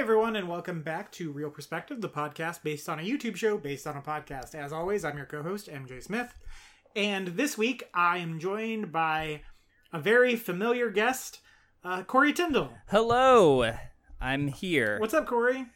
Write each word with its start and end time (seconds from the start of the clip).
everyone, 0.00 0.34
and 0.34 0.48
welcome 0.48 0.80
back 0.80 1.12
to 1.12 1.30
Real 1.30 1.50
Perspective, 1.50 2.00
the 2.00 2.08
podcast 2.08 2.62
based 2.62 2.88
on 2.88 2.98
a 2.98 3.02
YouTube 3.02 3.36
show 3.36 3.58
based 3.58 3.86
on 3.86 3.98
a 3.98 4.00
podcast. 4.00 4.54
As 4.54 4.72
always, 4.72 5.04
I'm 5.04 5.18
your 5.18 5.26
co 5.26 5.42
host, 5.42 5.68
MJ 5.68 6.02
Smith. 6.02 6.32
And 6.96 7.28
this 7.28 7.58
week, 7.58 7.84
I 7.92 8.16
am 8.16 8.40
joined 8.40 8.92
by 8.92 9.42
a 9.92 10.00
very 10.00 10.36
familiar 10.36 10.88
guest, 10.88 11.40
uh, 11.84 12.02
Corey 12.04 12.32
Tyndall. 12.32 12.70
Hello, 12.88 13.74
I'm 14.18 14.48
here. 14.48 14.98
What's 15.00 15.12
up, 15.12 15.26
Corey? 15.26 15.66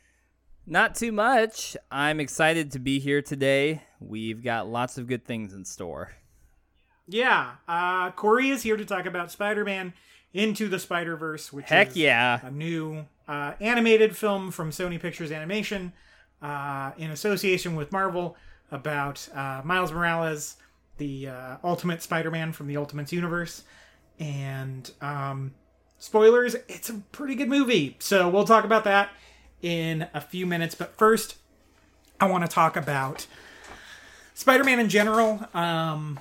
Not 0.66 0.95
too 0.95 1.12
much. 1.12 1.77
I'm 1.91 2.18
excited 2.18 2.72
to 2.72 2.79
be 2.79 3.00
here 3.00 3.20
today. 3.20 3.82
We've 4.00 4.43
got 4.43 4.66
lots 4.66 4.96
of 4.96 5.06
good 5.06 5.27
things 5.27 5.52
in 5.52 5.66
store. 5.66 6.12
Yeah, 7.06 7.56
uh, 7.68 8.11
Corey 8.12 8.48
is 8.48 8.62
here 8.62 8.79
to 8.79 8.86
talk 8.86 9.04
about 9.04 9.30
Spider 9.30 9.66
Man 9.66 9.93
Into 10.32 10.66
the 10.66 10.79
Spider 10.79 11.14
Verse, 11.14 11.52
which 11.52 11.68
Heck 11.68 11.91
is 11.91 11.98
yeah. 11.98 12.41
a 12.43 12.50
new 12.50 13.04
uh, 13.29 13.52
animated 13.61 14.16
film 14.16 14.50
from 14.50 14.70
Sony 14.70 15.00
Pictures 15.00 15.32
Animation 15.32 15.93
uh, 16.43 16.93
in 16.98 17.11
association 17.11 17.75
with 17.75 17.93
Marvel 17.93 18.36
about 18.71 19.29
uh, 19.35 19.62
Miles 19.64 19.93
Morales, 19.93 20.57
the 20.98 21.29
uh, 21.29 21.57
Ultimate 21.64 22.03
Spider 22.03 22.31
Man 22.31 22.53
from 22.53 22.67
the 22.67 22.76
Ultimates 22.76 23.12
universe. 23.12 23.64
And 24.18 24.90
um, 25.00 25.54
spoilers, 25.98 26.54
it's 26.68 26.89
a 26.89 26.95
pretty 27.12 27.34
good 27.34 27.48
movie. 27.48 27.96
So 27.98 28.29
we'll 28.29 28.45
talk 28.45 28.64
about 28.64 28.84
that 28.84 29.11
in 29.62 30.06
a 30.14 30.20
few 30.20 30.46
minutes. 30.46 30.75
But 30.75 30.96
first, 30.96 31.36
I 32.20 32.27
want 32.27 32.45
to 32.45 32.48
talk 32.48 32.77
about 32.77 33.27
Spider 34.34 34.64
Man 34.64 34.78
in 34.78 34.89
general. 34.89 35.48
Um, 35.55 36.20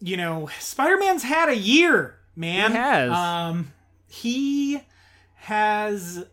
you 0.00 0.16
know, 0.16 0.50
Spider 0.58 0.98
Man's 0.98 1.22
had 1.22 1.48
a 1.48 1.56
year, 1.56 2.18
man. 2.36 2.72
He 2.72 2.76
has. 2.76 3.12
Um, 3.12 3.72
he 4.08 4.82
has 5.36 6.26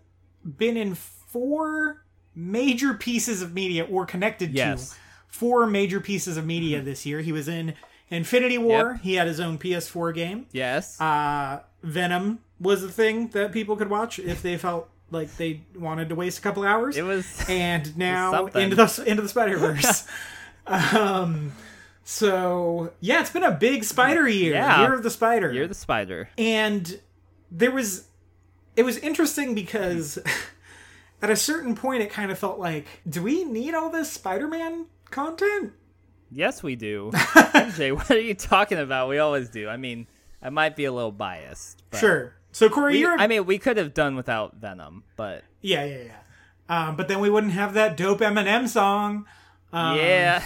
been 0.57 0.77
in 0.77 0.95
four 0.95 2.03
major 2.35 2.93
pieces 2.93 3.41
of 3.41 3.53
media 3.53 3.84
or 3.85 4.05
connected 4.05 4.51
Yes. 4.51 4.91
to 4.91 4.95
four 5.27 5.65
major 5.68 5.99
pieces 5.99 6.37
of 6.37 6.45
media 6.45 6.82
this 6.90 7.05
year. 7.05 7.21
He 7.21 7.32
was 7.32 7.48
in 7.48 7.73
Infinity 8.09 8.57
War. 8.57 8.91
Yep. 8.93 9.01
He 9.01 9.13
had 9.15 9.27
his 9.27 9.40
own 9.40 9.57
PS4 9.57 10.13
game. 10.13 10.48
Yes. 10.51 10.99
Uh, 10.99 11.62
Venom 11.84 12.40
was 12.60 12.84
a 12.84 12.90
thing 12.90 13.27
that 13.29 13.51
people 13.51 13.76
could 13.76 13.90
watch 13.90 14.20
if 14.20 14.41
they 14.41 14.57
felt 14.57 14.90
like 15.12 15.35
they 15.37 15.62
wanted 15.76 16.10
to 16.10 16.15
waste 16.15 16.40
a 16.40 16.41
couple 16.41 16.63
hours. 16.63 16.98
it 16.98 17.04
was 17.04 17.43
and 17.49 17.95
now 17.98 18.32
something. 18.32 18.62
into 18.63 18.76
the 18.76 19.04
into 19.07 19.21
the 19.21 19.29
Spider 19.29 19.57
Verse. 19.57 20.07
um, 20.67 21.51
so 22.04 22.91
yeah, 22.99 23.21
it's 23.21 23.29
been 23.29 23.43
a 23.43 23.51
big 23.51 23.84
Spider 23.84 24.27
year, 24.27 24.54
Yeah. 24.54 24.82
year 24.82 24.93
of 24.93 25.04
the 25.04 25.10
Spider, 25.10 25.51
You're 25.54 25.67
the 25.67 25.73
spider. 25.73 26.29
and 26.37 26.99
there 27.51 27.71
was 27.71 28.05
it 28.80 28.85
was 28.85 28.98
interesting 28.99 29.54
because 29.54 30.18
at 31.22 31.30
a 31.30 31.35
certain 31.35 31.76
point 31.76 32.02
it 32.02 32.10
kind 32.10 32.32
of 32.32 32.40
felt 32.40 32.60
like, 32.60 32.88
do 33.08 33.22
we 33.22 33.44
need 33.44 33.74
all 33.74 33.90
this 33.90 34.10
Spider 34.10 34.48
Man 34.48 34.85
content? 35.12 35.74
Yes, 36.32 36.63
we 36.63 36.77
do. 36.77 37.12
MJ, 37.13 37.94
what 37.94 38.10
are 38.10 38.20
you 38.22 38.35
talking 38.35 38.77
about? 38.77 39.10
We 39.10 39.18
always 39.18 39.50
do. 39.50 39.68
I 39.68 39.76
mean, 39.76 40.07
I 40.41 40.50
might 40.50 40.77
be 40.77 40.85
a 40.85 40.94
little 40.94 41.12
biased. 41.12 41.84
But 41.90 41.98
Sure. 42.00 42.35
So 42.54 42.70
Corey, 42.70 42.94
we- 42.94 43.00
you're 43.02 43.20
I 43.20 43.27
mean, 43.27 43.46
we 43.46 43.57
could 43.57 43.76
have 43.76 43.94
done 43.94 44.16
without 44.16 44.55
Venom, 44.55 45.04
but 45.18 45.44
yeah, 45.60 45.84
yeah, 45.84 46.04
yeah. 46.04 46.88
Um, 46.88 46.96
but 46.96 47.10
then 47.10 47.20
we 47.20 47.30
wouldn't 47.30 47.52
have 47.54 47.74
that 47.74 47.98
dope 47.98 48.20
Eminem 48.22 48.70
song. 48.70 49.26
Um, 49.74 49.98
yeah. 49.98 50.41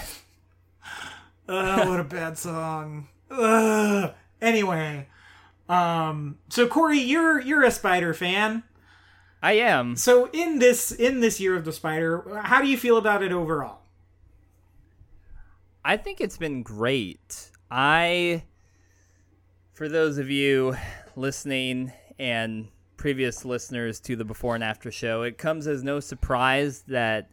Oh, 1.47 1.87
what 1.89 1.99
a 1.99 2.03
bad 2.03 2.37
song. 2.39 3.09
Ugh. 3.29 4.11
Anyway, 4.41 5.07
um, 5.69 6.37
so 6.49 6.67
Corey, 6.67 6.99
you're 6.99 7.39
you're 7.39 7.63
a 7.63 7.71
Spider 7.71 8.13
fan. 8.13 8.63
I 9.41 9.53
am. 9.53 9.95
So 9.95 10.29
in 10.31 10.59
this 10.59 10.91
in 10.91 11.19
this 11.19 11.39
year 11.39 11.55
of 11.55 11.65
the 11.65 11.73
Spider, 11.73 12.41
how 12.43 12.61
do 12.61 12.67
you 12.67 12.77
feel 12.77 12.97
about 12.97 13.23
it 13.23 13.31
overall? 13.31 13.79
I 15.85 15.97
think 15.97 16.21
it's 16.21 16.37
been 16.37 16.63
great. 16.63 17.51
I, 17.69 18.43
for 19.73 19.89
those 19.89 20.17
of 20.17 20.29
you 20.29 20.77
listening 21.17 21.91
and 22.17 22.69
previous 22.95 23.43
listeners 23.43 23.99
to 24.01 24.15
the 24.15 24.23
before 24.23 24.55
and 24.55 24.63
after 24.63 24.91
show, 24.91 25.23
it 25.23 25.37
comes 25.37 25.67
as 25.67 25.83
no 25.83 25.99
surprise 25.99 26.83
that 26.87 27.29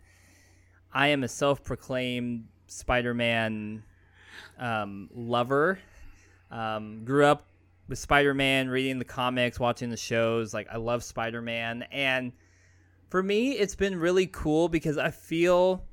I 0.93 1.09
am 1.09 1.23
a 1.23 1.29
self 1.29 1.63
proclaimed 1.63 2.49
Spider 2.67 3.15
Man 3.15 3.85
um, 4.59 5.09
lover. 5.15 5.79
Um, 6.51 7.05
grew 7.05 7.27
up 7.27 7.47
with 7.91 7.99
Spider 7.99 8.33
Man, 8.33 8.71
reading 8.71 8.99
the 8.99 9.05
comics, 9.05 9.61
watching 9.61 9.91
the 9.91 9.97
shows. 9.97 10.55
Like, 10.55 10.69
I 10.73 10.77
love 10.79 11.05
Spider 11.05 11.43
Man. 11.43 11.83
And 11.91 12.33
for 13.09 13.23
me, 13.23 13.53
it's 13.53 13.75
been 13.75 13.99
really 13.99 14.29
cool 14.29 14.69
because 14.69 14.97
I 14.97 15.11
feel 15.11 15.85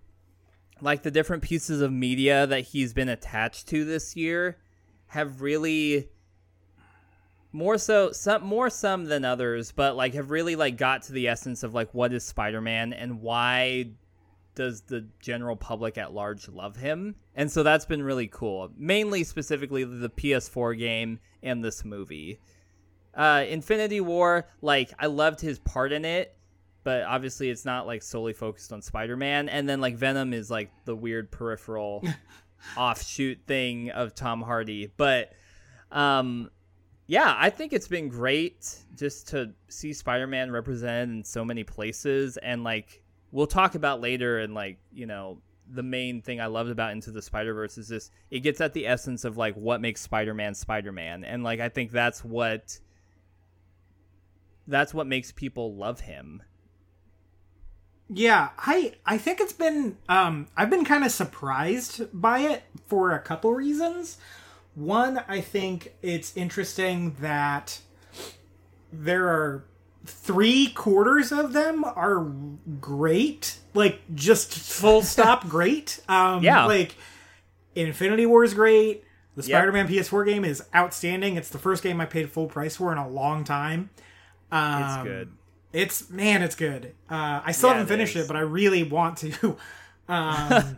like 0.79 1.01
the 1.01 1.11
different 1.11 1.41
pieces 1.41 1.81
of 1.81 1.91
media 1.91 2.45
that 2.47 2.61
he's 2.61 2.93
been 2.93 3.09
attached 3.09 3.67
to 3.69 3.83
this 3.83 4.15
year 4.15 4.59
have 5.07 5.41
really 5.41 6.07
more 7.51 7.77
so 7.79 8.11
some 8.11 8.43
more 8.43 8.69
some 8.69 9.05
than 9.05 9.23
others 9.23 9.71
but 9.71 9.95
like 9.95 10.13
have 10.13 10.29
really 10.29 10.55
like 10.55 10.77
got 10.77 11.01
to 11.01 11.13
the 11.13 11.29
essence 11.29 11.63
of 11.63 11.73
like 11.73 11.91
what 11.93 12.13
is 12.13 12.23
spider-man 12.23 12.91
and 12.91 13.21
why 13.21 13.89
does 14.57 14.81
the 14.81 15.07
general 15.21 15.55
public 15.55 15.97
at 15.97 16.13
large 16.13 16.49
love 16.49 16.75
him 16.75 17.15
and 17.35 17.49
so 17.49 17.63
that's 17.63 17.85
been 17.85 18.03
really 18.03 18.27
cool 18.27 18.71
mainly 18.75 19.23
specifically 19.23 19.83
the 19.85 20.09
ps4 20.09 20.77
game 20.77 21.19
and 21.41 21.63
this 21.63 21.85
movie 21.85 22.39
uh 23.13 23.45
infinity 23.47 24.01
war 24.01 24.47
like 24.61 24.91
i 24.99 25.05
loved 25.05 25.39
his 25.39 25.59
part 25.59 25.91
in 25.91 26.03
it 26.03 26.37
but 26.87 27.03
obviously 27.03 27.49
it's 27.49 27.65
not 27.65 27.85
like 27.85 28.01
solely 28.01 28.31
focused 28.31 28.71
on 28.71 28.81
Spider-Man. 28.81 29.49
And 29.49 29.67
then 29.67 29.81
like 29.81 29.97
Venom 29.97 30.31
is 30.31 30.49
like 30.49 30.71
the 30.85 30.95
weird 30.95 31.29
peripheral 31.29 32.01
offshoot 32.77 33.39
thing 33.45 33.89
of 33.89 34.15
Tom 34.15 34.41
Hardy. 34.41 34.89
But 34.95 35.33
um 35.91 36.49
yeah, 37.05 37.35
I 37.37 37.49
think 37.49 37.73
it's 37.73 37.89
been 37.89 38.07
great 38.07 38.73
just 38.95 39.27
to 39.31 39.51
see 39.67 39.91
Spider-Man 39.91 40.49
represented 40.49 41.09
in 41.09 41.25
so 41.25 41.43
many 41.43 41.65
places 41.65 42.37
and 42.37 42.63
like 42.63 43.03
we'll 43.31 43.47
talk 43.47 43.75
about 43.75 44.01
later 44.01 44.39
and 44.39 44.53
like, 44.53 44.77
you 44.93 45.05
know, 45.05 45.39
the 45.69 45.83
main 45.83 46.21
thing 46.21 46.39
I 46.39 46.45
loved 46.45 46.69
about 46.69 46.91
Into 46.91 47.11
the 47.11 47.21
Spider-Verse 47.21 47.77
is 47.77 47.89
this 47.89 48.09
it 48.31 48.39
gets 48.39 48.61
at 48.61 48.73
the 48.73 48.87
essence 48.87 49.25
of 49.25 49.37
like 49.37 49.55
what 49.55 49.81
makes 49.81 50.01
Spider-Man 50.01 50.55
Spider-Man. 50.55 51.23
And 51.23 51.43
like 51.43 51.59
I 51.59 51.69
think 51.69 51.91
that's 51.91 52.23
what 52.23 52.79
that's 54.67 54.93
what 54.93 55.07
makes 55.07 55.31
people 55.31 55.75
love 55.75 56.01
him. 56.01 56.41
Yeah, 58.09 58.49
I 58.57 58.93
I 59.05 59.17
think 59.17 59.41
it's 59.41 59.53
been 59.53 59.97
um 60.07 60.47
I've 60.55 60.69
been 60.69 60.85
kind 60.85 61.03
of 61.03 61.11
surprised 61.11 62.03
by 62.13 62.39
it 62.39 62.63
for 62.87 63.11
a 63.11 63.19
couple 63.19 63.53
reasons. 63.53 64.17
One, 64.75 65.23
I 65.27 65.41
think 65.41 65.95
it's 66.01 66.37
interesting 66.37 67.15
that 67.19 67.81
there 68.93 69.27
are 69.27 69.65
three 70.07 70.67
quarters 70.67 71.31
of 71.31 71.53
them 71.53 71.83
are 71.83 72.25
great, 72.79 73.59
like 73.73 73.99
just 74.15 74.57
full 74.57 75.01
stop 75.13 75.47
great. 75.47 75.99
Um 76.09 76.43
Yeah. 76.43 76.65
like 76.65 76.95
Infinity 77.75 78.25
War 78.25 78.43
is 78.43 78.53
great. 78.53 79.03
The 79.35 79.43
Yep. 79.43 79.45
Spider-Man 79.59 79.87
PS4 79.87 80.25
game 80.25 80.43
is 80.43 80.63
outstanding. 80.75 81.35
It's 81.35 81.49
the 81.49 81.59
first 81.59 81.83
game 81.83 82.01
I 82.01 82.05
paid 82.05 82.31
full 82.31 82.47
price 82.47 82.75
for 82.77 82.91
in 82.91 82.97
a 82.97 83.07
long 83.07 83.43
time. 83.43 83.91
Um, 84.51 84.83
It's 84.83 85.03
good. 85.03 85.31
it's 85.73 86.09
man, 86.09 86.41
it's 86.41 86.55
good. 86.55 86.95
Uh, 87.09 87.41
I 87.45 87.51
still 87.51 87.69
Yeah, 87.69 87.75
haven't 87.75 87.87
it 87.93 87.95
finished 87.97 88.15
it, 88.15 88.19
is. 88.21 88.27
but 88.27 88.35
I 88.35 88.39
really 88.41 88.83
want 88.83 89.17
to. 89.19 89.57
Um, 90.09 90.77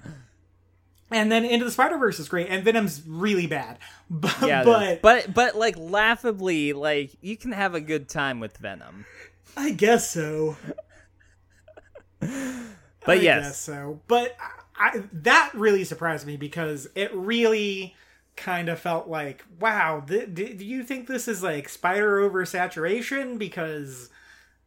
and 1.11 1.31
then 1.31 1.45
Into 1.45 1.63
the 1.63 1.69
Spider 1.71 1.99
Verse 1.99 2.19
is 2.19 2.27
great, 2.27 2.47
and 2.49 2.63
Venom's 2.63 3.03
really 3.07 3.45
bad. 3.45 3.77
But, 4.09 4.35
Yeah, 4.41 4.63
but 4.63 5.03
but 5.03 5.31
but 5.35 5.55
like 5.55 5.75
laughably, 5.77 6.73
like 6.73 7.11
you 7.21 7.37
can 7.37 7.51
have 7.51 7.75
a 7.75 7.79
good 7.79 8.09
time 8.09 8.39
with 8.39 8.57
Venom. 8.57 9.05
I 9.57 9.71
guess 9.71 10.09
so. 10.09 10.55
But 13.05 13.17
I 13.17 13.21
yes, 13.21 13.43
guess 13.43 13.57
so. 13.57 14.01
But 14.07 14.35
I, 14.75 15.03
that 15.13 15.51
really 15.53 15.83
surprised 15.83 16.27
me 16.27 16.37
because 16.37 16.87
it 16.95 17.13
really 17.13 17.95
kind 18.35 18.69
of 18.69 18.79
felt 18.79 19.07
like, 19.07 19.43
wow, 19.59 20.03
th- 20.07 20.33
do 20.33 20.43
you 20.43 20.83
think 20.83 21.07
this 21.07 21.27
is 21.27 21.41
like 21.43 21.69
spider 21.69 22.17
oversaturation? 22.29 23.37
Because 23.37 24.09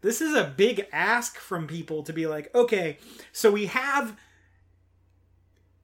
this 0.00 0.20
is 0.20 0.34
a 0.34 0.44
big 0.56 0.86
ask 0.92 1.36
from 1.38 1.66
people 1.66 2.02
to 2.04 2.12
be 2.12 2.26
like, 2.26 2.54
okay, 2.54 2.98
so 3.32 3.50
we 3.50 3.66
have 3.66 4.16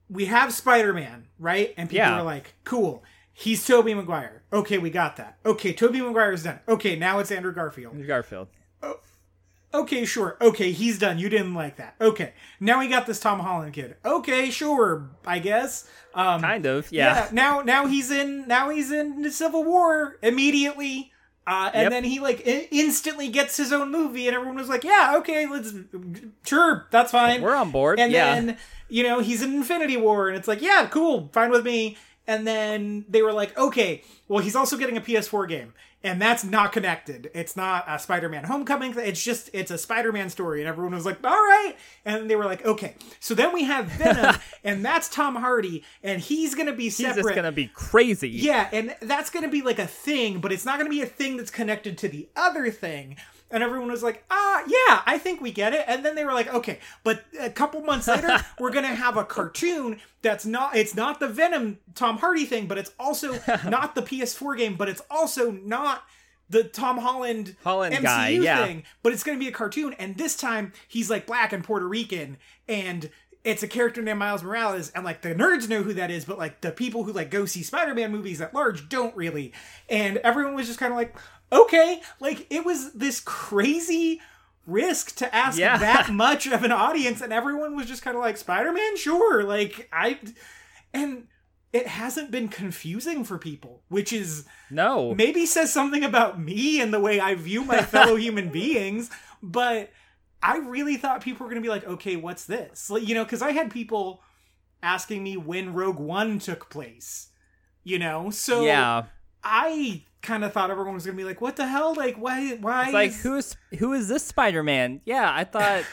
we 0.09 0.25
have 0.25 0.51
Spider-Man, 0.51 1.27
right? 1.37 1.73
And 1.77 1.87
people 1.87 1.97
Yeah. 2.07 2.19
are 2.19 2.23
like, 2.23 2.55
cool. 2.63 3.03
He's 3.31 3.65
Tobey 3.65 3.93
Maguire. 3.93 4.41
Okay, 4.51 4.79
we 4.79 4.89
got 4.89 5.17
that. 5.17 5.37
Okay, 5.45 5.71
Tobey 5.71 6.01
Maguire's 6.01 6.43
done. 6.43 6.59
Okay, 6.67 6.95
now 6.95 7.19
it's 7.19 7.31
Andrew 7.31 7.53
Garfield. 7.53 7.93
Andrew 7.93 8.07
Garfield. 8.07 8.47
Okay, 9.73 10.03
sure. 10.05 10.35
Okay, 10.41 10.71
he's 10.71 10.97
done. 10.97 11.19
You 11.19 11.29
didn't 11.29 11.53
like 11.53 11.75
that. 11.77 11.95
Okay, 12.01 12.33
now 12.59 12.79
we 12.79 12.87
got 12.87 13.05
this 13.05 13.19
Tom 13.19 13.39
Holland 13.39 13.73
kid. 13.73 13.97
Okay, 14.03 14.49
sure. 14.49 15.09
I 15.25 15.39
guess. 15.39 15.87
Um, 16.15 16.41
Kind 16.41 16.65
of, 16.65 16.91
yeah. 16.91 17.29
Now, 17.31 17.61
now 17.61 17.85
he's 17.85 18.09
in. 18.09 18.47
Now 18.47 18.69
he's 18.69 18.91
in 18.91 19.21
the 19.21 19.31
Civil 19.31 19.63
War 19.63 20.17
immediately. 20.23 21.11
Uh, 21.45 21.71
and 21.73 21.83
Yep. 21.83 21.91
then 21.91 22.03
he 22.03 22.19
like 22.19 22.43
I- 22.47 22.67
instantly 22.71 23.27
gets 23.29 23.57
his 23.57 23.71
own 23.73 23.89
movie, 23.91 24.27
and 24.27 24.35
everyone 24.35 24.55
was 24.55 24.69
like, 24.69 24.83
"Yeah, 24.83 25.15
okay, 25.17 25.47
let's 25.47 25.73
sure, 26.45 26.87
that's 26.91 27.11
fine." 27.11 27.41
We're 27.41 27.55
on 27.55 27.71
board. 27.71 27.99
and 27.99 28.11
yeah. 28.11 28.35
then 28.35 28.57
you 28.87 29.03
know 29.03 29.19
he's 29.19 29.41
in 29.41 29.55
Infinity 29.55 29.97
War, 29.97 30.27
and 30.29 30.37
it's 30.37 30.47
like, 30.47 30.61
"Yeah, 30.61 30.87
cool, 30.91 31.29
fine 31.33 31.49
with 31.49 31.65
me." 31.65 31.97
And 32.27 32.45
then 32.45 33.05
they 33.09 33.23
were 33.23 33.33
like, 33.33 33.57
"Okay, 33.57 34.03
well, 34.27 34.43
he's 34.43 34.55
also 34.55 34.77
getting 34.77 34.97
a 34.97 35.01
PS4 35.01 35.47
game." 35.47 35.73
And 36.01 36.21
that's 36.21 36.45
not 36.45 36.71
connected. 36.71 37.29
It's 37.33 37.57
not 37.57 37.83
a 37.87 37.99
Spider-Man 37.99 38.45
Homecoming. 38.45 38.93
It's 38.97 39.21
just 39.21 39.49
it's 39.53 39.69
a 39.69 39.77
Spider-Man 39.77 40.29
story, 40.29 40.61
and 40.61 40.67
everyone 40.69 40.93
was 40.93 41.05
like, 41.05 41.17
"All 41.25 41.31
right." 41.31 41.73
And 42.05 42.29
they 42.29 42.37
were 42.37 42.45
like, 42.45 42.65
"Okay." 42.65 42.95
So 43.19 43.33
then 43.33 43.53
we 43.53 43.65
have 43.65 43.87
Venom, 43.87 44.37
and 44.63 44.85
that's 44.85 45.09
Tom 45.09 45.35
Hardy, 45.35 45.83
and 46.01 46.21
he's 46.21 46.55
gonna 46.55 46.71
be 46.71 46.89
separate. 46.89 47.15
He's 47.15 47.23
just 47.25 47.35
gonna 47.35 47.51
be 47.51 47.67
crazy. 47.67 48.29
Yeah, 48.29 48.69
and 48.71 48.95
that's 49.01 49.29
going 49.29 49.43
to 49.43 49.49
be 49.49 49.61
like 49.61 49.79
a 49.79 49.87
thing, 49.87 50.39
but 50.39 50.51
it's 50.51 50.65
not 50.65 50.77
going 50.77 50.89
to 50.89 50.95
be 50.95 51.01
a 51.01 51.05
thing 51.05 51.37
that's 51.37 51.51
connected 51.51 51.97
to 51.99 52.07
the 52.07 52.29
other 52.35 52.69
thing. 52.71 53.17
And 53.51 53.63
everyone 53.63 53.89
was 53.89 54.03
like, 54.03 54.23
ah, 54.29 54.63
yeah, 54.67 55.01
I 55.05 55.17
think 55.17 55.41
we 55.41 55.51
get 55.51 55.73
it. 55.73 55.83
And 55.87 56.05
then 56.05 56.15
they 56.15 56.23
were 56.23 56.33
like, 56.33 56.53
okay, 56.53 56.79
but 57.03 57.25
a 57.39 57.49
couple 57.49 57.81
months 57.81 58.07
later, 58.07 58.43
we're 58.59 58.71
going 58.71 58.85
to 58.85 58.95
have 58.95 59.17
a 59.17 59.23
cartoon 59.23 59.99
that's 60.21 60.45
not, 60.45 60.75
it's 60.75 60.95
not 60.95 61.19
the 61.19 61.27
Venom 61.27 61.79
Tom 61.95 62.17
Hardy 62.17 62.45
thing, 62.45 62.67
but 62.67 62.77
it's 62.77 62.91
also 62.99 63.33
not 63.67 63.95
the 63.95 64.01
PS4 64.01 64.57
game, 64.57 64.75
but 64.75 64.89
it's 64.89 65.01
also 65.09 65.51
not 65.51 66.03
the 66.49 66.63
Tom 66.63 66.97
Holland, 66.97 67.55
Holland 67.63 67.95
MCU 67.95 68.01
guy, 68.03 68.29
yeah. 68.29 68.65
thing, 68.65 68.83
but 69.03 69.13
it's 69.13 69.23
going 69.23 69.37
to 69.37 69.43
be 69.43 69.47
a 69.47 69.53
cartoon. 69.53 69.93
And 69.99 70.17
this 70.17 70.35
time 70.35 70.73
he's 70.87 71.09
like 71.09 71.25
black 71.25 71.53
and 71.53 71.63
Puerto 71.63 71.87
Rican 71.87 72.37
and 72.67 73.09
it's 73.43 73.63
a 73.63 73.67
character 73.67 74.01
named 74.01 74.19
Miles 74.19 74.43
Morales, 74.43 74.89
and 74.91 75.03
like 75.05 75.21
the 75.21 75.33
nerds 75.33 75.69
know 75.69 75.81
who 75.83 75.93
that 75.93 76.11
is, 76.11 76.25
but 76.25 76.37
like 76.37 76.61
the 76.61 76.71
people 76.71 77.03
who 77.03 77.13
like 77.13 77.31
go 77.31 77.45
see 77.45 77.63
Spider-Man 77.63 78.11
movies 78.11 78.41
at 78.41 78.53
large 78.53 78.89
don't 78.89 79.15
really. 79.15 79.53
And 79.89 80.17
everyone 80.17 80.55
was 80.55 80.67
just 80.67 80.79
kind 80.79 80.91
of 80.91 80.97
like, 80.97 81.15
okay, 81.51 82.01
like 82.19 82.45
it 82.49 82.65
was 82.65 82.91
this 82.93 83.19
crazy 83.19 84.21
risk 84.67 85.15
to 85.15 85.33
ask 85.35 85.57
Yeah. 85.57 85.77
that 85.77 86.09
much 86.11 86.47
of 86.47 86.63
an 86.63 86.71
audience, 86.71 87.21
and 87.21 87.31
everyone 87.33 87.75
was 87.75 87.87
just 87.87 88.01
kind 88.01 88.15
of 88.17 88.21
like, 88.21 88.37
Spider-Man, 88.37 88.97
sure, 88.97 89.43
like 89.43 89.89
I, 89.91 90.19
and 90.93 91.27
it 91.71 91.87
hasn't 91.87 92.31
been 92.31 92.49
confusing 92.49 93.23
for 93.23 93.37
people, 93.37 93.81
which 93.89 94.11
is 94.11 94.45
No. 94.69 95.13
maybe 95.15 95.45
says 95.45 95.71
something 95.71 96.03
about 96.03 96.39
me 96.39 96.81
and 96.81 96.93
the 96.93 96.99
way 96.99 97.19
I 97.19 97.35
view 97.35 97.63
my 97.63 97.81
fellow 97.83 98.15
human 98.17 98.49
beings, 98.49 99.09
but 99.41 99.91
I 100.41 100.57
really 100.57 100.97
thought 100.97 101.21
people 101.21 101.45
were 101.45 101.49
going 101.51 101.61
to 101.61 101.65
be 101.65 101.71
like, 101.71 101.85
okay, 101.85 102.15
what's 102.15 102.45
this? 102.45 102.89
Like, 102.89 103.07
you 103.07 103.15
know, 103.15 103.23
because 103.23 103.41
I 103.41 103.51
had 103.51 103.71
people 103.71 104.21
asking 104.81 105.23
me 105.23 105.37
when 105.37 105.73
Rogue 105.73 105.99
One 105.99 106.39
took 106.39 106.69
place, 106.69 107.29
you 107.83 107.99
know? 107.99 108.29
So 108.29 108.63
yeah. 108.63 109.03
I 109.43 110.03
kind 110.21 110.43
of 110.43 110.53
thought 110.53 110.71
everyone 110.71 110.93
was 110.93 111.05
going 111.05 111.17
to 111.17 111.21
be 111.21 111.27
like, 111.27 111.41
what 111.41 111.55
the 111.55 111.67
hell? 111.67 111.93
Like, 111.93 112.15
why? 112.17 112.55
Why? 112.55 112.85
It's 112.85 112.93
like 112.93 113.09
is- 113.09 113.21
who 113.21 113.35
is 113.37 113.57
who 113.79 113.93
is 113.93 114.07
this 114.07 114.25
Spider-Man? 114.25 115.01
Yeah, 115.05 115.31
I 115.33 115.43
thought 115.43 115.83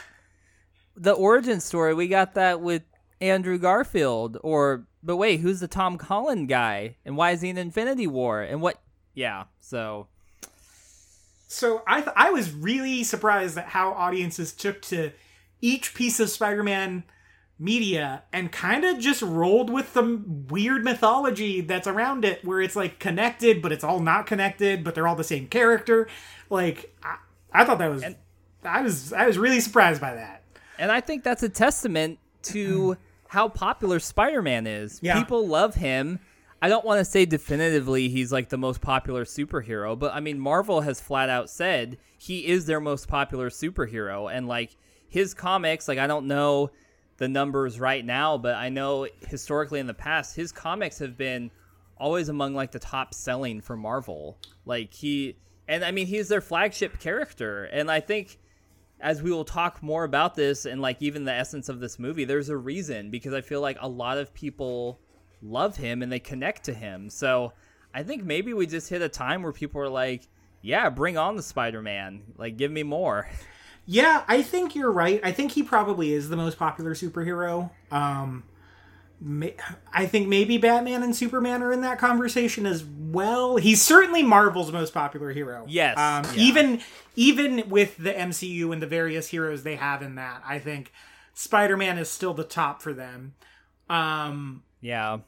the 0.95 1.13
origin 1.13 1.59
story 1.59 1.93
we 1.93 2.07
got 2.07 2.33
that 2.35 2.61
with 2.61 2.83
Andrew 3.21 3.57
Garfield 3.57 4.37
or 4.41 4.87
but 5.03 5.17
wait, 5.17 5.39
who's 5.39 5.59
the 5.59 5.67
Tom 5.67 5.97
Holland 5.99 6.49
guy 6.49 6.97
and 7.05 7.15
why 7.15 7.31
is 7.31 7.41
he 7.41 7.49
in 7.49 7.57
Infinity 7.57 8.07
War 8.07 8.41
and 8.41 8.61
what 8.61 8.81
yeah, 9.13 9.45
so 9.59 10.07
So 11.47 11.81
I 11.87 12.01
th- 12.01 12.13
I 12.15 12.29
was 12.29 12.51
really 12.53 13.03
surprised 13.03 13.57
at 13.57 13.67
how 13.67 13.93
audiences 13.93 14.53
took 14.53 14.81
to 14.83 15.11
each 15.61 15.93
piece 15.95 16.19
of 16.19 16.29
Spider-Man 16.29 17.03
media 17.59 18.23
and 18.31 18.51
kind 18.51 18.83
of 18.85 18.99
just 18.99 19.21
rolled 19.23 19.71
with 19.71 19.93
the 19.93 20.21
weird 20.49 20.83
mythology 20.83 21.61
that's 21.61 21.87
around 21.87 22.23
it 22.23 22.45
where 22.45 22.61
it's 22.61 22.75
like 22.75 22.99
connected 22.99 23.63
but 23.63 23.71
it's 23.71 23.83
all 23.83 23.99
not 23.99 24.27
connected 24.27 24.83
but 24.83 24.93
they're 24.93 25.07
all 25.07 25.15
the 25.15 25.23
same 25.23 25.47
character 25.47 26.07
like 26.51 26.95
I, 27.01 27.17
I 27.51 27.65
thought 27.65 27.79
that 27.79 27.89
was 27.89 28.03
I 28.63 28.81
was 28.83 29.11
I 29.11 29.25
was 29.25 29.39
really 29.39 29.59
surprised 29.59 29.99
by 29.99 30.13
that 30.13 30.43
And 30.77 30.91
I 30.91 31.01
think 31.01 31.23
that's 31.23 31.41
a 31.41 31.49
testament 31.49 32.19
to 32.43 32.95
how 33.29 33.49
popular 33.49 33.99
Spider-Man 33.99 34.67
is. 34.67 34.99
Yeah. 35.01 35.17
People 35.17 35.47
love 35.47 35.75
him. 35.75 36.19
I 36.61 36.69
don't 36.69 36.85
want 36.85 36.99
to 36.99 37.05
say 37.05 37.25
definitively 37.25 38.09
he's 38.09 38.31
like 38.31 38.49
the 38.49 38.57
most 38.57 38.81
popular 38.81 39.25
superhero, 39.25 39.97
but 39.97 40.13
I 40.13 40.19
mean 40.19 40.39
Marvel 40.39 40.81
has 40.81 40.99
flat 40.99 41.29
out 41.29 41.49
said 41.49 41.97
he 42.17 42.47
is 42.47 42.65
their 42.65 42.79
most 42.79 43.07
popular 43.07 43.49
superhero 43.49 44.31
and 44.31 44.47
like 44.47 44.75
his 45.07 45.33
comics, 45.33 45.87
like 45.87 45.99
I 45.99 46.07
don't 46.07 46.25
know 46.25 46.71
the 47.17 47.27
numbers 47.27 47.79
right 47.79 48.03
now, 48.03 48.37
but 48.37 48.55
I 48.55 48.69
know 48.69 49.07
historically 49.27 49.79
in 49.79 49.87
the 49.87 49.93
past 49.93 50.35
his 50.35 50.51
comics 50.51 50.97
have 50.99 51.15
been 51.15 51.51
always 51.97 52.29
among 52.29 52.55
like 52.55 52.71
the 52.71 52.79
top 52.79 53.13
selling 53.13 53.61
for 53.61 53.77
Marvel. 53.77 54.37
Like 54.65 54.93
he 54.93 55.37
and 55.67 55.85
I 55.85 55.91
mean 55.91 56.07
he's 56.07 56.27
their 56.27 56.41
flagship 56.41 56.99
character 56.99 57.65
and 57.65 57.91
I 57.91 57.99
think 57.99 58.39
as 58.99 59.21
we 59.21 59.29
will 59.29 59.45
talk 59.45 59.83
more 59.83 60.05
about 60.05 60.33
this 60.33 60.65
and 60.65 60.81
like 60.81 61.03
even 61.03 61.23
the 61.23 61.33
essence 61.33 61.69
of 61.69 61.79
this 61.79 61.99
movie, 61.99 62.25
there's 62.25 62.49
a 62.49 62.57
reason 62.57 63.11
because 63.11 63.35
I 63.35 63.41
feel 63.41 63.61
like 63.61 63.77
a 63.79 63.87
lot 63.87 64.17
of 64.17 64.33
people 64.33 64.99
love 65.41 65.75
him 65.77 66.01
and 66.01 66.11
they 66.11 66.19
connect 66.19 66.63
to 66.65 66.73
him. 66.73 67.09
So 67.09 67.53
I 67.93 68.03
think 68.03 68.23
maybe 68.23 68.53
we 68.53 68.65
just 68.67 68.89
hit 68.89 69.01
a 69.01 69.09
time 69.09 69.43
where 69.43 69.51
people 69.53 69.81
are 69.81 69.89
like, 69.89 70.27
yeah, 70.61 70.89
bring 70.89 71.17
on 71.17 71.35
the 71.35 71.43
Spider 71.43 71.81
Man. 71.81 72.21
Like, 72.37 72.57
give 72.57 72.71
me 72.71 72.83
more. 72.83 73.29
Yeah, 73.85 74.23
I 74.27 74.41
think 74.41 74.75
you're 74.75 74.91
right. 74.91 75.21
I 75.23 75.31
think 75.31 75.53
he 75.53 75.63
probably 75.63 76.11
is 76.11 76.27
the 76.29 76.35
most 76.35 76.57
popular 76.59 76.93
superhero. 76.93 77.69
Um, 77.89 78.43
I 79.93 80.05
think 80.05 80.27
maybe 80.27 80.57
Batman 80.57 81.01
and 81.01 81.15
Superman 81.15 81.63
are 81.63 81.71
in 81.71 81.81
that 81.81 81.97
conversation 81.97 82.65
as 82.67 82.83
well. 82.83 83.57
He's 83.57 83.81
certainly 83.81 84.21
Marvel's 84.21 84.71
most 84.71 84.93
popular 84.93 85.31
hero. 85.31 85.65
Yes, 85.67 85.97
Um, 85.97 86.23
yeah. 86.35 86.43
even 86.43 86.81
even 87.15 87.69
with 87.69 87.97
the 87.97 88.11
MCU 88.13 88.71
and 88.71 88.81
the 88.81 88.85
various 88.87 89.29
heroes 89.29 89.63
they 89.63 89.75
have 89.77 90.03
in 90.03 90.15
that, 90.15 90.43
I 90.45 90.59
think 90.59 90.91
Spider-Man 91.33 91.97
is 91.97 92.09
still 92.09 92.33
the 92.35 92.43
top 92.43 92.81
for 92.81 92.93
them. 92.93 93.33
Um, 93.89 94.61
Yeah. 94.81 95.19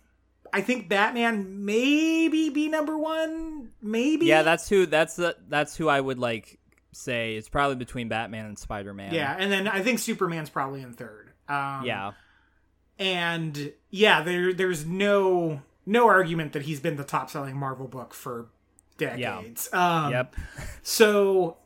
I 0.52 0.62
think 0.62 0.90
Batman 0.90 1.66
maybe 1.66 2.50
be 2.50 2.68
number 2.70 2.98
one. 2.98 3.70
Maybe. 3.82 4.26
Yeah, 4.26 4.42
that's 4.42 4.68
who 4.68 4.86
that's 4.88 5.16
the 5.16 5.36
that's 5.48 5.76
who 5.76 5.88
I 5.88 6.02
would 6.02 6.18
like 6.20 6.60
say 6.92 7.36
it's 7.36 7.50
probably 7.50 7.76
between 7.76 8.08
Batman 8.10 8.46
and 8.48 8.58
Spider 8.58 8.94
Man. 8.94 9.14
yeah, 9.14 9.36
and 9.38 9.52
then 9.52 9.68
I 9.68 9.82
think 9.84 10.00
Superman's 10.00 10.50
probably 10.50 10.82
in 10.82 10.94
third. 10.94 11.30
Um, 11.48 11.86
Yeah. 11.86 12.12
and 12.98 13.74
yeah, 13.92 14.22
there 14.24 14.54
there's 14.54 14.86
no 14.86 15.62
no 15.86 16.08
argument 16.08 16.54
that 16.54 16.64
he's 16.64 16.80
been 16.80 16.96
the 16.96 17.04
top 17.04 17.30
selling 17.30 17.56
Marvel 17.56 17.88
book 17.88 18.14
for 18.14 18.48
decades. 18.98 19.70
Um, 19.74 20.12
Yep. 20.12 20.36
So 20.84 21.58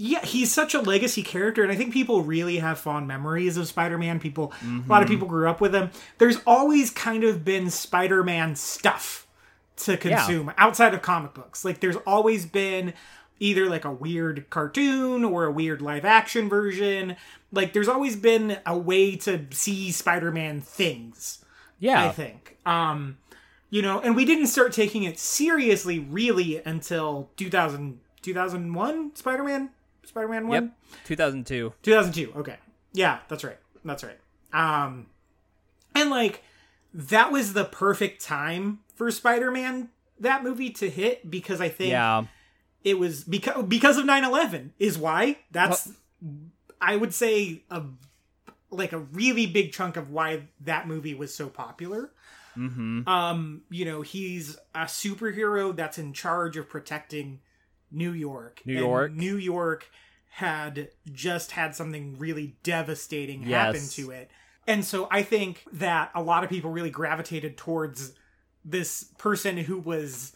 yeah, 0.00 0.24
he's 0.24 0.50
such 0.50 0.72
a 0.72 0.80
legacy 0.80 1.22
character, 1.22 1.62
and 1.62 1.70
I 1.70 1.74
think 1.74 1.92
people 1.92 2.22
really 2.22 2.56
have 2.56 2.78
fond 2.78 3.06
memories 3.06 3.58
of 3.58 3.66
Spider-Man. 3.68 4.18
People, 4.18 4.50
a 4.64 4.88
lot 4.88 5.02
of 5.02 5.08
people 5.08 5.28
grew 5.28 5.46
up 5.46 5.60
with 5.60 5.74
him. 5.74 5.90
There's 6.16 6.38
always 6.46 6.88
kind 6.90 7.22
of 7.22 7.44
been 7.44 7.68
Spider-Man 7.68 8.56
stuff 8.56 9.26
to 9.76 9.98
consume 9.98 10.52
outside 10.56 10.94
of 10.94 11.02
comic 11.02 11.34
books. 11.34 11.66
Like 11.66 11.80
there's 11.80 11.96
always 12.06 12.46
been 12.46 12.94
either 13.40 13.68
like 13.68 13.84
a 13.84 13.92
weird 13.92 14.48
cartoon 14.48 15.22
or 15.22 15.44
a 15.44 15.52
weird 15.52 15.82
live 15.82 16.06
action 16.06 16.48
version. 16.48 17.16
Like 17.52 17.74
there's 17.74 17.88
always 17.88 18.16
been 18.16 18.56
a 18.64 18.78
way 18.78 19.16
to 19.16 19.46
see 19.50 19.90
Spider-Man 19.90 20.62
things. 20.62 21.44
Yeah. 21.78 22.06
I 22.06 22.08
think. 22.08 22.56
Um, 22.64 23.18
you 23.68 23.82
know, 23.82 24.00
and 24.00 24.16
we 24.16 24.24
didn't 24.24 24.46
start 24.46 24.72
taking 24.72 25.02
it 25.02 25.18
seriously 25.18 25.98
really 25.98 26.62
until 26.64 27.28
2000, 27.36 28.00
2001 28.22 29.16
Spider-Man, 29.16 29.70
Spider-Man 30.10 30.48
1? 30.48 30.62
Yep. 30.64 30.72
2002. 31.04 31.72
2002. 31.82 32.32
Okay. 32.40 32.56
Yeah, 32.92 33.18
that's 33.28 33.44
right. 33.44 33.58
That's 33.84 34.04
right. 34.04 34.18
Um 34.52 35.06
and 35.94 36.10
like 36.10 36.42
that 36.92 37.30
was 37.32 37.52
the 37.52 37.64
perfect 37.64 38.20
time 38.22 38.80
for 38.96 39.10
Spider-Man 39.10 39.88
that 40.18 40.42
movie 40.42 40.70
to 40.70 40.90
hit 40.90 41.30
because 41.30 41.60
I 41.60 41.68
think 41.68 41.92
Yeah. 41.92 42.24
it 42.84 42.98
was 42.98 43.24
because 43.24 43.64
because 43.66 43.96
of 43.96 44.04
9/11 44.04 44.70
is 44.78 44.98
why. 44.98 45.38
That's 45.52 45.92
I 46.80 46.96
would 46.96 47.14
say 47.14 47.62
a 47.70 47.84
like 48.70 48.92
a 48.92 48.98
really 48.98 49.46
big 49.46 49.72
chunk 49.72 49.96
of 49.96 50.10
why 50.10 50.48
that 50.60 50.86
movie 50.88 51.14
was 51.14 51.34
so 51.34 51.48
popular. 51.48 52.10
Mm-hmm. 52.56 53.08
Um, 53.08 53.62
you 53.70 53.84
know, 53.84 54.02
he's 54.02 54.56
a 54.74 54.80
superhero 54.80 55.74
that's 55.74 55.98
in 55.98 56.12
charge 56.12 56.56
of 56.56 56.68
protecting 56.68 57.40
New 57.90 58.12
York. 58.12 58.62
New 58.64 58.74
And 58.76 58.80
York. 58.86 59.12
New 59.12 59.36
York 59.36 59.90
had 60.34 60.90
just 61.12 61.52
had 61.52 61.74
something 61.74 62.16
really 62.18 62.56
devastating 62.62 63.42
Yes. 63.42 63.50
happen 63.74 63.88
to 64.04 64.10
it. 64.12 64.30
And 64.66 64.84
so 64.84 65.08
I 65.10 65.22
think 65.22 65.64
that 65.72 66.10
a 66.14 66.22
lot 66.22 66.44
of 66.44 66.50
people 66.50 66.70
really 66.70 66.90
gravitated 66.90 67.56
towards 67.56 68.12
this 68.64 69.04
person 69.18 69.56
who 69.56 69.78
was 69.78 70.32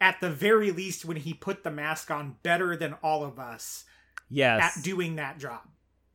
at 0.00 0.20
the 0.20 0.30
very 0.30 0.70
least 0.70 1.04
when 1.04 1.16
he 1.16 1.32
put 1.32 1.64
the 1.64 1.70
mask 1.70 2.10
on 2.10 2.36
better 2.42 2.76
than 2.76 2.92
all 3.02 3.24
of 3.24 3.38
us 3.38 3.84
Yes. 4.28 4.76
at 4.76 4.84
doing 4.84 5.16
that 5.16 5.38
job. 5.38 5.60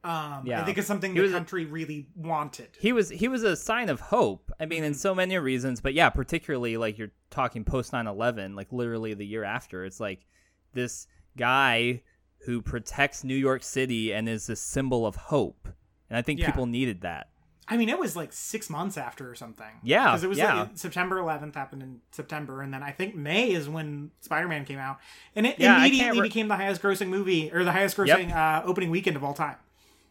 Um, 0.03 0.45
Yeah. 0.45 0.61
I 0.61 0.65
think 0.65 0.77
it's 0.77 0.87
something 0.87 1.13
He 1.15 1.21
the 1.21 1.27
a- 1.27 1.31
country 1.31 1.65
really 1.65 2.09
wanted. 2.15 2.77
he 2.79 2.91
was 2.91 3.09
he 3.09 3.27
was 3.29 3.41
a 3.43 3.55
sign 3.55 3.89
of 3.89 3.99
hope. 4.01 4.51
I 4.59 4.65
mean, 4.65 4.79
Mm-hmm. 4.79 4.87
in 4.87 4.93
so 4.93 5.15
many 5.15 5.37
reasons, 5.37 5.79
but 5.81 5.93
yeah, 5.93 6.09
particularly 6.09 6.75
like 6.77 6.97
you're 6.97 7.11
talking 7.31 7.63
post 7.63 7.93
9/11, 7.93 8.53
like 8.55 8.71
literally 8.71 9.13
the 9.13 9.25
year 9.25 9.43
after. 9.45 9.85
It's 9.85 10.01
like 10.01 10.25
this 10.73 11.07
guy 11.37 12.01
who 12.45 12.61
protects 12.61 13.23
New 13.23 13.35
York 13.35 13.63
City 13.63 14.13
and 14.13 14.27
is 14.27 14.49
a 14.49 14.55
symbol 14.55 15.05
of 15.05 15.15
hope. 15.15 15.67
And 16.09 16.17
I 16.17 16.21
think 16.21 16.39
Yeah. 16.39 16.47
people 16.47 16.65
needed 16.65 17.01
that. 17.01 17.29
I 17.65 17.77
mean, 17.77 17.87
it 17.87 17.97
was 17.97 18.13
like 18.15 18.33
six 18.33 18.69
months 18.69 18.97
after 18.97 19.29
or 19.31 19.35
something. 19.35 19.79
Yeah, 19.83 20.07
because 20.07 20.23
it 20.25 20.27
was 20.27 20.37
yeah. 20.37 20.61
like 20.63 20.69
September 20.77 21.15
11th 21.17 21.55
happened 21.55 21.81
in 21.81 22.01
September, 22.11 22.61
and 22.61 22.73
then 22.73 22.83
I 22.83 22.91
think 22.91 23.15
May 23.15 23.51
is 23.51 23.69
when 23.69 24.11
Spider 24.19 24.49
Man 24.49 24.65
came 24.65 24.79
out, 24.79 24.99
and 25.33 25.47
it 25.47 25.57
Yeah, 25.57 25.77
immediately 25.79 26.19
re- 26.19 26.27
became 26.27 26.49
the 26.49 26.57
highest 26.57 26.81
grossing 26.81 27.07
movie 27.07 27.49
or 27.53 27.63
the 27.63 27.71
highest 27.71 27.95
grossing 27.95 28.35
uh, 28.35 28.63
opening 28.65 28.89
weekend 28.89 29.15
of 29.15 29.23
all 29.23 29.33
time. 29.33 29.55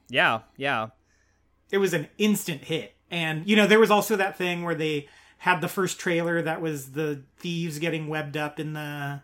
Yeah, 0.09 0.41
yeah. 0.57 0.89
It 1.71 1.77
was 1.79 1.93
an 1.93 2.09
instant 2.17 2.65
hit, 2.65 2.95
and 3.11 3.47
you 3.47 3.55
know 3.55 3.67
there 3.67 3.79
was 3.81 3.91
also 3.91 4.17
that 4.17 4.39
thing 4.39 4.63
where 4.63 4.75
they 4.75 5.09
had 5.39 5.61
the 5.61 5.69
first 5.69 5.99
trailer 6.01 6.41
that 6.41 6.63
was 6.63 6.93
the 6.93 7.23
thieves 7.37 7.79
getting 7.79 8.09
webbed 8.09 8.37
up 8.39 8.59
in 8.59 8.73
the 8.73 9.21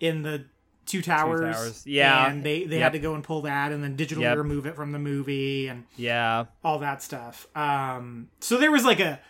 in 0.00 0.22
the 0.22 0.46
two 0.86 1.02
towers. 1.02 1.56
Towers. 1.56 1.86
Yeah. 1.86 2.28
and 2.30 2.42
they 2.44 2.64
they 2.64 2.76
Yep. 2.76 2.82
had 2.82 2.92
to 2.92 2.98
go 2.98 3.14
and 3.14 3.22
pull 3.24 3.42
that, 3.42 3.72
and 3.72 3.82
then 3.82 3.96
digitally 3.96 4.22
Yep. 4.22 4.38
remove 4.38 4.66
it 4.66 4.74
from 4.76 4.92
the 4.92 4.98
movie, 4.98 5.68
and 5.68 5.84
Yeah. 5.96 6.44
all 6.64 6.78
that 6.80 7.02
stuff. 7.02 7.46
Um, 7.56 8.28
so 8.40 8.58
there 8.58 8.70
was 8.72 8.84
like 8.84 9.00
a, 9.00 9.20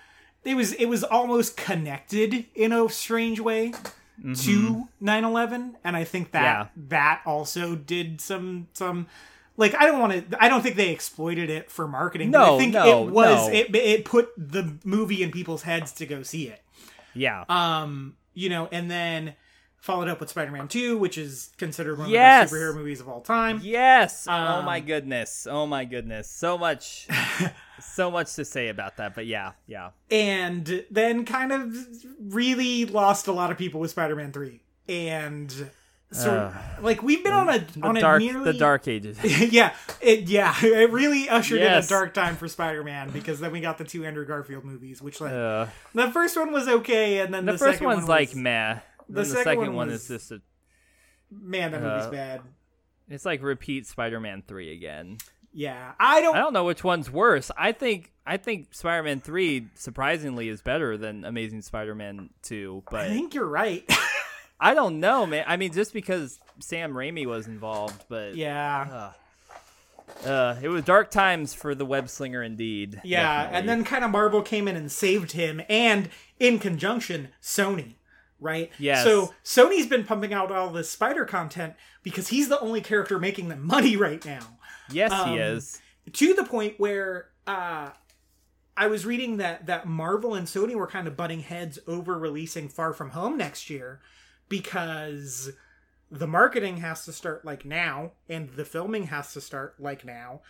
it 0.45 0.55
was 0.57 0.73
it 0.75 0.87
was 0.87 1.05
almost 1.05 1.57
connected 1.57 2.47
in 2.55 2.73
a 2.73 2.89
strange 2.89 3.39
way 3.41 3.73
to 4.23 4.89
9/11, 5.03 5.75
and 5.85 5.97
I 5.97 6.05
think 6.05 6.31
that 6.33 6.43
Yeah. 6.43 6.67
that 6.89 7.23
also 7.27 7.75
did 7.75 8.21
some 8.21 8.69
some. 8.73 9.07
Like 9.59 9.75
I 9.79 9.85
don't 9.87 10.01
want 10.01 10.31
to. 10.31 10.43
I 10.43 10.49
don't 10.49 10.63
think 10.63 10.77
they 10.77 10.89
exploited 10.91 11.51
it 11.51 11.71
for 11.71 11.87
marketing. 11.87 12.31
but 12.31 12.39
No, 12.47 12.55
I 12.57 12.59
think 12.59 12.73
no, 12.73 13.07
it 13.07 13.11
was. 13.13 13.49
no. 13.49 13.53
It 13.53 13.75
it 13.77 14.05
put 14.07 14.31
the 14.39 14.77
movie 14.85 15.23
in 15.23 15.31
people's 15.31 15.63
heads 15.63 15.93
to 15.93 16.07
go 16.07 16.23
see 16.23 16.49
it. 16.49 16.63
Yeah. 17.15 17.45
Um, 17.51 18.17
you 18.33 18.49
know, 18.49 18.69
and 18.73 18.91
then 18.91 19.35
followed 19.83 20.07
up 20.09 20.21
with 20.21 20.31
Spider-Man 20.31 20.69
2, 20.69 20.97
which 20.97 21.19
is 21.19 21.51
considered 21.59 21.99
one 21.99 22.07
of 22.07 22.13
Yes. 22.13 22.49
the 22.51 22.55
best 22.55 22.63
superhero 22.63 22.75
movies 22.77 23.01
of 23.01 23.09
all 23.09 23.21
time. 23.21 23.61
yes. 23.65 24.27
oh 24.29 24.33
Um, 24.33 24.65
my 24.65 24.79
goodness. 24.79 25.45
Oh 25.51 25.67
my 25.67 25.85
goodness. 25.85 26.31
So 26.31 26.57
much 26.57 27.09
so 27.81 28.09
much 28.09 28.33
to 28.37 28.45
say 28.45 28.69
about 28.69 28.97
that, 28.99 29.15
but 29.17 29.27
yeah, 29.27 29.53
yeah. 29.67 29.91
and 30.11 30.85
then 30.91 31.25
kind 31.25 31.51
of 31.53 31.77
really 32.21 32.85
lost 32.85 33.27
a 33.27 33.33
lot 33.33 33.51
of 33.51 33.59
people 33.59 33.81
with 33.81 33.91
Spider-Man 33.91 34.31
3. 34.33 34.61
And 34.89 35.71
so 36.13 36.53
like 36.83 37.03
we've 37.03 37.25
been 37.25 37.33
on 37.33 37.49
a 37.49 37.65
on 37.83 37.95
dark 37.97 38.21
a 38.23 38.25
nearly 38.25 38.53
the 38.53 38.59
dark 38.59 38.87
ages. 38.87 39.19
yeah, 39.53 39.75
it 40.01 40.29
yeah, 40.29 40.55
it 40.63 40.91
really 40.93 41.29
ushered 41.29 41.61
in 41.61 41.73
a 41.73 41.83
dark 41.83 42.15
time 42.15 42.37
for 42.37 42.47
Spider-Man 42.47 43.11
because 43.11 43.41
then 43.41 43.51
we 43.51 43.61
got 43.61 43.79
the 43.79 43.85
two 43.85 44.05
Andrew 44.05 44.27
Garfield 44.27 44.63
movies, 44.65 45.01
which 45.03 45.21
like 45.21 45.33
Uh, 45.33 45.67
the 45.95 46.11
first 46.13 46.37
one 46.37 46.53
was 46.53 46.69
okay 46.69 47.19
and 47.21 47.33
then 47.35 47.47
the, 47.47 47.53
the, 47.53 47.59
first 47.59 47.73
second 47.79 47.87
one's 47.87 47.99
one 48.03 48.09
like 48.09 48.29
was, 48.29 48.37
meh. 48.37 48.79
The 49.13 49.21
The, 49.23 49.25
second 49.27 49.45
second, 49.45 49.59
one 49.69 49.75
one, 49.77 49.89
was- 49.89 50.03
is 50.03 50.09
just 50.21 50.33
a 50.33 50.41
man, 51.31 51.73
that 51.73 51.83
movie's 51.83 52.07
uh, 52.07 52.11
bad. 52.11 52.41
it's 53.09 53.25
like 53.25 53.43
repeat 53.43 53.87
Spider-Man 53.87 54.43
3 54.47 54.73
again. 54.73 55.19
Yeah, 55.55 55.93
I 56.01 56.21
don't 56.23 56.35
I 56.35 56.39
don't 56.39 56.53
know 56.55 56.65
which 56.65 56.83
one's 56.83 57.11
worse. 57.11 57.51
I 57.59 57.73
think 57.73 58.11
I 58.27 58.39
think 58.39 58.73
Spider-Man 58.75 59.21
3 59.21 59.69
surprisingly 59.75 60.49
is 60.49 60.63
better 60.63 60.97
than 60.97 61.25
Amazing 61.27 61.61
Spider-Man 61.63 62.31
2, 62.43 62.85
but 62.91 63.01
I 63.03 63.09
think 63.09 63.35
you're 63.35 63.45
right. 63.47 63.85
I 64.61 64.73
don't 64.75 64.99
know, 65.01 65.27
man. 65.27 65.45
I 65.47 65.57
mean 65.59 65.73
just 65.73 65.93
because 65.93 66.39
Sam 66.61 66.93
Raimi 66.95 67.27
was 67.27 67.47
involved, 67.49 68.05
but 68.09 68.35
yeah. 68.35 69.13
uh, 70.25 70.57
it 70.63 70.69
was 70.69 70.85
dark 70.85 71.11
times 71.11 71.53
for 71.55 71.75
the 71.75 71.85
web 71.85 72.09
slinger 72.09 72.43
indeed. 72.43 73.01
Yeah, 73.05 73.43
definitely. 73.45 73.59
and 73.59 73.69
then 73.69 73.85
kind 73.85 74.05
of 74.05 74.11
Marvel 74.11 74.43
came 74.43 74.69
in 74.69 74.77
and 74.77 74.91
saved 74.91 75.33
him, 75.33 75.61
and 75.69 76.09
in 76.39 76.59
conjunction, 76.59 77.29
Sony, 77.43 77.95
right? 78.43 78.71
Yes. 78.79 79.05
So 79.05 79.33
Sony's 79.45 79.87
been 79.87 80.05
pumping 80.05 80.35
out 80.35 80.53
all 80.53 80.69
this 80.71 80.91
Spider 80.91 81.25
content 81.25 81.75
because 82.03 82.29
he's 82.29 82.49
the 82.49 82.61
only 82.61 82.81
character 82.81 83.19
making 83.19 83.49
them 83.49 83.67
money 83.67 83.97
right 84.09 84.25
now. 84.25 84.59
yes, 84.91 85.13
um, 85.13 85.31
he 85.31 85.37
is. 85.39 85.81
To 86.13 86.35
the 86.35 86.45
point 86.45 86.75
where 86.79 87.29
uh, 87.47 87.91
I 88.77 88.87
was 88.89 89.07
reading 89.07 89.37
that 89.39 89.67
that 89.67 89.87
Marvel 89.87 90.35
and 90.35 90.47
Sony 90.47 90.75
were 90.75 90.87
kind 90.89 91.07
of 91.07 91.17
butting 91.17 91.41
heads 91.41 91.79
over 91.87 92.19
releasing 92.19 92.69
Far 92.69 92.93
From 92.93 93.11
Home 93.11 93.37
next 93.39 93.71
year 93.71 94.01
because 94.49 95.51
the 96.11 96.27
marketing 96.27 96.77
has 96.79 97.05
to 97.07 97.13
start 97.13 97.45
like 97.45 97.65
now, 97.65 98.13
and 98.29 98.51
the 98.51 98.65
filming 98.65 99.05
has 99.05 99.33
to 99.33 99.41
start 99.41 99.77
like 99.81 100.05
now. 100.05 100.41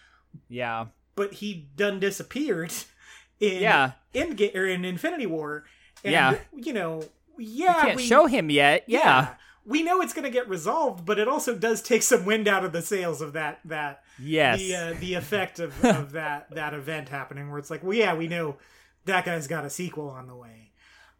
Yeah. 0.49 0.87
but 1.15 1.35
he 1.35 1.69
done 1.77 2.01
disappeared 2.01 2.73
in 3.41 3.61
Yeah. 3.63 3.93
in 4.15 4.39
or 4.55 4.67
in 4.67 4.85
Infinity 4.85 5.27
War. 5.27 5.65
And, 6.03 6.13
Yeah. 6.13 6.39
you 6.57 6.73
know, 6.73 7.05
yeah, 7.39 7.77
we 7.77 7.83
Can't 7.87 7.97
we 7.97 8.03
show 8.03 8.27
him 8.27 8.51
yet. 8.51 8.85
Yeah. 8.87 9.35
we 9.65 9.83
know 9.83 10.01
it's 10.01 10.12
going 10.12 10.25
to 10.25 10.31
get 10.31 10.49
resolved, 10.49 11.05
but 11.05 11.19
it 11.19 11.29
also 11.29 11.55
does 11.57 11.81
take 11.83 12.03
some 12.03 12.25
wind 12.25 12.49
out 12.49 12.65
of 12.65 12.73
the 12.73 12.83
sails 12.83 13.21
of 13.21 13.33
that 13.35 13.61
that 13.65 14.03
Yes. 14.19 14.59
the 14.61 14.75
uh, 14.77 14.95
the 15.01 15.15
effect 15.15 15.59
of, 15.61 15.85
of 15.85 16.12
that 16.19 16.51
that 16.55 16.75
event 16.75 17.09
happening, 17.09 17.51
where 17.51 17.59
it's 17.59 17.71
like, 17.71 17.83
well, 17.83 17.95
yeah, 17.97 18.15
we 18.15 18.29
know 18.29 18.57
that 19.05 19.25
guy's 19.25 19.47
got 19.47 19.65
a 19.65 19.71
sequel 19.71 20.09
on 20.11 20.27
the 20.27 20.37
way. 20.37 20.71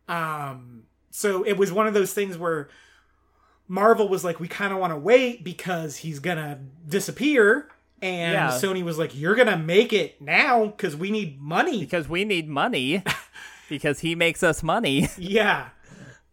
Um, 0.09 0.85
so 1.11 1.43
it 1.45 1.55
was 1.57 1.73
one 1.73 1.87
of 1.87 1.95
those 1.95 2.13
things 2.13 2.37
where 2.39 2.69
Marvel 3.69 4.09
was 4.09 4.25
like, 4.25 4.41
we 4.41 4.49
kind 4.49 4.73
of 4.73 4.79
want 4.79 4.93
to 4.93 4.99
wait 4.99 5.43
because 5.45 5.97
he's 5.99 6.19
gonna 6.19 6.61
disappear. 6.87 7.69
And 8.01 8.33
Yeah. 8.35 8.49
Sony 8.51 8.83
was 8.83 8.99
like, 8.99 9.17
"You're 9.17 9.37
gonna 9.37 9.57
make 9.57 9.93
it 9.93 10.21
now 10.21 10.67
because 10.67 10.97
we 10.97 11.11
need 11.11 11.41
money." 11.41 11.81
because 11.81 12.09
we 12.09 12.25
need 12.25 12.49
money. 12.49 13.03
because 13.69 14.01
he 14.01 14.15
makes 14.17 14.43
us 14.43 14.63
money. 14.63 15.09
Yeah. 15.17 15.69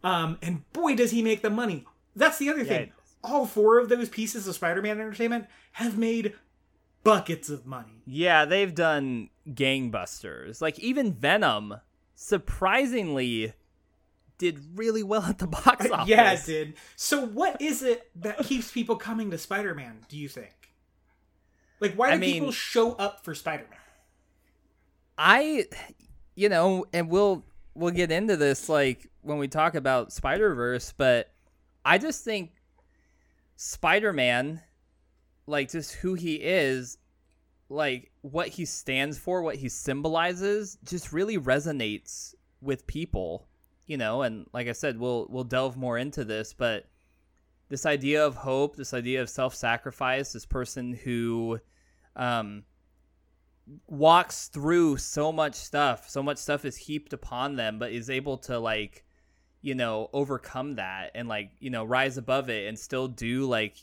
Um, 0.02 0.38
and 0.42 0.70
boy, 0.72 0.96
does 0.96 1.10
he 1.10 1.22
make 1.22 1.42
the 1.42 1.50
money. 1.50 1.84
That's 2.16 2.38
the 2.38 2.48
other 2.50 2.64
thing. 2.64 2.92
All 3.22 3.46
four 3.46 3.78
of 3.78 3.88
those 3.88 4.08
pieces 4.08 4.46
of 4.48 4.54
Spider-Man 4.54 4.98
entertainment 4.98 5.46
have 5.72 5.98
made 5.98 6.34
buckets 7.04 7.50
of 7.50 7.66
money. 7.66 8.02
Yeah, 8.06 8.44
they've 8.46 8.74
done 8.74 9.28
gangbusters. 9.48 10.60
Like 10.62 10.78
even 10.78 11.12
Venom, 11.12 11.76
surprisingly, 12.14 13.52
did 14.38 14.58
really 14.78 15.02
well 15.02 15.24
at 15.24 15.38
the 15.38 15.46
box 15.48 15.90
office. 15.90 16.08
Yeah, 16.08 16.32
it 16.32 16.44
did. 16.46 16.74
So, 16.96 17.24
what 17.26 17.60
is 17.60 17.82
it 17.82 18.10
that 18.16 18.38
keeps 18.38 18.70
people 18.70 18.96
coming 18.96 19.30
to 19.30 19.38
Spider-Man? 19.38 20.06
Do 20.08 20.16
you 20.16 20.28
think? 20.28 20.72
Like, 21.78 21.94
why 21.94 22.08
do 22.08 22.14
I 22.14 22.18
mean- 22.18 22.32
people 22.34 22.52
show 22.52 22.92
up 22.94 23.24
for 23.24 23.34
Spider-Man? 23.34 23.76
I, 25.18 25.66
you 26.34 26.48
know, 26.48 26.86
and 26.94 27.10
we'll 27.10 27.44
we'll 27.74 27.90
get 27.92 28.10
into 28.10 28.38
this 28.38 28.70
like 28.70 29.09
when 29.22 29.38
we 29.38 29.48
talk 29.48 29.74
about 29.74 30.12
Spider 30.12 30.54
Verse, 30.54 30.92
but 30.96 31.32
I 31.84 31.98
just 31.98 32.24
think 32.24 32.52
Spider 33.56 34.12
Man, 34.12 34.62
like 35.46 35.70
just 35.70 35.94
who 35.94 36.14
he 36.14 36.36
is, 36.36 36.98
like 37.68 38.10
what 38.22 38.48
he 38.48 38.64
stands 38.64 39.18
for, 39.18 39.42
what 39.42 39.56
he 39.56 39.68
symbolizes, 39.68 40.78
just 40.84 41.12
really 41.12 41.38
resonates 41.38 42.34
with 42.60 42.86
people, 42.86 43.46
you 43.86 43.96
know. 43.96 44.22
And 44.22 44.46
like 44.52 44.68
I 44.68 44.72
said, 44.72 44.98
we'll 44.98 45.26
we'll 45.30 45.44
delve 45.44 45.76
more 45.76 45.98
into 45.98 46.24
this, 46.24 46.52
but 46.52 46.86
this 47.68 47.86
idea 47.86 48.26
of 48.26 48.36
hope, 48.36 48.76
this 48.76 48.94
idea 48.94 49.22
of 49.22 49.30
self 49.30 49.54
sacrifice, 49.54 50.32
this 50.32 50.46
person 50.46 50.92
who, 50.92 51.60
um, 52.16 52.64
walks 53.86 54.48
through 54.48 54.96
so 54.96 55.30
much 55.30 55.54
stuff 55.54 56.08
so 56.08 56.22
much 56.22 56.38
stuff 56.38 56.64
is 56.64 56.76
heaped 56.76 57.12
upon 57.12 57.54
them 57.54 57.78
but 57.78 57.92
is 57.92 58.10
able 58.10 58.36
to 58.36 58.58
like 58.58 59.04
you 59.62 59.74
know 59.74 60.08
overcome 60.12 60.76
that 60.76 61.10
and 61.14 61.28
like 61.28 61.50
you 61.60 61.70
know 61.70 61.84
rise 61.84 62.16
above 62.16 62.48
it 62.48 62.68
and 62.68 62.78
still 62.78 63.08
do 63.08 63.46
like 63.46 63.76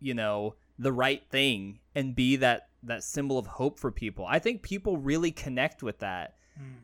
you 0.00 0.14
know 0.14 0.54
the 0.78 0.92
right 0.92 1.22
thing 1.30 1.78
and 1.94 2.14
be 2.14 2.36
that 2.36 2.68
that 2.82 3.02
symbol 3.02 3.38
of 3.38 3.46
hope 3.46 3.78
for 3.78 3.90
people 3.90 4.26
i 4.28 4.38
think 4.38 4.62
people 4.62 4.96
really 4.96 5.30
connect 5.30 5.82
with 5.82 5.98
that 6.00 6.34
hmm. 6.56 6.74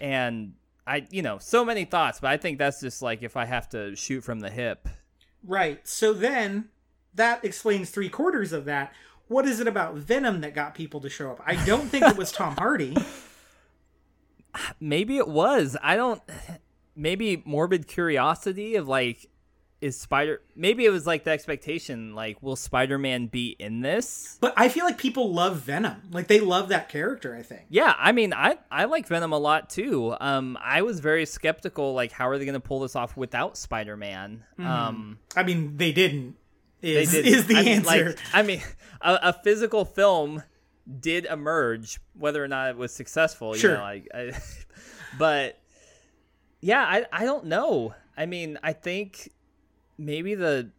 and 0.00 0.54
i 0.86 1.06
you 1.10 1.22
know 1.22 1.38
so 1.38 1.64
many 1.64 1.84
thoughts 1.84 2.20
but 2.20 2.30
i 2.30 2.36
think 2.36 2.58
that's 2.58 2.80
just 2.80 3.02
like 3.02 3.22
if 3.22 3.36
i 3.36 3.44
have 3.44 3.68
to 3.68 3.94
shoot 3.94 4.22
from 4.22 4.40
the 4.40 4.50
hip 4.50 4.88
Right. 5.46 5.86
So 5.86 6.12
then 6.12 6.70
that 7.14 7.44
explains 7.44 7.90
three 7.90 8.08
quarters 8.08 8.52
of 8.52 8.64
that. 8.64 8.92
What 9.28 9.46
is 9.46 9.60
it 9.60 9.68
about 9.68 9.94
Venom 9.94 10.40
that 10.40 10.54
got 10.54 10.74
people 10.74 11.00
to 11.00 11.08
show 11.08 11.30
up? 11.30 11.40
I 11.46 11.62
don't 11.64 11.88
think 11.88 12.04
it 12.04 12.16
was 12.16 12.32
Tom 12.32 12.56
Hardy. 12.56 12.96
maybe 14.78 15.16
it 15.16 15.26
was 15.26 15.76
i 15.82 15.96
don't 15.96 16.22
maybe 16.96 17.42
morbid 17.44 17.86
curiosity 17.86 18.76
of 18.76 18.88
like 18.88 19.28
is 19.80 19.98
spider 20.00 20.40
maybe 20.56 20.84
it 20.86 20.90
was 20.90 21.06
like 21.06 21.24
the 21.24 21.30
expectation 21.30 22.14
like 22.14 22.40
will 22.42 22.56
spider-man 22.56 23.26
be 23.26 23.54
in 23.58 23.80
this 23.80 24.38
But 24.40 24.54
I 24.56 24.68
feel 24.70 24.84
like 24.86 24.96
people 24.96 25.34
love 25.34 25.58
Venom. 25.58 26.00
Like 26.10 26.26
they 26.28 26.40
love 26.40 26.68
that 26.70 26.88
character, 26.88 27.34
I 27.36 27.42
think. 27.42 27.62
yeah 27.68 27.94
i 27.98 28.12
mean 28.12 28.32
i 28.32 28.56
i 28.70 28.84
like 28.84 29.06
venom 29.08 29.32
a 29.32 29.38
lot 29.38 29.68
too 29.68 30.14
um 30.20 30.56
i 30.62 30.80
was 30.82 31.00
very 31.00 31.26
skeptical 31.26 31.92
like 31.92 32.12
how 32.12 32.28
are 32.28 32.38
they 32.38 32.46
gonna 32.46 32.60
pull 32.60 32.80
this 32.80 32.96
off 32.96 33.16
without 33.16 33.56
spider-man 33.58 34.44
um 34.58 35.18
I 35.36 35.42
mean, 35.42 35.76
they 35.76 35.92
didn't. 35.92 36.36
they 36.80 37.02
Is, 37.02 37.10
did 37.12 37.26
is 37.26 37.46
the 37.46 37.56
I 37.56 37.62
mean, 37.62 37.78
answer. 37.78 38.04
like, 38.10 38.18
i 38.32 38.42
mean 38.42 38.62
a, 39.02 39.18
a 39.24 39.32
physical 39.34 39.84
film 39.84 40.42
did 41.00 41.26
emerge 41.26 42.00
whether 42.14 42.42
or 42.42 42.48
not 42.48 42.70
it 42.70 42.76
was 42.78 42.94
successful 42.94 43.52
Sure. 43.54 43.72
you 43.72 43.76
know 43.76 43.82
like 43.82 44.08
I, 44.14 44.32
but 45.18 45.58
yeah 46.64 46.82
I, 46.84 47.04
I 47.12 47.24
don't 47.24 47.44
know 47.46 47.94
i 48.16 48.26
mean 48.26 48.58
i 48.62 48.72
think 48.72 49.30
maybe 49.98 50.34
the 50.34 50.70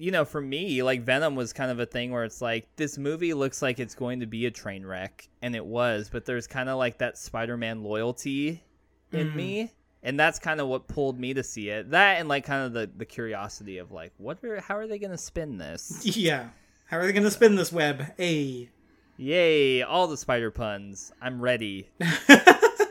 you 0.00 0.12
know, 0.12 0.24
for 0.24 0.40
me, 0.40 0.82
like 0.84 1.02
Venom 1.02 1.34
was 1.34 1.52
kind 1.52 1.72
of 1.72 1.80
a 1.80 1.86
thing 1.86 2.12
where 2.12 2.22
it's 2.22 2.40
like 2.40 2.68
this 2.76 2.96
movie 2.96 3.34
looks 3.34 3.60
like 3.60 3.80
it's 3.80 3.96
going 3.96 4.20
to 4.20 4.26
be 4.26 4.46
a 4.46 4.50
train 4.52 4.86
wreck, 4.86 5.28
and 5.42 5.56
it 5.56 5.66
was, 5.66 6.08
but 6.08 6.24
there's 6.24 6.46
kind 6.46 6.68
of 6.68 6.78
like 6.78 6.98
that 6.98 7.18
Spider-Man 7.18 7.82
loyalty 7.82 8.62
in 9.10 9.32
Mm. 9.32 9.34
me, 9.34 9.72
and 10.04 10.18
that's 10.18 10.38
kind 10.38 10.60
of 10.60 10.68
what 10.68 10.86
pulled 10.86 11.18
me 11.18 11.34
to 11.34 11.42
see 11.42 11.68
it. 11.70 11.90
That 11.90 12.20
and 12.20 12.28
like 12.28 12.44
kind 12.44 12.64
of 12.64 12.72
the 12.74 12.88
the 12.96 13.04
curiosity 13.04 13.78
of 13.78 13.90
like, 13.90 14.12
what 14.18 14.38
are 14.44 14.60
how 14.60 14.76
are 14.76 14.86
they 14.86 15.00
going 15.00 15.10
to 15.10 15.18
spin 15.18 15.58
this? 15.58 16.00
Yeah. 16.16 16.50
How 16.86 16.98
are 16.98 17.04
they 17.06 17.12
going 17.12 17.24
to 17.24 17.30
spin 17.32 17.56
this 17.56 17.72
web? 17.72 18.04
A. 18.20 18.68
Yay! 19.16 19.82
All 19.82 20.06
the 20.06 20.16
spider 20.16 20.52
puns. 20.52 21.10
I'm 21.20 21.40
ready. 21.42 21.88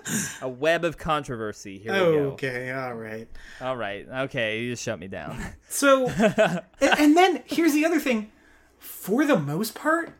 A 0.41 0.49
web 0.49 0.83
of 0.83 0.97
controversy. 0.97 1.79
Here 1.79 1.93
we 1.93 1.99
go. 1.99 2.23
okay, 2.31 2.71
all 2.71 2.93
right. 2.93 3.27
All 3.61 3.75
right. 3.75 4.07
Okay, 4.07 4.61
you 4.61 4.71
just 4.71 4.83
shut 4.83 4.99
me 4.99 5.07
down. 5.07 5.41
So, 5.69 6.07
and, 6.81 7.17
then 7.17 7.43
here's 7.45 7.73
the 7.73 7.85
other 7.85 7.99
thing. 7.99 8.31
For 8.79 9.25
the 9.25 9.37
most 9.37 9.75
part, 9.75 10.13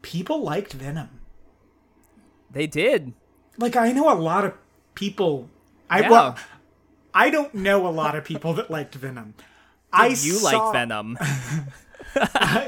people 0.00 0.42
liked 0.42 0.72
Venom. 0.72 1.20
they 2.50 2.66
did. 2.66 3.12
Like 3.58 3.76
I 3.76 3.92
know 3.92 4.10
a 4.12 4.16
lot 4.16 4.44
of 4.46 4.54
people. 4.94 5.50
I 5.90 6.00
Yeah. 6.00 6.10
well, 6.10 6.38
I 7.12 7.28
don't 7.28 7.54
know 7.54 7.86
a 7.86 7.90
lot 7.90 8.16
of 8.16 8.24
people 8.24 8.54
that 8.54 8.70
liked 8.70 8.94
Venom. 8.94 9.34
I 9.92 10.08
you 10.08 10.14
saw, 10.14 10.70
like 10.70 10.72
Venom. 10.72 11.18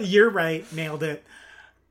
You're 0.03 0.31
right, 0.31 0.71
nailed 0.73 1.03
it. 1.03 1.25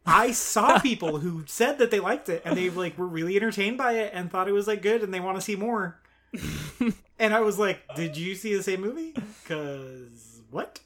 I 0.05 0.31
saw 0.31 0.79
people 0.81 1.19
who 1.19 1.43
said 1.47 1.77
that 1.79 1.91
they 1.91 1.99
liked 1.99 2.29
it 2.29 2.41
and 2.45 2.57
they 2.57 2.69
like 2.69 2.97
were 2.97 3.07
really 3.07 3.35
entertained 3.35 3.77
by 3.77 3.93
it 3.93 4.11
and 4.13 4.31
thought 4.31 4.47
it 4.47 4.53
was 4.53 4.67
like 4.67 4.81
good 4.81 5.03
and 5.03 5.13
they 5.13 5.19
want 5.19 5.37
to 5.37 5.41
see 5.41 5.55
more. 5.55 5.99
and 7.19 7.33
I 7.33 7.41
was 7.41 7.59
like, 7.59 7.81
"Did 7.95 8.17
you 8.17 8.35
see 8.35 8.55
the 8.55 8.63
same 8.63 8.81
movie?" 8.81 9.13
Cuz 9.45 10.41
what? 10.49 10.79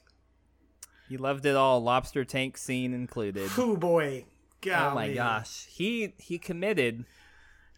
You 1.09 1.17
loved 1.19 1.45
it 1.45 1.55
all, 1.55 1.81
lobster 1.81 2.25
tank 2.25 2.57
scene 2.57 2.93
included. 2.93 3.49
Oh 3.57 3.77
boy. 3.77 4.25
Oh 4.69 4.93
my 4.93 5.13
gosh. 5.13 5.67
He 5.69 6.13
he 6.17 6.37
committed. 6.37 7.05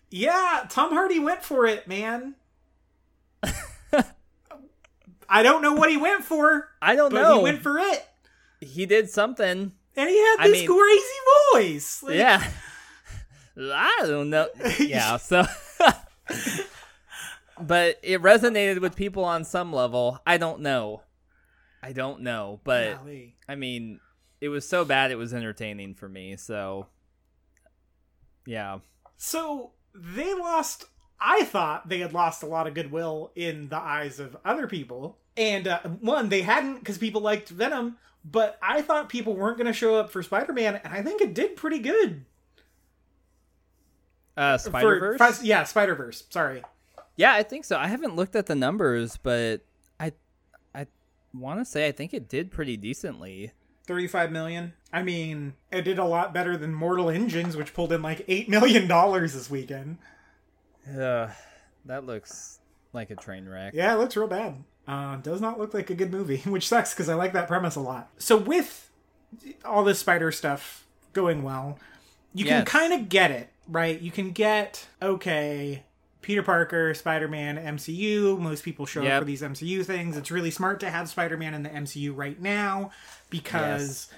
Yeah, 0.09 0.65
Tom 0.69 0.91
Hardy 0.91 1.19
went 1.19 1.43
for 1.43 1.67
it, 1.67 1.87
man. 1.87 2.35
I 5.31 5.43
don't 5.43 5.61
know 5.61 5.73
what 5.73 5.91
he 5.91 5.97
went 5.97 6.23
for, 6.23 6.69
I 6.81 6.95
don't 6.95 7.13
but 7.13 7.21
know. 7.21 7.37
he 7.37 7.43
went 7.43 7.61
for 7.61 7.77
it. 7.77 8.07
He 8.61 8.87
did 8.87 9.09
something. 9.11 9.73
And 9.99 10.09
he 10.09 10.17
had 10.17 10.35
I 10.39 10.47
this 10.47 10.59
mean- 10.59 10.67
crazy 10.67 11.73
voice. 11.75 12.03
Like, 12.03 12.15
Yeah. 12.15 12.43
I 13.57 14.03
don't 14.07 14.29
know. 14.29 14.47
Yeah, 14.79 15.17
so 15.17 15.43
But 17.61 17.99
it 18.03 18.21
resonated 18.21 18.79
with 18.79 18.95
people 18.95 19.25
on 19.25 19.43
some 19.43 19.73
level. 19.73 20.19
I 20.25 20.37
don't 20.37 20.61
know. 20.61 21.01
I 21.83 21.91
don't 21.91 22.21
know, 22.21 22.61
but 22.63 22.97
golly. 22.97 23.35
I 23.49 23.55
mean, 23.55 23.99
it 24.39 24.47
was 24.49 24.67
so 24.67 24.85
bad 24.85 25.11
it 25.11 25.17
was 25.17 25.33
entertaining 25.33 25.95
for 25.95 26.07
me. 26.07 26.37
So 26.37 26.87
yeah. 28.45 28.79
So 29.17 29.71
they 29.93 30.33
lost. 30.33 30.85
I 31.19 31.43
thought 31.43 31.89
they 31.89 31.99
had 31.99 32.13
lost 32.13 32.43
a 32.43 32.45
lot 32.45 32.67
of 32.67 32.73
goodwill 32.73 33.31
in 33.35 33.67
the 33.67 33.77
eyes 33.77 34.19
of 34.21 34.37
other 34.45 34.67
people. 34.67 35.17
And 35.35 35.67
uh, 35.67 35.79
one, 35.99 36.29
they 36.29 36.41
hadn't 36.41 36.79
because 36.79 36.97
people 36.97 37.19
liked 37.21 37.49
Venom. 37.49 37.97
But 38.23 38.57
I 38.61 38.81
thought 38.81 39.09
people 39.09 39.35
weren't 39.35 39.57
going 39.57 39.67
to 39.67 39.73
show 39.73 39.95
up 39.95 40.11
for 40.11 40.21
Spider 40.21 40.53
Man, 40.53 40.79
and 40.83 40.93
I 40.93 41.01
think 41.01 41.21
it 41.21 41.33
did 41.33 41.55
pretty 41.55 41.79
good. 41.79 42.25
Uh 44.37 44.57
Spider-Verse? 44.57 45.43
yeah, 45.43 45.63
Spider 45.63 45.95
Verse. 45.95 46.23
Sorry. 46.29 46.63
Yeah, 47.17 47.33
I 47.33 47.43
think 47.43 47.65
so. 47.65 47.77
I 47.77 47.87
haven't 47.87 48.15
looked 48.15 48.35
at 48.35 48.45
the 48.45 48.55
numbers, 48.55 49.17
but 49.21 49.61
I 49.99 50.13
I 50.73 50.87
want 51.33 51.59
to 51.59 51.65
say 51.65 51.87
I 51.87 51.91
think 51.91 52.13
it 52.13 52.29
did 52.29 52.51
pretty 52.51 52.77
decently. 52.77 53.51
35 53.85 54.31
million. 54.31 54.73
I 54.93 55.01
mean, 55.01 55.55
it 55.71 55.81
did 55.81 55.97
a 55.97 56.05
lot 56.05 56.33
better 56.33 56.55
than 56.55 56.73
Mortal 56.73 57.09
Engines, 57.09 57.57
which 57.57 57.73
pulled 57.73 57.91
in 57.91 58.01
like 58.03 58.25
$8 58.27 58.47
million 58.47 58.87
this 59.23 59.49
weekend. 59.49 59.97
Uh, 60.87 61.29
that 61.85 62.05
looks 62.05 62.59
like 62.93 63.09
a 63.09 63.15
train 63.15 63.49
wreck. 63.49 63.73
Yeah, 63.73 63.93
it 63.95 63.97
looks 63.97 64.15
real 64.15 64.27
bad. 64.27 64.63
Uh, 64.89 65.17
does 65.17 65.39
not 65.39 65.59
look 65.59 65.73
like 65.75 65.89
a 65.91 65.93
good 65.93 66.11
movie, 66.11 66.37
which 66.45 66.67
sucks 66.67 66.93
because 66.93 67.09
I 67.09 67.13
like 67.13 67.33
that 67.33 67.47
premise 67.47 67.75
a 67.75 67.79
lot. 67.79 68.09
So, 68.17 68.35
with 68.37 68.89
all 69.63 69.83
this 69.83 69.99
spider 69.99 70.31
stuff 70.31 70.85
going 71.13 71.43
well, 71.43 71.77
you 72.33 72.45
can 72.45 72.65
kind 72.65 72.93
of 72.93 73.07
get 73.09 73.29
it, 73.29 73.49
right? 73.67 73.99
You 74.01 74.09
can 74.09 74.31
get, 74.31 74.87
okay, 75.01 75.83
Peter 76.21 76.41
Parker, 76.41 76.93
Spider 76.95 77.27
Man, 77.27 77.57
MCU. 77.57 78.39
Most 78.39 78.63
people 78.63 78.85
show 78.87 79.03
up 79.17 79.21
for 79.21 79.25
these 79.25 79.41
MCU 79.43 79.85
things. 79.85 80.17
It's 80.17 80.31
really 80.31 80.51
smart 80.51 80.79
to 80.79 80.89
have 80.89 81.07
Spider 81.09 81.37
Man 81.37 81.53
in 81.53 81.63
the 81.63 81.69
MCU 81.69 82.15
right 82.15 82.39
now 82.41 82.89
because, 83.29 84.09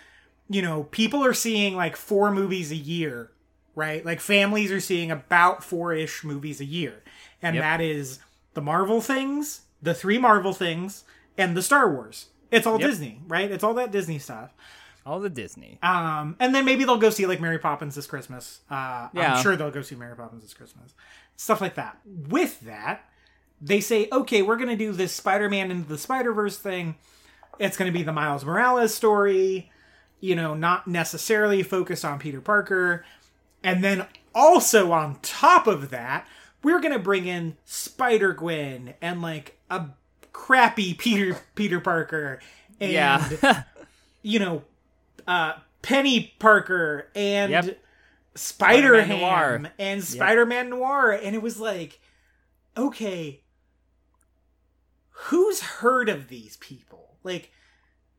you 0.49 0.61
know, 0.61 0.83
people 0.83 1.23
are 1.25 1.33
seeing 1.33 1.75
like 1.75 1.95
four 1.97 2.31
movies 2.31 2.71
a 2.71 2.75
year, 2.77 3.31
right? 3.75 4.05
Like 4.05 4.19
families 4.21 4.71
are 4.71 4.79
seeing 4.79 5.11
about 5.11 5.63
four 5.63 5.93
ish 5.93 6.23
movies 6.23 6.61
a 6.61 6.65
year. 6.65 7.03
And 7.41 7.55
Yep. 7.55 7.63
that 7.63 7.81
is 7.81 8.19
the 8.53 8.61
Marvel 8.61 9.01
things, 9.01 9.61
the 9.81 9.93
three 9.93 10.17
Marvel 10.17 10.53
things, 10.53 11.03
and 11.37 11.55
the 11.55 11.61
Star 11.61 11.91
Wars. 11.91 12.27
It's 12.51 12.67
all 12.67 12.79
Yep. 12.79 12.89
Disney, 12.89 13.21
right? 13.27 13.49
It's 13.49 13.63
all 13.63 13.73
that 13.75 13.91
Disney 13.91 14.19
stuff. 14.19 14.51
All 15.05 15.19
the 15.19 15.29
Disney. 15.29 15.79
Um, 15.81 16.35
and 16.39 16.53
then 16.53 16.65
maybe 16.65 16.83
they'll 16.83 16.97
go 16.97 17.09
see 17.09 17.25
like 17.25 17.39
Mary 17.41 17.57
Poppins 17.57 17.95
this 17.95 18.05
Christmas. 18.05 18.59
Uh, 18.69 19.07
Yeah. 19.13 19.35
I'm 19.35 19.41
sure 19.41 19.55
they'll 19.55 19.71
go 19.71 19.81
see 19.81 19.95
Mary 19.95 20.15
Poppins 20.15 20.43
this 20.43 20.53
Christmas. 20.53 20.93
Stuff 21.37 21.61
like 21.61 21.75
that. 21.75 21.97
With 22.05 22.61
that, 22.61 23.09
they 23.59 23.79
say, 23.79 24.07
okay, 24.11 24.41
we're 24.41 24.57
going 24.57 24.69
to 24.69 24.75
do 24.75 24.91
this 24.91 25.13
Spider 25.13 25.49
Man 25.49 25.71
into 25.71 25.87
the 25.87 25.97
Spider 25.97 26.33
Verse 26.33 26.57
thing. 26.57 26.95
It's 27.57 27.77
going 27.77 27.91
to 27.91 27.97
be 27.97 28.03
the 28.03 28.13
Miles 28.13 28.43
Morales 28.45 28.93
story, 28.93 29.71
you 30.19 30.35
know, 30.35 30.53
not 30.53 30.87
necessarily 30.87 31.63
focused 31.63 32.05
on 32.05 32.19
Peter 32.19 32.41
Parker. 32.41 33.03
And 33.63 33.83
then 33.83 34.05
also 34.35 34.91
on 34.91 35.17
top 35.21 35.65
of 35.67 35.89
that, 35.89 36.27
we're 36.63 36.79
going 36.79 36.93
to 36.93 36.99
bring 36.99 37.25
in 37.25 37.57
Spider 37.65 38.33
Gwen 38.33 38.93
and 39.01 39.21
like 39.21 39.57
a 39.71 39.89
crappy 40.31 40.93
Peter 40.93 41.37
Peter 41.55 41.79
Parker 41.79 42.39
and 42.79 42.91
Yeah. 42.91 43.63
you 44.21 44.39
know, 44.39 44.63
uh, 45.27 45.53
Peni 45.81 46.31
Parker 46.39 47.07
and 47.15 47.51
Yep. 47.51 47.79
Spider. 48.35 49.01
Ham 49.01 49.67
and 49.79 50.03
Spider 50.03 50.45
Man 50.45 50.69
Noir. 50.69 51.11
And 51.11 51.35
it 51.35 51.41
was 51.41 51.59
like, 51.59 51.99
okay, 52.77 53.41
who's 55.09 55.61
heard 55.61 56.09
of 56.09 56.27
these 56.29 56.57
people? 56.57 57.17
Like, 57.23 57.51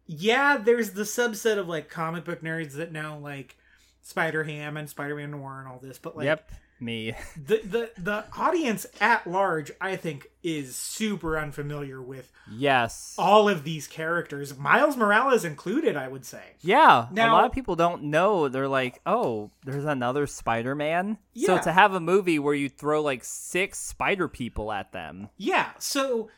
yeah, 0.06 0.56
there's 0.58 0.90
the 0.92 1.02
subset 1.02 1.58
of 1.58 1.68
like 1.68 1.88
comic 1.88 2.24
book 2.24 2.42
nerds 2.42 2.72
that 2.74 2.92
know 2.92 3.18
like 3.22 3.56
Spider 4.02 4.44
Ham 4.44 4.76
and 4.76 4.88
Spider 4.88 5.16
Man 5.16 5.30
Noir 5.30 5.60
and 5.60 5.68
all 5.68 5.78
this, 5.78 5.98
but 5.98 6.16
like, 6.16 6.26
yep. 6.26 6.50
Me. 6.82 7.14
the 7.36 7.60
the 7.64 7.90
the 7.96 8.24
audience 8.36 8.84
at 9.00 9.26
large, 9.26 9.70
I 9.80 9.96
think, 9.96 10.26
is 10.42 10.76
super 10.76 11.38
unfamiliar 11.38 12.02
with 12.02 12.30
Yes. 12.50 13.14
all 13.16 13.48
of 13.48 13.62
these 13.64 13.86
characters, 13.86 14.58
Miles 14.58 14.96
Morales 14.96 15.44
included. 15.44 15.96
I 15.96 16.08
would 16.08 16.24
say. 16.26 16.42
Yeah. 16.60 17.06
now, 17.12 17.32
a 17.32 17.36
lot 17.36 17.44
of 17.46 17.52
people 17.52 17.76
don't 17.76 18.04
know. 18.04 18.48
They're 18.48 18.68
like, 18.68 19.00
oh, 19.06 19.50
there's 19.64 19.84
another 19.84 20.26
Spider 20.26 20.74
Man. 20.74 21.18
Yeah. 21.32 21.46
So 21.58 21.62
to 21.64 21.72
have 21.72 21.94
a 21.94 22.00
movie 22.00 22.38
where 22.38 22.54
you 22.54 22.68
throw 22.68 23.00
like 23.00 23.24
six 23.24 23.78
spider 23.78 24.28
people 24.28 24.72
at 24.72 24.92
them. 24.92 25.28
Yeah, 25.36 25.70
so 25.78 26.28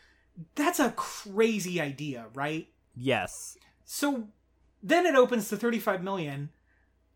that's 0.55 0.79
a 0.81 0.91
crazy 0.91 1.81
idea, 1.81 2.27
right? 2.35 2.69
Yes. 2.95 3.57
So 3.85 4.29
then 4.83 5.07
it 5.07 5.15
opens 5.15 5.49
to 5.49 5.57
35 5.57 6.03
million 6.03 6.51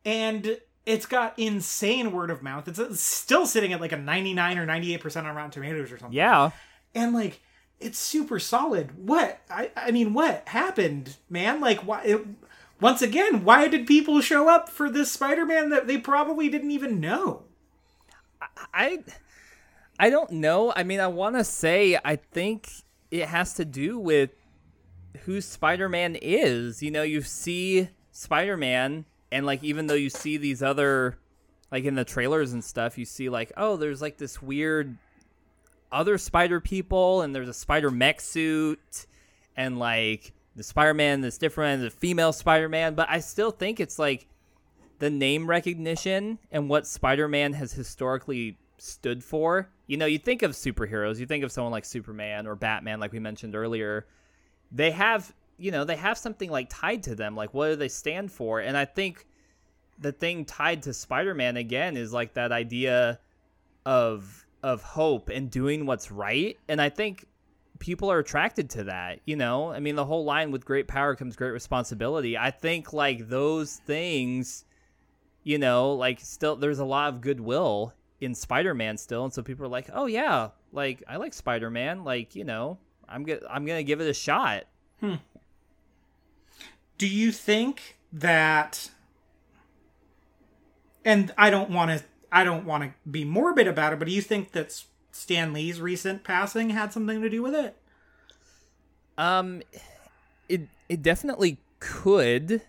and 0.05 0.59
it's 0.89 1.05
got 1.05 1.39
insane 1.39 2.13
word 2.13 2.31
of 2.31 2.43
mouth. 2.43 2.67
It's 2.67 3.01
still 3.01 3.45
sitting 3.45 3.75
at 3.75 3.81
like 3.81 3.93
a 3.93 3.99
99 3.99 4.59
or 4.59 4.67
98% 4.67 5.25
on 5.25 5.37
Rotten 5.37 5.51
Tomatoes 5.51 5.93
or 5.93 5.99
something. 5.99 6.17
Yeah. 6.17 6.51
And 6.95 7.13
like 7.13 7.41
it's 7.79 7.99
super 7.99 8.39
solid. 8.39 9.07
What? 9.07 9.39
I 9.51 9.71
I 9.77 9.91
mean, 9.91 10.15
what 10.15 10.49
happened, 10.49 11.17
man? 11.29 11.61
Like 11.61 11.81
why 11.81 12.03
it, 12.05 12.27
once 12.81 13.03
again, 13.03 13.45
why 13.45 13.69
did 13.69 13.87
people 13.87 14.23
show 14.23 14.49
up 14.49 14.71
for 14.71 14.89
this 14.91 15.13
Spider-Man 15.13 15.69
that 15.71 15.87
they 15.87 15.99
probably 15.99 16.49
didn't 16.49 16.71
even 16.71 17.01
know? 17.01 17.43
I 18.73 19.05
I 20.01 20.09
don't 20.09 20.31
know. 20.31 20.73
I 20.75 20.85
mean, 20.85 21.01
I 21.01 21.09
want 21.09 21.37
to 21.37 21.45
say 21.45 21.99
I 22.03 22.17
think 22.17 22.71
it 23.11 23.29
has 23.29 23.53
to 23.55 23.67
do 23.67 23.99
with 23.99 24.31
who 25.25 25.43
Spider-Man 25.43 26.17
is. 26.23 26.83
You 26.83 26.91
know, 26.91 27.03
you 27.03 27.21
see 27.21 27.91
Spider-Man 28.11 29.05
and 29.31 29.47
like 29.47 29.63
even 29.63 29.87
though 29.87 29.95
you 29.95 30.11
see 30.11 30.37
these 30.37 30.63
other 30.63 31.19
like 31.71 31.85
in 31.85 31.95
the 31.95 32.05
trailers 32.05 32.53
and 32.53 32.65
stuff, 32.65 32.97
you 32.97 33.05
see 33.05 33.29
like, 33.29 33.53
oh, 33.57 33.77
there's 33.77 34.01
like 34.01 34.17
this 34.17 34.41
weird 34.41 34.97
other 35.91 36.19
spider 36.19 36.61
people 36.61 37.23
and 37.23 37.35
there's 37.35 37.49
a 37.49 37.55
spider 37.55 37.91
mech 37.91 38.21
suit 38.21 39.07
and 39.57 39.79
like 39.79 40.33
the 40.59 40.65
Spider-Man 40.65 41.21
that's 41.21 41.39
different, 41.39 41.83
the 41.83 41.91
female 41.91 42.33
Spider-Man, 42.33 42.95
but 42.95 43.09
I 43.09 43.21
still 43.21 43.53
think 43.53 43.79
it's 43.79 43.97
like 43.97 44.27
the 44.99 45.09
name 45.09 45.49
recognition 45.49 46.41
and 46.51 46.69
what 46.69 46.85
Spider-Man 46.85 47.53
has 47.53 47.73
historically 47.73 48.59
stood 48.77 49.23
for. 49.23 49.71
You 49.87 49.97
know, 49.97 50.07
you 50.07 50.19
think 50.19 50.43
of 50.43 50.51
superheroes, 50.53 51.19
you 51.19 51.27
think 51.27 51.45
of 51.45 51.53
someone 51.53 51.73
like 51.73 51.85
Superman 51.85 52.49
or 52.49 52.57
Batman 52.57 52.99
like 52.99 53.13
we 53.13 53.21
mentioned 53.21 53.55
earlier. 53.55 54.07
They 54.73 54.91
have 54.91 55.33
you 55.59 55.71
know, 55.71 55.85
they 55.85 55.97
have 55.97 56.17
something 56.17 56.51
like 56.51 56.69
tied 56.71 57.03
to 57.05 57.15
them. 57.15 57.35
Like, 57.35 57.53
what 57.53 57.69
do 57.69 57.77
they 57.77 57.89
stand 57.89 58.33
for? 58.33 58.61
And 58.61 58.77
I 58.77 58.85
think 58.85 59.27
the 59.99 60.13
thing 60.13 60.45
tied 60.45 60.85
to 60.85 60.95
Spider-Man 60.95 61.57
again 61.57 61.97
is 61.97 62.13
like 62.13 62.35
that 62.35 62.53
idea 62.53 63.19
of 63.85 64.47
of 64.63 64.83
hope 64.83 65.29
and 65.29 65.51
doing 65.51 65.87
what's 65.87 66.11
right. 66.11 66.57
And 66.69 66.81
I 66.81 66.89
think 66.89 67.27
people 67.79 68.11
are 68.11 68.19
attracted 68.19 68.71
to 68.71 68.85
that. 68.85 69.21
You 69.25 69.37
know, 69.37 69.71
I 69.73 69.81
mean, 69.81 69.97
the 69.97 70.05
whole 70.05 70.25
line 70.25 70.51
with 70.51 70.65
great 70.65 70.89
power 70.89 71.15
comes 71.15 71.37
great 71.37 71.51
responsibility. 71.51 72.37
I 72.37 72.51
think 72.51 72.93
like 72.93 73.29
those 73.29 73.77
things, 73.77 74.65
you 75.43 75.59
know, 75.59 75.93
like 75.93 76.21
still 76.21 76.57
there's 76.57 76.79
a 76.81 76.85
lot 76.85 77.13
of 77.13 77.21
goodwill 77.21 77.95
in 78.21 78.35
Spider-Man 78.35 78.97
still, 78.97 79.25
and 79.25 79.33
so 79.33 79.43
people 79.43 79.65
are 79.65 79.69
like, 79.69 79.91
oh 79.93 80.07
yeah, 80.07 80.51
like 80.73 81.03
I 81.09 81.17
like 81.17 81.35
Spider-Man, 81.35 82.05
like 82.05 82.35
you 82.35 82.45
know, 82.45 82.79
I'm 83.09 83.25
gonna 83.25 83.41
I'm 83.51 83.65
gonna 83.65 83.83
give 83.83 84.01
it 84.01 84.09
a 84.09 84.15
shot. 84.15 84.65
Hmm. 85.01 85.15
Do 86.99 87.07
you 87.07 87.33
think 87.33 87.97
that 88.13 88.91
and 91.05 91.33
I 91.39 91.51
don't 91.51 91.71
want 91.71 91.91
to 91.99 92.05
I 92.31 92.45
don't 92.45 92.67
want 92.67 92.85
to 92.85 93.11
be 93.11 93.25
morbid 93.25 93.67
about 93.67 93.95
it, 93.95 93.99
but 93.99 94.07
do 94.07 94.13
you 94.13 94.21
think 94.21 94.53
that 94.53 94.83
Stan 95.11 95.53
Lee's 95.53 95.81
recent 95.81 96.23
passing 96.23 96.71
had 96.71 96.93
something 96.93 97.23
to 97.23 97.31
do 97.31 97.43
with 97.43 97.55
it? 97.55 97.77
Um, 99.17 99.63
it 100.49 100.69
it 100.89 101.03
definitely 101.03 101.59
could. 101.81 102.61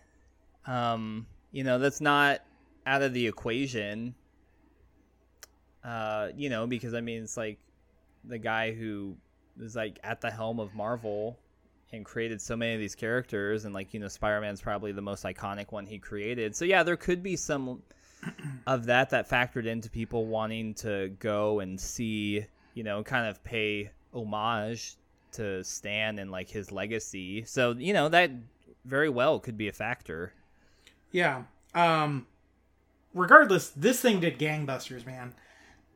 Um, 0.66 1.28
you 1.52 1.64
know, 1.64 1.80
that's 1.80 2.00
not 2.00 2.42
out 2.86 3.02
of 3.02 3.14
the 3.14 3.28
equation. 3.28 4.16
Uh, 5.84 6.30
you 6.36 6.50
know, 6.50 6.66
because 6.66 6.94
I 6.94 7.02
mean, 7.02 7.24
it's 7.24 7.38
like 7.38 7.60
the 8.24 8.38
guy 8.38 8.74
who 8.74 9.16
is 9.60 9.76
like 9.76 10.00
at 10.04 10.22
the 10.22 10.32
helm 10.32 10.60
of 10.60 10.74
Marvel 10.74 11.38
and 11.92 12.06
created 12.06 12.42
so 12.42 12.56
many 12.56 12.74
of 12.74 12.80
these 12.80 12.96
characters, 12.96 13.66
and 13.66 13.74
like 13.74 13.94
you 13.94 14.00
know, 14.00 14.08
Spider 14.08 14.42
Man's 14.42 14.62
probably 14.62 14.92
the 14.92 15.02
most 15.02 15.24
iconic 15.24 15.72
one 15.72 15.86
he 15.86 15.98
created. 15.98 16.56
So 16.56 16.66
yeah, 16.66 16.84
there 16.84 16.98
could 16.98 17.24
be 17.24 17.36
some 17.36 17.82
of 18.68 18.86
that 18.86 19.10
that 19.10 19.30
factored 19.30 19.66
into 19.66 19.90
people 19.90 20.26
wanting 20.26 20.74
to 20.76 21.10
go 21.20 21.60
and 21.60 21.80
see, 21.80 22.46
you 22.74 22.84
know, 22.84 23.04
kind 23.04 23.28
of 23.28 23.44
pay 23.44 23.92
homage 24.14 24.96
to 25.34 25.64
Stan 25.64 26.20
and 26.20 26.32
like 26.32 26.50
his 26.50 26.72
legacy. 26.72 27.44
So, 27.46 27.74
you 27.74 27.94
know, 27.94 28.10
that 28.10 28.32
very 28.86 29.10
well 29.10 29.40
could 29.40 29.58
be 29.58 29.68
a 29.68 29.74
factor. 29.74 30.34
Yeah. 31.12 31.44
Um 31.74 32.28
regardless, 33.14 33.70
this 33.70 34.02
thing 34.02 34.20
did 34.20 34.40
gangbusters, 34.40 35.06
man. 35.06 35.34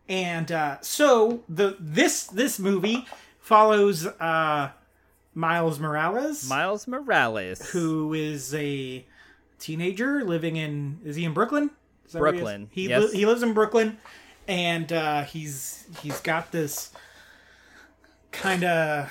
And 0.07 0.51
uh 0.51 0.81
so 0.81 1.43
the 1.49 1.77
this 1.79 2.25
this 2.25 2.59
movie 2.59 3.05
follows 3.39 4.05
uh 4.05 4.71
Miles 5.35 5.79
Morales 5.79 6.47
Miles 6.47 6.87
Morales. 6.87 7.69
who 7.71 8.13
is 8.13 8.53
a 8.53 9.05
teenager 9.59 10.23
living 10.23 10.55
in 10.57 10.99
is 11.03 11.15
he 11.15 11.25
in 11.25 11.33
Brooklyn? 11.33 11.71
Is 12.07 12.13
where 12.15 12.31
he? 12.31 12.39
Brooklyn, 12.39 12.69
He 12.71 12.89
yes. 12.89 13.11
li- 13.11 13.17
he 13.19 13.25
lives 13.25 13.43
in 13.43 13.53
Brooklyn 13.53 13.97
and 14.47 14.91
uh 14.91 15.23
he's 15.23 15.85
he's 16.01 16.19
got 16.19 16.51
this 16.51 16.91
kind 18.31 18.63
of 18.63 19.09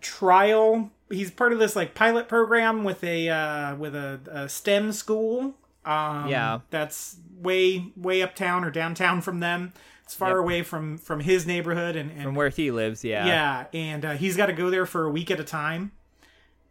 trial 0.00 0.90
he's 1.10 1.30
part 1.30 1.52
of 1.52 1.58
this 1.58 1.74
like 1.74 1.94
pilot 1.94 2.28
program 2.28 2.84
with 2.84 3.02
a 3.02 3.28
uh 3.28 3.74
with 3.76 3.94
a, 3.94 4.20
a 4.30 4.48
STEM 4.48 4.92
school. 4.92 5.54
Um 5.84 6.28
Yeah. 6.28 6.60
that's 6.70 7.16
way 7.40 7.92
way 7.96 8.22
uptown 8.22 8.64
or 8.64 8.70
downtown 8.70 9.20
from 9.22 9.40
them. 9.40 9.72
It's 10.08 10.14
far 10.14 10.30
Yep. 10.30 10.38
away 10.38 10.62
from 10.62 10.96
from 10.96 11.20
his 11.20 11.46
neighborhood 11.46 11.94
and, 11.94 12.10
and 12.10 12.22
From 12.22 12.34
where 12.34 12.48
he 12.48 12.70
lives, 12.70 13.04
yeah. 13.04 13.26
yeah, 13.26 13.64
and 13.74 14.04
uh, 14.06 14.12
he's 14.12 14.38
got 14.38 14.46
to 14.46 14.54
go 14.54 14.70
there 14.70 14.86
for 14.86 15.04
a 15.04 15.10
week 15.10 15.30
at 15.30 15.38
a 15.38 15.44
time, 15.44 15.92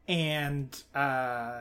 and 0.08 0.84
uh, 0.96 1.60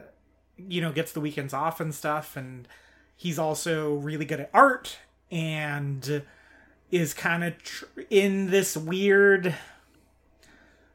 you 0.56 0.80
know 0.80 0.90
gets 0.90 1.12
the 1.12 1.20
weekends 1.20 1.52
off 1.52 1.78
and 1.78 1.94
stuff. 1.94 2.34
And 2.34 2.66
he's 3.14 3.38
also 3.38 3.92
really 3.96 4.24
good 4.24 4.40
at 4.40 4.48
art, 4.54 4.96
and 5.30 6.22
is 6.90 7.12
kind 7.12 7.44
of 7.44 7.62
tr- 7.62 7.84
in 8.08 8.48
this 8.50 8.74
weird 8.74 9.54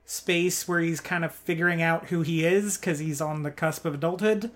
space 0.05 0.67
where 0.67 0.79
he's 0.79 0.99
kind 0.99 1.23
of 1.23 1.31
figuring 1.31 1.81
out 1.81 2.05
who 2.07 2.21
he 2.21 2.43
is 2.43 2.77
because 2.77 2.97
he's 2.99 3.21
on 3.21 3.43
the 3.43 3.51
cusp 3.51 3.85
of 3.85 3.93
adulthood 3.93 4.49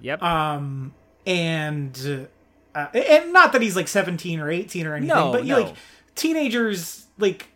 Yep. 0.00 0.22
um 0.22 0.94
and 1.26 2.28
uh, 2.76 2.86
and 2.94 3.32
not 3.32 3.52
that 3.52 3.62
he's 3.62 3.74
like 3.74 3.88
17 3.88 4.38
or 4.38 4.50
18 4.50 4.86
or 4.86 4.94
anything 4.94 5.08
No, 5.16 5.32
but 5.32 5.44
no. 5.44 5.60
like 5.62 5.74
teenagers 6.14 7.06
like 7.18 7.48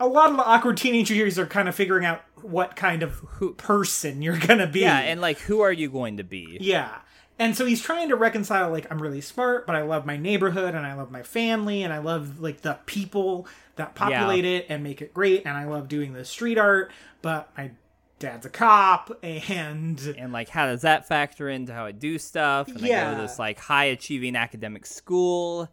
a 0.00 0.06
lot 0.06 0.30
of 0.30 0.36
the 0.36 0.44
awkward 0.44 0.76
teenager 0.76 1.14
years 1.14 1.38
are 1.38 1.46
kind 1.46 1.68
of 1.68 1.74
figuring 1.74 2.04
out 2.04 2.22
what 2.42 2.76
kind 2.76 3.02
of 3.02 3.22
person 3.56 4.22
you're 4.22 4.38
gonna 4.38 4.66
be 4.66 4.80
yeah, 4.80 4.98
and 4.98 5.20
like 5.20 5.38
who 5.38 5.60
are 5.60 5.72
you 5.72 5.88
going 5.90 6.16
to 6.18 6.24
be? 6.24 6.58
yeah 6.60 6.98
and 7.38 7.54
so 7.56 7.66
he's 7.66 7.82
trying 7.82 8.08
to 8.08 8.16
reconcile 8.16 8.70
like 8.70 8.86
i'm 8.90 9.00
really 9.00 9.20
smart 9.20 9.66
but 9.66 9.76
i 9.76 9.82
love 9.82 10.06
my 10.06 10.16
neighborhood 10.16 10.74
and 10.74 10.86
i 10.86 10.94
love 10.94 11.10
my 11.10 11.22
family 11.22 11.82
and 11.82 11.92
i 11.92 11.98
love 11.98 12.40
like 12.40 12.62
the 12.62 12.78
people 12.86 13.46
that 13.76 13.94
populate 13.94 14.44
it 14.44 14.66
and 14.70 14.82
make 14.82 15.02
it 15.02 15.12
great 15.12 15.42
and 15.44 15.56
i 15.56 15.64
love 15.64 15.86
doing 15.88 16.12
the 16.14 16.24
street 16.24 16.56
art 16.58 16.90
but 17.22 17.50
my 17.56 17.70
dad's 18.18 18.46
a 18.46 18.50
cop 18.50 19.10
and 19.22 20.00
And 20.18 20.32
like 20.32 20.48
how 20.48 20.66
does 20.66 20.82
that 20.82 21.06
factor 21.06 21.48
into 21.48 21.72
how 21.72 21.84
I 21.86 21.92
do 21.92 22.18
stuff? 22.18 22.68
And 22.68 22.78
I 22.78 22.80
go 22.80 22.86
Yeah. 22.86 23.14
to 23.14 23.20
this 23.22 23.38
like 23.38 23.58
high 23.58 23.84
achieving 23.84 24.36
academic 24.36 24.86
school. 24.86 25.68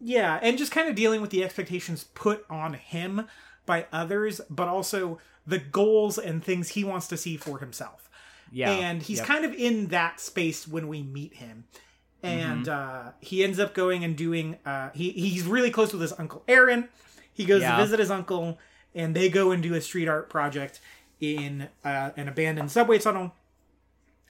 Yeah, 0.00 0.38
and 0.42 0.58
just 0.58 0.70
kind 0.72 0.88
of 0.88 0.94
dealing 0.94 1.20
with 1.20 1.30
the 1.30 1.42
expectations 1.44 2.04
put 2.14 2.44
on 2.50 2.74
him 2.74 3.26
by 3.66 3.86
others, 3.92 4.40
but 4.50 4.68
also 4.68 5.18
the 5.46 5.58
goals 5.58 6.18
and 6.18 6.44
things 6.44 6.70
he 6.70 6.84
wants 6.84 7.06
to 7.08 7.16
see 7.16 7.36
for 7.36 7.58
himself. 7.58 8.08
Yeah. 8.52 8.70
And 8.70 9.02
he's 9.02 9.18
Yep. 9.18 9.26
kind 9.26 9.44
of 9.44 9.52
in 9.54 9.86
that 9.88 10.20
space 10.20 10.68
when 10.68 10.88
we 10.88 11.02
meet 11.02 11.34
him. 11.34 11.64
And 12.22 12.66
Mm-hmm. 12.66 13.08
uh, 13.08 13.12
he 13.20 13.42
ends 13.42 13.58
up 13.58 13.74
going 13.74 14.04
and 14.04 14.16
doing, 14.16 14.58
uh, 14.64 14.90
he, 14.94 15.10
he's 15.10 15.44
really 15.44 15.70
close 15.70 15.92
with 15.92 16.02
his 16.02 16.12
uncle 16.18 16.42
Aaron. 16.48 16.88
He 17.32 17.44
goes 17.44 17.62
Yeah. 17.62 17.76
to 17.76 17.82
visit 17.82 17.98
his 17.98 18.10
uncle, 18.10 18.58
and 18.94 19.14
they 19.16 19.28
go 19.28 19.50
and 19.50 19.62
do 19.62 19.74
a 19.74 19.80
street 19.80 20.08
art 20.08 20.28
project 20.30 20.80
in 21.32 21.68
uh, 21.84 22.10
an 22.16 22.28
abandoned 22.28 22.70
subway 22.70 22.98
tunnel. 22.98 23.32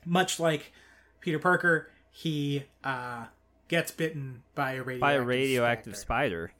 Much 0.05 0.39
like 0.39 0.73
Peter 1.21 1.39
Parker, 1.39 1.91
he 2.11 2.65
uh, 2.85 3.25
gets 3.69 3.91
bitten 3.91 4.43
by 4.55 4.73
a 4.73 4.83
radioactive, 4.83 5.01
by 5.01 5.13
a 5.15 5.23
radioactive 5.23 5.97
specter 5.97 6.01
spider. 6.05 6.53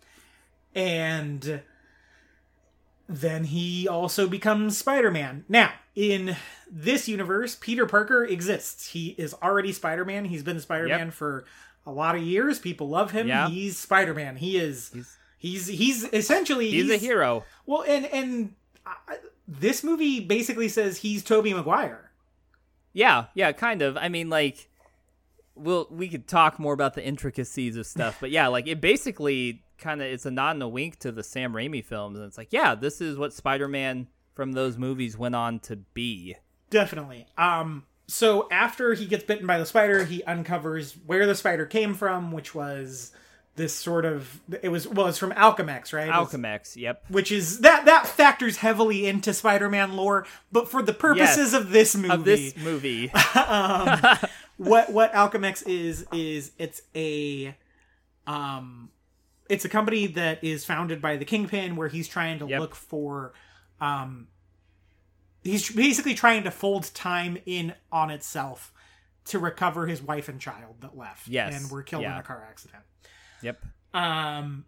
and 0.75 1.63
then 3.09 3.45
he 3.45 3.87
also 3.87 4.27
becomes 4.27 4.79
Spider-Man. 4.79 5.45
Now, 5.49 5.73
in 5.95 6.37
this 6.71 7.07
universe, 7.07 7.55
Peter 7.61 7.85
Parker 7.85 8.25
exists. 8.25 8.89
He 8.89 9.09
is 9.19 9.35
already 9.43 9.73
Spider-Man. 9.73 10.25
He's 10.25 10.43
been 10.43 10.59
Spider-Man 10.59 11.07
Yep. 11.09 11.13
for 11.13 11.45
a 11.87 11.93
lot 11.93 12.17
of 12.17 12.23
years. 12.23 12.59
People 12.59 12.89
love 12.89 13.11
him. 13.11 13.29
Yeah. 13.29 13.49
He's 13.49 13.77
Spider-Man. 13.79 14.37
He 14.37 14.57
is 14.57 14.91
He's- 14.95 15.17
he's 15.37 15.67
he's 15.67 16.05
essentially 16.15 16.71
He's, 16.71 16.91
a 16.91 16.97
hero. 16.97 17.45
Well, 17.67 17.83
and 17.87 18.07
and 18.07 18.55
uh, 18.87 19.15
this 19.47 19.85
movie 19.85 20.21
basically 20.21 20.69
says 20.69 20.99
he's 20.99 21.23
Tobey 21.23 21.53
Maguire. 21.55 22.11
Yeah, 22.93 23.27
yeah, 23.35 23.53
kind 23.53 23.83
of. 23.83 23.97
I 23.97 24.09
mean, 24.09 24.31
like, 24.31 24.69
we'll 25.55 25.87
we 25.91 26.09
could 26.09 26.27
talk 26.27 26.59
more 26.59 26.75
about 26.75 26.95
the 26.95 27.05
intricacies 27.05 27.77
of 27.77 27.87
stuff, 27.87 28.19
but 28.21 28.31
yeah, 28.31 28.49
like 28.49 28.67
it 28.67 28.81
basically 28.81 29.63
kind 29.79 30.01
of 30.01 30.07
it's 30.07 30.27
a 30.27 30.31
nod 30.31 30.57
and 30.57 30.63
a 30.63 30.69
wink 30.69 30.99
to 31.01 31.13
the 31.13 31.23
Sam 31.23 31.53
Raimi 31.53 31.85
films, 31.85 32.19
and 32.19 32.27
it's 32.27 32.39
like, 32.39 32.53
yeah, 32.53 32.75
this 32.75 33.01
is 33.01 33.17
what 33.17 33.33
Spider-Man 33.33 34.09
from 34.35 34.53
those 34.53 34.77
movies 34.77 35.17
went 35.17 35.35
on 35.35 35.61
to 35.61 35.77
be. 35.77 36.37
Definitely. 36.71 37.27
Um 37.39 37.85
so 38.07 38.49
after 38.51 38.95
he 38.95 39.07
gets 39.07 39.25
bitten 39.25 39.47
by 39.47 39.59
the 39.59 39.67
spider, 39.67 40.05
he 40.05 40.23
uncovers 40.25 40.97
where 41.07 41.27
the 41.27 41.35
spider 41.35 41.65
came 41.67 41.95
from, 41.95 42.33
which 42.33 42.55
was 42.55 43.13
this 43.57 43.75
sort 43.75 44.05
of 44.05 44.41
it 44.63 44.69
was 44.71 44.87
well, 44.89 45.07
it's 45.07 45.19
from 45.19 45.31
Alchemax, 45.33 45.93
right? 45.93 46.11
Alchemax, 46.11 46.77
yep. 46.77 47.05
which 47.09 47.31
is 47.31 47.61
that 47.61 47.85
that 47.85 48.07
factors 48.07 48.57
heavily 48.59 49.07
into 49.07 49.33
Spider-Man 49.33 49.97
lore, 49.97 50.27
but 50.51 50.69
for 50.69 50.83
the 50.83 50.93
purposes 50.93 51.53
Yes. 51.53 51.55
of 51.55 51.71
this 51.71 51.95
movie, 51.95 52.11
Of 52.15 52.25
this 52.25 52.57
movie, 52.57 53.07
what 54.57 54.93
what 54.93 55.13
Alchemax 55.13 55.67
is 55.67 56.07
is 56.13 56.53
it's 56.59 56.83
a 56.95 57.57
um 58.27 58.91
it's 59.49 59.65
a 59.65 59.69
company 59.69 60.07
that 60.09 60.43
is 60.43 60.65
founded 60.65 61.01
by 61.03 61.17
the 61.17 61.25
Kingpin 61.25 61.77
where 61.77 61.89
he's 61.89 62.09
trying 62.09 62.39
to 62.41 62.47
Yep. 62.47 62.61
look 62.61 62.75
for 62.75 63.35
um 63.81 64.29
he's 65.43 65.71
basically 65.71 66.15
trying 66.15 66.43
to 66.45 66.51
fold 66.51 66.93
time 66.95 67.39
in 67.47 67.75
on 67.93 68.11
itself 68.11 68.73
to 69.27 69.39
recover 69.39 69.87
his 69.87 70.03
wife 70.03 70.29
and 70.29 70.41
child 70.41 70.77
that 70.81 70.97
left 70.97 71.29
Yes. 71.29 71.55
and 71.61 71.71
were 71.71 71.83
killed 71.83 72.05
in 72.05 72.11
a 72.13 72.23
car 72.23 72.47
accident. 72.49 72.83
Yep. 73.45 73.63
Um, 73.93 74.65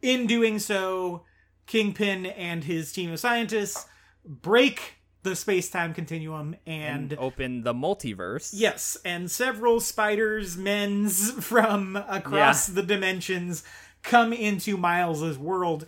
in 0.00 0.26
doing 0.26 0.58
so, 0.58 1.24
Kingpin 1.66 2.24
and 2.26 2.64
his 2.64 2.92
team 2.92 3.12
of 3.12 3.20
scientists 3.20 3.86
break 4.24 4.94
the 5.22 5.34
space 5.36 5.68
time 5.68 5.92
continuum 5.92 6.56
and. 6.66 7.14
Open 7.18 7.62
the 7.64 7.74
multiverse. 7.74 8.50
Yes, 8.54 8.96
and 9.04 9.30
several 9.30 9.80
spiders, 9.80 10.56
men's 10.56 11.30
from 11.44 11.96
across 11.96 12.68
Yeah. 12.68 12.76
the 12.76 12.82
dimensions 12.84 13.64
come 14.02 14.32
into 14.32 14.76
Miles's 14.78 15.36
world. 15.36 15.84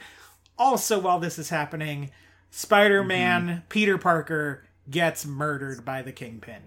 Also, 0.58 0.98
while 0.98 1.18
this 1.20 1.38
is 1.38 1.48
happening, 1.48 2.10
Spider-Man, 2.50 3.46
Mm-hmm. 3.48 3.58
Peter 3.68 3.96
Parker, 3.96 4.64
gets 4.90 5.24
murdered 5.24 5.84
by 5.84 6.02
the 6.02 6.12
Kingpin. 6.12 6.62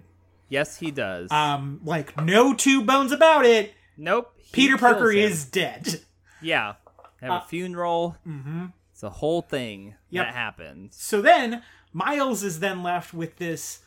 Yes, 0.50 0.78
he 0.78 0.90
does. 0.92 1.30
Um, 1.32 1.82
like 1.84 2.20
no 2.24 2.54
two 2.54 2.84
bones 2.84 3.12
about 3.12 3.46
it. 3.46 3.74
Nope. 3.98 4.34
Peter 4.52 4.78
Parker 4.78 5.12
him. 5.12 5.20
is 5.32 5.46
dead. 5.46 6.02
Yeah. 6.42 6.74
Have 7.22 7.44
a 7.44 7.46
funeral. 7.48 8.18
Mm-hmm. 8.28 8.66
It's 8.92 9.02
a 9.02 9.10
whole 9.10 9.42
thing 9.42 9.96
Yep. 10.10 10.26
that 10.26 10.34
happens. 10.34 10.96
So 10.98 11.22
then 11.22 11.64
Miles 11.94 12.44
is 12.44 12.60
then 12.60 12.84
left 12.84 13.14
with 13.14 13.38
this 13.38 13.80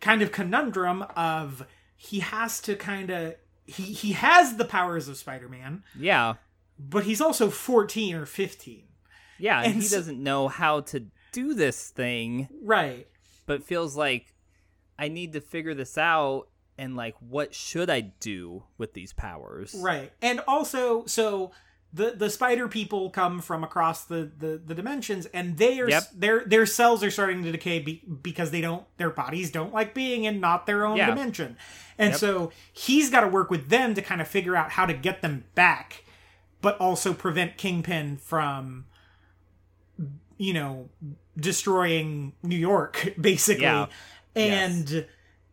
kind 0.00 0.20
of 0.20 0.30
conundrum 0.30 1.06
of 1.16 1.66
he 1.96 2.20
has 2.20 2.60
to 2.62 2.76
kind 2.76 3.08
of 3.08 3.36
he 3.64 3.84
he 3.84 4.12
has 4.12 4.56
the 4.58 4.66
powers 4.66 5.08
of 5.08 5.16
Spider-Man, 5.16 5.84
Yeah. 5.98 6.34
but 6.78 7.04
he's 7.04 7.22
also 7.22 7.48
14 7.48 8.14
or 8.14 8.26
15. 8.26 8.84
Yeah. 9.38 9.58
And, 9.62 9.66
And 9.72 9.74
he 9.76 9.88
so- 9.88 9.96
doesn't 9.96 10.22
know 10.22 10.48
how 10.48 10.80
to 10.80 11.06
do 11.32 11.54
this 11.54 11.88
thing, 11.88 12.48
Right. 12.62 13.08
but 13.46 13.64
feels 13.64 13.96
like 13.96 14.34
I 14.98 15.08
need 15.08 15.32
to 15.32 15.40
figure 15.40 15.72
this 15.72 15.96
out. 15.96 16.48
And 16.78 16.96
like, 16.96 17.14
what 17.20 17.54
should 17.54 17.90
I 17.90 18.00
do 18.00 18.64
with 18.78 18.94
these 18.94 19.12
powers? 19.12 19.74
Right. 19.78 20.12
And 20.22 20.40
also 20.48 21.04
so 21.06 21.52
the 21.92 22.12
the 22.12 22.30
spider 22.30 22.68
people 22.68 23.10
come 23.10 23.40
from 23.40 23.62
across 23.62 24.04
the 24.04 24.30
the, 24.38 24.60
the 24.64 24.74
dimensions 24.74 25.26
and 25.26 25.58
they 25.58 25.78
are 25.80 25.88
Yep. 25.90 26.02
their 26.14 26.44
their 26.46 26.64
cells 26.64 27.04
are 27.04 27.10
starting 27.10 27.42
to 27.44 27.52
decay 27.52 27.80
be, 27.80 28.02
because 28.22 28.50
they 28.50 28.62
don't 28.62 28.84
their 28.96 29.10
bodies 29.10 29.50
don't 29.50 29.74
like 29.74 29.92
being 29.92 30.24
in 30.24 30.40
not 30.40 30.64
their 30.66 30.86
own 30.86 30.96
Yeah. 30.96 31.06
dimension. 31.08 31.56
And 31.98 32.12
Yep. 32.12 32.18
so 32.20 32.52
he's 32.72 33.10
got 33.10 33.20
to 33.20 33.28
work 33.28 33.50
with 33.50 33.68
them 33.68 33.92
to 33.94 34.00
kind 34.02 34.20
of 34.22 34.26
figure 34.28 34.56
out 34.56 34.70
how 34.70 34.86
to 34.86 34.94
get 34.94 35.20
them 35.20 35.44
back 35.54 36.04
but 36.62 36.78
also 36.78 37.12
prevent 37.12 37.58
Kingpin 37.58 38.16
from 38.16 38.86
you 40.38 40.52
know 40.54 40.88
destroying 41.36 42.32
New 42.42 42.56
York 42.56 43.14
basically. 43.20 43.64
Yeah. 43.64 43.86
And 44.34 45.06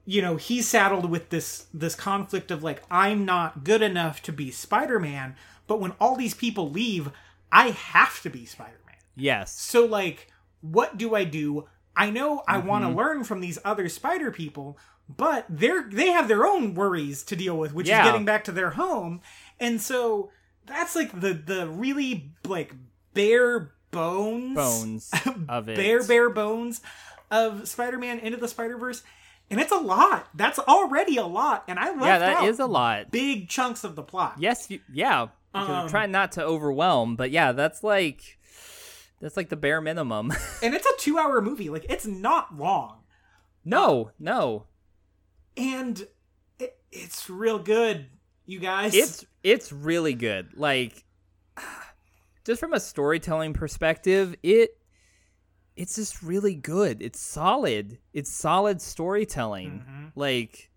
you 0.10 0.22
know, 0.24 0.36
he's 0.38 0.68
saddled 0.68 1.10
with 1.10 1.30
this 1.30 1.68
this 1.74 1.94
conflict 1.96 2.50
of 2.52 2.64
like 2.64 2.82
I'm 2.90 3.26
not 3.26 3.64
good 3.64 3.82
enough 3.84 4.22
to 4.24 4.32
be 4.32 4.50
Spider-Man, 4.52 5.36
but 5.68 5.80
when 5.80 5.92
all 6.00 6.16
these 6.16 6.34
people 6.34 6.70
leave, 6.70 7.12
I 7.52 7.70
have 7.70 8.22
to 8.24 8.30
be 8.30 8.46
Spider-Man. 8.46 8.96
Yes. 9.16 9.52
So 9.60 9.86
like 9.86 10.32
what 10.62 10.98
do 10.98 11.16
I 11.16 11.24
do? 11.26 11.68
I 11.96 12.10
know 12.10 12.44
I 12.48 12.58
want 12.58 12.84
Mm-hmm. 12.84 12.94
to 12.94 12.98
learn 12.98 13.24
from 13.24 13.40
these 13.42 13.60
other 13.64 13.88
spider 13.90 14.32
people, 14.32 14.78
but 15.08 15.46
they're 15.50 15.84
they 15.90 16.08
have 16.10 16.28
their 16.28 16.46
own 16.46 16.74
worries 16.74 17.24
to 17.24 17.36
deal 17.36 17.58
with, 17.58 17.74
which 17.74 17.88
Yeah. 17.88 18.02
is 18.04 18.12
getting 18.12 18.26
back 18.26 18.44
to 18.46 18.52
their 18.52 18.72
home. 18.72 19.22
And 19.60 19.80
so 19.82 20.32
that's 20.66 20.96
like 20.96 21.12
the 21.20 21.34
the 21.34 21.68
really 21.68 22.32
like 22.48 22.74
bare 23.14 23.72
bones 23.92 24.56
Bones 24.56 25.12
of 25.50 25.70
it. 25.70 25.78
bare 25.78 26.04
bare 26.04 26.30
bones 26.30 26.82
of 27.32 27.68
Spider-Man 27.68 28.20
into 28.20 28.38
the 28.38 28.48
Spider-Verse. 28.48 29.04
And 29.52 29.60
it's 29.60 29.72
a 29.72 29.78
lot. 29.80 30.28
That's 30.36 30.60
already 30.60 31.18
a 31.18 31.26
lot. 31.26 31.64
And 31.68 31.80
I 31.80 31.90
left 31.92 32.06
Yeah, 32.06 32.20
that 32.20 32.44
is 32.44 32.60
a 32.60 32.66
lot. 32.68 33.10
big 33.12 33.50
chunks 33.50 33.84
of 33.84 33.96
the 33.96 34.04
plot. 34.04 34.36
Yes, 34.38 34.70
you, 34.70 34.80
yeah. 34.94 35.24
Um, 35.54 35.72
I'm 35.72 35.90
trying 35.90 36.12
not 36.12 36.34
to 36.34 36.44
overwhelm, 36.44 37.16
but 37.16 37.32
yeah, 37.32 37.52
that's 37.54 37.84
like 37.84 38.38
that's 39.20 39.36
like 39.36 39.50
the 39.50 39.56
bare 39.56 39.82
minimum. 39.82 40.32
And 40.64 40.76
it's 40.76 40.86
a 40.86 40.92
two 41.00 41.18
hour 41.18 41.42
movie. 41.42 41.70
Like 41.70 41.86
it's 41.90 42.06
not 42.06 42.56
long. 42.58 43.00
no, 43.66 44.12
no. 44.20 44.66
And 45.58 46.06
it, 46.60 46.78
it's 46.92 47.30
real 47.30 47.58
good, 47.60 48.06
you 48.46 48.60
guys. 48.60 48.94
It's 48.96 49.26
it's 49.44 49.72
really 49.72 50.14
good. 50.14 50.52
Like 50.56 51.04
just 52.46 52.60
from 52.60 52.74
a 52.74 52.80
storytelling 52.80 53.54
perspective, 53.54 54.36
it 54.44 54.78
it's 55.80 55.96
just 55.96 56.22
really 56.22 56.54
good. 56.56 57.02
It's 57.02 57.20
solid. 57.20 57.98
It's 58.14 58.30
solid 58.30 58.82
storytelling. 58.82 59.86
Mhm. 59.88 60.12
Like 60.16 60.70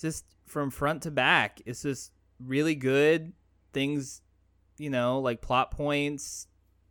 just 0.00 0.24
from 0.46 0.70
front 0.70 1.02
to 1.02 1.10
back, 1.10 1.60
it's 1.66 1.82
just 1.82 2.12
really 2.40 2.74
good. 2.74 3.32
Things, 3.74 4.22
you 4.78 4.88
know, 4.90 5.20
like 5.20 5.42
plot 5.42 5.70
points 5.70 6.46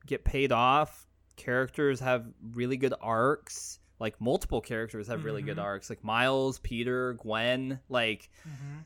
get 0.05 0.23
paid 0.23 0.51
off. 0.51 1.07
Characters 1.35 1.99
have 1.99 2.27
really 2.53 2.77
good 2.77 2.93
arcs. 3.01 3.79
Like 3.99 4.21
multiple 4.21 4.61
characters 4.61 5.07
have 5.07 5.23
really 5.23 5.41
good 5.41 5.57
Mhm. 5.57 5.63
arcs. 5.63 5.89
Like 5.89 6.03
Miles, 6.03 6.59
Peter, 6.59 7.13
Gwen, 7.13 7.79
like 7.89 8.29
Mhm. 8.47 8.83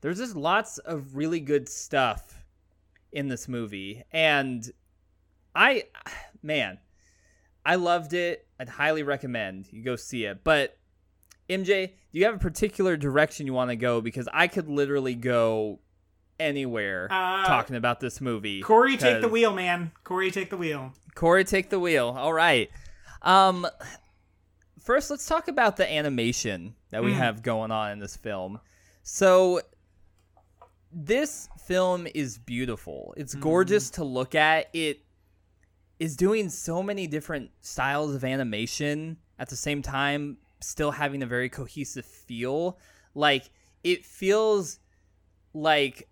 there's 0.00 0.18
just 0.18 0.36
lots 0.36 0.78
of 0.78 1.16
really 1.16 1.40
good 1.40 1.68
stuff 1.68 2.44
in 3.12 3.26
this 3.26 3.48
movie 3.48 4.04
and 4.12 4.70
i 5.56 5.82
man 6.42 6.78
i 7.64 7.74
loved 7.74 8.12
it 8.12 8.46
i'd 8.58 8.68
highly 8.68 9.02
recommend 9.02 9.66
you 9.72 9.82
go 9.82 9.96
see 9.96 10.24
it 10.24 10.42
but 10.44 10.76
mj 11.48 11.66
do 12.12 12.18
you 12.18 12.24
have 12.24 12.34
a 12.34 12.38
particular 12.38 12.96
direction 12.96 13.46
you 13.46 13.52
want 13.52 13.70
to 13.70 13.76
go 13.76 14.00
because 14.00 14.28
i 14.32 14.46
could 14.46 14.68
literally 14.68 15.14
go 15.14 15.78
anywhere 16.38 17.06
Uh, 17.10 17.44
talking 17.44 17.76
about 17.76 18.00
this 18.00 18.20
movie 18.20 18.62
Corey, 18.62 18.96
take 18.96 19.20
the 19.20 19.28
wheel, 19.28 19.52
man. 19.52 19.92
Corey, 20.04 20.30
take 20.30 20.48
the 20.48 20.56
wheel. 20.56 20.94
Corey, 21.14 21.44
take 21.44 21.68
the 21.68 21.78
wheel. 21.78 22.08
All 22.16 22.32
right. 22.32 22.70
Um, 23.20 23.66
first, 24.82 25.10
let's 25.10 25.26
talk 25.26 25.48
about 25.48 25.76
the 25.76 25.86
animation 25.92 26.76
that 26.92 27.04
we 27.04 27.10
Mm. 27.12 27.16
have 27.16 27.42
going 27.42 27.70
on 27.70 27.90
in 27.90 27.98
this 27.98 28.16
film. 28.16 28.58
So, 29.02 29.60
this 30.92 31.48
film 31.66 32.06
is 32.14 32.38
beautiful. 32.38 33.12
It's 33.18 33.34
gorgeous 33.34 33.90
to 33.90 34.04
look 34.04 34.34
at. 34.34 34.68
It 34.72 35.00
is 36.00 36.16
doing 36.16 36.48
so 36.48 36.82
many 36.82 37.06
different 37.06 37.50
styles 37.60 38.14
of 38.14 38.24
animation 38.24 39.18
at 39.38 39.50
the 39.50 39.56
same 39.56 39.82
time, 39.82 40.38
still 40.60 40.90
having 40.90 41.22
a 41.22 41.26
very 41.26 41.48
cohesive 41.48 42.06
feel. 42.06 42.78
Like, 43.14 43.50
it 43.84 44.04
feels 44.04 44.80
like 45.52 46.08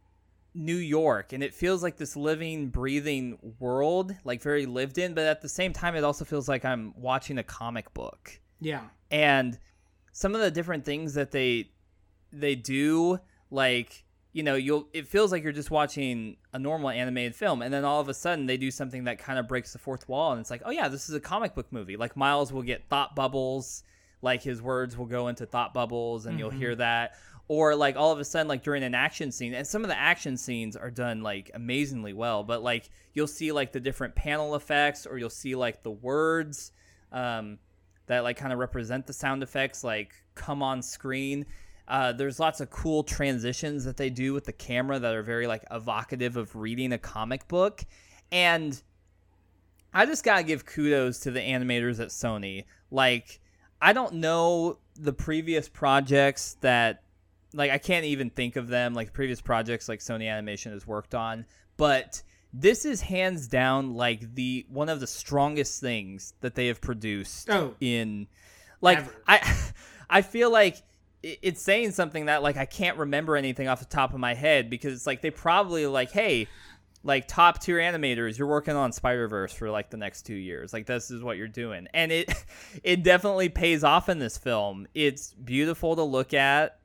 New 0.54 0.76
York 0.76 1.32
and 1.32 1.42
it 1.42 1.54
feels 1.54 1.82
like 1.82 1.96
this 1.96 2.16
living, 2.16 2.68
breathing 2.68 3.38
world, 3.58 4.14
like 4.24 4.42
very 4.42 4.66
lived 4.66 4.98
in, 4.98 5.14
but 5.14 5.24
at 5.24 5.40
the 5.40 5.48
same 5.48 5.72
time, 5.72 5.96
it 5.96 6.04
also 6.04 6.24
feels 6.24 6.48
like 6.48 6.64
I'm 6.64 6.92
watching 6.96 7.38
a 7.38 7.42
comic 7.42 7.92
book. 7.94 8.40
Yeah. 8.60 8.82
And 9.10 9.58
some 10.12 10.34
of 10.34 10.40
the 10.40 10.50
different 10.50 10.84
things 10.84 11.14
that 11.14 11.30
they 11.30 11.70
they 12.30 12.54
do, 12.54 13.20
like 13.50 14.04
you 14.32 14.42
know, 14.42 14.54
you'll 14.54 14.88
it 14.92 15.08
feels 15.08 15.32
like 15.32 15.42
you're 15.42 15.52
just 15.52 15.70
watching 15.70 16.36
a 16.52 16.58
normal 16.58 16.90
animated 16.90 17.34
film, 17.34 17.62
and 17.62 17.72
then 17.72 17.84
all 17.84 18.00
of 18.00 18.08
a 18.08 18.14
sudden 18.14 18.46
they 18.46 18.56
do 18.56 18.70
something 18.70 19.04
that 19.04 19.18
kind 19.18 19.38
of 19.38 19.48
breaks 19.48 19.72
the 19.72 19.78
fourth 19.78 20.08
wall, 20.08 20.32
and 20.32 20.40
it's 20.40 20.50
like, 20.50 20.62
oh 20.64 20.70
yeah, 20.70 20.88
this 20.88 21.08
is 21.08 21.14
a 21.14 21.20
comic 21.20 21.54
book 21.54 21.66
movie. 21.70 21.96
Like 21.96 22.16
Miles 22.16 22.52
will 22.52 22.62
get 22.62 22.88
thought 22.88 23.16
bubbles, 23.16 23.84
like 24.20 24.42
his 24.42 24.60
words 24.60 24.96
will 24.96 25.06
go 25.06 25.28
into 25.28 25.46
thought 25.46 25.72
bubbles, 25.72 26.26
and 26.26 26.38
you'll 26.38 26.50
hear 26.50 26.74
that. 26.76 27.14
Or 27.50 27.74
like 27.74 27.96
all 27.96 28.12
of 28.12 28.18
a 28.18 28.24
sudden 28.26 28.46
like 28.46 28.62
during 28.62 28.82
an 28.82 28.94
action 28.94 29.32
scene 29.32 29.54
and 29.54 29.66
some 29.66 29.82
of 29.82 29.88
the 29.88 29.98
action 29.98 30.36
scenes 30.36 30.76
are 30.76 30.90
done 30.90 31.22
like 31.22 31.50
amazingly 31.54 32.12
well 32.12 32.44
but 32.44 32.62
like 32.62 32.90
you'll 33.14 33.26
see 33.26 33.52
like 33.52 33.72
the 33.72 33.80
different 33.80 34.14
panel 34.14 34.54
effects 34.54 35.06
or 35.06 35.16
you'll 35.16 35.30
see 35.30 35.54
like 35.54 35.82
the 35.82 35.90
words 35.90 36.72
um, 37.10 37.58
that 38.06 38.22
like 38.22 38.36
kind 38.36 38.52
of 38.52 38.58
represent 38.58 39.06
the 39.06 39.14
sound 39.14 39.42
effects 39.42 39.82
like 39.82 40.12
come 40.34 40.62
on 40.62 40.82
screen 40.82 41.46
uh, 41.88 42.12
there's 42.12 42.38
lots 42.38 42.60
of 42.60 42.70
cool 42.70 43.02
transitions 43.02 43.84
that 43.84 43.96
they 43.96 44.10
do 44.10 44.32
with 44.34 44.44
the 44.44 44.52
camera 44.52 44.98
that 44.98 45.14
are 45.14 45.22
very 45.22 45.46
like 45.46 45.64
evocative 45.70 46.36
of 46.36 46.54
reading 46.54 46.92
a 46.92 46.98
comic 46.98 47.48
book 47.48 47.82
and 48.30 48.82
i 49.94 50.04
just 50.06 50.22
gotta 50.22 50.42
give 50.42 50.64
kudos 50.66 51.18
to 51.20 51.30
the 51.30 51.40
animators 51.40 51.98
at 51.98 52.08
sony 52.08 52.64
like 52.90 53.40
i 53.80 53.92
don't 53.92 54.12
know 54.14 54.78
the 54.96 55.12
previous 55.12 55.68
projects 55.68 56.56
that 56.60 57.02
like 57.54 57.70
I 57.70 57.78
can't 57.78 58.04
even 58.04 58.28
think 58.28 58.56
of 58.56 58.68
them 58.68 58.92
like 58.92 59.14
previous 59.14 59.40
projects 59.40 59.88
like 59.88 60.00
Sony 60.00 60.30
Animation 60.30 60.70
has 60.72 60.86
worked 60.86 61.14
on, 61.14 61.46
but 61.78 62.22
this 62.52 62.84
is 62.84 63.00
hands 63.00 63.48
down 63.48 63.94
like 63.94 64.34
the 64.34 64.66
one 64.68 64.90
of 64.90 65.00
the 65.00 65.06
strongest 65.06 65.80
things 65.80 66.34
that 66.42 66.54
they 66.54 66.66
have 66.66 66.82
produced 66.82 67.48
Oh. 67.48 67.74
in 67.80 68.26
like 68.82 68.98
Ever. 68.98 69.22
I 69.26 69.56
I 70.10 70.20
feel 70.20 70.50
like 70.52 70.76
it's 71.22 71.60
saying 71.60 71.90
something 71.92 72.26
that 72.26 72.42
like 72.42 72.56
I 72.56 72.64
can't 72.64 72.96
remember 72.98 73.36
anything 73.36 73.68
off 73.68 73.80
the 73.80 73.86
top 73.86 74.14
of 74.14 74.20
my 74.20 74.34
head 74.34 74.70
because 74.70 74.92
it's 74.94 75.06
like 75.06 75.20
they 75.20 75.30
probably 75.30 75.86
like 75.86 76.10
hey 76.10 76.46
like 77.02 77.26
top 77.28 77.60
tier 77.60 77.78
animators 77.78 78.38
you're 78.38 78.48
working 78.48 78.74
on 78.74 78.92
spider-verse 78.92 79.52
for 79.52 79.70
like 79.70 79.90
the 79.90 79.96
next 79.96 80.22
two 80.22 80.34
years 80.34 80.72
like 80.72 80.86
this 80.86 81.10
is 81.10 81.22
what 81.22 81.36
you're 81.36 81.48
doing 81.48 81.86
and 81.94 82.12
it 82.12 82.32
it 82.84 83.02
definitely 83.02 83.48
pays 83.48 83.82
off 83.84 84.08
in 84.08 84.18
this 84.18 84.38
film 84.38 84.86
it's 84.94 85.32
beautiful 85.34 85.96
to 85.96 86.02
look 86.02 86.34
at 86.34 86.78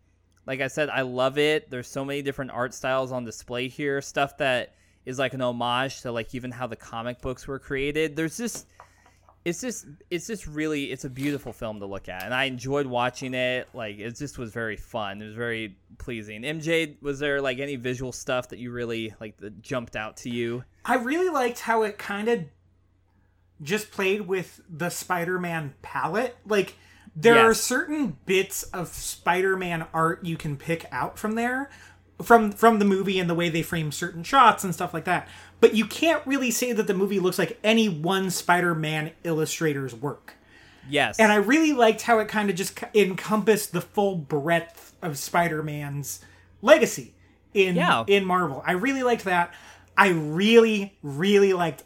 like 0.46 0.62
I 0.62 0.67
said, 0.67 0.89
I 0.89 1.02
love 1.02 1.38
it. 1.38 1.69
There's 1.69 1.88
so 1.88 2.04
many 2.04 2.22
different 2.22 2.52
art 2.52 2.74
styles 2.74 3.12
on 3.12 3.24
display 3.24 3.67
here. 3.67 4.02
Stuff 4.02 4.38
that 4.38 4.76
is 5.06 5.19
like 5.19 5.34
an 5.34 5.41
homage 5.41 6.02
to 6.02 6.12
like 6.12 6.34
even 6.36 6.52
how 6.52 6.67
the 6.67 6.76
comic 6.76 7.22
books 7.22 7.48
were 7.48 7.60
created. 7.60 8.15
There's 8.15 8.38
just 8.38 8.67
it's 9.45 9.60
just 9.60 9.86
it's 10.10 10.27
just 10.27 10.47
really 10.47 10.91
it's 10.91 11.03
a 11.03 11.10
beautiful 11.10 11.51
film 11.51 11.79
to 11.79 11.86
look 11.86 12.08
at 12.08 12.23
and 12.23 12.34
I 12.34 12.45
enjoyed 12.45 12.86
watching 12.86 13.34
it. 13.34 13.67
Like 13.73 13.99
it 13.99 14.15
just 14.15 14.38
was 14.38 14.51
very 14.51 14.77
fun. 14.77 15.21
It 15.21 15.25
was 15.25 15.36
very 15.36 15.75
pleasing. 15.97 16.43
MJ, 16.43 17.01
was 17.01 17.19
there 17.19 17.41
like 17.41 17.60
any 17.60 17.75
visual 17.75 18.12
stuff 18.12 18.49
that 18.49 18.60
you 18.60 18.71
really 18.71 19.13
like 19.19 19.38
that 19.38 19.62
jumped 19.62 19.95
out 19.95 20.17
to 20.17 20.29
you? 20.29 20.63
I 20.86 20.95
really 20.95 21.29
liked 21.29 21.60
how 21.60 21.84
it 21.84 21.97
kind 21.97 22.29
of 22.29 22.45
just 23.62 23.91
played 23.91 24.21
with 24.21 24.62
the 24.69 24.89
Spider-Man 24.89 25.73
palette. 25.82 26.38
Like 26.45 26.75
there 27.15 27.39
are 27.39 27.53
certain 27.53 28.17
bits 28.25 28.63
of 28.63 28.88
Spider-Man 28.88 29.88
art 29.93 30.25
you 30.25 30.38
can 30.38 30.56
pick 30.56 30.86
out 30.91 31.19
from 31.19 31.36
there 31.36 31.69
from 32.21 32.51
from 32.51 32.79
the 32.79 32.86
movie 32.86 33.19
and 33.19 33.29
the 33.29 33.36
way 33.36 33.49
they 33.49 33.62
frame 33.62 33.91
certain 33.91 34.23
shots 34.23 34.63
and 34.63 34.73
stuff 34.73 34.93
like 34.93 35.06
that. 35.06 35.27
But 35.63 35.76
you 35.76 35.86
can't 35.86 36.21
really 36.28 36.52
say 36.52 36.73
that 36.73 36.88
the 36.88 36.93
movie 36.93 37.21
looks 37.21 37.39
like 37.39 37.58
any 37.63 37.88
one 37.88 38.30
Spider-Man 38.30 39.12
illustrator's 39.23 39.95
work. 39.95 40.34
Yes. 40.89 41.17
And 41.17 41.32
I 41.32 41.36
really 41.38 41.71
liked 41.71 42.02
how 42.02 42.19
it 42.19 42.28
kind 42.28 42.49
of 42.49 42.58
just 42.58 42.78
encompassed 42.93 43.71
the 43.71 43.80
full 43.80 44.17
breadth 44.17 44.93
of 45.02 45.17
Spider-Man's 45.17 46.19
legacy 46.62 47.13
in 47.54 47.78
Yeah. 47.78 48.04
in 48.08 48.26
Marvel. 48.26 48.62
I 48.65 48.73
really 48.73 49.04
liked 49.04 49.23
that. 49.23 49.54
I 49.97 50.10
really 50.10 50.97
really 51.02 51.54
liked 51.54 51.84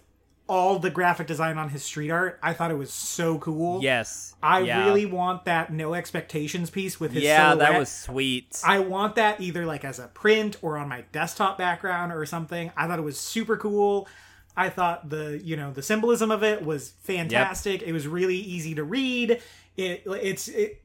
all 0.48 0.80
the 0.80 0.90
graphic 0.90 1.28
design 1.28 1.58
on 1.58 1.70
his 1.70 1.84
street 1.84 2.10
art. 2.10 2.40
I 2.42 2.54
thought 2.54 2.72
it 2.72 2.78
was 2.78 2.92
so 2.92 3.38
cool. 3.40 3.82
yes. 3.84 4.36
I 4.42 4.60
yeah. 4.62 4.86
really 4.86 5.06
want 5.06 5.46
that 5.46 5.74
no 5.74 5.94
expectations 5.94 6.70
piece 6.70 7.00
with 7.00 7.12
his 7.12 7.24
Yeah, 7.24 7.50
silhouette. 7.50 7.72
that 7.72 7.80
was 7.80 7.90
sweet. 7.90 8.62
I 8.64 8.80
want 8.80 9.16
that 9.16 9.42
either 9.42 9.66
like 9.66 9.84
as 9.84 10.00
a 10.00 10.08
print 10.08 10.58
or 10.62 10.78
on 10.78 10.88
my 10.88 11.02
desktop 11.12 11.58
background 11.58 12.14
or 12.14 12.26
something. 12.26 12.72
I 12.78 12.88
thought 12.88 13.00
it 13.00 13.04
was 13.04 13.18
super 13.20 13.58
cool. 13.58 14.08
I 14.56 14.70
thought 14.70 15.10
the 15.10 15.40
you 15.44 15.56
know 15.56 15.72
the 15.72 15.82
symbolism 15.84 16.32
of 16.32 16.44
it 16.44 16.64
was 16.64 16.94
fantastic. 17.04 17.82
It 17.82 17.92
was 17.94 18.08
really 18.08 18.38
easy 18.38 18.74
to 18.76 18.84
read. 18.84 19.42
It 19.76 20.04
it's 20.06 20.48
it. 20.48 20.82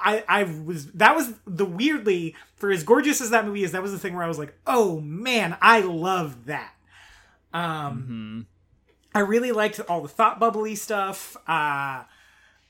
I 0.00 0.24
I 0.28 0.42
was 0.42 0.90
that 0.92 1.14
was 1.14 1.32
the 1.46 1.64
weirdly 1.64 2.34
for 2.56 2.70
as 2.70 2.82
gorgeous 2.84 3.20
as 3.20 3.30
that 3.30 3.46
movie 3.46 3.64
is. 3.64 3.72
That 3.72 3.82
was 3.82 3.92
the 3.92 3.98
thing 3.98 4.14
where 4.14 4.24
I 4.24 4.28
was 4.28 4.38
like, 4.38 4.54
oh 4.66 4.98
man, 5.00 5.56
I 5.62 5.80
love 5.80 6.46
that. 6.46 6.72
Um, 7.54 8.46
I 9.14 9.20
really 9.20 9.52
liked 9.52 9.78
all 9.80 10.00
the 10.00 10.08
thought 10.08 10.38
bubbly 10.40 10.74
stuff. 10.74 11.36
Uh, 11.46 12.04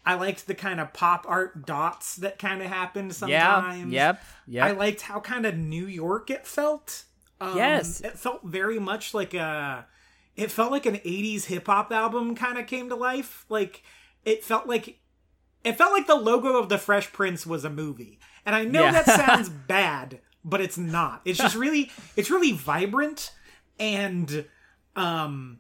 I 0.05 0.15
liked 0.15 0.47
the 0.49 0.55
kind 0.55 0.81
of 0.81 0.93
pop 0.93 1.25
art 1.29 1.65
dots 1.65 2.17
that 2.17 2.39
kind 2.39 2.61
of 2.61 2.69
happened 2.69 3.15
sometimes. 3.15 3.93
yeah. 3.93 4.07
Yep. 4.09 4.23
Yep. 4.49 4.65
I 4.65 4.71
liked 4.73 5.01
how 5.03 5.21
kind 5.21 5.47
of 5.47 5.57
New 5.57 5.87
York 5.87 6.31
it 6.31 6.47
felt. 6.47 7.05
Um, 7.41 7.57
Yes. 7.57 8.01
it 8.01 8.19
felt 8.19 8.43
very 8.45 8.79
much 8.79 9.15
like 9.15 9.35
a. 9.35 9.87
It 10.35 10.51
felt 10.51 10.73
like 10.73 10.87
an 10.87 10.97
'80s 10.97 11.45
hip 11.45 11.67
hop 11.67 11.93
album 11.93 12.35
kind 12.35 12.59
of 12.59 12.67
came 12.67 12.89
to 12.89 12.95
life. 12.97 13.45
Like 13.49 13.83
it 14.25 14.43
felt 14.43 14.67
like, 14.67 14.99
it 15.63 15.77
felt 15.77 15.93
like 15.93 16.07
the 16.07 16.15
logo 16.17 16.57
of 16.57 16.69
the 16.69 16.79
Fresh 16.79 17.13
Prince 17.13 17.47
was 17.47 17.65
a 17.65 17.71
movie. 17.71 18.19
And 18.47 18.55
I 18.57 18.65
know 18.65 18.83
Yeah. 18.85 19.03
that 19.03 19.07
sounds 19.27 19.49
bad, 19.49 20.21
but 20.45 20.61
it's 20.61 20.79
not. 20.79 21.21
It's 21.25 21.39
just 21.39 21.55
really, 21.55 21.91
it's 22.17 22.31
really 22.31 22.53
vibrant 22.53 23.33
and, 23.79 24.47
um, 24.97 25.59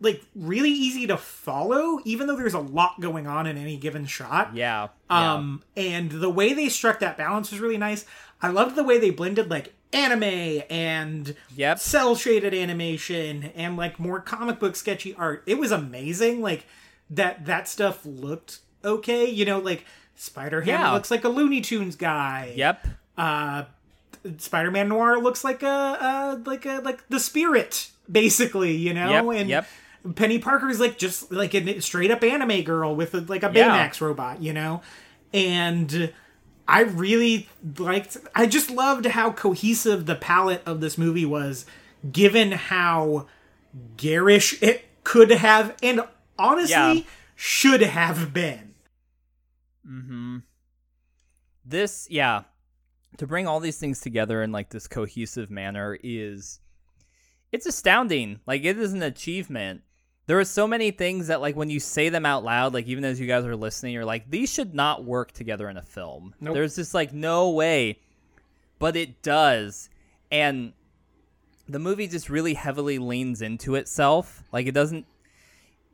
like 0.00 0.22
really 0.34 0.70
easy 0.70 1.06
to 1.08 1.16
follow, 1.16 1.98
even 2.04 2.26
though 2.26 2.36
there's 2.36 2.54
a 2.54 2.60
lot 2.60 3.00
going 3.00 3.26
on 3.26 3.46
in 3.46 3.56
any 3.58 3.76
given 3.76 4.06
shot. 4.06 4.54
yeah. 4.54 4.88
yeah. 5.10 5.34
Um, 5.34 5.62
and 5.76 6.10
the 6.10 6.30
way 6.30 6.52
they 6.52 6.68
struck 6.68 7.00
that 7.00 7.16
balance 7.18 7.50
was 7.50 7.60
really 7.60 7.78
nice. 7.78 8.04
I 8.40 8.48
loved 8.50 8.76
the 8.76 8.84
way 8.84 8.98
they 8.98 9.10
blended 9.10 9.50
like 9.50 9.74
anime 9.92 10.62
and 10.70 11.34
Yep. 11.56 11.78
cel 11.80 12.14
shaded 12.14 12.54
animation 12.54 13.50
and 13.56 13.76
like 13.76 13.98
more 13.98 14.20
comic 14.20 14.60
book 14.60 14.76
sketchy 14.76 15.14
art. 15.14 15.42
It 15.46 15.58
was 15.58 15.72
amazing. 15.72 16.40
Like 16.42 16.66
that 17.10 17.46
that 17.46 17.66
stuff 17.68 18.04
looked 18.04 18.60
okay. 18.84 19.28
You 19.28 19.44
know, 19.46 19.58
like 19.58 19.84
Spider 20.14 20.60
Ham 20.60 20.80
Yeah. 20.80 20.92
looks 20.92 21.10
like 21.10 21.24
a 21.24 21.28
Looney 21.28 21.60
Tunes 21.60 21.96
guy. 21.96 22.52
Yep. 22.54 22.86
Uh, 23.16 23.64
Spider 24.38 24.70
Man 24.70 24.88
Noir 24.88 25.18
looks 25.20 25.42
like 25.42 25.62
a 25.62 25.66
uh 25.68 26.38
like 26.44 26.66
a 26.66 26.80
like 26.84 27.08
the 27.08 27.18
spirit 27.18 27.90
basically. 28.10 28.76
You 28.76 28.94
know, 28.94 29.10
Yep, 29.10 29.40
and 29.40 29.48
yep. 29.50 29.66
Peni 30.14 30.40
Parker 30.40 30.68
is 30.68 30.80
like 30.80 30.98
just 30.98 31.30
like 31.32 31.54
a 31.54 31.80
straight 31.80 32.10
up 32.10 32.22
anime 32.22 32.62
girl 32.62 32.94
with 32.94 33.14
a, 33.14 33.20
like 33.20 33.42
a 33.42 33.50
Yeah. 33.54 33.88
Baymax 33.88 34.00
robot, 34.00 34.42
you 34.42 34.52
know? 34.52 34.82
And 35.32 36.12
I 36.66 36.80
really 36.82 37.48
liked 37.78 38.16
I 38.34 38.46
just 38.46 38.70
loved 38.70 39.06
how 39.06 39.32
cohesive 39.32 40.06
the 40.06 40.14
palette 40.14 40.62
of 40.66 40.80
this 40.80 40.96
movie 40.98 41.24
was 41.26 41.66
given 42.12 42.52
how 42.52 43.26
garish 43.96 44.62
it 44.62 44.84
could 45.04 45.30
have 45.30 45.74
and 45.82 46.02
honestly 46.38 46.74
Yeah. 46.74 47.02
should 47.34 47.82
have 47.82 48.32
been. 48.32 48.74
Mm-hmm. 49.86 50.38
This, 51.64 52.06
yeah, 52.10 52.42
to 53.18 53.26
bring 53.26 53.46
all 53.46 53.60
these 53.60 53.78
things 53.78 54.00
together 54.00 54.42
in 54.42 54.52
like 54.52 54.70
this 54.70 54.86
cohesive 54.86 55.50
manner 55.50 55.98
is, 56.02 56.60
it's 57.52 57.66
astounding. 57.66 58.40
Like 58.46 58.64
it 58.64 58.78
is 58.78 58.92
an 58.92 59.02
achievement. 59.02 59.82
There 60.28 60.38
are 60.38 60.44
so 60.44 60.66
many 60.66 60.90
things 60.90 61.28
that 61.28 61.40
like 61.40 61.56
when 61.56 61.70
you 61.70 61.80
say 61.80 62.10
them 62.10 62.26
out 62.26 62.44
loud, 62.44 62.74
like 62.74 62.86
even 62.86 63.02
as 63.02 63.18
you 63.18 63.26
guys 63.26 63.46
are 63.46 63.56
listening, 63.56 63.94
you're 63.94 64.04
like, 64.04 64.30
these 64.30 64.52
should 64.52 64.74
not 64.74 65.02
work 65.02 65.32
together 65.32 65.70
in 65.70 65.78
a 65.78 65.82
film. 65.82 66.34
Nope. 66.38 66.52
There's 66.52 66.76
just 66.76 66.92
like 66.92 67.14
no 67.14 67.48
way, 67.48 67.98
but 68.78 68.94
it 68.94 69.22
does, 69.22 69.88
and 70.30 70.74
the 71.66 71.78
movie 71.78 72.06
just 72.08 72.28
really 72.28 72.52
heavily 72.52 72.98
leans 72.98 73.40
into 73.40 73.74
itself. 73.74 74.44
Like 74.52 74.66
it 74.66 74.74
doesn't 74.74 75.06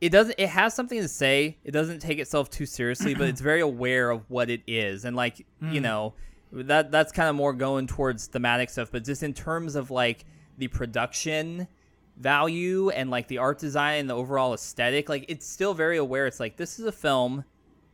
it 0.00 0.10
doesn't 0.10 0.34
it 0.36 0.48
has 0.48 0.74
something 0.74 1.00
to 1.00 1.08
say 1.08 1.56
it 1.62 1.70
doesn't 1.70 2.00
take 2.00 2.18
itself 2.18 2.50
too 2.50 2.66
seriously 2.66 3.14
but 3.14 3.28
it's 3.28 3.40
very 3.40 3.60
aware 3.60 4.10
of 4.10 4.28
what 4.28 4.50
it 4.50 4.60
is 4.66 5.04
and 5.04 5.16
like 5.16 5.38
you 5.38 5.46
hmm. 5.60 5.78
know 5.78 6.14
that 6.52 6.90
that's 6.90 7.10
kind 7.12 7.28
of 7.28 7.36
more 7.36 7.52
going 7.52 7.86
towards 7.86 8.26
thematic 8.26 8.68
stuff 8.68 8.90
but 8.90 9.04
just 9.04 9.22
in 9.22 9.32
terms 9.32 9.76
of 9.76 9.90
like 9.90 10.24
the 10.58 10.68
production 10.68 11.66
value 12.16 12.90
and 12.90 13.10
like 13.10 13.28
the 13.28 13.38
art 13.38 13.58
design 13.58 14.00
and 14.00 14.10
the 14.10 14.14
overall 14.14 14.54
aesthetic 14.54 15.08
like 15.08 15.24
it's 15.28 15.46
still 15.46 15.74
very 15.74 15.96
aware 15.96 16.26
it's 16.26 16.40
like 16.40 16.56
this 16.56 16.78
is 16.78 16.86
a 16.86 16.92
film 16.92 17.44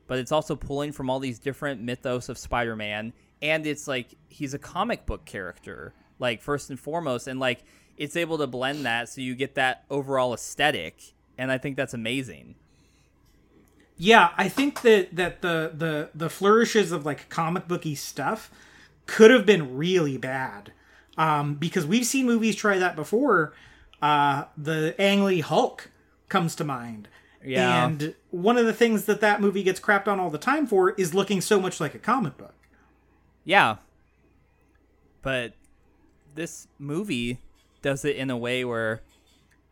but 0.06 0.18
it's 0.18 0.32
also 0.32 0.56
pulling 0.56 0.92
from 0.92 1.08
all 1.08 1.20
these 1.20 1.38
different 1.38 1.80
mythos 1.80 2.28
of 2.28 2.36
spider-man 2.38 3.12
and 3.42 3.66
it's 3.66 3.88
like 3.88 4.14
he's 4.28 4.54
a 4.54 4.58
comic 4.58 5.06
book 5.06 5.24
character 5.24 5.94
like 6.18 6.42
first 6.42 6.70
and 6.70 6.78
foremost 6.78 7.26
and 7.26 7.40
like 7.40 7.64
it's 7.96 8.16
able 8.16 8.38
to 8.38 8.46
blend 8.46 8.84
that 8.84 9.08
so 9.08 9.20
you 9.22 9.34
get 9.34 9.54
that 9.54 9.84
overall 9.90 10.34
aesthetic 10.34 11.14
and 11.38 11.50
i 11.50 11.58
think 11.58 11.76
that's 11.76 11.94
amazing 11.94 12.54
Yeah, 13.96 14.30
I 14.36 14.48
think 14.48 14.82
that 14.82 15.16
that 15.16 15.42
the 15.42 15.72
the 15.76 16.10
the 16.14 16.30
flourishes 16.30 16.92
of 16.92 17.04
like 17.06 17.28
comic 17.28 17.68
booky 17.68 17.94
stuff 17.94 18.50
could 19.06 19.30
have 19.30 19.44
been 19.46 19.76
really 19.76 20.16
bad. 20.16 20.72
Um, 21.18 21.54
because 21.56 21.86
we've 21.86 22.06
seen 22.06 22.26
movies 22.26 22.56
try 22.56 22.78
that 22.78 22.96
before. 22.96 23.52
Uh, 24.02 24.44
the 24.56 24.94
Ang 24.98 25.24
Lee 25.24 25.40
Hulk 25.40 25.90
comes 26.28 26.54
to 26.56 26.64
mind. 26.64 27.08
Yeah. 27.44 27.86
And 27.86 28.14
one 28.30 28.56
of 28.58 28.66
the 28.66 28.72
things 28.72 29.04
that 29.06 29.20
that 29.20 29.40
movie 29.40 29.62
gets 29.62 29.80
crapped 29.80 30.06
on 30.08 30.20
all 30.20 30.30
the 30.30 30.38
time 30.38 30.66
for 30.66 30.90
is 30.92 31.14
looking 31.14 31.40
so 31.40 31.58
much 31.60 31.80
like 31.80 31.94
a 31.94 31.98
comic 31.98 32.36
book. 32.36 32.54
yeah 33.44 33.76
but 35.22 35.52
this 36.34 36.66
movie 36.78 37.38
does 37.82 38.04
it 38.04 38.16
in 38.16 38.30
a 38.30 38.36
way 38.36 38.64
where 38.64 39.02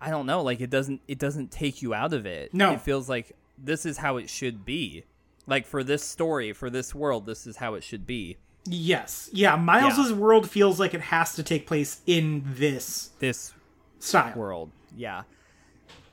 i 0.00 0.10
don't 0.10 0.26
know 0.26 0.42
like 0.42 0.60
it 0.60 0.70
doesn't 0.70 1.00
it 1.08 1.18
doesn't 1.18 1.50
take 1.50 1.80
you 1.82 1.94
out 1.94 2.12
of 2.12 2.26
it 2.26 2.52
No. 2.54 2.72
it 2.72 2.80
feels 2.80 3.08
like 3.08 3.32
this 3.56 3.84
is 3.86 3.98
how 3.98 4.16
it 4.16 4.28
should 4.30 4.64
be 4.64 5.04
like 5.46 5.66
for 5.66 5.82
this 5.84 6.02
story 6.04 6.52
for 6.52 6.70
this 6.70 6.94
world 6.94 7.26
this 7.26 7.46
is 7.46 7.56
how 7.56 7.74
it 7.74 7.82
should 7.84 8.06
be 8.06 8.36
Yes. 8.70 9.30
Yeah, 9.32 9.56
Miles's 9.56 10.12
world 10.12 10.50
feels 10.50 10.78
like 10.78 10.92
it 10.92 11.00
has 11.00 11.34
to 11.36 11.42
take 11.42 11.66
place 11.66 12.02
in 12.06 12.42
this 12.46 13.10
this 13.18 13.54
style. 13.98 14.34
world. 14.36 14.70
Yeah. 14.96 15.22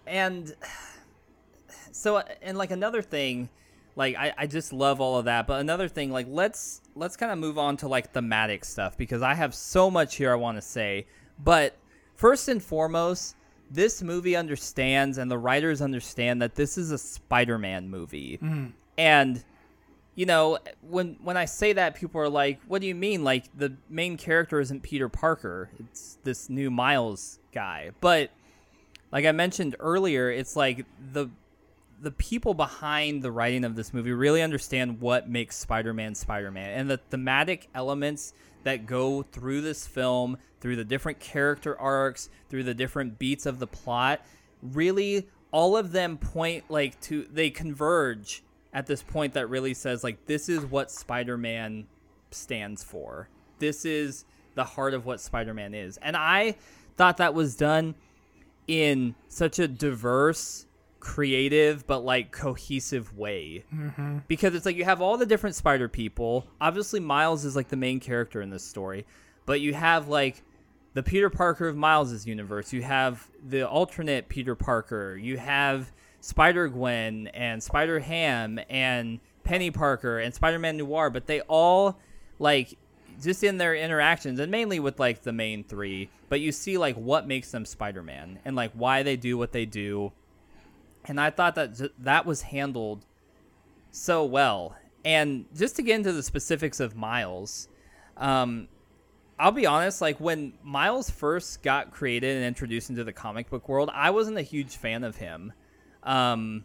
And 0.07 0.53
so 1.91 2.17
uh, 2.17 2.23
and 2.41 2.57
like 2.57 2.71
another 2.71 3.01
thing, 3.01 3.49
like 3.95 4.15
I, 4.15 4.33
I 4.37 4.47
just 4.47 4.73
love 4.73 5.01
all 5.01 5.17
of 5.17 5.25
that. 5.25 5.47
But 5.47 5.61
another 5.61 5.87
thing, 5.87 6.11
like 6.11 6.27
let's 6.29 6.81
let's 6.95 7.17
kind 7.17 7.31
of 7.31 7.37
move 7.37 7.57
on 7.57 7.77
to 7.77 7.87
like 7.87 8.11
thematic 8.11 8.65
stuff 8.65 8.97
because 8.97 9.21
I 9.21 9.33
have 9.33 9.55
so 9.55 9.89
much 9.89 10.15
here 10.15 10.31
I 10.31 10.35
want 10.35 10.57
to 10.57 10.61
say. 10.61 11.07
But 11.43 11.75
first 12.15 12.47
and 12.47 12.61
foremost, 12.61 13.35
this 13.71 14.01
movie 14.01 14.35
understands 14.35 15.17
and 15.17 15.29
the 15.29 15.37
writers 15.37 15.81
understand 15.81 16.41
that 16.41 16.55
this 16.55 16.77
is 16.77 16.91
a 16.91 16.97
Spider-Man 16.97 17.89
movie. 17.89 18.37
Mm-hmm. 18.41 18.67
And 18.97 19.43
you 20.15 20.25
know, 20.25 20.57
when 20.81 21.17
when 21.21 21.35
I 21.35 21.45
say 21.45 21.73
that, 21.73 21.95
people 21.95 22.21
are 22.21 22.29
like, 22.29 22.61
"What 22.67 22.81
do 22.81 22.87
you 22.87 22.95
mean? 22.95 23.23
Like 23.23 23.45
the 23.57 23.75
main 23.89 24.15
character 24.17 24.59
isn't 24.61 24.81
Peter 24.81 25.09
Parker? 25.09 25.69
It's 25.79 26.17
this 26.23 26.49
new 26.49 26.71
Miles 26.71 27.39
guy." 27.55 27.89
But 28.01 28.29
like 29.11 29.25
I 29.25 29.31
mentioned 29.31 29.75
earlier, 29.79 30.29
it's 30.29 30.55
like 30.55 30.85
the 31.11 31.29
the 32.01 32.11
people 32.11 32.53
behind 32.53 33.23
the 33.23 33.31
writing 33.31 33.63
of 33.63 33.75
this 33.75 33.93
movie 33.93 34.11
really 34.11 34.41
understand 34.41 35.01
what 35.01 35.29
makes 35.29 35.55
Spider-Man 35.55 36.13
Spider-Man, 36.13 36.77
and 36.77 36.89
the 36.89 36.97
thematic 36.97 37.69
elements 37.73 38.33
that 38.63 38.85
go 38.85 39.23
through 39.23 39.61
this 39.61 39.87
film, 39.87 40.37
through 40.59 40.75
the 40.75 40.83
different 40.83 41.19
character 41.19 41.79
arcs, 41.79 42.29
through 42.49 42.63
the 42.63 42.73
different 42.73 43.17
beats 43.17 43.45
of 43.45 43.59
the 43.59 43.67
plot, 43.67 44.21
really 44.61 45.27
all 45.51 45.77
of 45.77 45.93
them 45.93 46.17
point 46.17 46.65
like 46.69 46.99
to 46.99 47.25
they 47.31 47.49
converge 47.49 48.43
at 48.73 48.87
this 48.87 49.01
point 49.01 49.33
that 49.33 49.47
really 49.47 49.73
says 49.73 50.03
like 50.03 50.25
this 50.25 50.49
is 50.49 50.65
what 50.65 50.91
Spider-Man 50.91 51.87
stands 52.31 52.83
for. 52.83 53.29
This 53.59 53.85
is 53.85 54.25
the 54.55 54.65
heart 54.65 54.93
of 54.93 55.05
what 55.05 55.21
Spider-Man 55.21 55.73
is. 55.73 55.97
And 55.97 56.17
I 56.17 56.55
thought 56.97 57.17
that 57.17 57.33
was 57.33 57.55
done 57.55 57.95
in 58.67 59.15
such 59.27 59.59
a 59.59 59.67
diverse, 59.67 60.65
creative 60.99 61.85
but 61.85 61.99
like 61.99 62.31
cohesive 62.31 63.15
way. 63.15 63.63
Mm-hmm. 63.73 64.19
because 64.27 64.55
it's 64.55 64.65
like 64.65 64.75
you 64.75 64.85
have 64.85 65.01
all 65.01 65.17
the 65.17 65.25
different 65.25 65.55
spider 65.55 65.87
people. 65.87 66.47
Obviously 66.59 66.99
miles 66.99 67.45
is 67.45 67.55
like 67.55 67.67
the 67.67 67.75
main 67.75 67.99
character 67.99 68.41
in 68.41 68.49
this 68.49 68.63
story 68.63 69.05
but 69.45 69.61
you 69.61 69.73
have 69.73 70.07
like 70.07 70.41
the 70.95 71.03
peter 71.03 71.29
parker 71.29 71.67
of 71.67 71.75
miles's 71.75 72.25
universe. 72.25 72.73
You 72.73 72.81
have 72.81 73.29
the 73.47 73.67
alternate 73.67 74.29
peter 74.29 74.55
parker. 74.55 75.15
You 75.15 75.37
have 75.37 75.91
spider 76.21 76.67
gwen 76.67 77.27
and 77.27 77.61
spider 77.61 77.99
ham 77.99 78.59
and 78.67 79.19
peni 79.45 79.71
parker 79.71 80.17
and 80.17 80.33
spider-man 80.33 80.75
noir 80.77 81.11
but 81.11 81.27
they 81.27 81.41
all 81.41 81.99
like 82.39 82.79
just 83.21 83.43
in 83.43 83.57
their 83.57 83.75
interactions 83.75 84.39
and 84.39 84.51
mainly 84.51 84.79
with 84.79 84.99
like 84.99 85.23
the 85.23 85.33
main 85.33 85.63
three 85.63 86.09
but 86.29 86.39
you 86.39 86.51
see 86.51 86.77
like 86.77 86.95
what 86.95 87.27
makes 87.27 87.51
them 87.51 87.65
spider-man 87.65 88.39
and 88.45 88.55
like 88.55 88.71
why 88.73 89.03
they 89.03 89.15
do 89.15 89.37
what 89.37 89.51
they 89.51 89.65
do 89.65 90.11
and 91.07 91.19
I 91.19 91.29
thought 91.29 91.55
that 91.55 91.91
that 91.99 92.25
was 92.25 92.41
handled 92.41 93.05
so 93.91 94.25
well. 94.25 94.75
And 95.03 95.45
just 95.55 95.75
to 95.75 95.83
get 95.83 95.95
into 95.95 96.11
the 96.11 96.23
specifics 96.23 96.79
of 96.79 96.95
Miles, 96.95 97.67
um, 98.17 98.67
I'll 99.37 99.51
be 99.51 99.65
honest, 99.65 100.01
like 100.01 100.19
when 100.19 100.53
Miles 100.63 101.09
first 101.09 101.61
got 101.61 101.91
created 101.91 102.37
and 102.37 102.45
introduced 102.45 102.89
into 102.89 103.03
the 103.03 103.13
comic 103.13 103.49
book 103.49 103.69
world, 103.69 103.89
I 103.93 104.09
wasn't 104.09 104.37
a 104.37 104.41
huge 104.41 104.77
fan 104.77 105.03
of 105.03 105.17
him. 105.17 105.53
Um, 106.03 106.63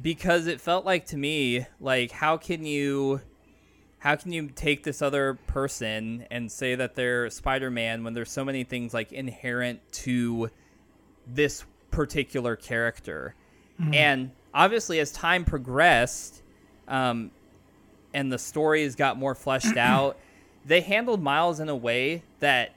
because 0.00 0.46
it 0.46 0.60
felt 0.60 0.84
like 0.84 1.06
to 1.06 1.16
me, 1.16 1.66
like 1.80 2.10
how 2.10 2.36
can 2.36 2.64
you 2.64 3.20
how 4.02 4.16
can 4.16 4.32
you 4.32 4.48
take 4.48 4.82
this 4.82 5.00
other 5.00 5.34
person 5.46 6.26
and 6.28 6.50
say 6.50 6.74
that 6.74 6.96
they're 6.96 7.30
Spider-Man 7.30 8.02
when 8.02 8.14
there's 8.14 8.32
so 8.32 8.44
many 8.44 8.64
things 8.64 8.92
like 8.92 9.12
inherent 9.12 9.80
to 9.92 10.50
this 11.24 11.64
particular 11.92 12.56
character? 12.56 13.36
Mm-hmm. 13.80 13.94
And 13.94 14.30
obviously, 14.52 14.98
as 14.98 15.12
time 15.12 15.44
progressed, 15.44 16.42
um, 16.88 17.30
and 18.12 18.32
the 18.32 18.40
stories 18.40 18.96
got 18.96 19.18
more 19.18 19.36
fleshed 19.36 19.76
out, 19.76 20.18
they 20.64 20.80
handled 20.80 21.22
Miles 21.22 21.60
in 21.60 21.68
a 21.68 21.76
way 21.76 22.24
that 22.40 22.74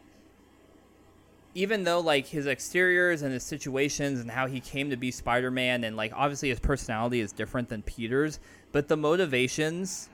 even 1.56 1.86
though 1.86 2.02
like 2.02 2.28
his 2.28 2.46
exteriors 2.46 3.24
and 3.24 3.34
his 3.34 3.44
situations 3.44 4.20
and 4.20 4.30
how 4.30 4.46
he 4.46 4.60
came 4.60 4.92
to 4.92 4.96
be 4.96 5.10
Spider-Man 5.10 5.86
and 5.86 5.98
like 5.98 6.14
obviously 6.16 6.50
his 6.50 6.60
personality 6.60 7.20
is 7.20 7.32
different 7.32 7.68
than 7.68 7.82
Peter's, 7.82 8.40
but 8.72 8.88
the 8.88 8.98
motivations 8.98 10.10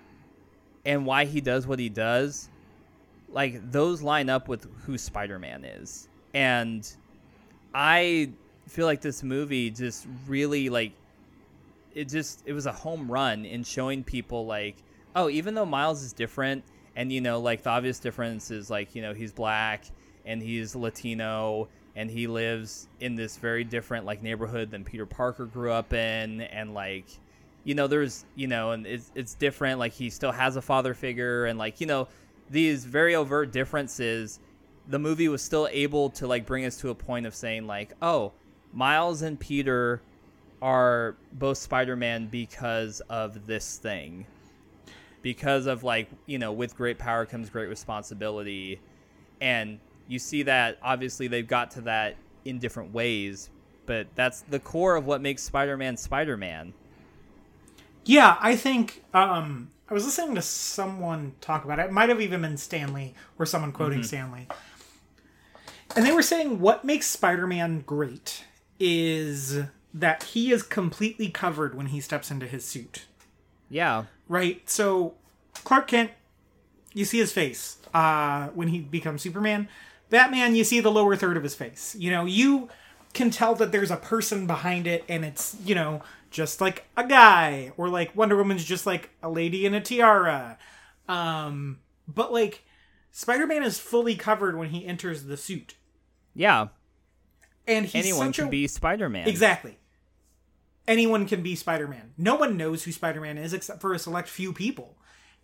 and 0.85 1.05
why 1.05 1.25
he 1.25 1.41
does 1.41 1.67
what 1.67 1.79
he 1.79 1.89
does, 1.89 2.49
like 3.29 3.71
those 3.71 4.01
line 4.01 4.29
up 4.29 4.47
with 4.47 4.67
who 4.85 4.97
Spider-Man 4.97 5.63
is. 5.63 6.07
And 6.33 6.89
I 7.73 8.31
feel 8.67 8.85
like 8.85 9.01
this 9.01 9.23
movie 9.23 9.69
just 9.69 10.07
really 10.27 10.69
like 10.69 10.93
it 11.93 12.07
just 12.07 12.43
it 12.45 12.53
was 12.53 12.65
a 12.65 12.71
home 12.71 13.11
run 13.11 13.45
in 13.45 13.63
showing 13.63 14.03
people 14.03 14.45
like 14.45 14.77
oh 15.15 15.29
even 15.29 15.53
though 15.53 15.65
miles 15.65 16.01
is 16.01 16.13
different 16.13 16.63
and 16.95 17.11
you 17.11 17.19
know 17.19 17.39
like 17.39 17.63
the 17.63 17.69
obvious 17.69 17.99
difference 17.99 18.49
is 18.49 18.69
like 18.69 18.95
you 18.95 19.01
know 19.01 19.13
he's 19.13 19.33
black 19.33 19.85
and 20.25 20.41
he's 20.41 20.75
latino 20.75 21.67
and 21.95 22.09
he 22.09 22.27
lives 22.27 22.87
in 23.01 23.15
this 23.15 23.37
very 23.37 23.65
different 23.65 24.05
like 24.05 24.23
neighborhood 24.23 24.71
than 24.71 24.85
peter 24.85 25.05
parker 25.05 25.45
grew 25.45 25.71
up 25.71 25.91
in 25.91 26.41
and 26.41 26.73
like 26.73 27.05
you 27.63 27.75
know 27.75 27.87
there's 27.87 28.25
you 28.35 28.47
know 28.47 28.71
and 28.71 28.87
it's, 28.87 29.11
it's 29.15 29.33
different 29.35 29.79
like 29.79 29.93
he 29.93 30.09
still 30.09 30.31
has 30.31 30.55
a 30.55 30.61
father 30.61 30.93
figure 30.93 31.45
and 31.45 31.59
like 31.59 31.79
you 31.79 31.87
know 31.87 32.07
these 32.49 32.85
very 32.85 33.15
overt 33.15 33.51
differences 33.51 34.39
the 34.87 34.99
movie 34.99 35.29
was 35.29 35.41
still 35.41 35.67
able 35.71 36.09
to 36.09 36.27
like 36.27 36.45
bring 36.45 36.65
us 36.65 36.77
to 36.77 36.89
a 36.89 36.95
point 36.95 37.25
of 37.25 37.35
saying 37.35 37.67
like 37.67 37.93
oh 38.01 38.31
Miles 38.73 39.21
and 39.21 39.39
Peter 39.39 40.01
are 40.61 41.15
both 41.33 41.57
Spider-Man 41.57 42.27
because 42.27 43.01
of 43.09 43.45
this 43.45 43.77
thing. 43.77 44.25
Because 45.21 45.65
of 45.65 45.83
like, 45.83 46.09
you 46.25 46.39
know, 46.39 46.51
with 46.51 46.75
great 46.75 46.97
power 46.97 47.25
comes 47.25 47.49
great 47.49 47.69
responsibility. 47.69 48.79
And 49.39 49.79
you 50.07 50.19
see 50.19 50.43
that 50.43 50.77
obviously 50.81 51.27
they've 51.27 51.47
got 51.47 51.71
to 51.71 51.81
that 51.81 52.15
in 52.45 52.59
different 52.59 52.93
ways, 52.93 53.49
but 53.85 54.07
that's 54.15 54.41
the 54.41 54.59
core 54.59 54.95
of 54.95 55.05
what 55.05 55.21
makes 55.21 55.43
Spider-Man 55.43 55.97
Spider-Man. 55.97 56.73
Yeah, 58.05 58.37
I 58.39 58.55
think 58.55 59.03
um 59.13 59.69
I 59.89 59.93
was 59.93 60.05
listening 60.05 60.35
to 60.35 60.41
someone 60.41 61.33
talk 61.41 61.65
about 61.65 61.79
it. 61.79 61.87
It 61.87 61.91
might 61.91 62.09
have 62.09 62.21
even 62.21 62.43
been 62.43 62.57
Stan 62.57 62.93
Lee 62.93 63.13
or 63.37 63.45
someone 63.45 63.73
quoting 63.73 63.99
mm-hmm. 63.99 64.07
Stan 64.07 64.31
Lee. 64.31 64.47
And 65.95 66.05
they 66.05 66.13
were 66.13 66.21
saying 66.21 66.61
what 66.61 66.85
makes 66.85 67.07
Spider-Man 67.07 67.83
great 67.85 68.45
is 68.79 69.59
that 69.93 70.23
he 70.23 70.51
is 70.53 70.63
completely 70.63 71.29
covered 71.29 71.75
when 71.75 71.87
he 71.87 71.99
steps 71.99 72.31
into 72.31 72.47
his 72.47 72.63
suit. 72.63 73.05
Yeah. 73.69 74.05
Right? 74.29 74.67
So 74.69 75.15
Clark 75.65 75.87
Kent, 75.87 76.11
you 76.93 77.03
see 77.03 77.17
his 77.17 77.33
face 77.33 77.77
uh, 77.93 78.47
when 78.49 78.69
he 78.69 78.79
becomes 78.79 79.21
Superman. 79.21 79.67
Batman, 80.09 80.55
you 80.55 80.63
see 80.63 80.79
the 80.79 80.91
lower 80.91 81.17
third 81.17 81.35
of 81.35 81.43
his 81.43 81.55
face. 81.55 81.95
You 81.99 82.11
know, 82.11 82.25
you 82.25 82.69
can 83.13 83.29
tell 83.29 83.55
that 83.55 83.73
there's 83.73 83.91
a 83.91 83.97
person 83.97 84.47
behind 84.47 84.87
it 84.87 85.03
and 85.09 85.25
it's, 85.25 85.57
you 85.65 85.75
know, 85.75 86.01
just 86.31 86.59
like 86.59 86.85
a 86.97 87.05
guy 87.05 87.71
or 87.77 87.89
like 87.89 88.15
Wonder 88.15 88.37
Woman's 88.37 88.65
just 88.65 88.87
like 88.87 89.11
a 89.21 89.29
lady 89.29 89.65
in 89.65 89.75
a 89.75 89.81
tiara. 89.81 90.57
Um, 91.07 91.79
but 92.07 92.33
like 92.33 92.63
Spider-Man 93.11 93.63
is 93.63 93.79
fully 93.79 94.15
covered 94.15 94.57
when 94.57 94.69
he 94.69 94.85
enters 94.85 95.25
the 95.25 95.37
suit. 95.37 95.75
Yeah 96.33 96.69
and 97.67 97.85
he's 97.85 98.05
anyone 98.05 98.33
can 98.33 98.47
a... 98.47 98.49
be 98.49 98.67
Spider-Man. 98.67 99.27
Exactly. 99.27 99.77
Anyone 100.87 101.27
can 101.27 101.41
be 101.41 101.55
Spider-Man. 101.55 102.13
No 102.17 102.35
one 102.35 102.57
knows 102.57 102.83
who 102.83 102.91
Spider-Man 102.91 103.37
is 103.37 103.53
except 103.53 103.81
for 103.81 103.93
a 103.93 103.99
select 103.99 104.27
few 104.27 104.51
people, 104.51 104.97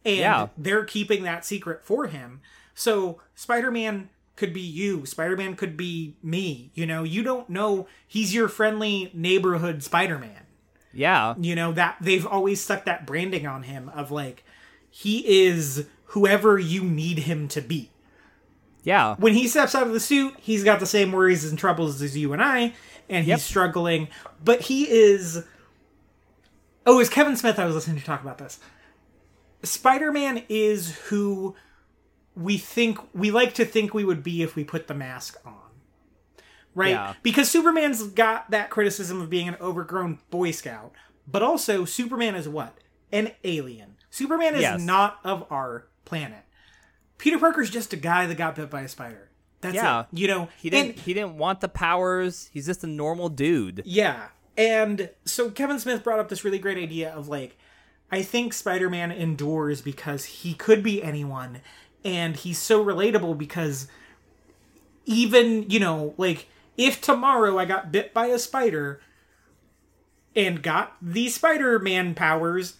and 0.03 0.17
yeah. 0.17 0.47
they're 0.57 0.85
keeping 0.85 1.23
that 1.23 1.45
secret 1.45 1.83
for 1.83 2.07
him. 2.07 2.41
So 2.73 3.21
Spider-Man 3.35 4.09
could 4.35 4.53
be 4.53 4.61
you. 4.61 5.05
Spider-Man 5.05 5.55
could 5.55 5.77
be 5.77 6.15
me. 6.21 6.71
You 6.73 6.85
know, 6.85 7.03
you 7.03 7.23
don't 7.23 7.49
know 7.49 7.87
he's 8.07 8.33
your 8.33 8.47
friendly 8.47 9.11
neighborhood 9.13 9.83
Spider-Man. 9.83 10.46
Yeah. 10.97 11.35
You 11.39 11.53
know 11.53 11.71
that 11.73 11.97
they've 12.01 12.25
always 12.25 12.59
stuck 12.59 12.85
that 12.85 13.05
branding 13.05 13.45
on 13.45 13.63
him 13.63 13.89
of 13.89 14.09
like 14.09 14.43
he 14.89 15.45
is 15.45 15.85
whoever 16.05 16.57
you 16.57 16.83
need 16.83 17.19
him 17.19 17.47
to 17.49 17.61
be. 17.61 17.91
Yeah. 18.81 19.15
When 19.19 19.33
he 19.33 19.47
steps 19.47 19.75
out 19.75 19.85
of 19.85 19.93
the 19.93 19.99
suit, 19.99 20.33
he's 20.39 20.63
got 20.63 20.79
the 20.79 20.87
same 20.87 21.11
worries 21.11 21.45
and 21.45 21.59
troubles 21.59 22.01
as 22.01 22.17
you 22.17 22.33
and 22.33 22.41
I, 22.41 22.73
and 23.09 23.25
he's 23.25 23.27
yep. 23.27 23.39
struggling. 23.41 24.07
But 24.43 24.61
he 24.61 24.89
is. 24.89 25.43
Oh, 26.87 26.95
it 26.95 26.97
was 26.97 27.09
Kevin 27.09 27.37
Smith 27.37 27.59
I 27.59 27.65
was 27.65 27.75
listening 27.75 27.99
to 27.99 28.05
talk 28.05 28.21
about 28.21 28.39
this. 28.39 28.59
Spider 29.61 30.11
Man 30.11 30.43
is 30.49 30.95
who 31.09 31.55
we 32.35 32.57
think 32.57 32.97
we 33.13 33.29
like 33.29 33.53
to 33.55 33.65
think 33.65 33.93
we 33.93 34.03
would 34.03 34.23
be 34.23 34.41
if 34.41 34.55
we 34.55 34.63
put 34.63 34.87
the 34.87 34.95
mask 34.95 35.37
on. 35.45 35.66
Right? 36.77 36.91
Yeah. 36.91 37.13
Because 37.23 37.49
Superman's 37.49 38.03
got 38.03 38.51
that 38.51 38.69
criticism 38.69 39.19
of 39.19 39.31
being 39.31 39.47
an 39.47 39.55
overgrown 39.59 40.19
Boy 40.29 40.51
Scout, 40.51 40.93
but 41.27 41.41
also 41.41 41.85
Superman 41.85 42.35
is 42.35 42.47
what? 42.47 42.77
An 43.11 43.31
alien. 43.43 43.95
Superman 44.11 44.53
is 44.53 44.61
yes. 44.61 44.79
not 44.79 45.19
of 45.23 45.45
our 45.49 45.87
planet. 46.05 46.43
Peter 47.17 47.39
Parker's 47.39 47.71
just 47.71 47.93
a 47.93 47.97
guy 47.97 48.27
that 48.27 48.37
got 48.37 48.55
bit 48.55 48.69
by 48.69 48.81
a 48.81 48.87
spider. 48.87 49.29
That's 49.61 49.73
yeah. 49.73 50.01
it. 50.01 50.05
You 50.11 50.27
know, 50.27 50.49
he 50.59 50.69
didn't 50.69 50.91
and, 50.91 50.99
he 50.99 51.15
didn't 51.15 51.39
want 51.39 51.61
the 51.61 51.67
powers. 51.67 52.51
He's 52.53 52.67
just 52.67 52.83
a 52.83 52.87
normal 52.87 53.29
dude. 53.29 53.81
Yeah. 53.83 54.27
And 54.55 55.09
so 55.25 55.49
Kevin 55.49 55.79
Smith 55.79 56.03
brought 56.03 56.19
up 56.19 56.29
this 56.29 56.43
really 56.43 56.59
great 56.59 56.77
idea 56.77 57.11
of 57.11 57.27
like 57.27 57.57
I 58.11 58.21
think 58.21 58.53
Spider-Man 58.53 59.11
endures 59.11 59.81
because 59.81 60.25
he 60.25 60.53
could 60.53 60.83
be 60.83 61.01
anyone 61.01 61.61
and 62.05 62.35
he's 62.35 62.59
so 62.59 62.85
relatable 62.85 63.35
because 63.35 63.87
even, 65.05 65.67
you 65.71 65.79
know, 65.79 66.13
like 66.17 66.47
if 66.77 67.01
tomorrow 67.01 67.57
I 67.57 67.65
got 67.65 67.91
bit 67.91 68.13
by 68.13 68.27
a 68.27 68.39
spider 68.39 69.01
and 70.35 70.61
got 70.61 70.95
the 71.01 71.29
Spider-Man 71.29 72.13
powers, 72.13 72.77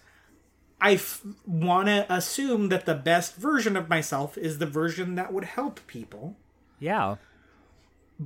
I 0.79 0.93
f- 0.93 1.25
want 1.45 1.87
to 1.87 2.05
assume 2.13 2.69
that 2.69 2.85
the 2.85 2.93
best 2.93 3.35
version 3.35 3.75
of 3.75 3.89
myself 3.89 4.37
is 4.37 4.59
the 4.59 4.67
version 4.67 5.15
that 5.15 5.33
would 5.33 5.45
help 5.45 5.79
people. 5.87 6.35
Yeah. 6.79 7.15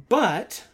But 0.09 0.67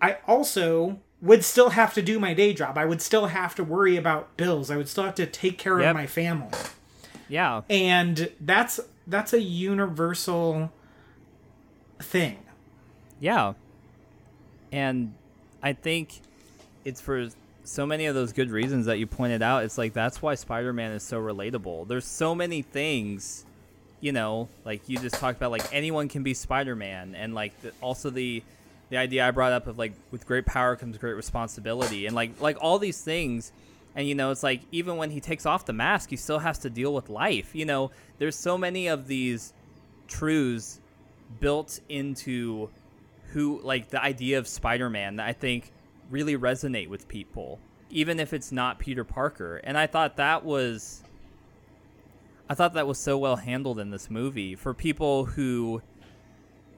I 0.00 0.18
also 0.26 1.00
would 1.20 1.44
still 1.44 1.70
have 1.70 1.94
to 1.94 2.02
do 2.02 2.20
my 2.20 2.34
day 2.34 2.52
job. 2.52 2.78
I 2.78 2.84
would 2.84 3.02
still 3.02 3.26
have 3.26 3.54
to 3.56 3.64
worry 3.64 3.96
about 3.96 4.36
bills. 4.36 4.70
I 4.70 4.76
would 4.76 4.88
still 4.88 5.04
have 5.04 5.14
to 5.16 5.26
take 5.26 5.58
care 5.58 5.80
yep. 5.80 5.90
of 5.90 5.96
my 5.96 6.06
family. 6.06 6.50
Yeah. 7.28 7.62
And 7.68 8.30
that's 8.40 8.78
that's 9.06 9.32
a 9.32 9.40
universal 9.40 10.72
thing. 12.00 12.43
Yeah. 13.20 13.54
And 14.72 15.14
I 15.62 15.72
think 15.72 16.20
it's 16.84 17.00
for 17.00 17.28
so 17.64 17.86
many 17.86 18.06
of 18.06 18.14
those 18.14 18.32
good 18.32 18.50
reasons 18.50 18.86
that 18.86 18.98
you 18.98 19.06
pointed 19.06 19.42
out. 19.42 19.64
It's 19.64 19.78
like 19.78 19.92
that's 19.92 20.20
why 20.20 20.34
Spider-Man 20.34 20.92
is 20.92 21.02
so 21.02 21.20
relatable. 21.20 21.88
There's 21.88 22.04
so 22.04 22.34
many 22.34 22.62
things, 22.62 23.46
you 24.00 24.12
know, 24.12 24.48
like 24.64 24.88
you 24.88 24.98
just 24.98 25.14
talked 25.16 25.38
about 25.38 25.50
like 25.50 25.72
anyone 25.72 26.08
can 26.08 26.22
be 26.22 26.34
Spider-Man 26.34 27.14
and 27.14 27.34
like 27.34 27.58
the, 27.62 27.72
also 27.80 28.10
the 28.10 28.42
the 28.90 28.98
idea 28.98 29.26
I 29.26 29.30
brought 29.30 29.52
up 29.52 29.66
of 29.66 29.78
like 29.78 29.92
with 30.10 30.26
great 30.26 30.44
power 30.44 30.76
comes 30.76 30.98
great 30.98 31.14
responsibility, 31.14 32.06
and 32.06 32.14
like 32.14 32.40
like 32.40 32.58
all 32.60 32.78
these 32.78 33.00
things. 33.00 33.52
And 33.96 34.08
you 34.08 34.14
know, 34.14 34.30
it's 34.30 34.42
like 34.42 34.60
even 34.72 34.96
when 34.96 35.10
he 35.10 35.20
takes 35.20 35.46
off 35.46 35.66
the 35.66 35.72
mask, 35.72 36.10
he 36.10 36.16
still 36.16 36.40
has 36.40 36.58
to 36.60 36.70
deal 36.70 36.92
with 36.92 37.08
life. 37.08 37.54
You 37.54 37.64
know, 37.64 37.92
there's 38.18 38.36
so 38.36 38.58
many 38.58 38.88
of 38.88 39.06
these 39.06 39.52
truths 40.08 40.80
built 41.40 41.80
into 41.88 42.68
who 43.34 43.60
like 43.62 43.90
the 43.90 44.00
idea 44.00 44.38
of 44.38 44.46
Spider-Man 44.46 45.16
that 45.16 45.26
I 45.26 45.32
think 45.32 45.72
really 46.08 46.38
resonate 46.38 46.88
with 46.88 47.08
people, 47.08 47.58
even 47.90 48.20
if 48.20 48.32
it's 48.32 48.52
not 48.52 48.78
Peter 48.78 49.02
Parker. 49.02 49.56
And 49.56 49.76
I 49.76 49.88
thought 49.88 50.16
that 50.16 50.44
was 50.44 51.02
I 52.48 52.54
thought 52.54 52.74
that 52.74 52.86
was 52.86 52.98
so 52.98 53.18
well 53.18 53.36
handled 53.36 53.80
in 53.80 53.90
this 53.90 54.08
movie 54.08 54.54
for 54.54 54.72
people 54.72 55.24
who 55.24 55.82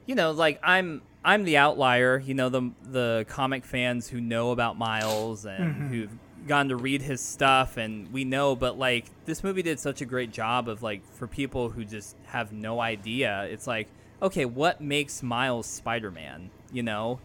you 0.07 0.14
know, 0.14 0.30
like 0.30 0.59
I'm 0.62 1.02
I'm 1.22 1.44
the 1.44 1.59
outlier, 1.59 2.18
you 2.18 2.32
know, 2.32 2.48
the 2.48 2.72
the 2.82 3.26
comic 3.28 3.66
fans 3.66 4.09
who 4.09 4.18
know 4.18 4.50
about 4.50 4.78
Miles 4.78 5.44
and 5.44 5.74
mm-hmm. 5.74 5.88
who've 5.88 6.18
gone 6.46 6.70
to 6.70 6.76
read 6.76 7.02
his 7.02 7.20
stuff 7.20 7.76
and 7.76 8.12
we 8.12 8.24
know 8.24 8.54
but 8.54 8.78
like 8.78 9.07
this 9.24 9.42
movie 9.42 9.62
did 9.62 9.80
such 9.80 10.00
a 10.00 10.04
great 10.04 10.30
job 10.30 10.68
of 10.68 10.80
like 10.80 11.04
for 11.14 11.26
people 11.26 11.70
who 11.70 11.84
just 11.84 12.14
have 12.26 12.52
no 12.52 12.80
idea 12.80 13.48
it's 13.50 13.66
like 13.66 13.88
okay 14.20 14.44
what 14.44 14.80
makes 14.80 15.22
miles 15.22 15.66
spider-man 15.66 16.50
you 16.72 16.82
know 16.82 17.18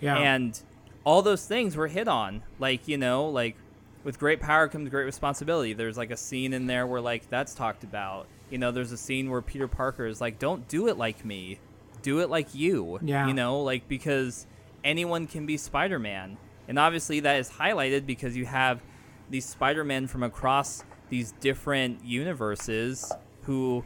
yeah 0.00 0.16
and 0.16 0.62
all 1.04 1.22
those 1.22 1.46
things 1.46 1.76
were 1.76 1.88
hit 1.88 2.08
on 2.08 2.42
like 2.58 2.86
you 2.86 2.96
know 2.96 3.28
like 3.28 3.56
with 4.04 4.18
great 4.18 4.40
power 4.40 4.68
comes 4.68 4.88
great 4.88 5.04
responsibility 5.04 5.72
there's 5.72 5.98
like 5.98 6.10
a 6.10 6.16
scene 6.16 6.52
in 6.52 6.66
there 6.66 6.86
where 6.86 7.00
like 7.00 7.28
that's 7.28 7.54
talked 7.54 7.84
about 7.84 8.26
you 8.50 8.58
know 8.58 8.70
there's 8.70 8.92
a 8.92 8.96
scene 8.96 9.30
where 9.30 9.42
peter 9.42 9.68
parker 9.68 10.06
is 10.06 10.20
like 10.20 10.38
don't 10.38 10.68
do 10.68 10.88
it 10.88 10.96
like 10.96 11.24
me 11.24 11.58
do 12.02 12.20
it 12.20 12.30
like 12.30 12.54
you. 12.54 12.98
Yeah. 13.02 13.26
You 13.26 13.34
know, 13.34 13.60
like 13.60 13.88
because 13.88 14.46
anyone 14.84 15.26
can 15.26 15.46
be 15.46 15.56
Spider 15.56 15.98
Man. 15.98 16.36
And 16.68 16.78
obviously 16.78 17.20
that 17.20 17.36
is 17.36 17.50
highlighted 17.50 18.06
because 18.06 18.36
you 18.36 18.46
have 18.46 18.80
these 19.28 19.44
Spider 19.44 19.84
Men 19.84 20.06
from 20.06 20.22
across 20.22 20.84
these 21.08 21.32
different 21.40 22.04
universes 22.04 23.12
who 23.42 23.84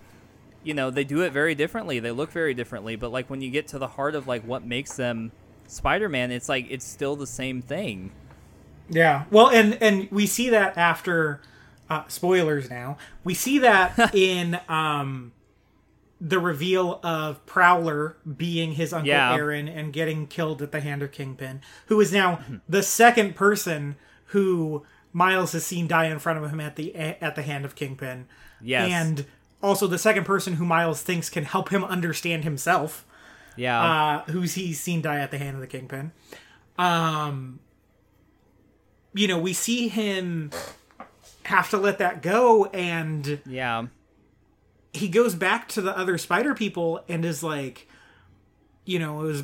you 0.65 0.75
know, 0.75 0.91
they 0.91 1.05
do 1.05 1.23
it 1.23 1.33
very 1.33 1.55
differently. 1.55 2.01
They 2.01 2.11
look 2.11 2.31
very 2.31 2.55
differently, 2.55 2.97
but 2.97 3.13
like 3.13 3.31
when 3.31 3.41
you 3.41 3.51
get 3.51 3.69
to 3.69 3.79
the 3.79 3.89
heart 3.89 4.15
of 4.15 4.27
like 4.27 4.43
what 4.43 4.65
makes 4.65 4.97
them 4.97 5.33
Spider-Man, 5.67 6.31
it's 6.31 6.49
like 6.49 6.67
it's 6.71 6.85
still 6.85 7.17
the 7.17 7.27
same 7.27 7.63
thing. 7.63 8.13
Yeah. 8.89 9.25
Well, 9.31 9.49
and 9.49 9.81
and 9.83 10.11
we 10.11 10.27
see 10.27 10.51
that 10.51 10.77
after 10.77 11.41
uh, 11.89 12.05
spoilers 12.09 12.71
now. 12.71 12.97
We 13.23 13.35
see 13.35 13.59
that 13.59 14.15
in 14.15 14.61
um 14.69 15.33
the 16.21 16.39
reveal 16.39 17.01
of 17.03 17.45
Prowler 17.45 18.17
being 18.37 18.73
his 18.73 18.93
uncle 18.93 19.09
yeah. 19.09 19.35
Aaron 19.35 19.69
and 19.69 19.93
getting 19.93 20.27
killed 20.27 20.63
at 20.63 20.73
the 20.73 20.81
hand 20.81 21.03
of 21.03 21.13
Kingpin, 21.13 21.61
who 21.87 22.01
is 22.01 22.13
now 22.13 22.37
mm-hmm. 22.37 22.57
the 22.69 22.83
second 22.83 23.37
person 23.37 23.97
who 24.27 24.85
Miles 25.13 25.53
has 25.53 25.67
seen 25.67 25.87
die 25.87 26.07
in 26.07 26.19
front 26.19 26.43
of 26.43 26.51
him 26.51 26.61
at 26.61 26.77
the 26.77 26.95
at 26.95 27.35
the 27.35 27.43
hand 27.43 27.65
of 27.65 27.75
Kingpin. 27.75 28.27
Yes. 28.61 28.91
And 28.91 29.27
also 29.65 29.87
the 29.87 29.99
second 29.99 30.25
person 30.25 30.55
who 30.55 30.65
Miles 30.65 31.03
thinks 31.03 31.29
can 31.31 31.45
help 31.45 31.71
him 31.71 31.83
understand 31.83 32.45
himself. 32.45 33.05
Yeah. 33.57 33.83
Uh, 33.83 34.31
who's 34.31 34.55
he's 34.55 34.81
seen 34.81 35.01
die 35.01 35.21
at 35.21 35.31
the 35.31 35.39
hand 35.39 35.55
of 35.57 35.61
the 35.61 35.67
Kingpin. 35.67 36.13
Um 36.79 37.61
you 39.13 39.29
know, 39.29 39.39
we 39.39 39.53
see 39.53 39.89
him 39.89 40.51
have 41.45 41.71
to 41.71 41.77
let 41.77 41.99
that 41.99 42.23
go 42.23 42.67
and 42.67 43.41
Yeah 43.47 43.87
he 44.95 45.09
goes 45.09 45.35
back 45.35 45.69
to 45.69 45.81
the 45.81 45.97
other 45.97 46.17
spider 46.17 46.55
people 46.55 47.05
and 47.09 47.25
is 47.25 47.43
like, 47.43 47.89
you 48.85 48.99
know, 48.99 49.21
it 49.23 49.25
was 49.25 49.43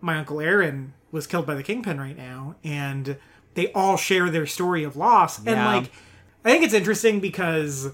my 0.00 0.18
uncle 0.18 0.40
Aaron 0.40 0.92
was 1.12 1.26
killed 1.26 1.46
by 1.46 1.54
the 1.54 1.62
kingpin 1.62 1.98
right 1.98 2.16
now, 2.16 2.56
and 2.64 3.16
they 3.54 3.72
all 3.72 3.96
share 3.96 4.28
their 4.28 4.44
story 4.44 4.82
of 4.82 4.96
loss. 4.96 5.42
Yeah. 5.42 5.52
And 5.52 5.84
like, 5.84 5.92
I 6.44 6.50
think 6.50 6.64
it's 6.64 6.74
interesting 6.74 7.20
because 7.20 7.92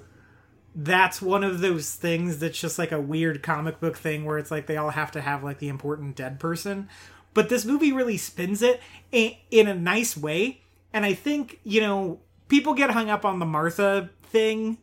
that's 0.75 1.21
one 1.21 1.45
of 1.45 1.61
those 1.61 1.95
things 1.95 2.39
that's 2.39 2.59
just 2.59 2.79
like 2.79 2.93
a 2.93 3.01
weird 3.01 3.43
comic 3.43 3.81
book 3.81 3.97
thing 3.97 4.25
where 4.25 4.39
it's 4.39 4.51
like 4.51 4.67
they 4.67 4.77
all 4.77 4.91
have 4.91 5.13
to 5.13 5.21
have 5.21 5.45
like 5.45 5.59
the 5.59 5.69
important 5.69 6.17
dead 6.17 6.41
person. 6.41 6.89
But 7.35 7.49
this 7.49 7.65
movie 7.65 7.93
really 7.93 8.17
spins 8.17 8.63
it 8.63 8.81
in, 9.11 9.69
a 9.69 9.75
nice 9.75 10.17
way. 10.17 10.63
And 10.93 11.05
I 11.05 11.15
think, 11.15 11.61
you 11.65 11.81
know, 11.81 12.21
people 12.49 12.75
get 12.75 12.91
hung 12.91 13.11
up 13.11 13.25
on 13.25 13.39
the 13.39 13.47
Martha 13.47 14.11
thing 14.25 14.79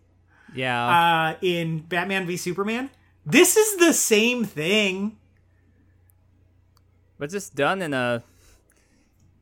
yeah. 0.55 0.89
Uh, 0.89 1.37
in 1.41 1.79
Batman 1.79 2.25
v 2.25 2.37
Superman. 2.37 2.89
This 3.25 3.55
is 3.55 3.77
the 3.77 3.93
same 3.93 4.43
thing. 4.43 5.17
But 7.19 7.29
just 7.29 7.53
done 7.53 7.81
in 7.81 7.93
a 7.93 8.23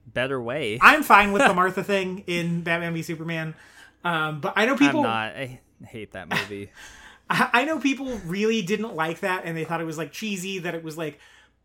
better 0.06 0.42
way. 0.42 0.80
I'm 0.82 1.04
fine 1.04 1.32
with 1.32 1.44
the 1.44 1.54
Martha 1.54 1.84
thing 1.84 2.24
in 2.28 2.62
Batman 2.62 2.94
v 2.94 3.04
Superman. 3.04 3.56
Um, 4.04 4.42
but 4.42 4.54
I 4.56 4.66
know 4.66 4.76
people. 4.76 5.02
I'm 5.02 5.08
not. 5.08 5.36
I 5.36 5.60
hate 5.86 6.14
that 6.14 6.30
movie. 6.30 6.72
I 7.30 7.66
know 7.66 7.80
people 7.80 8.06
really 8.26 8.62
didn't 8.62 8.96
like 8.96 9.20
that, 9.20 9.44
and 9.44 9.58
they 9.58 9.66
thought 9.66 9.82
it 9.82 9.86
was 9.86 9.98
like 9.98 10.14
cheesy. 10.14 10.60
That 10.60 10.76
it 10.76 10.84
was 10.84 10.98
like, 10.98 11.20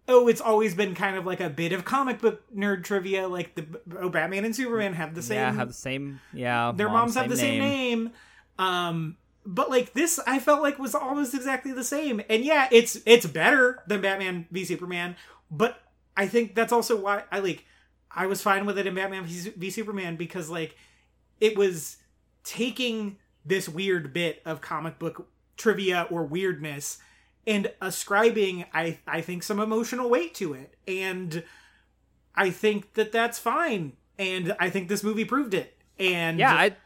oh, 0.08 0.26
it's 0.26 0.40
always 0.40 0.74
been 0.74 0.94
kind 0.96 1.16
of 1.16 1.24
like 1.24 1.40
a 1.40 1.48
bit 1.48 1.72
of 1.72 1.84
comic 1.84 2.20
book 2.20 2.42
nerd 2.52 2.82
trivia. 2.82 3.28
Like 3.28 3.54
the 3.54 3.66
oh, 3.98 4.08
Batman 4.08 4.44
and 4.44 4.56
Superman 4.56 4.94
have 4.94 5.14
the 5.14 5.22
same. 5.22 5.36
Yeah, 5.36 5.52
have 5.52 5.68
the 5.68 5.74
same. 5.74 6.20
Yeah, 6.32 6.72
their 6.74 6.88
moms, 6.88 7.14
moms 7.14 7.14
have 7.14 7.28
the 7.28 7.36
name. 7.36 7.60
same 7.60 7.60
name. 7.60 8.12
Um, 8.58 9.16
but 9.44 9.70
like 9.70 9.92
this 9.92 10.20
i 10.26 10.38
felt 10.38 10.62
like 10.62 10.78
was 10.78 10.94
almost 10.94 11.34
exactly 11.34 11.72
the 11.72 11.84
same 11.84 12.22
and 12.28 12.44
yeah 12.44 12.68
it's 12.70 12.98
it's 13.06 13.26
better 13.26 13.82
than 13.86 14.00
batman 14.00 14.46
v 14.50 14.64
superman 14.64 15.16
but 15.50 15.80
i 16.16 16.26
think 16.26 16.54
that's 16.54 16.72
also 16.72 16.96
why 16.96 17.24
i 17.32 17.38
like 17.40 17.64
i 18.10 18.26
was 18.26 18.40
fine 18.40 18.66
with 18.66 18.78
it 18.78 18.86
in 18.86 18.94
batman 18.94 19.24
v 19.24 19.70
superman 19.70 20.16
because 20.16 20.48
like 20.48 20.76
it 21.40 21.56
was 21.56 21.96
taking 22.44 23.16
this 23.44 23.68
weird 23.68 24.12
bit 24.12 24.42
of 24.44 24.60
comic 24.60 24.98
book 24.98 25.28
trivia 25.56 26.06
or 26.10 26.24
weirdness 26.24 26.98
and 27.46 27.70
ascribing 27.80 28.64
i 28.72 28.98
i 29.06 29.20
think 29.20 29.42
some 29.42 29.58
emotional 29.60 30.08
weight 30.08 30.34
to 30.34 30.54
it 30.54 30.74
and 30.86 31.42
i 32.34 32.50
think 32.50 32.94
that 32.94 33.12
that's 33.12 33.38
fine 33.38 33.92
and 34.18 34.54
i 34.58 34.70
think 34.70 34.88
this 34.88 35.02
movie 35.02 35.24
proved 35.24 35.54
it 35.54 35.76
and 35.98 36.38
yeah 36.38 36.54
i. 36.54 36.76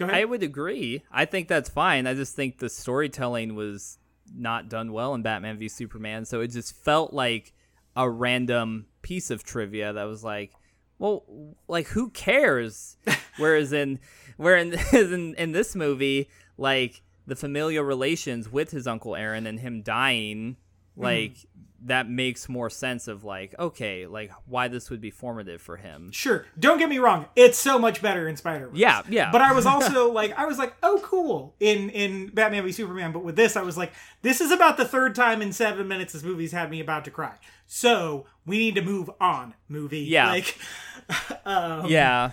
I 0.00 0.24
would 0.24 0.42
agree. 0.42 1.02
I 1.12 1.26
think 1.26 1.48
that's 1.48 1.68
fine. 1.68 2.06
I 2.06 2.14
just 2.14 2.34
think 2.34 2.58
the 2.58 2.68
storytelling 2.68 3.54
was 3.54 3.98
not 4.34 4.68
done 4.68 4.92
well 4.92 5.14
in 5.14 5.22
Batman 5.22 5.58
v 5.58 5.68
Superman, 5.68 6.24
so 6.24 6.40
it 6.40 6.48
just 6.48 6.74
felt 6.74 7.12
like 7.12 7.52
a 7.94 8.08
random 8.08 8.86
piece 9.02 9.30
of 9.30 9.44
trivia 9.44 9.92
that 9.92 10.04
was 10.04 10.24
like, 10.24 10.52
well, 10.98 11.24
like 11.68 11.88
who 11.88 12.10
cares? 12.10 12.96
Whereas 13.38 13.72
in 13.72 13.98
where 14.42 14.56
in, 14.56 14.74
in 14.92 15.34
in 15.34 15.52
this 15.52 15.74
movie, 15.74 16.28
like 16.58 17.02
the 17.26 17.36
familial 17.36 17.84
relations 17.84 18.50
with 18.50 18.70
his 18.70 18.86
uncle 18.86 19.16
Aaron 19.16 19.46
and 19.46 19.60
him 19.60 19.82
dying, 19.82 20.56
like 20.96 21.32
mm 21.32 21.46
that 21.86 22.08
makes 22.08 22.48
more 22.48 22.70
sense 22.70 23.08
of 23.08 23.24
like 23.24 23.54
okay 23.58 24.06
like 24.06 24.30
why 24.46 24.68
this 24.68 24.90
would 24.90 25.00
be 25.00 25.10
formative 25.10 25.60
for 25.60 25.76
him. 25.76 26.10
Sure. 26.12 26.46
Don't 26.58 26.78
get 26.78 26.88
me 26.88 26.98
wrong. 26.98 27.26
It's 27.34 27.58
so 27.58 27.78
much 27.78 28.00
better 28.00 28.28
in 28.28 28.36
spider-man 28.36 28.76
yeah 28.76 29.02
yeah. 29.08 29.30
But 29.32 29.40
i 29.40 29.52
was 29.52 29.66
also 29.74 30.10
like 30.10 30.36
i 30.38 30.46
was 30.46 30.58
like 30.58 30.74
oh 30.82 31.00
cool. 31.02 31.54
In 31.60 31.90
in 31.90 32.28
batman 32.28 32.64
v 32.64 32.72
superman. 32.72 33.12
But 33.12 33.24
with 33.24 33.36
this 33.36 33.56
i 33.56 33.62
was 33.62 33.76
like 33.76 33.92
this 34.22 34.40
is 34.40 34.50
about 34.50 34.76
the 34.76 34.84
third 34.84 35.14
time 35.14 35.42
in 35.42 35.52
seven 35.52 35.88
minutes 35.88 36.12
this 36.12 36.22
movie's 36.22 36.52
had 36.52 36.70
me 36.70 36.80
about 36.80 37.04
to 37.06 37.10
cry. 37.10 37.34
So 37.66 38.26
we 38.46 38.58
need 38.58 38.74
to 38.76 38.82
move 38.82 39.10
on 39.20 39.54
movie. 39.68 40.00
Yeah. 40.00 40.28
Like 40.28 40.58
um, 41.44 41.86
yeah. 41.86 42.32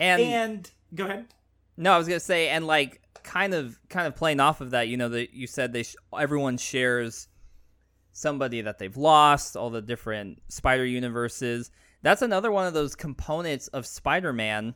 And 0.00 0.22
and 0.22 0.70
go 0.94 1.04
ahead 1.04 1.26
no 1.76 1.92
i 1.92 1.98
was 1.98 2.06
gonna 2.06 2.20
say 2.20 2.48
and 2.48 2.66
like 2.66 3.00
kind 3.22 3.54
of 3.54 3.78
kind 3.88 4.06
of 4.06 4.16
playing 4.16 4.40
off 4.40 4.60
of 4.60 4.70
that 4.70 4.88
you 4.88 4.96
know 4.96 5.08
that 5.08 5.32
you 5.32 5.46
said 5.46 5.72
they 5.72 5.82
sh- 5.82 5.96
everyone 6.18 6.56
shares 6.56 7.28
somebody 8.12 8.60
that 8.60 8.78
they've 8.78 8.96
lost, 8.96 9.56
all 9.56 9.70
the 9.70 9.82
different 9.82 10.42
spider 10.48 10.84
universes. 10.84 11.70
That's 12.02 12.22
another 12.22 12.50
one 12.52 12.66
of 12.66 12.74
those 12.74 12.94
components 12.94 13.68
of 13.68 13.86
Spider-Man. 13.86 14.74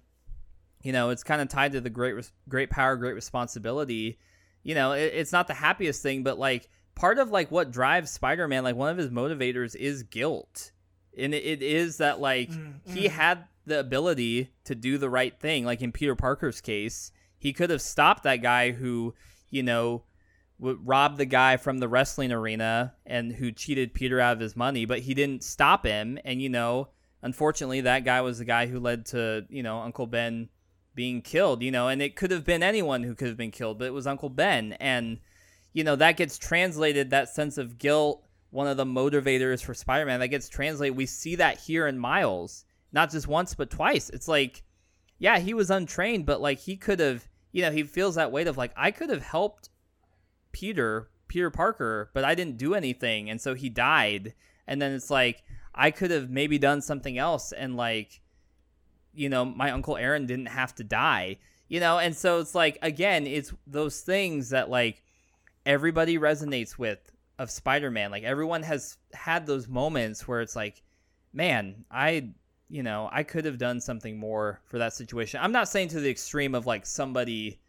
You 0.82 0.92
know, 0.92 1.10
it's 1.10 1.24
kind 1.24 1.40
of 1.40 1.48
tied 1.48 1.72
to 1.72 1.80
the 1.80 1.90
great 1.90 2.30
great 2.48 2.70
power, 2.70 2.96
great 2.96 3.14
responsibility. 3.14 4.18
You 4.62 4.74
know, 4.74 4.92
it, 4.92 5.12
it's 5.14 5.32
not 5.32 5.46
the 5.46 5.54
happiest 5.54 6.02
thing, 6.02 6.22
but 6.22 6.38
like 6.38 6.68
part 6.94 7.18
of 7.18 7.30
like 7.30 7.50
what 7.50 7.70
drives 7.70 8.10
Spider-Man, 8.10 8.64
like 8.64 8.76
one 8.76 8.90
of 8.90 8.96
his 8.96 9.10
motivators 9.10 9.76
is 9.76 10.02
guilt. 10.02 10.72
And 11.18 11.34
it, 11.34 11.44
it 11.44 11.62
is 11.62 11.98
that 11.98 12.20
like 12.20 12.50
mm-hmm. 12.50 12.94
he 12.94 13.08
had 13.08 13.44
the 13.66 13.80
ability 13.80 14.50
to 14.64 14.74
do 14.74 14.96
the 14.96 15.10
right 15.10 15.38
thing. 15.38 15.64
Like 15.64 15.82
in 15.82 15.92
Peter 15.92 16.14
Parker's 16.14 16.60
case, 16.60 17.12
he 17.38 17.52
could 17.52 17.70
have 17.70 17.82
stopped 17.82 18.22
that 18.22 18.36
guy 18.36 18.70
who, 18.70 19.14
you 19.50 19.62
know, 19.62 20.04
would 20.58 20.86
rob 20.86 21.18
the 21.18 21.26
guy 21.26 21.56
from 21.56 21.78
the 21.78 21.88
wrestling 21.88 22.32
arena 22.32 22.94
and 23.04 23.32
who 23.32 23.52
cheated 23.52 23.92
Peter 23.92 24.20
out 24.20 24.32
of 24.32 24.40
his 24.40 24.56
money, 24.56 24.86
but 24.86 25.00
he 25.00 25.14
didn't 25.14 25.44
stop 25.44 25.84
him. 25.84 26.18
And 26.24 26.40
you 26.40 26.48
know, 26.48 26.88
unfortunately, 27.22 27.82
that 27.82 28.04
guy 28.04 28.20
was 28.22 28.38
the 28.38 28.44
guy 28.44 28.66
who 28.66 28.80
led 28.80 29.06
to 29.06 29.44
you 29.50 29.62
know 29.62 29.78
Uncle 29.78 30.06
Ben 30.06 30.48
being 30.94 31.20
killed. 31.20 31.62
You 31.62 31.70
know, 31.70 31.88
and 31.88 32.00
it 32.00 32.16
could 32.16 32.30
have 32.30 32.44
been 32.44 32.62
anyone 32.62 33.02
who 33.02 33.14
could 33.14 33.28
have 33.28 33.36
been 33.36 33.50
killed, 33.50 33.78
but 33.78 33.86
it 33.86 33.92
was 33.92 34.06
Uncle 34.06 34.30
Ben, 34.30 34.72
and 34.74 35.18
you 35.72 35.84
know 35.84 35.96
that 35.96 36.16
gets 36.16 36.38
translated 36.38 37.10
that 37.10 37.28
sense 37.28 37.58
of 37.58 37.78
guilt 37.78 38.22
one 38.50 38.66
of 38.68 38.76
the 38.76 38.84
motivators 38.84 39.62
for 39.62 39.74
Spider-Man 39.74 40.20
that 40.20 40.28
gets 40.28 40.48
translated. 40.48 40.96
We 40.96 41.06
see 41.06 41.34
that 41.36 41.58
here 41.58 41.86
in 41.86 41.98
Miles, 41.98 42.64
not 42.96 43.10
just 43.10 43.28
once 43.28 43.54
but 43.54 43.68
twice. 43.68 44.08
It's 44.08 44.26
like, 44.26 44.62
yeah, 45.18 45.38
he 45.38 45.52
was 45.52 45.70
untrained, 45.70 46.24
but 46.24 46.40
like 46.40 46.58
he 46.58 46.76
could 46.76 46.98
have, 46.98 47.28
you 47.52 47.60
know, 47.60 47.70
he 47.70 47.82
feels 47.82 48.14
that 48.14 48.32
weight 48.32 48.48
of 48.48 48.56
like 48.56 48.72
I 48.74 48.90
could 48.90 49.10
have 49.10 49.22
helped 49.22 49.68
Peter, 50.50 51.10
Peter 51.28 51.50
Parker, 51.50 52.10
but 52.14 52.24
I 52.24 52.34
didn't 52.34 52.56
do 52.56 52.74
anything, 52.74 53.28
and 53.28 53.38
so 53.38 53.52
he 53.54 53.68
died. 53.68 54.32
And 54.66 54.80
then 54.80 54.92
it's 54.92 55.10
like 55.10 55.44
I 55.74 55.90
could 55.90 56.10
have 56.10 56.30
maybe 56.30 56.58
done 56.58 56.80
something 56.80 57.18
else, 57.18 57.52
and 57.52 57.76
like, 57.76 58.22
you 59.14 59.28
know, 59.28 59.44
my 59.44 59.72
uncle 59.72 59.98
Aaron 59.98 60.24
didn't 60.24 60.46
have 60.46 60.74
to 60.76 60.84
die, 60.84 61.36
you 61.68 61.80
know, 61.80 61.98
and 61.98 62.16
so 62.16 62.40
it's 62.40 62.54
like 62.54 62.78
again, 62.80 63.26
it's 63.26 63.52
those 63.66 64.00
things 64.00 64.48
that 64.50 64.70
like 64.70 65.02
everybody 65.66 66.16
resonates 66.18 66.78
with 66.78 67.12
of 67.38 67.50
Spider-Man. 67.50 68.10
Like 68.10 68.24
everyone 68.24 68.62
has 68.62 68.96
had 69.12 69.46
those 69.46 69.68
moments 69.68 70.26
where 70.26 70.40
it's 70.40 70.56
like, 70.56 70.82
man, 71.34 71.84
I 71.90 72.30
you 72.68 72.82
know, 72.82 73.08
I 73.12 73.22
could 73.22 73.44
have 73.44 73.58
done 73.58 73.80
something 73.80 74.18
more 74.18 74.60
for 74.64 74.78
that 74.78 74.92
situation. 74.92 75.40
I'm 75.42 75.52
not 75.52 75.68
saying 75.68 75.88
to 75.88 76.00
the 76.00 76.10
extreme 76.10 76.54
of 76.54 76.66
like 76.66 76.84
somebody 76.84 77.60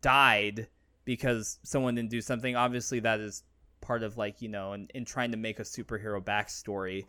died 0.00 0.68
because 1.04 1.58
someone 1.62 1.94
didn't 1.94 2.10
do 2.10 2.20
something. 2.20 2.56
Obviously 2.56 3.00
that 3.00 3.20
is 3.20 3.42
part 3.80 4.02
of 4.02 4.16
like, 4.16 4.40
you 4.40 4.48
know, 4.48 4.72
in, 4.72 4.88
in 4.94 5.04
trying 5.04 5.32
to 5.32 5.36
make 5.36 5.58
a 5.58 5.64
superhero 5.64 6.22
backstory. 6.22 7.04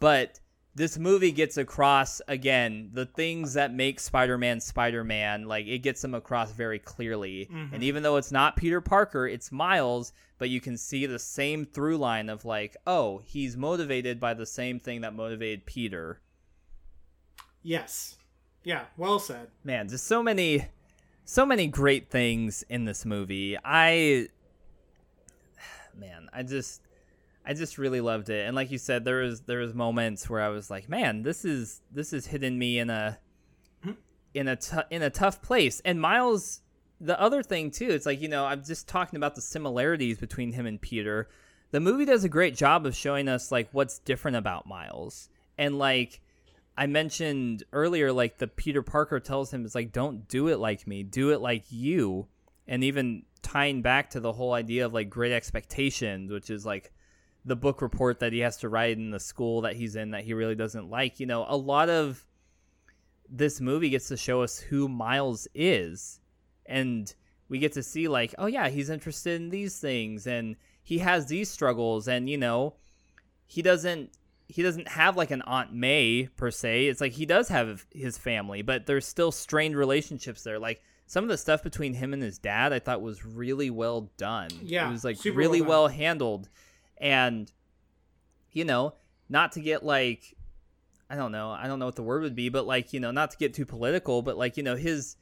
But 0.00 0.40
this 0.74 0.98
movie 0.98 1.32
gets 1.32 1.56
across 1.56 2.20
again 2.28 2.90
the 2.92 3.06
things 3.06 3.54
that 3.54 3.72
make 3.72 3.98
Spider-Man 3.98 4.60
Spider-Man 4.60 5.46
like 5.46 5.66
it 5.66 5.78
gets 5.78 6.02
them 6.02 6.14
across 6.14 6.52
very 6.52 6.78
clearly. 6.78 7.48
Mhm. 7.50 7.72
And 7.72 7.82
even 7.82 8.02
though 8.02 8.16
it's 8.16 8.30
not 8.30 8.56
Peter 8.56 8.80
Parker, 8.80 9.26
it's 9.26 9.50
Miles, 9.50 10.12
but 10.38 10.50
you 10.50 10.60
can 10.60 10.76
see 10.76 11.06
the 11.06 11.18
same 11.18 11.64
through 11.64 11.96
line 11.96 12.28
of 12.28 12.44
like, 12.44 12.76
oh, 12.86 13.18
he's 13.24 13.56
motivated 13.56 14.20
by 14.20 14.34
the 14.34 14.46
same 14.46 14.78
thing 14.78 15.00
that 15.00 15.14
motivated 15.14 15.66
Peter. 15.66 16.20
Yes. 17.68 18.16
Yeah, 18.64 18.84
well 18.96 19.18
said. 19.18 19.48
Man, 19.62 19.90
just 19.90 20.06
so 20.06 20.22
many 20.22 20.64
so 21.26 21.44
many 21.44 21.66
great 21.66 22.08
things 22.08 22.64
in 22.70 22.86
this 22.86 23.04
movie. 23.04 23.58
I 23.62 24.28
man, 25.94 26.30
I 26.32 26.44
just 26.44 26.80
I 27.44 27.52
just 27.52 27.76
really 27.76 28.00
loved 28.00 28.30
it. 28.30 28.46
And 28.46 28.56
like 28.56 28.70
you 28.70 28.78
said, 28.78 29.04
there 29.04 29.18
was 29.18 29.42
there 29.42 29.58
was 29.58 29.74
moments 29.74 30.30
where 30.30 30.40
I 30.40 30.48
was 30.48 30.70
like, 30.70 30.88
man, 30.88 31.20
this 31.20 31.44
is 31.44 31.82
this 31.92 32.14
is 32.14 32.26
hitting 32.26 32.58
me 32.58 32.78
in 32.78 32.88
a 32.88 33.18
hmm. 33.82 33.92
in 34.32 34.48
a 34.48 34.56
t- 34.56 34.88
in 34.90 35.02
a 35.02 35.10
tough 35.10 35.42
place. 35.42 35.82
And 35.84 36.00
Miles 36.00 36.62
the 37.02 37.20
other 37.20 37.42
thing 37.42 37.70
too, 37.70 37.90
it's 37.90 38.06
like, 38.06 38.22
you 38.22 38.28
know, 38.28 38.46
I'm 38.46 38.64
just 38.64 38.88
talking 38.88 39.18
about 39.18 39.34
the 39.34 39.42
similarities 39.42 40.16
between 40.16 40.52
him 40.52 40.64
and 40.64 40.80
Peter. 40.80 41.28
The 41.70 41.80
movie 41.80 42.06
does 42.06 42.24
a 42.24 42.30
great 42.30 42.56
job 42.56 42.86
of 42.86 42.96
showing 42.96 43.28
us 43.28 43.52
like 43.52 43.68
what's 43.72 43.98
different 43.98 44.38
about 44.38 44.66
Miles. 44.66 45.28
And 45.58 45.78
like 45.78 46.22
I 46.78 46.86
mentioned 46.86 47.64
earlier, 47.72 48.12
like 48.12 48.38
the 48.38 48.46
Peter 48.46 48.82
Parker 48.82 49.18
tells 49.18 49.52
him, 49.52 49.64
it's 49.64 49.74
like, 49.74 49.90
don't 49.90 50.28
do 50.28 50.46
it 50.46 50.60
like 50.60 50.86
me, 50.86 51.02
do 51.02 51.30
it 51.30 51.40
like 51.40 51.64
you. 51.70 52.28
And 52.68 52.84
even 52.84 53.24
tying 53.42 53.82
back 53.82 54.10
to 54.10 54.20
the 54.20 54.32
whole 54.32 54.52
idea 54.52 54.86
of 54.86 54.94
like 54.94 55.10
great 55.10 55.32
expectations, 55.32 56.30
which 56.30 56.50
is 56.50 56.64
like 56.64 56.92
the 57.44 57.56
book 57.56 57.82
report 57.82 58.20
that 58.20 58.32
he 58.32 58.38
has 58.40 58.58
to 58.58 58.68
write 58.68 58.96
in 58.96 59.10
the 59.10 59.18
school 59.18 59.62
that 59.62 59.74
he's 59.74 59.96
in 59.96 60.12
that 60.12 60.22
he 60.22 60.34
really 60.34 60.54
doesn't 60.54 60.88
like. 60.88 61.18
You 61.18 61.26
know, 61.26 61.46
a 61.48 61.56
lot 61.56 61.90
of 61.90 62.24
this 63.28 63.60
movie 63.60 63.90
gets 63.90 64.06
to 64.08 64.16
show 64.16 64.42
us 64.42 64.60
who 64.60 64.88
Miles 64.88 65.48
is. 65.56 66.20
And 66.64 67.12
we 67.48 67.58
get 67.58 67.72
to 67.72 67.82
see, 67.82 68.06
like, 68.06 68.36
oh, 68.38 68.46
yeah, 68.46 68.68
he's 68.68 68.88
interested 68.88 69.40
in 69.40 69.48
these 69.48 69.80
things 69.80 70.28
and 70.28 70.54
he 70.84 70.98
has 70.98 71.26
these 71.26 71.50
struggles. 71.50 72.06
And, 72.06 72.30
you 72.30 72.38
know, 72.38 72.74
he 73.46 73.62
doesn't 73.62 74.12
he 74.48 74.62
doesn't 74.62 74.88
have 74.88 75.16
like 75.16 75.30
an 75.30 75.42
Aunt 75.42 75.72
May 75.72 76.28
per 76.36 76.50
se. 76.50 76.86
It's 76.86 77.00
like 77.00 77.12
he 77.12 77.26
does 77.26 77.48
have 77.48 77.86
his 77.92 78.16
family, 78.16 78.62
but 78.62 78.86
there's 78.86 79.06
still 79.06 79.30
strained 79.30 79.76
relationships 79.76 80.42
there. 80.42 80.58
Like 80.58 80.82
some 81.06 81.22
of 81.22 81.28
the 81.28 81.36
stuff 81.36 81.62
between 81.62 81.92
him 81.94 82.14
and 82.14 82.22
his 82.22 82.38
dad, 82.38 82.72
I 82.72 82.78
thought 82.78 83.02
was 83.02 83.24
really 83.24 83.68
well 83.68 84.10
done. 84.16 84.48
Yeah, 84.62 84.88
it 84.88 84.92
was 84.92 85.04
like 85.04 85.22
really 85.24 85.60
well 85.60 85.82
well 85.82 85.88
handled, 85.88 86.48
and 86.96 87.52
you 88.52 88.64
know, 88.64 88.94
not 89.28 89.52
to 89.52 89.60
get 89.60 89.84
like, 89.84 90.34
I 91.10 91.16
don't 91.16 91.32
know, 91.32 91.50
I 91.50 91.66
don't 91.66 91.78
know 91.78 91.86
what 91.86 91.96
the 91.96 92.02
word 92.02 92.22
would 92.22 92.34
be, 92.34 92.48
but 92.48 92.66
like 92.66 92.94
you 92.94 93.00
know, 93.00 93.10
not 93.10 93.30
to 93.32 93.36
get 93.36 93.52
too 93.52 93.66
political, 93.66 94.22
but 94.22 94.38
like 94.38 94.56
you 94.56 94.62
know, 94.62 94.76
his 94.76 95.16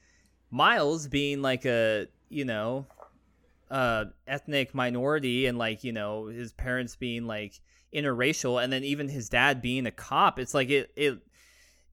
Miles 0.53 1.09
being 1.09 1.43
like 1.43 1.65
a 1.67 2.07
you 2.29 2.45
know, 2.45 2.87
uh, 3.73 4.05
ethnic 4.29 4.73
minority 4.73 5.47
and 5.47 5.59
like 5.59 5.83
you 5.83 5.93
know 5.93 6.27
his 6.27 6.53
parents 6.53 6.95
being 6.95 7.27
like 7.27 7.61
interracial 7.95 8.63
and 8.63 8.73
then 8.73 8.85
even 8.85 9.09
his 9.09 9.29
dad 9.29 9.63
being 9.63 9.87
a 9.87 9.91
cop 9.91 10.39
it's 10.39 10.55
like 10.55 10.71
it 10.71 10.91
it 10.97 11.19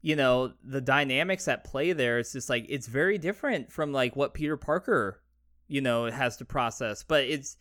you 0.02 0.16
know 0.16 0.52
the 0.64 0.82
dynamics 0.82 1.48
at 1.48 1.64
play 1.64 1.94
there 1.94 2.20
it's 2.20 2.34
just 2.34 2.50
like 2.50 2.66
it's 2.68 2.88
very 2.88 3.18
different 3.18 3.72
from 3.72 3.92
like 3.92 4.16
what 4.16 4.34
peter 4.34 4.58
parker 4.58 5.22
you 5.68 5.82
know 5.82 6.10
has 6.10 6.38
to 6.38 6.46
process 6.46 7.04
but 7.04 7.24
it's 7.24 7.58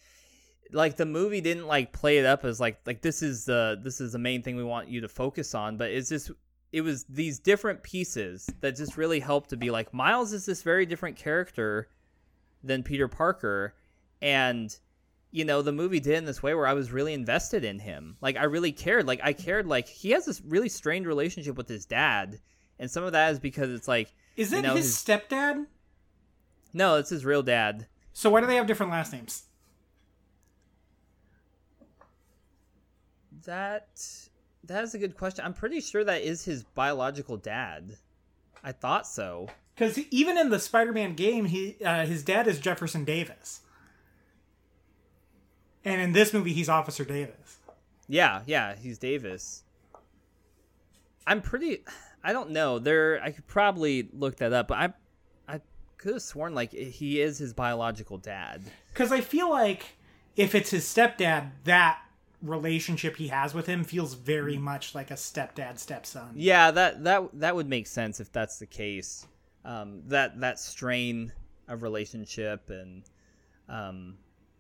like 0.72 0.96
the 0.96 1.06
movie 1.06 1.40
didn't 1.40 1.66
like 1.66 1.92
play 1.92 2.18
it 2.18 2.26
up 2.26 2.44
as 2.44 2.58
like 2.58 2.80
like 2.86 3.02
this 3.02 3.22
is 3.22 3.44
the 3.44 3.78
this 3.82 4.00
is 4.00 4.12
the 4.12 4.18
main 4.18 4.42
thing 4.42 4.56
we 4.56 4.64
want 4.64 4.88
you 4.88 5.00
to 5.00 5.08
focus 5.08 5.54
on 5.54 5.76
but 5.76 5.90
it's 5.90 6.08
just 6.08 6.30
it 6.72 6.80
was 6.80 7.04
these 7.04 7.38
different 7.38 7.82
pieces 7.82 8.48
that 8.60 8.74
just 8.74 8.96
really 8.96 9.20
helped 9.20 9.50
to 9.50 9.56
be 9.56 9.70
like 9.70 9.92
miles 9.92 10.32
is 10.32 10.46
this 10.46 10.62
very 10.62 10.86
different 10.86 11.16
character 11.16 11.88
than 12.64 12.82
peter 12.82 13.08
parker 13.08 13.74
and 14.20 14.78
you 15.32 15.44
know 15.44 15.62
the 15.62 15.72
movie 15.72 15.98
did 15.98 16.14
in 16.18 16.24
this 16.26 16.42
way 16.42 16.54
where 16.54 16.66
i 16.66 16.72
was 16.74 16.92
really 16.92 17.12
invested 17.14 17.64
in 17.64 17.78
him. 17.80 18.16
Like 18.20 18.36
i 18.36 18.44
really 18.44 18.70
cared. 18.72 19.06
Like 19.06 19.20
i 19.24 19.32
cared 19.32 19.66
like 19.66 19.88
he 19.88 20.10
has 20.10 20.26
this 20.26 20.40
really 20.46 20.68
strained 20.68 21.06
relationship 21.06 21.56
with 21.56 21.68
his 21.68 21.86
dad 21.86 22.38
and 22.78 22.90
some 22.90 23.02
of 23.04 23.12
that 23.12 23.32
is 23.32 23.40
because 23.40 23.70
it's 23.70 23.88
like 23.88 24.12
Is 24.36 24.52
You 24.52 24.58
it 24.58 24.62
know, 24.62 24.74
his 24.76 24.86
his- 24.86 24.96
stepdad? 24.96 25.66
no 26.72 26.96
it's 26.96 27.10
his 27.10 27.24
real 27.24 27.42
dad. 27.42 27.86
So 28.12 28.28
why 28.30 28.40
do 28.40 28.46
they 28.46 28.56
have 28.56 28.66
different 28.66 28.92
last 28.92 29.12
names? 29.12 29.44
that 33.44 33.88
that 34.64 34.84
is 34.84 34.94
a 34.94 34.98
good 34.98 35.16
question. 35.16 35.44
I'm 35.44 35.54
pretty 35.54 35.80
sure 35.80 36.04
that 36.04 36.22
is 36.22 36.44
his 36.44 36.62
biological 36.62 37.36
dad. 37.36 37.96
I 38.62 38.70
thought 38.72 39.06
so. 39.06 39.48
Because 39.74 39.98
even 40.10 40.38
in 40.38 40.50
the 40.50 40.60
Spider-Man 40.60 41.14
game, 41.14 41.46
he 41.46 41.76
uh, 41.84 42.06
his 42.06 42.22
dad 42.22 42.46
is 42.46 42.60
Jefferson 42.60 43.04
Davis, 43.04 43.62
and 45.84 46.00
in 46.00 46.12
this 46.12 46.32
movie, 46.32 46.52
he's 46.52 46.68
Officer 46.68 47.04
Davis. 47.04 47.58
Yeah, 48.08 48.42
yeah, 48.46 48.74
he's 48.76 48.98
Davis. 48.98 49.64
I'm 51.26 51.40
pretty. 51.40 51.84
I 52.24 52.32
don't 52.32 52.50
know. 52.50 52.78
There, 52.78 53.20
I 53.22 53.30
could 53.30 53.46
probably 53.46 54.08
look 54.12 54.36
that 54.36 54.52
up, 54.52 54.68
but 54.68 54.78
I, 54.78 55.54
I 55.54 55.60
could 55.98 56.14
have 56.14 56.22
sworn 56.22 56.54
like 56.54 56.72
he 56.72 57.20
is 57.20 57.38
his 57.38 57.52
biological 57.52 58.18
dad. 58.18 58.62
Because 58.92 59.12
I 59.12 59.20
feel 59.20 59.50
like 59.50 59.96
if 60.36 60.54
it's 60.54 60.70
his 60.70 60.84
stepdad, 60.84 61.50
that 61.64 62.00
relationship 62.42 63.16
he 63.16 63.28
has 63.28 63.54
with 63.54 63.66
him 63.66 63.84
feels 63.84 64.14
very 64.14 64.58
much 64.58 64.94
like 64.94 65.10
a 65.10 65.14
stepdad 65.14 65.78
stepson. 65.78 66.30
Yeah, 66.34 66.70
that 66.72 67.04
that 67.04 67.28
that 67.34 67.54
would 67.54 67.68
make 67.68 67.86
sense 67.86 68.20
if 68.20 68.32
that's 68.32 68.58
the 68.58 68.66
case. 68.66 69.26
Um, 69.64 70.02
that 70.08 70.40
that 70.40 70.58
strain 70.58 71.32
of 71.68 71.82
relationship 71.82 72.68
and, 72.68 73.04
um, 73.68 74.16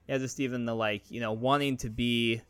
yeah, 0.08 0.18
just 0.18 0.40
even 0.40 0.64
the 0.64 0.74
like 0.74 1.10
you 1.10 1.20
know 1.20 1.32
wanting 1.32 1.76
to 1.78 1.90
be 1.90 2.42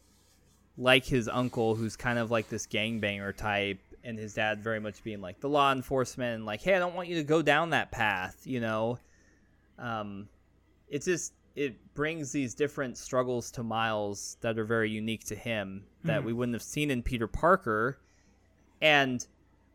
like 0.76 1.04
his 1.04 1.28
uncle, 1.28 1.74
who's 1.74 1.96
kind 1.96 2.18
of 2.18 2.30
like 2.30 2.48
this 2.48 2.66
gangbanger 2.66 3.36
type, 3.36 3.80
and 4.04 4.18
his 4.18 4.34
dad 4.34 4.62
very 4.62 4.80
much 4.80 5.02
being 5.04 5.20
like 5.20 5.40
the 5.40 5.48
law 5.48 5.72
enforcement, 5.72 6.36
and 6.36 6.46
like, 6.46 6.62
hey, 6.62 6.74
I 6.74 6.78
don't 6.78 6.94
want 6.94 7.08
you 7.08 7.16
to 7.16 7.24
go 7.24 7.42
down 7.42 7.70
that 7.70 7.90
path, 7.90 8.42
you 8.44 8.60
know. 8.60 8.98
Um, 9.78 10.28
it's 10.88 11.06
just 11.06 11.34
it 11.54 11.94
brings 11.94 12.32
these 12.32 12.54
different 12.54 12.96
struggles 12.96 13.50
to 13.52 13.62
Miles 13.62 14.38
that 14.40 14.58
are 14.58 14.64
very 14.64 14.90
unique 14.90 15.24
to 15.24 15.34
him 15.34 15.84
that 16.04 16.24
we 16.24 16.32
wouldn't 16.32 16.54
have 16.54 16.62
seen 16.62 16.90
in 16.90 17.02
Peter 17.02 17.26
Parker, 17.26 17.98
and 18.80 19.26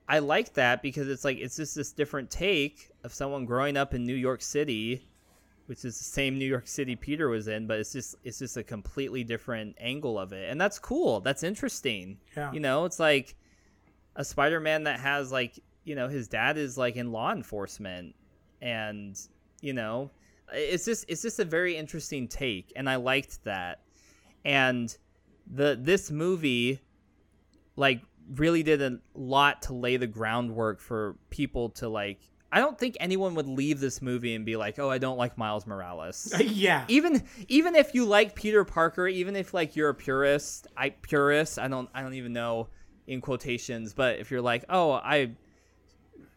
I 0.10 0.20
like 0.20 0.54
that 0.54 0.82
because 0.82 1.08
it's 1.10 1.26
like 1.26 1.38
it's 1.38 1.58
just 1.58 1.76
this 1.76 1.92
different 1.92 2.32
take 2.32 2.90
of 3.04 3.14
someone 3.14 3.46
growing 3.46 3.76
up 3.78 3.94
in 3.94 4.06
New 4.06 4.16
York 4.16 4.42
City, 4.42 5.06
which 5.68 5.86
is 5.86 5.98
the 5.98 6.04
same 6.04 6.38
New 6.38 6.46
York 6.46 6.68
City 6.68 6.96
Peter 6.96 7.30
was 7.30 7.48
in, 7.48 7.68
but 7.68 7.80
it's 7.80 7.94
just 7.94 8.16
it's 8.24 8.40
just 8.40 8.58
a 8.58 8.64
completely 8.64 9.24
different 9.24 9.76
angle 9.80 10.18
of 10.18 10.34
it, 10.34 10.50
and 10.50 10.60
that's 10.60 10.80
cool. 10.80 11.20
That's 11.20 11.44
interesting. 11.44 12.18
Yeah. 12.36 12.52
You 12.52 12.60
know, 12.60 12.86
it's 12.86 13.00
like 13.00 13.36
a 14.16 14.26
Spider-Man 14.26 14.84
that 14.84 15.00
has 15.00 15.32
like 15.32 15.60
you 15.84 15.96
know 15.96 16.08
his 16.08 16.28
dad 16.28 16.58
is 16.58 16.78
like 16.78 16.96
in 16.96 17.12
law 17.12 17.32
enforcement, 17.32 18.16
and 18.62 19.20
you 19.62 19.74
know 19.74 20.10
it's 20.54 20.86
just 20.86 21.06
it's 21.08 21.22
just 21.22 21.40
a 21.40 21.46
very 21.46 21.76
interesting 21.76 22.28
take, 22.28 22.72
and 22.76 22.90
I 22.90 22.96
liked 22.96 23.44
that. 23.44 23.82
And 24.46 24.96
the 25.54 25.78
this 25.80 26.12
movie 26.12 26.82
like 27.76 28.02
really 28.36 28.64
did 28.64 28.82
a 28.82 29.00
lot 29.14 29.62
to 29.64 29.74
lay 29.74 29.98
the 29.98 30.08
groundwork 30.08 30.80
for 30.80 31.18
people 31.30 31.70
to 31.70 31.90
like 31.90 32.20
I 32.52 32.60
don't 32.60 32.78
think 32.78 32.96
anyone 33.00 33.36
would 33.36 33.48
leave 33.48 33.80
this 33.80 34.02
movie 34.02 34.34
and 34.34 34.46
be 34.46 34.56
like, 34.56 34.80
"Oh, 34.80 34.90
I 34.90 34.98
don't 34.98 35.18
like 35.18 35.38
Miles 35.38 35.68
Morales." 35.68 36.34
yeah. 36.40 36.86
even 36.88 37.24
even 37.48 37.76
if 37.76 37.94
you 37.94 38.06
like 38.06 38.36
Peter 38.36 38.64
Parker, 38.64 39.08
even 39.08 39.36
if 39.36 39.54
like 39.54 39.76
you're 39.76 39.90
a 39.90 39.96
purist, 39.96 40.68
I 40.78 40.90
purist, 40.90 41.60
I 41.60 41.68
don't 41.68 41.90
I 41.94 42.02
don't 42.02 42.14
even 42.14 42.34
know 42.34 42.68
in 43.06 43.22
quotations, 43.22 43.94
but 43.94 44.20
if 44.20 44.32
you're 44.32 44.42
like, 44.42 44.64
"Oh, 44.70 44.92
I 44.92 45.32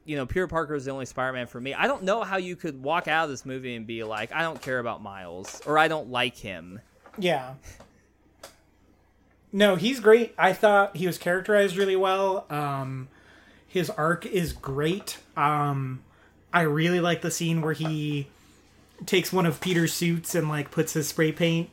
you 0.05 0.17
know, 0.17 0.27
Peter 0.27 0.49
Parker 0.49 0.75
is 0.75 0.85
the 0.85 0.91
only 0.91 1.07
Spider-Man 1.07 1.47
for 1.47 1.61
me." 1.61 1.75
I 1.75 1.87
don't 1.87 2.03
know 2.03 2.23
how 2.25 2.39
you 2.39 2.57
could 2.57 2.83
walk 2.83 3.07
out 3.07 3.25
of 3.25 3.31
this 3.31 3.47
movie 3.47 3.77
and 3.77 3.87
be 3.87 4.03
like, 4.03 4.33
"I 4.33 4.43
don't 4.43 4.61
care 4.61 4.81
about 4.81 5.03
Miles" 5.03 5.63
or 5.65 5.79
"I 5.79 5.87
don't 5.87 6.11
like 6.11 6.37
him." 6.37 6.81
Yeah. 7.19 7.55
No, 9.53 9.77
he's 9.77 10.01
great. 10.01 10.35
I 10.39 10.53
thought 10.53 10.97
he 10.97 11.07
was 11.07 11.19
characterized 11.19 11.77
really 11.77 11.97
well. 11.97 12.47
Um, 12.51 13.09
his 13.71 13.89
arc 13.89 14.27
is 14.27 14.53
great. 14.53 15.19
Um, 15.37 16.03
I 16.53 16.63
really 16.63 17.01
like 17.01 17.23
the 17.23 17.31
scene 17.31 17.63
where 17.63 17.73
he 17.73 18.27
takes 19.07 19.33
one 19.33 19.47
of 19.47 19.61
Peter's 19.61 19.93
suits 19.93 20.35
and 20.35 20.49
like 20.49 20.73
puts 20.73 20.93
his 20.93 21.07
spray 21.07 21.31
paint 21.31 21.71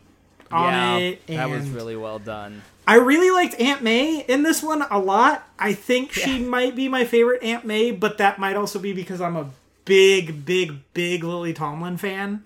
on 0.52 0.72
yeah, 0.72 0.98
it. 0.98 1.28
that 1.28 1.50
was 1.50 1.68
really 1.68 1.95
well 1.95 2.20
done. 2.20 2.62
I 2.86 2.98
really 2.98 3.32
liked 3.32 3.60
Aunt 3.60 3.82
May 3.82 4.22
in 4.22 4.43
this 4.43 4.62
one 4.62 4.84
a 4.84 5.00
lot. 5.00 5.45
I 5.58 5.74
think 5.74 6.14
she 6.14 6.39
might 6.39 6.76
be 6.76 6.88
my 6.88 7.04
favorite 7.04 7.41
Aunt 7.43 7.66
May, 7.66 7.91
but 7.91 8.20
that 8.20 8.38
might 8.38 8.56
also 8.56 8.78
be 8.78 8.93
because 8.93 9.20
I'm 9.20 9.36
a 9.36 9.50
big, 9.84 10.45
big, 10.45 10.93
big 10.93 11.24
Lily 11.24 11.54
Tomlin 11.54 11.98
fan. 11.98 12.45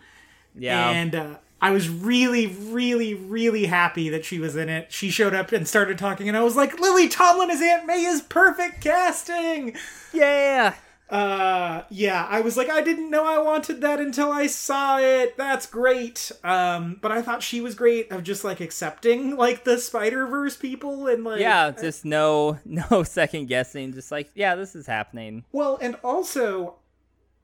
Yeah. 0.56 0.89
And 0.89 1.14
uh, 1.14 1.36
I 1.62 1.70
was 1.72 1.88
really, 1.88 2.47
really, 2.47 3.14
really 3.14 3.66
happy 3.66 4.09
that 4.09 4.26
she 4.26 4.39
was 4.39 4.55
in 4.55 4.68
it. 4.68 4.91
She 4.91 5.12
showed 5.12 5.36
up 5.36 5.51
and 5.51 5.68
started 5.68 5.99
talking, 5.99 6.28
and 6.28 6.36
I 6.36 6.43
was 6.43 6.55
like, 6.55 6.80
Lily 6.80 7.07
Tomlin 7.07 7.51
as 7.51 7.62
Aunt 7.62 7.86
May 7.86 8.03
is 8.03 8.22
perfect 8.22 8.82
casting. 8.82 9.76
yeah. 10.12 10.74
Uh, 11.07 11.84
yeah, 11.89 12.26
I 12.30 12.39
was 12.39 12.55
like, 12.55 12.70
I 12.70 12.82
didn't 12.82 13.09
know 13.09 13.26
I 13.26 13.38
wanted 13.38 13.82
that 13.82 13.99
until 13.99 14.32
I 14.32 14.47
saw 14.47 14.97
it. 14.97 15.36
That's 15.36 15.66
great. 15.68 16.32
Um, 16.41 16.99
but 17.01 17.12
I 17.12 17.22
thought 17.22 17.43
she 17.43 17.59
was 17.59 17.76
great 17.76 18.09
of 18.14 18.24
just 18.24 18.45
like 18.45 18.62
accepting 18.62 19.36
like 19.36 19.66
the 19.66 19.78
Spider 19.78 20.26
Verse 20.26 20.55
people 20.55 21.07
and 21.07 21.26
like 21.26 21.41
Yeah, 21.41 21.72
just 21.72 22.05
no 22.05 22.59
no 22.66 23.03
second 23.03 23.47
guessing, 23.47 23.91
just 23.91 24.09
like, 24.09 24.32
yeah, 24.36 24.55
this 24.55 24.74
is 24.74 24.88
happening. 24.88 25.43
Well, 25.51 25.78
and 25.82 25.97
also, 26.01 26.76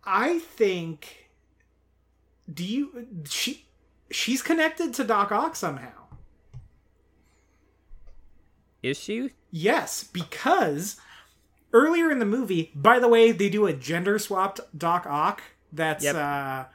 I 0.06 0.40
think, 0.40 1.30
do 2.52 2.64
you 2.64 3.08
she 3.30 3.67
she's 4.12 4.42
connected 4.42 4.94
to 4.96 5.04
Doc 5.04 5.32
Ock 5.32 5.56
somehow? 5.56 5.92
Is 8.84 8.98
she? 9.00 9.32
Yes, 9.52 10.04
because 10.04 10.98
earlier 11.74 12.12
in 12.12 12.20
the 12.20 12.26
movie, 12.26 12.72
by 12.76 13.00
the 13.00 13.08
way, 13.08 13.32
they 13.32 13.50
do 13.50 13.66
a 13.66 13.74
gender 13.74 14.20
swapped 14.20 14.60
Doc 14.78 15.06
Ock. 15.08 15.42
That's 15.72 16.04
Yep. 16.04 16.16
uh 16.16 16.66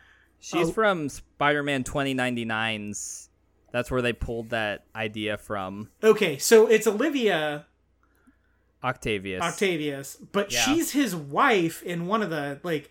She's 0.44 0.70
Oh. 0.70 0.72
from 0.72 1.08
Spider-Man 1.08 1.84
2099's. 1.84 3.28
That's 3.70 3.92
where 3.92 4.02
they 4.02 4.12
pulled 4.12 4.50
that 4.50 4.84
idea 4.94 5.38
from. 5.38 5.90
okay. 6.02 6.36
So 6.38 6.66
it's 6.66 6.86
Olivia 6.86 7.66
Octavius. 8.82 9.40
Octavius, 9.40 10.16
but 10.16 10.50
Yeah. 10.52 10.60
she's 10.64 10.90
his 10.90 11.14
wife 11.14 11.82
in 11.84 12.06
one 12.06 12.22
of 12.22 12.30
the 12.30 12.58
like. 12.64 12.90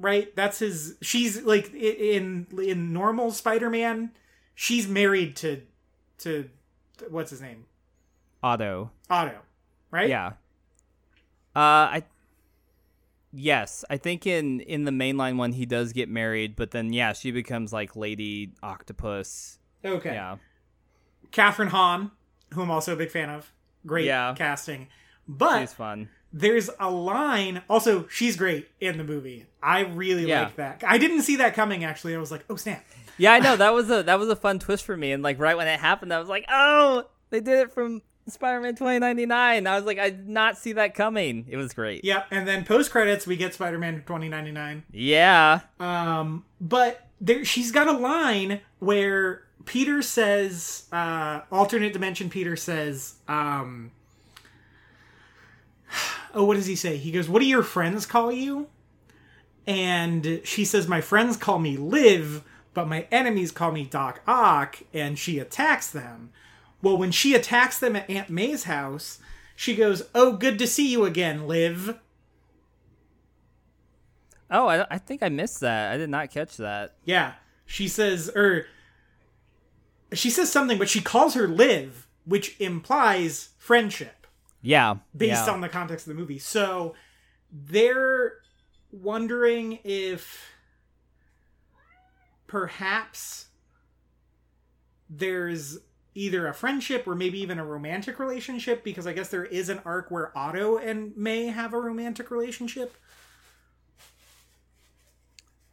Right, 0.00 0.34
that's 0.34 0.60
his. 0.60 0.96
She's 1.02 1.42
like 1.42 1.74
in 1.74 2.46
in 2.58 2.92
normal 2.94 3.32
Spider-Man. 3.32 4.12
She's 4.54 4.88
married 4.88 5.36
to 5.36 5.60
to 6.20 6.48
what's 7.10 7.30
his 7.30 7.42
name 7.42 7.66
Otto. 8.42 8.90
Otto, 9.10 9.36
right? 9.90 10.08
Yeah. 10.08 10.28
Uh, 11.54 12.00
I. 12.00 12.04
Yes, 13.32 13.84
I 13.90 13.96
think 13.98 14.26
in 14.26 14.60
in 14.60 14.84
the 14.84 14.90
mainline 14.90 15.36
one 15.36 15.52
he 15.52 15.66
does 15.66 15.92
get 15.92 16.08
married, 16.08 16.56
but 16.56 16.70
then 16.70 16.92
yeah, 16.92 17.12
she 17.12 17.30
becomes 17.30 17.72
like 17.72 17.94
Lady 17.94 18.52
Octopus. 18.62 19.58
Okay. 19.84 20.14
Yeah. 20.14 20.36
Kathryn 21.30 21.68
Hahn, 21.68 22.10
who 22.54 22.62
I'm 22.62 22.70
also 22.70 22.94
a 22.94 22.96
big 22.96 23.10
fan 23.10 23.28
of. 23.30 23.52
Great 23.86 24.06
Yeah. 24.06 24.34
casting. 24.36 24.88
But 25.28 25.60
She's 25.60 25.72
fun. 25.72 26.08
There's 26.32 26.70
a 26.78 26.90
line. 26.90 27.62
Also, 27.68 28.06
she's 28.08 28.36
great 28.36 28.68
in 28.80 28.98
the 28.98 29.04
movie. 29.04 29.46
I 29.62 29.80
really 29.80 30.26
Yeah. 30.28 30.44
like 30.44 30.56
that. 30.56 30.84
I 30.86 30.98
didn't 30.98 31.22
see 31.22 31.36
that 31.36 31.54
coming. 31.54 31.84
Actually, 31.84 32.14
I 32.14 32.18
was 32.18 32.30
like, 32.30 32.44
oh 32.50 32.56
snap. 32.56 32.84
Yeah, 33.18 33.32
I 33.32 33.38
know 33.40 33.56
that 33.64 33.74
was 33.74 33.90
a 33.90 34.02
that 34.04 34.18
was 34.18 34.28
a 34.28 34.36
fun 34.36 34.58
twist 34.58 34.84
for 34.84 34.96
me, 34.96 35.12
and 35.12 35.22
like 35.22 35.38
right 35.38 35.56
when 35.56 35.68
it 35.68 35.80
happened, 35.80 36.12
I 36.12 36.18
was 36.18 36.28
like, 36.28 36.44
oh, 36.50 37.04
they 37.30 37.40
did 37.40 37.58
it 37.60 37.72
from 37.72 38.02
Spider-Man 38.28 38.74
2099. 38.76 39.66
I 39.66 39.74
was 39.76 39.84
like, 39.84 39.98
I 39.98 40.10
did 40.10 40.28
not 40.28 40.56
see 40.56 40.72
that 40.74 40.94
coming. 40.94 41.46
It 41.48 41.56
was 41.56 41.72
great. 41.74 42.04
Yep. 42.04 42.28
And 42.30 42.46
then 42.46 42.64
post 42.64 42.90
credits, 42.92 43.26
we 43.26 43.36
get 43.36 43.54
Spider-Man 43.54 43.96
2099. 44.06 44.84
Yeah. 44.92 45.60
Um, 45.80 46.44
but 46.60 47.08
there, 47.20 47.44
she's 47.44 47.72
got 47.72 47.88
a 47.88 47.92
line 47.92 48.60
where 48.78 49.42
Peter 49.64 50.00
says, 50.00 50.84
uh, 50.92 51.40
alternate 51.50 51.92
dimension. 51.92 52.30
Peter 52.30 52.54
says, 52.56 53.14
um, 53.26 53.90
oh, 56.34 56.44
what 56.44 56.54
does 56.54 56.66
he 56.66 56.76
say? 56.76 56.96
He 56.96 57.10
goes, 57.10 57.28
"What 57.28 57.40
do 57.40 57.46
your 57.46 57.62
friends 57.62 58.06
call 58.06 58.32
you?" 58.32 58.68
And 59.66 60.40
she 60.44 60.64
says, 60.64 60.88
"My 60.88 61.00
friends 61.00 61.36
call 61.36 61.58
me 61.58 61.76
Liv, 61.76 62.42
but 62.74 62.88
my 62.88 63.06
enemies 63.10 63.52
call 63.52 63.72
me 63.72 63.84
Doc 63.84 64.20
Ock." 64.26 64.78
And 64.92 65.18
she 65.18 65.38
attacks 65.38 65.90
them. 65.90 66.30
Well, 66.82 66.96
when 66.96 67.10
she 67.10 67.34
attacks 67.34 67.78
them 67.78 67.96
at 67.96 68.08
Aunt 68.08 68.30
May's 68.30 68.64
house, 68.64 69.18
she 69.54 69.74
goes, 69.74 70.08
"Oh, 70.14 70.32
good 70.32 70.58
to 70.58 70.66
see 70.66 70.90
you 70.90 71.04
again, 71.04 71.46
Liv." 71.46 71.98
Oh, 74.50 74.66
I, 74.66 74.86
I 74.90 74.98
think 74.98 75.22
I 75.22 75.28
missed 75.28 75.60
that. 75.60 75.92
I 75.92 75.96
did 75.96 76.10
not 76.10 76.30
catch 76.30 76.56
that. 76.56 76.96
Yeah. 77.04 77.34
She 77.66 77.86
says, 77.86 78.28
or 78.34 78.66
she 80.12 80.28
says 80.28 80.50
something, 80.50 80.76
but 80.76 80.88
she 80.88 81.00
calls 81.00 81.34
her 81.34 81.46
Liv, 81.46 82.08
which 82.24 82.60
implies 82.60 83.50
friendship 83.58 84.19
Yeah. 84.62 84.96
based 85.16 85.46
yeah. 85.46 85.52
on 85.52 85.60
the 85.60 85.68
context 85.68 86.06
of 86.06 86.14
the 86.14 86.20
movie. 86.20 86.38
So 86.38 86.94
they're 87.50 88.34
wondering 88.92 89.78
if 89.84 90.52
perhaps 92.46 93.46
there's 95.08 95.78
either 96.14 96.46
a 96.46 96.54
friendship 96.54 97.06
or 97.06 97.14
maybe 97.14 97.40
even 97.40 97.58
a 97.58 97.64
romantic 97.64 98.18
relationship 98.18 98.84
because 98.84 99.06
I 99.06 99.12
guess 99.12 99.28
there 99.28 99.44
is 99.44 99.68
an 99.68 99.80
arc 99.84 100.10
where 100.10 100.36
Otto 100.36 100.76
and 100.76 101.16
May 101.16 101.46
have 101.46 101.72
a 101.72 101.80
romantic 101.80 102.30
relationship. 102.30 102.96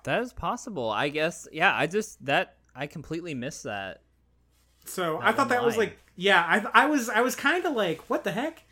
That 0.03 0.21
is 0.21 0.31
possible. 0.31 0.89
I 0.89 1.09
guess. 1.09 1.47
Yeah. 1.51 1.75
I 1.75 1.87
just 1.87 2.23
that 2.25 2.55
I 2.75 2.87
completely 2.87 3.33
missed 3.33 3.63
that. 3.63 4.01
So 4.85 5.19
I 5.21 5.31
thought 5.31 5.49
that 5.49 5.65
was 5.65 5.75
like, 5.77 5.97
yeah, 6.15 6.43
I, 6.73 6.83
I 6.83 6.85
was, 6.85 7.09
I 7.09 7.21
was 7.21 7.35
kind 7.35 7.65
of 7.65 7.73
like, 7.73 8.09
what 8.09 8.23
the 8.23 8.31
heck? 8.31 8.63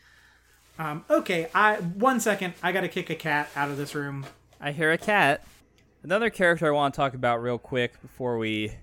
Um, 0.78 1.06
okay, 1.10 1.50
I 1.56 1.76
one 1.76 2.20
second, 2.20 2.54
I 2.62 2.72
gotta 2.72 2.88
kick 2.88 3.10
a 3.10 3.16
cat 3.16 3.50
out 3.56 3.70
of 3.70 3.78
this 3.78 3.96
room. 3.96 4.26
I 4.60 4.72
hear 4.72 4.92
a 4.92 4.98
cat. 4.98 5.46
Another 6.04 6.30
character 6.30 6.68
I 6.68 6.72
want 6.72 6.94
to 6.94 6.98
talk 6.98 7.14
about 7.14 7.42
real 7.42 7.58
quick 7.58 8.00
before 8.02 8.38
we 8.38 8.76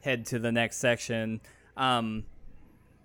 head 0.00 0.26
to 0.26 0.38
the 0.38 0.50
next 0.50 0.78
section. 0.78 1.40
Um, 1.76 2.24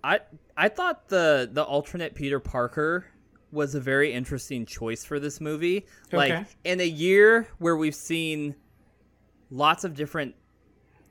I 0.02 0.20
I 0.56 0.68
thought 0.68 1.08
the 1.08 1.48
the 1.50 1.62
alternate 1.62 2.14
Peter 2.14 2.40
Parker 2.40 3.06
was 3.52 3.74
a 3.74 3.80
very 3.80 4.12
interesting 4.12 4.64
choice 4.64 5.04
for 5.04 5.18
this 5.18 5.40
movie. 5.40 5.86
Okay. 6.06 6.16
Like 6.16 6.46
in 6.64 6.80
a 6.80 6.86
year 6.86 7.48
where 7.58 7.76
we've 7.76 7.94
seen 7.94 8.54
lots 9.50 9.84
of 9.84 9.94
different 9.94 10.34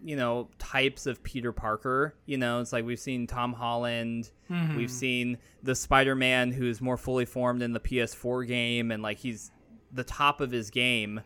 you 0.04 0.16
know 0.16 0.50
types 0.60 1.06
of 1.06 1.22
Peter 1.24 1.52
Parker. 1.52 2.16
You 2.26 2.38
know, 2.38 2.60
it's 2.62 2.72
like 2.74 2.86
we've 2.86 3.00
seen 3.00 3.28
Tom 3.28 3.54
Holland, 3.54 4.32
Mm-hmm. 4.50 4.78
we've 4.78 4.89
seen 4.91 5.38
the 5.62 5.76
Spider-Man 5.76 6.52
who's 6.52 6.82
more 6.82 6.97
fully 6.97 7.26
formed 7.26 7.62
in 7.62 7.74
the 7.74 7.80
PS4 7.80 8.47
game, 8.47 8.89
and 8.91 9.04
like 9.04 9.18
he's 9.20 9.52
the 9.91 10.04
top 10.04 10.41
of 10.41 10.50
his 10.52 10.70
game. 10.72 11.22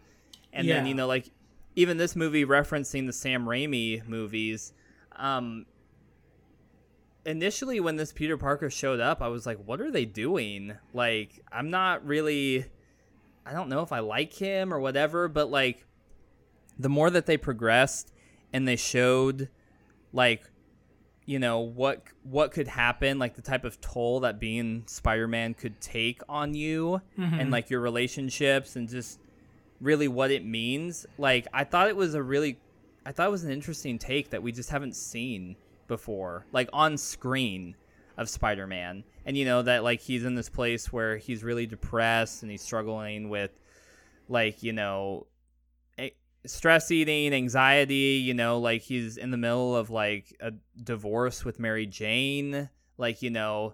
And 0.51 0.67
then 0.67 0.85
you 0.87 0.93
know, 0.93 1.07
like 1.07 1.29
even 1.75 1.97
this 1.97 2.15
movie 2.15 2.45
referencing 2.45 3.05
the 3.07 3.13
Sam 3.13 3.45
Raimi 3.45 4.07
movies. 4.07 4.73
Um, 5.15 5.65
initially, 7.25 7.79
when 7.79 7.95
this 7.95 8.11
Peter 8.11 8.37
Parker 8.37 8.69
showed 8.69 8.99
up, 8.99 9.21
I 9.21 9.27
was 9.27 9.45
like, 9.45 9.57
"What 9.65 9.81
are 9.81 9.91
they 9.91 10.05
doing?" 10.05 10.73
Like, 10.93 11.41
I'm 11.51 11.69
not 11.69 12.05
really. 12.05 12.65
I 13.45 13.51
don't 13.53 13.67
know 13.69 13.81
if 13.81 13.91
I 13.91 13.99
like 13.99 14.33
him 14.33 14.73
or 14.73 14.79
whatever, 14.79 15.27
but 15.27 15.49
like 15.51 15.85
the 16.79 16.89
more 16.89 17.09
that 17.09 17.25
they 17.25 17.35
progressed 17.37 18.12
and 18.53 18.67
they 18.67 18.75
showed 18.75 19.49
like 20.13 20.49
you 21.25 21.39
know 21.39 21.59
what 21.59 22.03
what 22.23 22.51
could 22.51 22.67
happen 22.67 23.17
like 23.17 23.35
the 23.35 23.41
type 23.41 23.63
of 23.63 23.79
toll 23.81 24.21
that 24.21 24.39
being 24.39 24.83
spider-man 24.85 25.53
could 25.53 25.79
take 25.81 26.21
on 26.29 26.53
you 26.53 27.01
and 27.17 27.31
mm-hmm. 27.31 27.49
like 27.49 27.69
your 27.69 27.81
relationships 27.81 28.75
and 28.75 28.89
just 28.89 29.19
really 29.81 30.07
what 30.07 30.31
it 30.31 30.45
means. 30.45 31.05
Like 31.17 31.47
i 31.53 31.63
thought 31.63 31.87
it 31.87 31.95
was 31.95 32.13
a 32.13 32.21
really 32.21 32.59
i 33.05 33.11
thought 33.11 33.27
it 33.27 33.31
was 33.31 33.43
an 33.43 33.51
interesting 33.51 33.97
take 33.97 34.29
that 34.29 34.43
we 34.43 34.51
just 34.51 34.69
haven't 34.69 34.95
seen 34.95 35.55
before 35.87 36.45
like 36.51 36.69
on 36.71 36.97
screen 36.97 37.75
of 38.17 38.29
spider-man. 38.29 39.03
And 39.25 39.37
you 39.37 39.45
know 39.45 39.61
that 39.61 39.83
like 39.83 40.01
he's 40.01 40.25
in 40.25 40.35
this 40.35 40.49
place 40.49 40.91
where 40.91 41.17
he's 41.17 41.43
really 41.43 41.65
depressed 41.65 42.43
and 42.43 42.51
he's 42.51 42.61
struggling 42.61 43.29
with 43.29 43.51
like 44.29 44.63
you 44.63 44.73
know 44.73 45.25
stress 46.45 46.91
eating 46.91 47.33
anxiety 47.33 48.21
you 48.23 48.33
know 48.33 48.59
like 48.59 48.81
he's 48.81 49.17
in 49.17 49.31
the 49.31 49.37
middle 49.37 49.75
of 49.75 49.89
like 49.89 50.35
a 50.41 50.51
divorce 50.83 51.45
with 51.45 51.59
mary 51.59 51.85
jane 51.85 52.69
like 52.97 53.21
you 53.21 53.29
know 53.29 53.73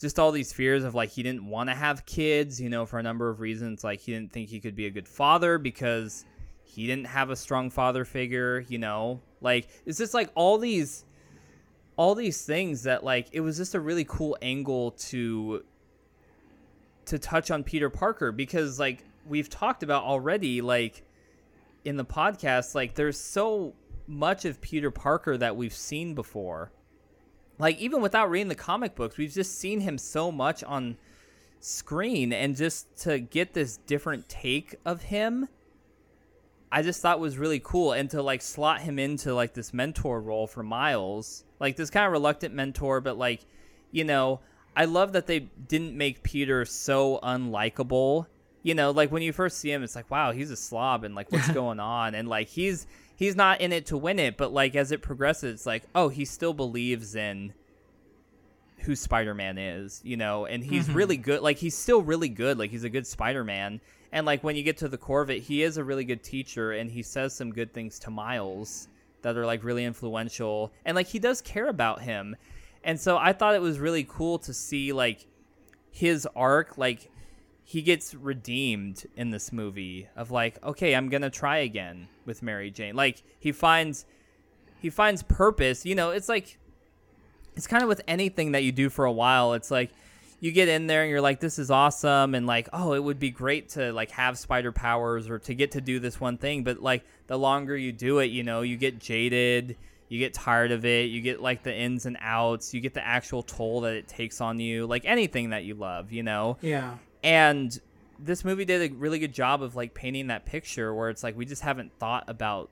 just 0.00 0.18
all 0.18 0.30
these 0.30 0.52
fears 0.52 0.84
of 0.84 0.94
like 0.94 1.10
he 1.10 1.22
didn't 1.22 1.46
want 1.46 1.70
to 1.70 1.74
have 1.74 2.04
kids 2.04 2.60
you 2.60 2.68
know 2.68 2.84
for 2.84 2.98
a 2.98 3.02
number 3.02 3.30
of 3.30 3.40
reasons 3.40 3.82
like 3.82 4.00
he 4.00 4.12
didn't 4.12 4.32
think 4.32 4.48
he 4.48 4.60
could 4.60 4.76
be 4.76 4.86
a 4.86 4.90
good 4.90 5.08
father 5.08 5.56
because 5.58 6.24
he 6.72 6.86
didn't 6.86 7.06
have 7.06 7.28
a 7.28 7.36
strong 7.36 7.68
father 7.68 8.04
figure 8.04 8.64
you 8.68 8.78
know? 8.78 9.20
Like 9.42 9.68
it's 9.84 9.98
just 9.98 10.14
like 10.14 10.30
all 10.34 10.56
these 10.56 11.04
all 11.96 12.14
these 12.14 12.44
things 12.44 12.84
that 12.84 13.04
like 13.04 13.28
it 13.32 13.40
was 13.40 13.58
just 13.58 13.74
a 13.74 13.80
really 13.80 14.04
cool 14.04 14.38
angle 14.40 14.92
to 14.92 15.64
to 17.06 17.18
touch 17.18 17.50
on 17.50 17.62
Peter 17.62 17.90
Parker 17.90 18.32
because 18.32 18.78
like 18.78 19.04
we've 19.28 19.50
talked 19.50 19.82
about 19.82 20.04
already 20.04 20.62
like 20.62 21.04
in 21.84 21.96
the 21.96 22.04
podcast 22.04 22.74
like 22.74 22.94
there's 22.94 23.18
so 23.18 23.74
much 24.06 24.44
of 24.44 24.60
Peter 24.60 24.90
Parker 24.90 25.36
that 25.36 25.56
we've 25.56 25.74
seen 25.74 26.14
before. 26.14 26.72
Like 27.58 27.78
even 27.78 28.00
without 28.00 28.30
reading 28.30 28.48
the 28.48 28.54
comic 28.54 28.94
books, 28.94 29.16
we've 29.16 29.32
just 29.32 29.58
seen 29.58 29.80
him 29.80 29.98
so 29.98 30.32
much 30.32 30.64
on 30.64 30.96
screen 31.60 32.32
and 32.32 32.56
just 32.56 32.96
to 33.02 33.20
get 33.20 33.54
this 33.54 33.76
different 33.76 34.28
take 34.28 34.74
of 34.84 35.02
him 35.02 35.48
I 36.74 36.80
just 36.80 37.02
thought 37.02 37.20
was 37.20 37.36
really 37.36 37.60
cool 37.62 37.92
and 37.92 38.08
to 38.10 38.22
like 38.22 38.40
slot 38.40 38.80
him 38.80 38.98
into 38.98 39.34
like 39.34 39.52
this 39.52 39.74
mentor 39.74 40.22
role 40.22 40.46
for 40.46 40.62
Miles. 40.62 41.44
Like 41.60 41.76
this 41.76 41.90
kind 41.90 42.06
of 42.06 42.12
reluctant 42.12 42.54
mentor 42.54 43.02
but 43.02 43.18
like 43.18 43.44
you 43.90 44.04
know, 44.04 44.40
I 44.74 44.86
love 44.86 45.12
that 45.12 45.26
they 45.26 45.40
didn't 45.40 45.94
make 45.94 46.22
Peter 46.22 46.64
so 46.64 47.20
unlikable. 47.22 48.26
You 48.62 48.74
know, 48.74 48.90
like 48.92 49.10
when 49.10 49.22
you 49.22 49.32
first 49.32 49.58
see 49.58 49.72
him, 49.72 49.82
it's 49.82 49.96
like, 49.96 50.10
wow, 50.10 50.30
he's 50.32 50.50
a 50.50 50.56
slob, 50.56 51.02
and 51.04 51.14
like, 51.14 51.32
what's 51.32 51.50
going 51.52 51.80
on? 51.80 52.14
And 52.14 52.28
like, 52.28 52.48
he's 52.48 52.86
he's 53.16 53.34
not 53.36 53.60
in 53.60 53.72
it 53.72 53.86
to 53.86 53.96
win 53.96 54.18
it, 54.18 54.36
but 54.36 54.52
like 54.52 54.74
as 54.76 54.92
it 54.92 55.02
progresses, 55.02 55.54
it's 55.54 55.66
like, 55.66 55.82
oh, 55.94 56.08
he 56.08 56.24
still 56.24 56.54
believes 56.54 57.14
in 57.14 57.52
who 58.78 58.96
Spider-Man 58.96 59.58
is, 59.58 60.00
you 60.04 60.16
know, 60.16 60.44
and 60.46 60.64
he's 60.64 60.88
Mhm. 60.88 60.94
really 60.96 61.16
good. 61.16 61.40
Like 61.40 61.58
he's 61.58 61.76
still 61.76 62.02
really 62.02 62.28
good. 62.28 62.58
Like 62.58 62.70
he's 62.72 62.82
a 62.84 62.88
good 62.90 63.06
Spider-Man. 63.06 63.80
And 64.10 64.26
like 64.26 64.42
when 64.42 64.56
you 64.56 64.62
get 64.64 64.76
to 64.78 64.88
the 64.88 64.98
core 64.98 65.22
of 65.22 65.30
it, 65.30 65.42
he 65.42 65.62
is 65.62 65.76
a 65.76 65.84
really 65.84 66.04
good 66.04 66.22
teacher, 66.22 66.72
and 66.72 66.90
he 66.90 67.02
says 67.02 67.32
some 67.34 67.52
good 67.52 67.72
things 67.72 67.98
to 68.00 68.10
Miles 68.10 68.88
that 69.22 69.36
are 69.36 69.46
like 69.46 69.62
really 69.62 69.84
influential, 69.84 70.72
and 70.84 70.94
like 70.96 71.06
he 71.06 71.18
does 71.20 71.40
care 71.40 71.68
about 71.68 72.02
him. 72.02 72.34
And 72.84 72.98
so 73.00 73.16
I 73.16 73.32
thought 73.32 73.54
it 73.54 73.60
was 73.62 73.78
really 73.78 74.04
cool 74.08 74.38
to 74.40 74.52
see 74.52 74.92
like 74.92 75.26
his 75.92 76.26
arc, 76.34 76.76
like 76.76 77.08
he 77.64 77.82
gets 77.82 78.14
redeemed 78.14 79.06
in 79.16 79.30
this 79.30 79.52
movie 79.52 80.08
of 80.16 80.30
like, 80.30 80.62
okay, 80.62 80.94
I'm 80.94 81.08
gonna 81.08 81.30
try 81.30 81.58
again 81.58 82.08
with 82.24 82.42
Mary 82.42 82.70
Jane. 82.70 82.96
Like 82.96 83.22
he 83.38 83.52
finds 83.52 84.04
he 84.80 84.90
finds 84.90 85.22
purpose. 85.22 85.86
You 85.86 85.94
know, 85.94 86.10
it's 86.10 86.28
like 86.28 86.58
it's 87.56 87.66
kind 87.66 87.82
of 87.82 87.88
with 87.88 88.02
anything 88.08 88.52
that 88.52 88.62
you 88.64 88.72
do 88.72 88.90
for 88.90 89.04
a 89.04 89.12
while. 89.12 89.52
It's 89.54 89.70
like 89.70 89.90
you 90.40 90.50
get 90.50 90.68
in 90.68 90.88
there 90.88 91.02
and 91.02 91.10
you're 91.10 91.20
like, 91.20 91.38
this 91.38 91.58
is 91.58 91.70
awesome, 91.70 92.34
and 92.34 92.46
like, 92.48 92.68
oh, 92.72 92.94
it 92.94 93.04
would 93.04 93.20
be 93.20 93.30
great 93.30 93.68
to 93.70 93.92
like 93.92 94.10
have 94.10 94.36
spider 94.36 94.72
powers 94.72 95.28
or 95.28 95.38
to 95.38 95.54
get 95.54 95.72
to 95.72 95.80
do 95.80 96.00
this 96.00 96.20
one 96.20 96.36
thing. 96.36 96.64
But 96.64 96.80
like 96.80 97.04
the 97.28 97.38
longer 97.38 97.76
you 97.76 97.92
do 97.92 98.18
it, 98.18 98.26
you 98.26 98.42
know, 98.42 98.62
you 98.62 98.76
get 98.76 98.98
jaded, 98.98 99.76
you 100.08 100.18
get 100.18 100.34
tired 100.34 100.72
of 100.72 100.84
it, 100.84 101.10
you 101.10 101.20
get 101.20 101.40
like 101.40 101.62
the 101.62 101.72
ins 101.72 102.06
and 102.06 102.18
outs, 102.20 102.74
you 102.74 102.80
get 102.80 102.92
the 102.92 103.06
actual 103.06 103.42
toll 103.44 103.82
that 103.82 103.94
it 103.94 104.08
takes 104.08 104.40
on 104.40 104.58
you, 104.58 104.84
like 104.84 105.04
anything 105.04 105.50
that 105.50 105.64
you 105.64 105.74
love, 105.74 106.10
you 106.10 106.24
know. 106.24 106.58
Yeah. 106.60 106.96
And 107.22 107.78
this 108.18 108.44
movie 108.44 108.64
did 108.64 108.90
a 108.90 108.94
really 108.94 109.18
good 109.18 109.32
job 109.32 109.62
of 109.62 109.74
like 109.74 109.94
painting 109.94 110.28
that 110.28 110.44
picture 110.44 110.94
where 110.94 111.10
it's 111.10 111.22
like 111.22 111.36
we 111.36 111.44
just 111.44 111.62
haven't 111.62 111.92
thought 111.98 112.24
about 112.28 112.70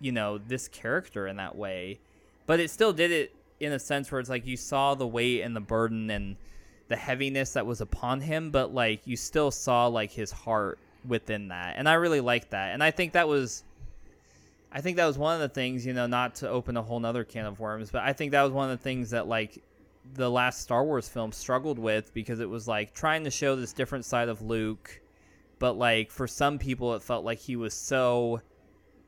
you 0.00 0.12
know 0.12 0.38
this 0.38 0.68
character 0.68 1.26
in 1.26 1.36
that 1.36 1.56
way. 1.56 1.98
But 2.46 2.60
it 2.60 2.70
still 2.70 2.92
did 2.92 3.10
it 3.10 3.34
in 3.60 3.72
a 3.72 3.78
sense 3.78 4.10
where 4.10 4.20
it's 4.20 4.30
like 4.30 4.46
you 4.46 4.56
saw 4.56 4.94
the 4.94 5.06
weight 5.06 5.40
and 5.42 5.54
the 5.56 5.60
burden 5.60 6.10
and 6.10 6.36
the 6.88 6.96
heaviness 6.96 7.54
that 7.54 7.64
was 7.64 7.80
upon 7.80 8.20
him 8.20 8.50
but 8.50 8.74
like 8.74 9.00
you 9.06 9.16
still 9.16 9.50
saw 9.50 9.86
like 9.86 10.12
his 10.12 10.30
heart 10.30 10.78
within 11.06 11.48
that. 11.48 11.74
And 11.76 11.88
i 11.88 11.94
really 11.94 12.20
liked 12.20 12.50
that. 12.50 12.74
And 12.74 12.82
i 12.82 12.90
think 12.90 13.12
that 13.12 13.28
was 13.28 13.64
i 14.72 14.80
think 14.80 14.96
that 14.96 15.06
was 15.06 15.16
one 15.16 15.34
of 15.34 15.40
the 15.40 15.48
things 15.48 15.86
you 15.86 15.92
know 15.92 16.06
not 16.06 16.34
to 16.36 16.48
open 16.48 16.76
a 16.76 16.82
whole 16.82 17.00
nother 17.00 17.24
can 17.24 17.46
of 17.46 17.60
worms 17.60 17.90
but 17.90 18.02
i 18.02 18.12
think 18.12 18.32
that 18.32 18.42
was 18.42 18.52
one 18.52 18.70
of 18.70 18.76
the 18.76 18.82
things 18.82 19.10
that 19.10 19.28
like 19.28 19.62
the 20.12 20.30
last 20.30 20.60
star 20.60 20.84
wars 20.84 21.08
film 21.08 21.32
struggled 21.32 21.78
with 21.78 22.12
because 22.12 22.38
it 22.40 22.48
was 22.48 22.68
like 22.68 22.92
trying 22.94 23.24
to 23.24 23.30
show 23.30 23.56
this 23.56 23.72
different 23.72 24.04
side 24.04 24.28
of 24.28 24.42
luke 24.42 25.00
but 25.58 25.72
like 25.78 26.10
for 26.10 26.26
some 26.26 26.58
people 26.58 26.94
it 26.94 27.02
felt 27.02 27.24
like 27.24 27.38
he 27.38 27.56
was 27.56 27.72
so 27.72 28.40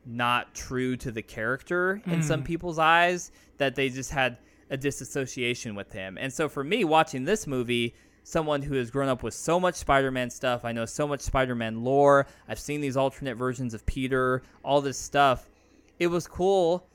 not 0.05 0.55
true 0.55 0.95
to 0.95 1.11
the 1.11 1.21
character 1.21 2.01
in 2.05 2.23
some 2.23 2.41
Mm. 2.41 2.45
people's 2.45 2.79
eyes 2.79 3.31
that 3.57 3.75
they 3.75 3.89
just 3.89 4.11
had 4.11 4.37
a 4.69 4.77
disassociation 4.77 5.75
with 5.75 5.91
him. 5.91 6.17
And 6.17 6.31
so 6.31 6.47
for 6.49 6.63
me 6.63 6.83
watching 6.85 7.25
this 7.25 7.45
movie, 7.45 7.93
someone 8.23 8.61
who 8.61 8.75
has 8.75 8.89
grown 8.89 9.09
up 9.09 9.21
with 9.23 9.33
so 9.33 9.59
much 9.59 9.75
Spider-Man 9.75 10.29
stuff, 10.29 10.63
I 10.63 10.71
know 10.71 10.85
so 10.85 11.07
much 11.07 11.21
Spider-Man 11.21 11.83
lore, 11.83 12.25
I've 12.47 12.59
seen 12.59 12.79
these 12.81 12.95
alternate 12.97 13.35
versions 13.35 13.73
of 13.73 13.85
Peter, 13.85 14.41
all 14.63 14.79
this 14.81 14.97
stuff. 14.97 15.49
It 15.99 16.07
was 16.07 16.25
cool 16.27 16.87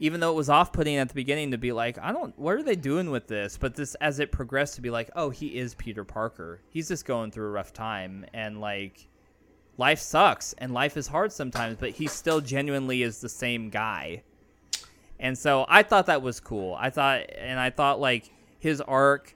even 0.00 0.20
though 0.20 0.32
it 0.32 0.36
was 0.36 0.50
off-putting 0.50 0.96
at 0.96 1.08
the 1.08 1.14
beginning 1.14 1.52
to 1.52 1.58
be 1.58 1.72
like, 1.72 1.98
I 1.98 2.12
don't 2.12 2.36
what 2.38 2.54
are 2.54 2.62
they 2.62 2.76
doing 2.76 3.10
with 3.10 3.26
this? 3.26 3.56
But 3.56 3.74
this 3.74 3.94
as 3.96 4.18
it 4.18 4.32
progressed 4.32 4.74
to 4.76 4.80
be 4.80 4.90
like, 4.90 5.10
oh, 5.14 5.30
he 5.30 5.58
is 5.58 5.74
Peter 5.74 6.04
Parker. 6.04 6.60
He's 6.70 6.88
just 6.88 7.04
going 7.04 7.30
through 7.30 7.46
a 7.46 7.50
rough 7.50 7.72
time 7.72 8.24
and 8.34 8.60
like 8.60 9.08
life 9.76 10.00
sucks 10.00 10.52
and 10.58 10.72
life 10.72 10.96
is 10.96 11.06
hard 11.06 11.32
sometimes, 11.32 11.76
but 11.78 11.90
he 11.90 12.06
still 12.06 12.40
genuinely 12.40 13.02
is 13.02 13.20
the 13.20 13.28
same 13.28 13.70
guy. 13.70 14.22
And 15.18 15.38
so 15.38 15.64
I 15.68 15.82
thought 15.82 16.06
that 16.06 16.22
was 16.22 16.40
cool. 16.40 16.76
I 16.78 16.90
thought, 16.90 17.22
and 17.36 17.58
I 17.58 17.70
thought 17.70 18.00
like 18.00 18.30
his 18.58 18.80
arc, 18.80 19.34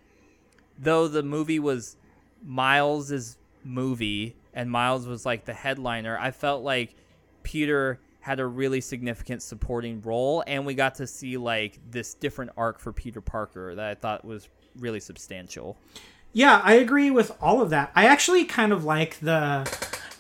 though 0.79 1.09
the 1.09 1.23
movie 1.23 1.59
was 1.61 1.97
Miles's 2.45 3.37
movie 3.65 4.37
and 4.55 4.71
Miles 4.71 5.07
was 5.07 5.25
like 5.25 5.45
the 5.45 5.55
headliner, 5.55 6.19
I 6.19 6.31
felt 6.31 6.63
like 6.63 6.95
Peter 7.43 8.01
had 8.21 8.41
a 8.41 8.47
really 8.47 8.81
significant 8.81 9.43
supporting 9.43 10.01
role 10.03 10.43
and 10.47 10.67
we 10.67 10.75
got 10.75 10.97
to 10.97 11.07
see 11.07 11.37
like 11.37 11.79
this 11.91 12.15
different 12.15 12.51
arc 12.57 12.79
for 12.81 12.93
Peter 12.93 13.21
Parker 13.21 13.75
that 13.75 13.87
I 13.89 13.95
thought 13.95 14.25
was 14.25 14.49
really 14.79 15.01
substantial. 15.01 15.79
Yeah, 16.33 16.61
I 16.63 16.75
agree 16.75 17.11
with 17.11 17.33
all 17.41 17.63
of 17.63 17.71
that. 17.71 17.91
I 17.95 18.07
actually 18.07 18.45
kind 18.45 18.73
of 18.73 18.85
like 18.85 19.19
the, 19.21 19.67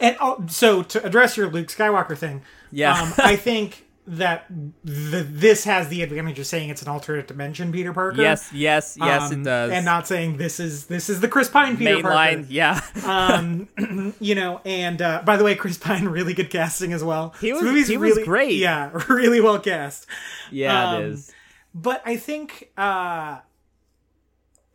and 0.00 0.16
oh, 0.20 0.44
so 0.48 0.82
to 0.84 1.04
address 1.04 1.36
your 1.36 1.50
Luke 1.50 1.68
Skywalker 1.68 2.16
thing, 2.16 2.42
Yeah. 2.70 2.98
um, 2.98 3.12
I 3.18 3.36
think 3.36 3.86
that 4.10 4.46
the, 4.82 5.22
this 5.28 5.64
has 5.64 5.88
the 5.88 6.02
advantage 6.02 6.38
of 6.38 6.46
saying 6.46 6.70
it's 6.70 6.80
an 6.80 6.88
alternate 6.88 7.28
dimension 7.28 7.70
Peter 7.70 7.92
Parker. 7.92 8.22
Yes, 8.22 8.50
yes, 8.54 8.96
yes, 8.98 9.30
um, 9.32 9.40
it 9.40 9.44
does. 9.44 9.70
and 9.70 9.84
not 9.84 10.08
saying 10.08 10.38
this 10.38 10.58
is 10.58 10.86
this 10.86 11.10
is 11.10 11.20
the 11.20 11.28
Chris 11.28 11.48
Pine 11.50 11.76
Peter 11.76 11.96
mainline, 11.96 12.02
Parker. 12.02 12.46
yeah. 12.48 12.80
Um, 13.04 13.68
you 14.20 14.34
know, 14.34 14.60
and 14.64 15.00
uh, 15.02 15.22
by 15.24 15.36
the 15.36 15.44
way, 15.44 15.54
Chris 15.54 15.76
Pine 15.76 16.06
really 16.06 16.32
good 16.34 16.48
casting 16.50 16.92
as 16.92 17.04
well. 17.04 17.34
He 17.40 17.52
was- 17.52 17.62
movie's 17.62 17.88
he 17.88 17.96
was 17.98 18.12
really- 18.12 18.24
great. 18.24 18.52
Yeah, 18.54 18.90
really 19.08 19.40
well 19.40 19.58
cast. 19.58 20.06
yeah, 20.50 20.90
um, 20.90 21.02
it 21.02 21.06
is. 21.10 21.32
But 21.74 22.02
I 22.06 22.16
think 22.16 22.70
uh, 22.78 23.38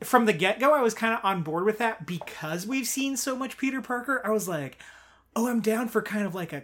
from 0.01 0.25
the 0.25 0.33
get 0.33 0.59
go, 0.59 0.73
I 0.73 0.81
was 0.81 0.93
kind 0.93 1.13
of 1.13 1.19
on 1.23 1.41
board 1.41 1.65
with 1.65 1.79
that 1.79 2.05
because 2.05 2.67
we've 2.67 2.87
seen 2.87 3.17
so 3.17 3.35
much 3.35 3.57
Peter 3.57 3.81
Parker. 3.81 4.21
I 4.23 4.29
was 4.29 4.47
like, 4.47 4.77
oh, 5.35 5.47
I'm 5.47 5.59
down 5.59 5.87
for 5.87 6.01
kind 6.01 6.25
of 6.25 6.35
like 6.35 6.53
a 6.53 6.63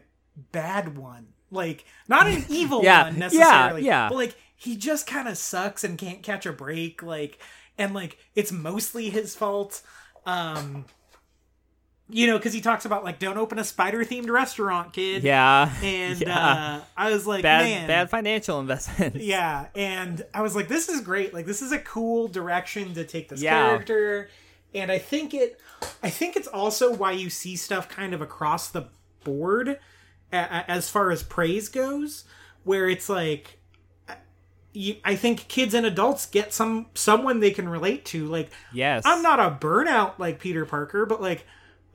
bad 0.52 0.98
one. 0.98 1.30
Like, 1.52 1.86
not 2.08 2.28
an 2.28 2.46
evil 2.50 2.84
Yeah, 2.84 3.04
one 3.06 3.20
necessarily. 3.20 3.84
yeah. 3.86 4.10
But 4.10 4.16
like, 4.16 4.36
he 4.56 4.76
just 4.76 5.08
kind 5.08 5.28
of 5.28 5.38
sucks 5.38 5.84
and 5.84 5.98
can't 5.98 6.22
catch 6.24 6.46
a 6.46 6.52
break. 6.54 7.02
Like, 7.02 7.40
and 7.78 7.94
like, 7.94 8.18
it's 8.36 8.52
mostly 8.52 9.10
his 9.10 9.36
fault. 9.36 9.82
Um, 10.26 10.86
you 12.12 12.26
know, 12.26 12.38
because 12.38 12.54
he 12.54 12.62
talks 12.62 12.86
about 12.86 13.04
like, 13.04 13.20
don't 13.20 13.38
open 13.38 13.60
a 13.60 13.64
spider 13.64 14.04
themed 14.04 14.30
restaurant, 14.30 14.94
kid. 14.94 15.24
Yeah. 15.24 15.72
And 15.84 16.20
yeah. 16.20 16.80
uh, 16.80 16.82
I 16.98 17.12
was 17.12 17.28
like, 17.28 17.44
bad 17.44 17.64
man, 17.64 17.88
bad 17.88 18.10
financial 18.10 18.60
investment. 18.60 19.16
yeah, 19.18 19.68
and 19.76 20.26
I 20.34 20.42
was 20.42 20.56
like, 20.56 20.68
this 20.68 20.90
is 20.90 21.02
great. 21.02 21.34
Like, 21.36 21.46
this 21.46 21.62
is 21.62 21.72
a 21.72 21.78
cool 21.80 22.28
direction 22.28 22.96
to 22.96 23.04
take 23.06 23.30
this 23.30 23.42
Yeah. 23.42 23.68
character. 23.70 24.30
And 24.74 24.92
I 24.92 24.98
think 24.98 25.34
it, 25.36 25.60
I 26.04 26.10
think 26.10 26.36
it's 26.36 26.48
also 26.48 26.92
why 26.94 27.12
you 27.12 27.30
see 27.30 27.56
stuff 27.56 27.88
kind 27.90 28.14
of 28.14 28.22
across 28.22 28.70
the 28.70 28.88
board 29.24 29.80
as 30.32 30.90
far 30.90 31.12
as 31.12 31.24
praise 31.24 31.70
goes, 31.70 32.26
where 32.64 32.88
it's 32.90 33.10
like, 33.10 33.60
I 35.04 35.16
think 35.16 35.48
kids 35.48 35.74
and 35.74 35.86
adults 35.86 36.26
get 36.28 36.54
some 36.54 36.88
someone 36.94 37.40
they 37.40 37.52
can 37.52 37.68
relate 37.68 38.06
to. 38.06 38.28
Like, 38.28 38.52
Yes. 38.72 39.04
I'm 39.06 39.22
not 39.24 39.40
a 39.40 39.50
burnout 39.60 40.20
like 40.20 40.40
Peter 40.40 40.66
Parker, 40.66 41.06
but 41.06 41.22
like 41.22 41.46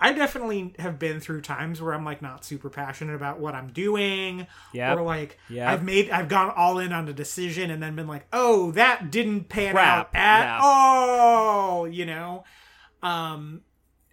I 0.00 0.12
definitely 0.12 0.74
have 0.80 0.98
been 0.98 1.20
through 1.20 1.42
times 1.42 1.80
where 1.80 1.94
I'm 1.94 2.04
like 2.04 2.20
not 2.20 2.44
super 2.44 2.68
passionate 2.68 3.14
about 3.14 3.38
what 3.38 3.54
I'm 3.54 3.68
doing. 3.68 4.48
Yep. 4.72 4.98
Or 4.98 5.02
like 5.02 5.38
Yep. 5.48 5.68
I've 5.68 5.84
made 5.84 6.10
I've 6.10 6.28
gone 6.28 6.52
all 6.54 6.78
in 6.80 6.92
on 6.92 7.08
a 7.08 7.12
decision 7.12 7.70
and 7.70 7.80
then 7.80 7.94
been 7.94 8.08
like, 8.08 8.26
oh, 8.32 8.72
that 8.72 9.10
didn't 9.12 9.48
pan 9.48 9.72
Crap. 9.74 10.08
out 10.08 10.16
at 10.16 10.42
Yeah. 10.44 10.60
all, 10.60 11.88
you 11.88 12.04
know? 12.06 12.44
Um 13.04 13.60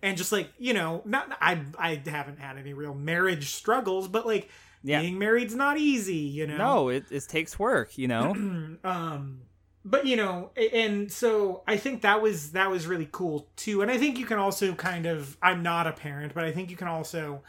and 0.02 0.18
just 0.18 0.32
like 0.32 0.52
you 0.58 0.74
know, 0.74 1.02
not 1.06 1.36
I 1.41 1.62
I 1.78 2.02
haven't 2.06 2.39
had 2.39 2.58
any 2.58 2.74
real 2.74 2.93
marriage 2.93 3.54
struggles, 3.54 4.08
but 4.08 4.26
like 4.26 4.49
Yeah. 4.84 5.02
being 5.02 5.20
married's 5.20 5.56
not 5.56 5.78
easy, 5.78 6.16
you 6.16 6.47
know. 6.47 6.58
No, 6.58 6.89
it, 6.89 7.06
it 7.12 7.24
takes 7.28 7.58
work, 7.60 7.97
you 7.97 8.08
know? 8.08 8.32
um 8.84 9.41
but 9.84 10.06
you 10.06 10.16
know 10.16 10.52
and 10.74 11.12
so 11.12 11.64
i 11.68 11.76
think 11.76 12.04
that 12.04 12.22
was 12.22 12.52
that 12.52 12.70
was 12.70 12.86
really 12.86 13.10
cool 13.12 13.49
too 13.56 13.82
and 13.82 13.89
i 13.89 13.97
think 13.97 14.20
you 14.20 14.28
can 14.28 14.38
also 14.38 14.76
kind 14.76 15.08
of 15.08 15.36
i'm 15.41 15.64
not 15.64 15.88
a 15.88 15.91
parent 15.91 16.36
but 16.36 16.43
i 16.43 16.52
think 16.52 16.70
you 16.70 16.76
can 16.78 16.88
also 16.88 17.41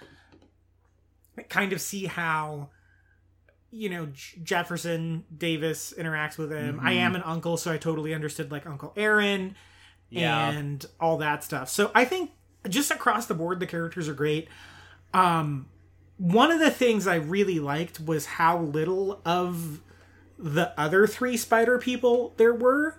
kind 1.50 1.74
of 1.74 1.80
see 1.82 2.06
how 2.06 2.70
you 3.70 3.88
know 3.90 4.06
J- 4.06 4.40
jefferson 4.42 5.24
davis 5.36 5.92
interacts 5.98 6.38
with 6.38 6.50
him 6.50 6.80
i 6.82 6.92
Mhm. 6.94 6.96
am 6.96 7.14
an 7.16 7.22
uncle 7.22 7.58
so 7.58 7.70
i 7.72 7.76
totally 7.76 8.14
understood 8.14 8.50
like 8.50 8.66
uncle 8.66 8.92
aaron 8.96 9.54
Yeah. 10.08 10.50
and 10.50 10.84
all 11.00 11.18
that 11.18 11.42
stuff 11.44 11.68
so 11.68 11.90
i 11.94 12.06
think 12.06 12.30
just 12.68 12.90
across 12.90 13.26
the 13.26 13.34
board 13.34 13.58
the 13.60 13.66
characters 13.66 14.08
are 14.08 14.14
great 14.14 14.48
um 15.14 15.66
one 16.18 16.50
of 16.50 16.60
the 16.60 16.70
things 16.70 17.06
i 17.06 17.16
really 17.16 17.58
liked 17.58 17.98
was 18.00 18.26
how 18.26 18.58
little 18.60 19.20
of 19.24 19.80
the 20.38 20.72
other 20.80 21.06
three 21.06 21.36
spider 21.36 21.78
people 21.78 22.32
there 22.36 22.54
were 22.54 22.96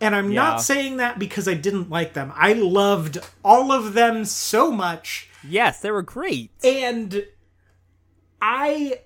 and 0.00 0.14
i'm 0.16 0.30
Yeah. 0.32 0.42
not 0.42 0.62
saying 0.62 0.96
that 0.98 1.18
because 1.18 1.46
i 1.48 1.54
didn't 1.54 1.90
like 1.90 2.14
them 2.14 2.32
i 2.34 2.52
loved 2.52 3.18
all 3.44 3.70
of 3.72 3.94
them 3.94 4.24
so 4.24 4.70
much 4.72 5.28
yes, 5.46 5.80
they 5.80 5.90
were 5.90 6.02
great. 6.02 6.50
and 6.64 7.26
i 8.42 9.00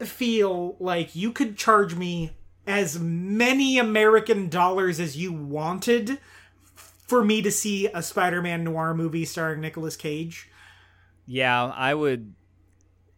feel 0.00 0.76
like 0.80 1.14
you 1.14 1.32
could 1.32 1.56
charge 1.56 1.94
me 1.94 2.32
as 2.66 2.98
many 2.98 3.78
american 3.78 4.48
dollars 4.48 4.98
as 5.00 5.16
you 5.16 5.32
wanted 5.32 6.18
for 7.06 7.24
me 7.24 7.42
to 7.42 7.50
see 7.50 7.86
a 7.88 8.02
spider-man 8.02 8.64
noir 8.64 8.94
movie 8.94 9.24
starring 9.24 9.60
Nicolas 9.60 9.96
cage 9.96 10.48
Yeah, 11.26 11.64
I 11.66 11.94
would 11.94 12.34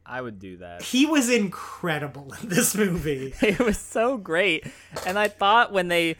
I 0.05 0.21
would 0.23 0.39
do 0.39 0.59
that. 0.59 0.83
he 0.83 1.05
was 1.07 1.29
incredible 1.31 2.33
in 2.41 2.49
this 2.49 2.75
movie 2.77 3.35
it 3.43 3.59
was 3.59 3.79
so 3.79 4.17
great. 4.17 4.67
And 5.07 5.19
I 5.19 5.29
thought 5.29 5.73
when 5.73 5.89
they 5.89 6.17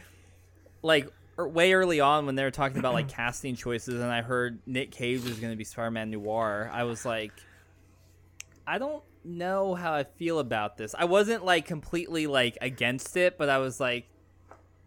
like 0.81 1.07
er- 1.39 1.47
way 1.47 1.73
early 1.73 1.99
on 1.99 2.25
when 2.25 2.35
they 2.35 2.43
were 2.43 2.51
talking 2.51 2.79
about 2.79 2.93
like 2.93 3.07
casting 3.19 3.55
choices 3.55 4.01
and 4.01 4.11
I 4.11 4.21
heard 4.21 4.59
Nick 4.65 4.91
Cage 4.91 5.23
was 5.23 5.39
going 5.39 5.51
to 5.51 5.57
be 5.57 5.63
Spider-Man 5.63 6.11
Noir, 6.11 6.69
I 6.73 6.83
was 6.83 7.05
like 7.05 7.31
I 8.65 8.77
don't 8.77 9.03
know 9.23 9.75
how 9.75 9.93
I 9.93 10.03
feel 10.03 10.39
about 10.39 10.77
this. 10.77 10.93
I 10.97 11.05
wasn't 11.05 11.43
like 11.45 11.65
completely 11.65 12.27
like 12.27 12.57
against 12.61 13.15
it, 13.17 13.37
but 13.37 13.49
I 13.49 13.57
was 13.59 13.79
like 13.79 14.05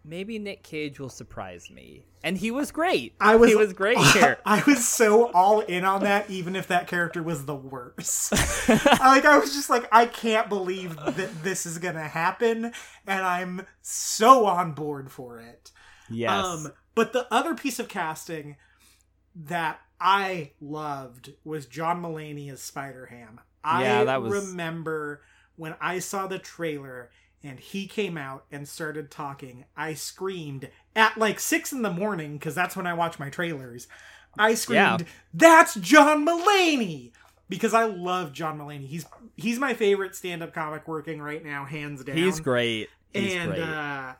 maybe 0.03 0.39
Nick 0.39 0.63
Cage 0.63 0.99
will 0.99 1.09
surprise 1.09 1.69
me. 1.69 2.05
And 2.23 2.37
he 2.37 2.51
was 2.51 2.71
great. 2.71 3.15
I 3.19 3.35
was 3.35 3.49
he 3.49 3.55
was 3.55 3.73
great 3.73 3.97
here. 4.13 4.37
I 4.45 4.61
was 4.67 4.87
so 4.87 5.31
all 5.31 5.61
in 5.61 5.83
on 5.85 6.03
that, 6.03 6.29
even 6.29 6.55
if 6.55 6.67
that 6.67 6.87
character 6.87 7.23
was 7.23 7.45
the 7.45 7.55
worst. 7.55 8.31
Like 8.69 9.25
I 9.25 9.37
was 9.39 9.53
just 9.53 9.69
like, 9.69 9.87
I 9.91 10.05
can't 10.05 10.47
believe 10.47 10.95
that 10.97 11.43
this 11.43 11.65
is 11.65 11.77
gonna 11.79 12.07
happen, 12.07 12.71
and 13.07 13.21
I'm 13.25 13.65
so 13.81 14.45
on 14.45 14.73
board 14.73 15.11
for 15.11 15.39
it. 15.39 15.71
yes. 16.09 16.31
Um, 16.31 16.71
but 16.95 17.11
the 17.13 17.27
other 17.33 17.55
piece 17.55 17.79
of 17.79 17.87
casting 17.87 18.55
that 19.35 19.79
I 19.99 20.51
loved 20.59 21.33
was 21.43 21.65
John 21.65 22.01
Mulaney 22.01 22.51
as 22.51 22.61
Spider 22.61 23.07
Ham. 23.07 23.39
I 23.63 23.83
Yeah, 23.83 24.03
that 24.05 24.21
was- 24.21 24.47
remember 24.49 25.21
when 25.55 25.75
I 25.81 25.99
saw 25.99 26.27
the 26.27 26.39
trailer 26.39 27.09
and 27.43 27.59
he 27.59 27.87
came 27.87 28.17
out 28.17 28.45
and 28.51 28.67
started 28.67 29.09
talking, 29.11 29.65
I 29.75 29.93
screamed 29.95 30.69
at 30.95 31.17
like 31.17 31.39
six 31.39 31.71
in 31.71 31.81
the 31.81 31.91
morning 31.91 32.33
because 32.37 32.55
that's 32.55 32.75
when 32.75 32.87
I 32.87 32.93
watch 32.93 33.17
my 33.19 33.29
trailers. 33.29 33.87
I 34.37 34.53
screamed, 34.53 35.01
Yeah. 35.01 35.07
"That's 35.33 35.75
John 35.75 36.25
Mulaney!" 36.25 37.11
Because 37.49 37.73
I 37.73 37.83
love 37.83 38.31
John 38.31 38.57
Mulaney. 38.59 38.87
He's 38.87 39.05
he's 39.35 39.59
my 39.59 39.73
favorite 39.73 40.15
stand-up 40.15 40.53
comic 40.53 40.87
working 40.87 41.21
right 41.21 41.43
now, 41.43 41.65
hands 41.65 42.03
down 42.03 42.15
He's 42.15 42.39
great. 42.39 42.89
He's 43.13 43.33
and 43.35 43.51
great. 43.51 43.61
uh 43.61 44.13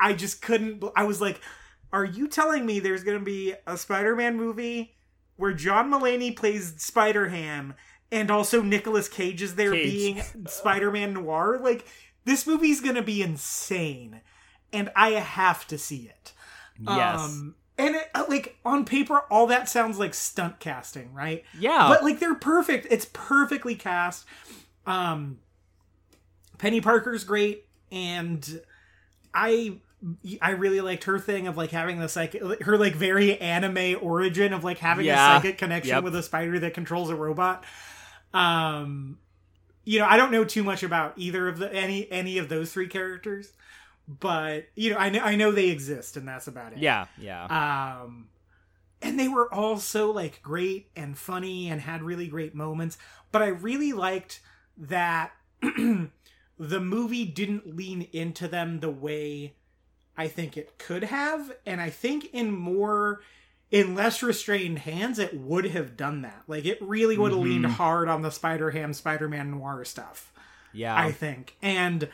i 0.00 0.14
just 0.14 0.40
couldn't 0.40 0.82
i 0.96 1.04
was 1.04 1.20
like 1.20 1.38
are 1.92 2.06
you 2.06 2.26
telling 2.26 2.64
me 2.64 2.80
there's 2.80 3.04
gonna 3.04 3.20
be 3.20 3.52
a 3.66 3.76
spider-man 3.76 4.34
movie 4.34 4.96
where 5.36 5.52
john 5.52 5.90
Mulaney 5.90 6.34
plays 6.34 6.72
spider-ham 6.78 7.74
and 8.10 8.30
also 8.30 8.62
Nicolas 8.62 9.08
cage 9.08 9.42
is 9.42 9.56
there 9.56 9.72
Cage. 9.72 9.90
being 9.92 10.22
spider-man 10.48 11.12
noir 11.12 11.58
like 11.62 11.84
this 12.24 12.46
movie's 12.46 12.80
gonna 12.80 13.02
be 13.02 13.22
insane 13.22 14.20
and 14.72 14.90
i 14.96 15.10
have 15.10 15.66
to 15.66 15.78
see 15.78 16.08
it 16.08 16.32
yes. 16.80 17.18
um 17.20 17.54
and 17.76 17.96
it, 17.96 18.08
uh, 18.14 18.24
like 18.28 18.56
on 18.64 18.84
paper 18.84 19.22
all 19.30 19.46
that 19.48 19.68
sounds 19.68 19.98
like 19.98 20.14
stunt 20.14 20.60
casting 20.60 21.12
right 21.12 21.44
yeah. 21.58 21.88
but 21.88 22.04
like 22.04 22.20
they're 22.20 22.34
perfect. 22.36 22.86
It's 22.90 23.06
perfectly 23.12 23.74
cast. 23.74 24.24
Um 24.86 25.38
Peni 26.58 26.80
Parker's 26.80 27.24
great 27.24 27.64
and 27.90 28.60
I 29.34 29.78
I 30.40 30.50
really 30.50 30.80
liked 30.80 31.04
her 31.04 31.18
thing 31.18 31.48
of 31.48 31.56
like 31.56 31.70
having 31.72 31.98
the 31.98 32.08
psychic 32.08 32.62
her 32.62 32.78
like 32.78 32.94
very 32.94 33.40
anime 33.40 33.96
origin 34.00 34.52
of 34.52 34.62
like 34.62 34.78
having 34.78 35.06
Yeah. 35.06 35.36
a 35.36 35.40
psychic 35.40 35.58
connection 35.58 35.96
Yep. 35.96 36.04
with 36.04 36.14
a 36.14 36.22
spider 36.22 36.60
that 36.60 36.74
controls 36.74 37.10
a 37.10 37.16
robot. 37.16 37.64
Um 38.32 39.18
you 39.84 39.98
know, 39.98 40.06
I 40.06 40.16
don't 40.16 40.32
know 40.32 40.44
too 40.44 40.62
much 40.62 40.82
about 40.82 41.14
either 41.16 41.48
of 41.48 41.58
the 41.58 41.72
any 41.72 42.10
any 42.10 42.38
of 42.38 42.48
those 42.48 42.72
three 42.72 42.88
characters, 42.88 43.52
but 44.08 44.66
you 44.74 44.90
know, 44.90 44.98
I 44.98 45.10
know 45.10 45.20
I 45.20 45.36
know 45.36 45.52
they 45.52 45.68
exist 45.68 46.16
and 46.16 46.26
that's 46.26 46.46
about 46.46 46.72
it. 46.72 46.78
yeah. 46.78 47.06
Yeah. 47.18 47.44
Um, 48.02 48.28
and 49.02 49.18
they 49.20 49.28
were 49.28 49.52
all 49.52 49.78
so 49.78 50.10
like 50.10 50.40
great 50.42 50.88
and 50.96 51.16
funny 51.16 51.68
and 51.68 51.80
had 51.80 52.02
really 52.02 52.26
great 52.26 52.54
moments. 52.54 52.96
But 53.32 53.42
I 53.42 53.48
really 53.48 53.92
liked 53.92 54.40
that 54.78 55.32
the 55.60 56.80
movie 56.80 57.24
didn't 57.24 57.76
lean 57.76 58.08
into 58.12 58.48
them 58.48 58.80
the 58.80 58.90
way 58.90 59.54
I 60.16 60.28
think 60.28 60.56
it 60.56 60.78
could 60.78 61.04
have, 61.04 61.52
and 61.66 61.80
I 61.80 61.90
think 61.90 62.26
in 62.32 62.52
more 62.52 63.20
in 63.70 63.94
less 63.94 64.22
restrained 64.22 64.80
hands 64.80 65.18
it 65.18 65.34
would 65.34 65.64
have 65.66 65.96
done 65.96 66.22
that. 66.22 66.42
Like 66.46 66.64
it 66.64 66.78
really 66.80 67.16
would 67.18 67.32
have 67.32 67.40
leaned 67.40 67.64
Mhm. 67.64 67.70
hard 67.72 68.08
on 68.08 68.22
the 68.22 68.30
Spider 68.30 68.70
Ham 68.70 68.92
Spider 68.92 69.28
Man 69.28 69.50
noir 69.52 69.84
stuff. 69.84 70.32
yeah. 70.72 70.94
I 70.96 71.12
think. 71.12 71.56
And 71.62 72.08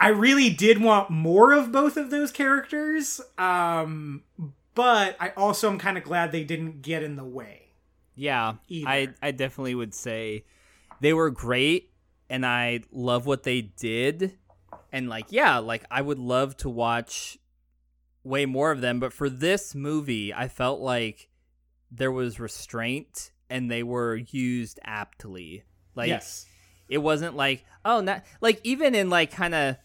I 0.00 0.08
really 0.08 0.50
did 0.50 0.80
want 0.80 1.10
more 1.10 1.52
of 1.52 1.72
both 1.72 1.96
of 1.96 2.10
those 2.10 2.30
characters. 2.30 3.20
Um, 3.36 4.22
but 4.74 5.16
I 5.20 5.30
also 5.30 5.70
am 5.70 5.78
kind 5.78 5.98
of 5.98 6.04
glad 6.04 6.30
they 6.32 6.44
didn't 6.44 6.82
get 6.82 7.02
in 7.02 7.16
the 7.16 7.24
way. 7.24 7.70
Yeah, 8.14 8.54
either. 8.68 8.88
I 8.88 9.08
I 9.22 9.30
definitely 9.32 9.74
would 9.74 9.94
say 9.94 10.44
they 11.00 11.12
were 11.12 11.30
great, 11.30 11.90
and 12.28 12.44
I 12.46 12.80
love 12.92 13.26
what 13.26 13.42
they 13.44 13.60
did, 13.62 14.36
and 14.92 15.08
like 15.08 15.26
yeah, 15.30 15.58
like 15.58 15.84
I 15.90 16.00
would 16.02 16.18
love 16.18 16.56
to 16.58 16.68
watch 16.68 17.38
way 18.24 18.46
more 18.46 18.70
of 18.70 18.80
them. 18.80 19.00
But 19.00 19.12
for 19.12 19.30
this 19.30 19.74
movie, 19.74 20.32
I 20.34 20.48
felt 20.48 20.80
like 20.80 21.28
there 21.90 22.12
was 22.12 22.38
restraint, 22.38 23.30
and 23.50 23.70
they 23.70 23.82
were 23.82 24.16
used 24.16 24.78
aptly. 24.84 25.64
Like 25.94 26.08
yes. 26.08 26.46
it 26.88 26.98
wasn't 26.98 27.34
like 27.34 27.64
oh 27.84 28.00
not 28.00 28.24
like 28.40 28.60
even 28.62 28.94
in 28.94 29.10
like 29.10 29.32
kind 29.32 29.54
of 29.54 29.76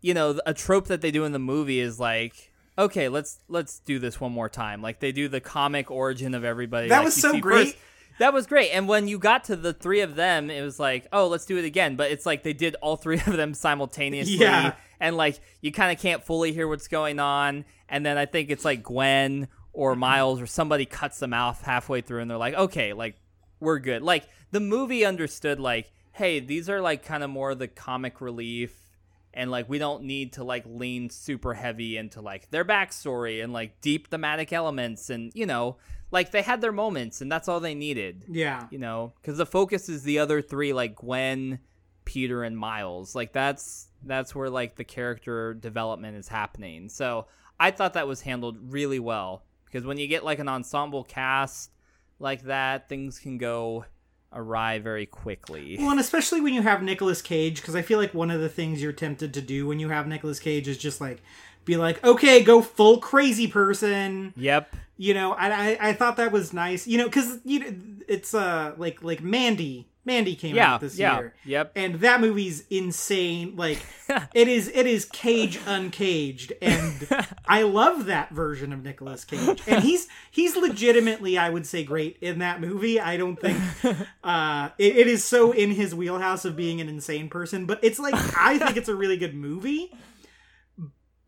you 0.00 0.14
know 0.14 0.38
a 0.46 0.54
trope 0.54 0.86
that 0.86 1.00
they 1.00 1.10
do 1.10 1.24
in 1.24 1.32
the 1.32 1.38
movie 1.40 1.80
is 1.80 1.98
like 1.98 2.52
okay 2.78 3.08
let's 3.08 3.40
let's 3.48 3.80
do 3.80 3.98
this 3.98 4.20
one 4.20 4.30
more 4.30 4.48
time 4.48 4.80
like 4.80 5.00
they 5.00 5.10
do 5.10 5.28
the 5.28 5.40
comic 5.40 5.90
origin 5.90 6.34
of 6.34 6.44
everybody 6.44 6.88
That 6.88 6.98
like, 6.98 7.06
was 7.06 7.14
so 7.16 7.38
great. 7.40 7.68
first- 7.68 7.76
that 8.20 8.34
was 8.34 8.46
great. 8.46 8.70
And 8.70 8.86
when 8.86 9.08
you 9.08 9.18
got 9.18 9.44
to 9.44 9.56
the 9.56 9.72
three 9.72 10.00
of 10.00 10.14
them 10.14 10.50
it 10.50 10.62
was 10.62 10.78
like 10.78 11.06
oh 11.12 11.26
let's 11.26 11.46
do 11.46 11.56
it 11.56 11.64
again. 11.64 11.96
But 11.96 12.10
it's 12.10 12.24
like 12.26 12.42
they 12.42 12.52
did 12.52 12.76
all 12.80 12.96
three 12.96 13.16
of 13.26 13.36
them 13.36 13.54
simultaneously. 13.54 14.36
Yeah. 14.40 14.74
and 15.00 15.16
like 15.16 15.40
you 15.60 15.72
kind 15.72 15.90
of 15.90 16.00
can't 16.00 16.22
fully 16.22 16.52
hear 16.52 16.68
what's 16.68 16.88
going 16.88 17.18
on. 17.18 17.64
And 17.88 18.06
then 18.06 18.16
i 18.16 18.26
think 18.26 18.50
it's 18.50 18.64
like 18.64 18.82
gwen 18.82 19.48
or 19.72 19.92
mm-hmm. 19.92 20.00
miles 20.00 20.40
or 20.40 20.46
somebody 20.46 20.84
cuts 20.84 21.18
them 21.18 21.34
off 21.34 21.62
halfway 21.62 22.02
through 22.02 22.20
and 22.20 22.30
they're 22.30 22.38
like 22.38 22.54
okay 22.54 22.92
like 22.92 23.16
we're 23.58 23.78
good. 23.78 24.02
Like 24.02 24.26
the 24.52 24.60
movie 24.60 25.04
understood 25.04 25.58
like 25.58 25.90
hey 26.12 26.40
these 26.40 26.68
are 26.68 26.80
like 26.80 27.04
kind 27.04 27.24
of 27.24 27.30
more 27.30 27.54
the 27.54 27.68
comic 27.68 28.20
relief 28.20 28.89
and 29.32 29.50
like 29.50 29.68
we 29.68 29.78
don't 29.78 30.02
need 30.02 30.34
to 30.34 30.44
like 30.44 30.64
lean 30.66 31.10
super 31.10 31.54
heavy 31.54 31.96
into 31.96 32.20
like 32.20 32.50
their 32.50 32.64
backstory 32.64 33.42
and 33.42 33.52
like 33.52 33.80
deep 33.80 34.08
thematic 34.08 34.52
elements 34.52 35.10
and 35.10 35.32
you 35.34 35.46
know 35.46 35.76
like 36.10 36.32
they 36.32 36.42
had 36.42 36.60
their 36.60 36.72
moments 36.72 37.20
and 37.20 37.30
that's 37.30 37.48
all 37.48 37.60
they 37.60 37.74
needed. 37.74 38.24
Yeah. 38.28 38.66
you 38.70 38.78
know 38.78 39.12
because 39.20 39.38
the 39.38 39.46
focus 39.46 39.88
is 39.88 40.02
the 40.02 40.18
other 40.18 40.42
three 40.42 40.72
like 40.72 40.96
gwen 40.96 41.60
peter 42.04 42.42
and 42.42 42.56
miles. 42.56 43.14
Like 43.14 43.32
that's 43.32 43.88
that's 44.04 44.34
where 44.34 44.50
like 44.50 44.76
the 44.76 44.84
character 44.84 45.54
development 45.54 46.16
is 46.16 46.28
happening. 46.28 46.88
So 46.88 47.26
i 47.58 47.70
thought 47.70 47.94
that 47.94 48.08
was 48.08 48.22
handled 48.22 48.72
really 48.72 48.98
well. 48.98 49.44
Because 49.64 49.84
when 49.86 49.98
you 49.98 50.08
get 50.08 50.24
like 50.24 50.40
an 50.40 50.48
ensemble 50.48 51.04
cast 51.04 51.70
like 52.18 52.42
that 52.42 52.88
things 52.88 53.18
can 53.18 53.38
go 53.38 53.84
awry 54.32 54.78
very 54.78 55.06
quickly 55.06 55.76
Well, 55.78 55.90
and 55.90 56.00
especially 56.00 56.40
when 56.40 56.54
you 56.54 56.62
have 56.62 56.82
Nicolas 56.82 57.20
Cage, 57.20 57.60
because 57.60 57.74
I 57.74 57.82
feel 57.82 57.98
like 57.98 58.14
one 58.14 58.30
of 58.30 58.40
the 58.40 58.48
things 58.48 58.82
you're 58.82 58.92
tempted 58.92 59.34
to 59.34 59.40
do 59.40 59.66
when 59.66 59.78
you 59.78 59.88
have 59.88 60.06
Nicolas 60.06 60.38
Cage 60.38 60.68
is 60.68 60.78
just 60.78 61.00
like 61.00 61.22
be 61.64 61.76
like, 61.76 62.02
okay, 62.04 62.42
go 62.42 62.62
full 62.62 62.98
crazy 62.98 63.46
person. 63.46 64.32
yep 64.36 64.74
You 64.96 65.14
know, 65.14 65.32
I 65.32 65.48
I, 65.50 65.78
I 65.88 65.92
thought 65.92 66.16
that 66.16 66.32
was 66.32 66.52
nice. 66.52 66.86
You 66.86 66.98
know, 66.98 67.04
because 67.04 67.38
you 67.44 67.58
know, 67.60 67.74
it's 68.08 68.34
uh 68.34 68.74
like 68.76 69.02
like 69.02 69.22
Mandy. 69.22 69.89
Mandy 70.04 70.34
came 70.34 70.56
Yeah, 70.56 70.74
out 70.74 70.80
this 70.80 70.98
yeah, 70.98 71.18
year. 71.18 71.34
yep. 71.44 71.72
And 71.76 71.96
that 71.96 72.20
movie's 72.22 72.64
insane. 72.70 73.54
Like 73.56 73.78
it 74.34 74.48
is 74.48 74.68
it 74.74 74.86
is 74.86 75.04
Cage 75.04 75.58
uncaged. 75.66 76.52
And 76.62 77.06
I 77.46 77.62
love 77.62 78.06
that 78.06 78.30
version 78.30 78.72
of 78.72 78.82
Nicolas 78.82 79.24
Cage. 79.24 79.60
And 79.66 79.84
he's 79.84 80.08
he's 80.30 80.56
legitimately, 80.56 81.36
I 81.36 81.50
would 81.50 81.66
say, 81.66 81.84
great 81.84 82.16
in 82.22 82.38
that 82.38 82.60
movie. 82.60 82.98
I 82.98 83.16
don't 83.18 83.38
think 83.38 83.58
uh 84.24 84.70
it, 84.78 84.96
it 84.96 85.06
is 85.06 85.22
so 85.24 85.52
in 85.52 85.70
his 85.72 85.94
wheelhouse 85.94 86.44
of 86.46 86.56
being 86.56 86.80
an 86.80 86.88
insane 86.88 87.28
person, 87.28 87.66
but 87.66 87.78
it's 87.82 87.98
like 87.98 88.14
I 88.36 88.58
think 88.58 88.76
it's 88.78 88.88
a 88.88 88.94
really 88.94 89.16
good 89.18 89.34
movie. 89.34 89.92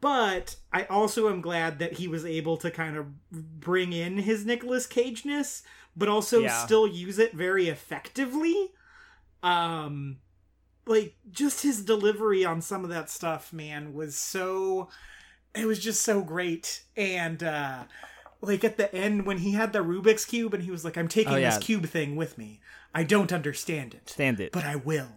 But 0.00 0.56
I 0.72 0.82
also 0.86 1.28
am 1.28 1.40
glad 1.40 1.78
that 1.78 1.92
he 1.92 2.08
was 2.08 2.24
able 2.24 2.56
to 2.56 2.72
kind 2.72 2.96
of 2.96 3.06
bring 3.30 3.92
in 3.92 4.18
his 4.18 4.44
Nicolas 4.44 4.84
Cage-ness, 4.88 5.62
but 5.96 6.08
also 6.08 6.40
Yeah. 6.40 6.64
still 6.64 6.86
use 6.86 7.18
it 7.18 7.32
very 7.34 7.68
effectively. 7.68 8.70
Um 9.42 10.18
like 10.86 11.14
just 11.30 11.62
his 11.62 11.84
delivery 11.84 12.44
on 12.44 12.60
some 12.60 12.82
of 12.84 12.90
that 12.90 13.08
stuff, 13.10 13.52
man, 13.52 13.94
was 13.94 14.16
so 14.16 14.88
it 15.54 15.66
was 15.66 15.78
just 15.78 16.02
so 16.02 16.22
great. 16.22 16.82
And 16.96 17.42
uh 17.42 17.84
like 18.40 18.64
at 18.64 18.76
the 18.76 18.92
end 18.94 19.24
when 19.26 19.38
he 19.38 19.52
had 19.52 19.72
the 19.72 19.78
Rubik's 19.80 20.24
cube 20.24 20.52
and 20.54 20.62
he 20.64 20.70
was 20.70 20.84
like, 20.84 20.96
I'm 20.98 21.08
taking 21.08 21.34
Oh, 21.34 21.36
yeah. 21.36 21.50
this 21.50 21.64
cube 21.64 21.86
thing 21.86 22.16
with 22.16 22.36
me. 22.38 22.60
I 22.94 23.04
don't 23.04 23.32
understand 23.32 23.94
it 23.94 24.10
Stand 24.10 24.40
it. 24.40 24.52
but 24.52 24.64
I 24.64 24.76
will. 24.76 25.08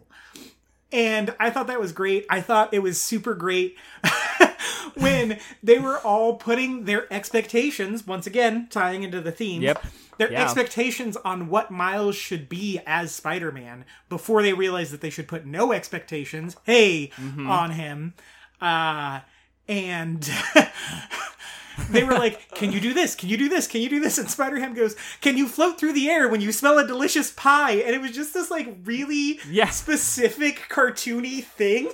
And 0.91 1.33
I 1.39 1.49
thought 1.49 1.67
that 1.67 1.79
was 1.79 1.91
great. 1.91 2.25
I 2.29 2.39
thought 2.39 2.73
it 2.73 2.79
was 2.79 3.01
super 3.01 3.33
great 3.33 3.75
when 4.95 5.39
they 5.61 5.79
were 5.79 5.97
all 5.99 6.35
putting 6.37 6.85
their 6.85 7.11
expectations, 7.11 8.05
once 8.07 8.27
again, 8.27 8.67
tying 8.69 9.03
into 9.03 9.19
the 9.19 9.31
theme, 9.31 9.61
Yep. 9.61 9.83
Their 10.17 10.31
Yeah. 10.31 10.43
expectations 10.43 11.17
on 11.17 11.47
what 11.49 11.71
Miles 11.71 12.15
should 12.15 12.47
be 12.49 12.79
as 12.85 13.13
Spider 13.13 13.51
Man 13.51 13.85
before 14.09 14.41
they 14.41 14.53
realized 14.53 14.91
that 14.91 15.01
they 15.01 15.09
should 15.09 15.27
put 15.27 15.45
no 15.45 15.71
expectations, 15.71 16.55
hey, 16.63 17.11
Mm-hmm. 17.17 17.49
on 17.49 17.71
him. 17.71 18.13
Uh, 18.61 19.19
and 19.67 20.29
they 21.89 22.03
were 22.03 22.13
like, 22.13 22.49
"Can 22.55 22.71
you 22.71 22.79
do 22.79 22.93
this? 22.93 23.15
Can 23.15 23.29
you 23.29 23.37
do 23.37 23.49
this? 23.49 23.67
Can 23.67 23.81
you 23.81 23.89
do 23.89 23.99
this?" 23.99 24.17
And 24.17 24.29
Spider 24.29 24.59
Ham 24.59 24.73
goes, 24.73 24.95
"Can 25.21 25.37
you 25.37 25.47
float 25.47 25.77
through 25.79 25.93
the 25.93 26.09
air 26.09 26.27
when 26.29 26.39
you 26.41 26.51
smell 26.51 26.77
a 26.79 26.87
delicious 26.87 27.31
pie?" 27.31 27.73
And 27.73 27.93
it 27.95 28.01
was 28.01 28.11
just 28.11 28.33
this 28.33 28.49
like 28.49 28.77
really 28.85 29.39
Yeah. 29.49 29.69
specific 29.69 30.67
cartoony 30.69 31.43
thing. 31.43 31.89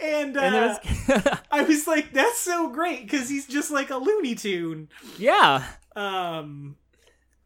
And, 0.00 0.36
uh, 0.36 0.40
And 0.40 0.54
was, 0.54 1.38
I 1.50 1.62
was 1.62 1.86
like, 1.86 2.12
"That's 2.12 2.38
so 2.38 2.68
great" 2.68 3.02
because 3.02 3.28
he's 3.28 3.46
just 3.46 3.70
like 3.70 3.90
a 3.90 3.96
Looney 3.96 4.34
Tune. 4.34 4.88
yeah. 5.18 5.64
Um, 5.96 6.76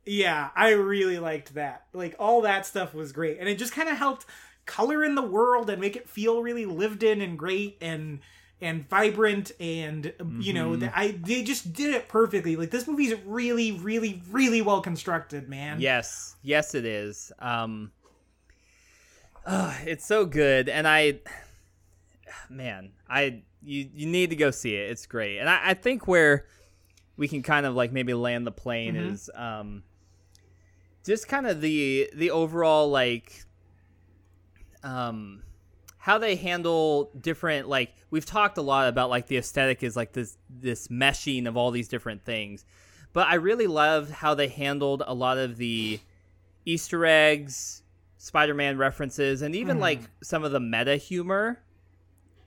yeah, 0.05 0.51
I 0.57 0.71
really 0.73 1.19
liked 1.19 1.55
that. 1.55 1.87
Like 1.93 2.17
all 2.19 2.43
that 2.43 2.67
stuff 2.67 2.95
was 2.95 3.13
great, 3.13 3.39
and 3.39 3.49
it 3.49 3.59
just 3.59 3.73
kind 3.73 3.89
of 3.89 3.97
helped 3.97 4.27
color 4.67 5.05
in 5.05 5.15
the 5.15 5.23
world 5.23 5.71
and 5.71 5.81
make 5.81 5.97
it 5.97 6.09
feel 6.09 6.43
really 6.43 6.67
lived 6.67 7.03
in 7.03 7.21
and 7.21 7.39
great 7.39 7.77
and 7.81 8.21
and 8.61 8.89
vibrant 8.89 9.53
and 9.59 10.13
you 10.39 10.53
know 10.53 10.73
Mm-hmm. 10.73 10.81
the, 10.81 10.99
I 10.99 11.13
they 11.13 11.43
just 11.43 11.73
did 11.73 11.95
it 11.95 12.09
perfectly. 12.09 12.57
Like 12.57 12.71
this 12.71 12.87
movie's 12.87 13.15
really 13.25 13.73
really 13.73 14.23
really 14.31 14.63
well 14.63 14.81
constructed, 14.81 15.49
man. 15.49 15.81
Yes, 15.81 16.37
yes, 16.43 16.75
it 16.75 16.85
is. 16.85 17.33
Um, 17.39 17.93
uh, 19.47 19.75
it's 19.85 20.05
so 20.07 20.27
good, 20.27 20.69
and 20.69 20.87
I, 20.87 21.21
man, 22.49 22.93
I 23.09 23.43
you 23.63 23.89
you 23.93 24.07
need 24.07 24.31
to 24.31 24.37
go 24.37 24.51
see 24.51 24.75
it. 24.75 24.91
It's 24.91 25.07
great, 25.07 25.39
and 25.39 25.49
I, 25.49 25.71
I 25.71 25.75
think 25.75 26.07
where 26.07 26.47
we 27.21 27.29
can 27.29 27.43
kind 27.43 27.67
of 27.67 27.75
like 27.77 27.93
maybe 27.93 28.15
land 28.15 28.47
the 28.47 28.51
plane 28.51 28.95
Mhm. 28.95 29.13
is 29.13 29.31
um, 29.35 29.83
just 31.05 31.29
kind 31.29 31.47
of 31.47 31.61
the 31.61 32.11
the 32.15 32.31
overall 32.31 32.89
like 32.91 33.45
um 34.83 35.43
how 35.99 36.17
they 36.17 36.35
handle 36.35 37.11
different 37.21 37.69
like 37.69 37.93
we've 38.11 38.25
talked 38.25 38.57
a 38.57 38.63
lot 38.63 38.89
about 38.89 39.11
like 39.11 39.27
the 39.27 39.37
aesthetic 39.37 39.83
is 39.83 39.97
like 39.97 40.13
this 40.13 40.39
this 40.49 40.89
meshing 40.89 41.47
of 41.47 41.57
all 41.59 41.71
these 41.71 41.89
different 41.89 42.25
things 42.25 42.65
but 43.13 43.27
i 43.29 43.35
really 43.35 43.67
loved 43.67 44.11
how 44.11 44.35
they 44.35 44.49
handled 44.49 45.03
a 45.07 45.13
lot 45.13 45.37
of 45.37 45.59
the 45.59 46.01
easter 46.65 47.05
eggs 47.05 47.83
spider-man 48.17 48.79
references 48.79 49.43
and 49.43 49.55
even 49.55 49.77
Mhm. 49.77 49.81
like 49.81 50.01
some 50.23 50.43
of 50.43 50.53
the 50.53 50.61
meta 50.61 50.97
humor 50.97 51.61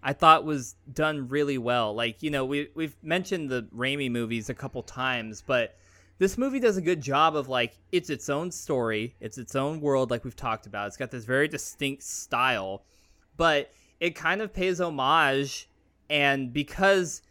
i 0.04 0.14
thought 0.14 0.44
was 0.46 0.76
done 0.94 1.28
really 1.30 1.58
well. 1.58 1.94
Like 1.96 2.22
you 2.22 2.30
know 2.30 2.46
we, 2.46 2.70
we've 2.76 2.96
mentioned 3.02 3.50
the 3.50 3.64
Raimi 3.76 4.12
movies 4.12 4.50
a 4.50 4.54
couple 4.54 4.84
times 4.84 5.42
but 5.46 5.76
this 6.20 6.38
movie 6.38 6.60
does 6.60 6.78
a 6.78 6.82
good 6.82 7.02
job 7.02 7.36
of 7.36 7.48
like 7.48 7.78
it's 7.92 8.10
its 8.10 8.30
own 8.30 8.52
story 8.52 9.16
it's 9.20 9.38
its 9.38 9.56
own 9.56 9.82
world 9.82 10.12
like 10.12 10.24
we've 10.24 10.36
talked 10.36 10.68
about. 10.68 10.88
It's 10.88 10.98
got 10.98 11.12
this 11.12 11.26
very 11.26 11.48
distinct 11.48 12.04
style 12.04 12.84
but 13.38 13.72
it 14.00 14.16
kind 14.16 14.42
of 14.42 14.54
pays 14.54 14.82
homage 14.82 15.70
and 16.10 16.52
because 16.54 17.22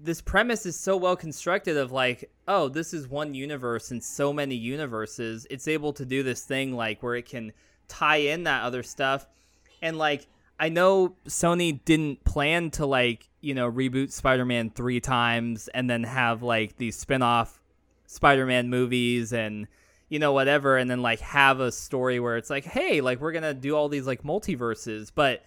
this 0.00 0.20
premise 0.20 0.64
is 0.64 0.78
so 0.78 0.96
well 0.96 1.16
constructed 1.16 1.76
of 1.76 1.92
like 1.92 2.30
oh 2.46 2.68
this 2.68 2.94
is 2.94 3.08
one 3.08 3.34
universe 3.34 3.90
and 3.90 4.02
so 4.02 4.32
many 4.32 4.54
universes 4.54 5.46
it's 5.50 5.68
able 5.68 5.92
to 5.92 6.04
do 6.04 6.22
this 6.22 6.44
thing 6.44 6.74
like 6.74 7.02
where 7.02 7.16
it 7.16 7.26
can 7.26 7.52
tie 7.88 8.16
in 8.16 8.44
that 8.44 8.62
other 8.62 8.82
stuff 8.82 9.26
and 9.82 9.98
like 9.98 10.26
i 10.58 10.68
know 10.68 11.14
sony 11.26 11.78
didn't 11.84 12.24
plan 12.24 12.70
to 12.70 12.84
like 12.86 13.28
you 13.40 13.54
know 13.54 13.70
reboot 13.70 14.10
spider-man 14.12 14.70
three 14.70 15.00
times 15.00 15.68
and 15.74 15.88
then 15.88 16.02
have 16.04 16.42
like 16.42 16.76
these 16.76 16.96
spin-off 16.96 17.60
spider-man 18.06 18.68
movies 18.70 19.32
and 19.32 19.66
you 20.08 20.18
know 20.18 20.32
whatever 20.32 20.76
and 20.76 20.90
then 20.90 21.02
like 21.02 21.20
have 21.20 21.60
a 21.60 21.70
story 21.70 22.18
where 22.18 22.36
it's 22.36 22.50
like 22.50 22.64
hey 22.64 23.00
like 23.00 23.20
we're 23.20 23.32
gonna 23.32 23.54
do 23.54 23.76
all 23.76 23.88
these 23.88 24.06
like 24.06 24.22
multiverses 24.22 25.12
but 25.14 25.44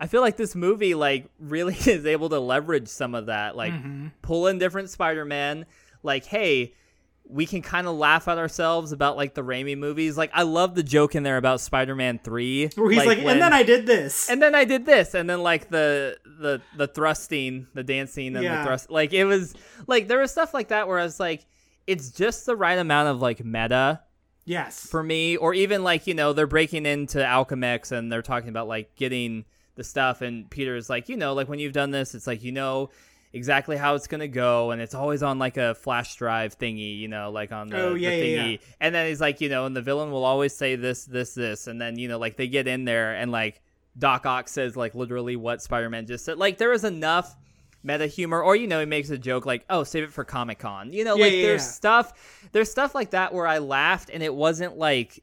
i 0.00 0.06
feel 0.06 0.20
like 0.20 0.36
this 0.36 0.54
movie 0.54 0.94
like 0.94 1.28
really 1.40 1.74
is 1.86 2.06
able 2.06 2.28
to 2.28 2.38
leverage 2.38 2.88
some 2.88 3.14
of 3.14 3.26
that 3.26 3.56
like 3.56 3.72
Mhm. 3.72 4.12
pull 4.22 4.46
in 4.46 4.58
different 4.58 4.88
spider-man 4.90 5.66
like 6.02 6.24
hey 6.24 6.72
we 7.26 7.46
can 7.46 7.62
kind 7.62 7.86
of 7.86 7.94
laugh 7.96 8.28
at 8.28 8.36
ourselves 8.36 8.92
about 8.92 9.16
like 9.16 9.34
the 9.34 9.42
Raimi 9.42 9.76
movies. 9.78 10.16
Like 10.18 10.30
I 10.34 10.42
love 10.42 10.74
the 10.74 10.82
joke 10.82 11.14
in 11.14 11.22
there 11.22 11.38
about 11.38 11.60
Spider-Man 11.60 12.20
3 12.22 12.70
Where 12.76 12.90
he's 12.90 13.06
like, 13.06 13.18
when- 13.18 13.28
and 13.28 13.42
then 13.42 13.52
I 13.52 13.62
did 13.62 13.86
this. 13.86 14.28
and 14.28 14.42
then 14.42 14.54
I 14.54 14.64
did 14.64 14.84
this, 14.84 15.14
and 15.14 15.28
then 15.28 15.42
like 15.42 15.70
the 15.70 16.18
the 16.40 16.60
the 16.76 16.86
thrusting, 16.86 17.66
the 17.74 17.82
dancing, 17.82 18.34
and 18.36 18.44
Yeah. 18.44 18.58
the 18.60 18.66
thrust. 18.66 18.90
Like 18.90 19.12
it 19.14 19.24
was 19.24 19.54
like 19.86 20.06
there 20.08 20.18
was 20.18 20.30
stuff 20.32 20.52
like 20.52 20.68
that 20.68 20.86
where 20.86 20.98
I 20.98 21.04
was 21.04 21.18
like, 21.18 21.46
it's 21.86 22.10
just 22.10 22.44
the 22.46 22.56
right 22.56 22.78
amount 22.78 23.08
of 23.08 23.20
like 23.22 23.42
meta 23.44 24.00
yes. 24.44 24.86
for 24.86 25.02
me, 25.02 25.36
or 25.38 25.54
even 25.54 25.82
like 25.82 26.06
you 26.06 26.14
know 26.14 26.32
they're 26.34 26.46
breaking 26.46 26.84
into 26.86 27.18
Alchemax 27.18 27.90
and 27.90 28.12
they're 28.12 28.22
talking 28.22 28.50
about 28.50 28.68
like 28.68 28.94
getting 28.96 29.44
the 29.76 29.84
stuff, 29.84 30.20
and 30.20 30.48
Peter's 30.50 30.88
like, 30.90 31.08
you 31.08 31.16
know, 31.16 31.32
like 31.32 31.48
when 31.48 31.58
you've 31.58 31.72
done 31.72 31.90
this, 31.90 32.14
it's 32.14 32.26
like 32.26 32.44
you 32.44 32.52
know 32.52 32.90
exactly 33.34 33.76
how 33.76 33.94
it's 33.94 34.06
gonna 34.06 34.28
go, 34.28 34.70
and 34.70 34.80
it's 34.80 34.94
always 34.94 35.22
on 35.22 35.38
like 35.38 35.56
a 35.58 35.74
flash 35.74 36.16
drive 36.16 36.56
thingy, 36.58 36.98
you 36.98 37.08
know, 37.08 37.30
like 37.30 37.52
on 37.52 37.68
the, 37.68 37.76
Oh, 37.88 37.94
yeah, 37.94 38.10
the 38.10 38.22
thingy. 38.22 38.52
yeah. 38.52 38.66
And 38.80 38.94
then 38.94 39.08
he's 39.08 39.20
like, 39.20 39.40
you 39.42 39.48
know, 39.50 39.66
and 39.66 39.76
the 39.76 39.82
villain 39.82 40.10
will 40.10 40.24
always 40.24 40.54
say 40.56 40.76
this, 40.76 41.04
this, 41.04 41.34
this, 41.34 41.66
and 41.66 41.78
then 41.80 41.98
you 41.98 42.08
know, 42.08 42.18
like 42.18 42.36
they 42.36 42.48
get 42.48 42.66
in 42.66 42.84
there 42.84 43.14
and 43.14 43.30
like 43.30 43.60
Doc 43.98 44.24
Ock 44.26 44.48
says 44.48 44.76
like 44.76 44.94
literally 44.94 45.36
what 45.36 45.60
Spider 45.60 45.90
Man 45.90 46.06
just 46.06 46.24
said. 46.24 46.38
Like 46.38 46.58
there 46.58 46.72
is 46.72 46.84
enough 46.84 47.36
meta 47.82 48.06
humor, 48.06 48.42
or 48.42 48.56
you 48.56 48.66
know, 48.66 48.80
he 48.80 48.86
makes 48.86 49.10
a 49.10 49.18
joke 49.18 49.44
like, 49.46 49.64
"Oh, 49.68 49.84
save 49.84 50.04
it 50.04 50.12
for 50.12 50.24
Comic 50.24 50.58
Con." 50.58 50.92
You 50.92 51.04
know, 51.04 51.16
Yeah, 51.16 51.24
like 51.24 51.32
yeah, 51.34 51.42
there's 51.42 51.62
yeah. 51.62 51.70
stuff, 51.70 52.48
there's 52.52 52.70
stuff 52.70 52.94
like 52.94 53.10
that 53.10 53.34
where 53.34 53.46
I 53.46 53.58
laughed 53.58 54.10
and 54.12 54.22
it 54.22 54.34
wasn't 54.34 54.78
like 54.78 55.22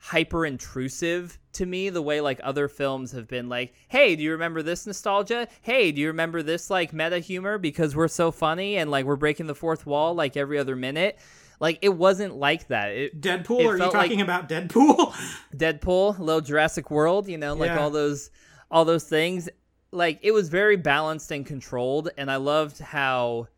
hyper 0.00 0.46
intrusive 0.46 1.38
to 1.52 1.66
me 1.66 1.90
the 1.90 2.00
way 2.02 2.20
like 2.20 2.38
other 2.44 2.68
films 2.68 3.10
have 3.12 3.26
been 3.26 3.48
like 3.48 3.74
hey 3.88 4.14
do 4.14 4.22
you 4.22 4.30
remember 4.30 4.62
this 4.62 4.86
nostalgia 4.86 5.48
hey 5.62 5.90
do 5.90 6.00
you 6.00 6.06
remember 6.06 6.40
this 6.42 6.70
like 6.70 6.92
meta 6.92 7.18
humor 7.18 7.58
because 7.58 7.96
we're 7.96 8.06
so 8.06 8.30
funny 8.30 8.76
and 8.76 8.90
like 8.92 9.04
we're 9.04 9.16
breaking 9.16 9.46
the 9.48 9.54
fourth 9.56 9.84
wall 9.86 10.14
like 10.14 10.36
every 10.36 10.56
other 10.56 10.76
minute 10.76 11.18
like 11.58 11.78
it 11.82 11.88
wasn't 11.88 12.32
like 12.36 12.68
that 12.68 12.92
it, 12.92 13.20
Deadpool? 13.20 13.60
it 13.60 13.66
Are 13.66 13.72
you 13.72 13.78
felt 13.78 13.94
like- 13.94 14.04
talking 14.08 14.20
about 14.20 14.48
Deadpool? 14.48 15.12
Deadpool, 15.56 16.16
little 16.20 16.40
Jurassic 16.40 16.88
World, 16.92 17.26
you 17.28 17.36
know, 17.36 17.54
like 17.54 17.70
Yeah. 17.70 17.80
all 17.80 17.90
those 17.90 18.30
all 18.70 18.84
those 18.84 19.02
things. 19.02 19.48
Like 19.90 20.20
it 20.22 20.30
was 20.30 20.48
very 20.50 20.76
balanced 20.76 21.32
and 21.32 21.44
controlled 21.44 22.10
and 22.16 22.30
I 22.30 22.36
loved 22.36 22.78
how 22.78 23.48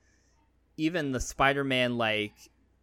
even 0.79 1.13
the 1.13 1.21
Spider-Man 1.21 1.99
like 1.99 2.33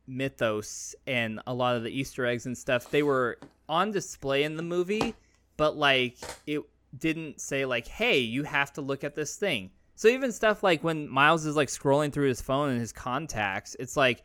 mythos 0.08 0.96
and 1.06 1.40
a 1.46 1.54
lot 1.54 1.76
of 1.76 1.84
the 1.84 1.90
Easter 1.92 2.26
eggs 2.26 2.46
and 2.46 2.58
stuff, 2.58 2.90
they 2.90 3.04
were 3.04 3.38
on 3.70 3.92
display 3.92 4.44
in 4.44 4.56
the 4.56 4.64
movie, 4.64 5.14
but 5.58 5.76
like 5.76 6.18
it 6.46 6.62
didn't 6.98 7.42
say 7.42 7.66
like, 7.66 7.88
"Hey, 7.88 8.20
you 8.20 8.44
have 8.44 8.74
to 8.74 8.82
look 8.82 9.04
at 9.04 9.16
this 9.16 9.36
thing." 9.36 9.72
So 9.96 10.08
even 10.08 10.32
stuff 10.32 10.64
like 10.64 10.84
when 10.84 11.10
Miles 11.10 11.46
is 11.46 11.56
like 11.56 11.70
scrolling 11.70 12.14
through 12.14 12.28
his 12.30 12.42
phone 12.42 12.70
and 12.70 12.80
his 12.80 12.94
contacts, 12.94 13.76
it's 13.80 13.98
like, 13.98 14.24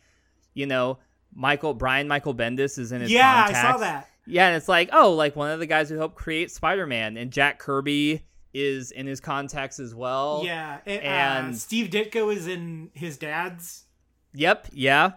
you 0.55 0.67
know, 0.67 0.99
Michael 1.35 1.75
Brian 1.75 2.09
Michael 2.09 2.35
Bendis 2.35 2.79
is 2.79 2.93
in 2.93 3.01
his 3.01 3.11
yeah, 3.11 3.45
contacts. 3.45 3.59
I 3.59 3.73
saw 3.73 3.79
that. 3.79 4.09
Yeah, 4.27 4.47
and 4.49 4.57
it's 4.57 4.69
like, 4.69 4.91
oh, 4.93 5.15
like 5.15 5.35
one 5.35 5.51
of 5.51 5.59
the 5.59 5.67
guys 5.67 5.89
who 5.89 5.97
helped 5.97 6.15
create 6.15 6.51
Spider-Man, 6.51 7.17
and 7.17 7.33
Jack 7.33 7.59
Kirby 7.59 8.23
is 8.55 8.93
in 8.93 9.07
his 9.07 9.19
contacts 9.19 9.81
as 9.81 9.95
well. 9.95 10.43
Yeah, 10.45 10.79
and, 10.87 11.01
uh, 11.01 11.47
and- 11.47 11.59
Steve 11.59 11.89
Ditko 11.89 12.33
is 12.33 12.47
in 12.47 12.91
his 12.95 13.17
dad's 13.19 13.87
Yep, 14.35 14.69
yeah. 14.73 15.13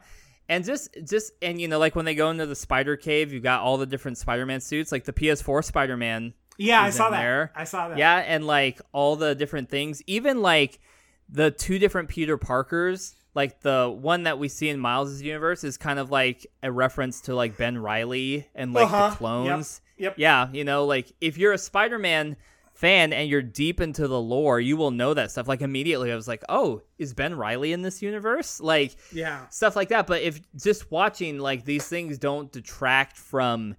And 0.48 0.64
just 0.64 0.96
just 1.04 1.32
and 1.42 1.60
you 1.60 1.68
know 1.68 1.80
like 1.80 1.96
when 1.96 2.06
they 2.06 2.14
go 2.16 2.30
into 2.30 2.46
the 2.46 2.56
spider 2.56 2.96
cave, 2.98 3.34
you 3.34 3.40
got 3.40 3.62
all 3.62 3.78
the 3.78 3.86
different 3.86 4.18
Spider-Man 4.18 4.62
suits, 4.62 4.92
like 4.92 5.06
the 5.06 5.14
PS4 5.14 5.64
Spider-Man. 5.64 6.34
Yeah, 6.58 6.82
I 6.82 6.90
saw 6.92 7.10
that. 7.10 7.18
there. 7.20 7.52
I 7.56 7.64
saw 7.64 7.90
that. 7.90 7.98
Yeah, 7.98 8.16
and 8.18 8.46
like 8.48 8.80
all 8.92 9.16
the 9.16 9.34
different 9.36 9.70
things, 9.70 10.02
even 10.08 10.42
like 10.42 10.80
the 11.28 11.50
two 11.52 11.80
different 11.80 12.10
Peter 12.10 12.38
Parkers, 12.38 13.16
like 13.34 13.62
the 13.62 13.90
one 13.90 14.24
that 14.24 14.38
we 14.40 14.48
see 14.48 14.70
in 14.70 14.80
Miles's 14.80 15.22
universe 15.22 15.64
is 15.64 15.78
kind 15.78 15.98
of 16.00 16.12
like 16.12 16.46
a 16.64 16.72
reference 16.72 17.22
to 17.22 17.36
like 17.36 17.58
Ben 17.58 17.78
Riley 17.78 18.48
and 18.54 18.72
like 18.74 18.86
Uh-huh. 18.86 19.10
the 19.10 19.16
clones. 19.16 19.82
Yep. 19.98 20.16
Yeah, 20.18 20.50
you 20.54 20.64
know, 20.64 20.86
like 20.86 21.12
if 21.22 21.38
you're 21.38 21.54
a 21.54 21.58
Spider-Man 21.58 22.36
fan 22.76 23.14
and 23.14 23.30
you're 23.30 23.42
deep 23.42 23.82
into 23.82 24.08
the 24.08 24.20
lore, 24.20 24.60
you 24.60 24.78
will 24.78 24.92
know 24.92 25.14
that 25.14 25.32
stuff. 25.32 25.48
Like 25.48 25.62
immediately 25.62 26.12
I 26.12 26.16
was 26.16 26.28
like, 26.28 26.44
"Oh, 26.50 26.82
is 26.98 27.14
Ben 27.14 27.36
Riley 27.36 27.74
in 27.74 27.82
this 27.82 28.02
universe?" 28.02 28.60
Like 28.62 28.96
Yeah. 29.12 29.48
stuff 29.50 29.76
like 29.76 29.90
that. 29.90 30.06
But 30.08 30.22
if 30.22 30.40
just 30.56 30.92
watching 30.92 31.40
like 31.40 31.66
these 31.66 31.88
things 31.88 32.18
don't 32.18 32.52
detract 32.52 33.18
from 33.18 33.76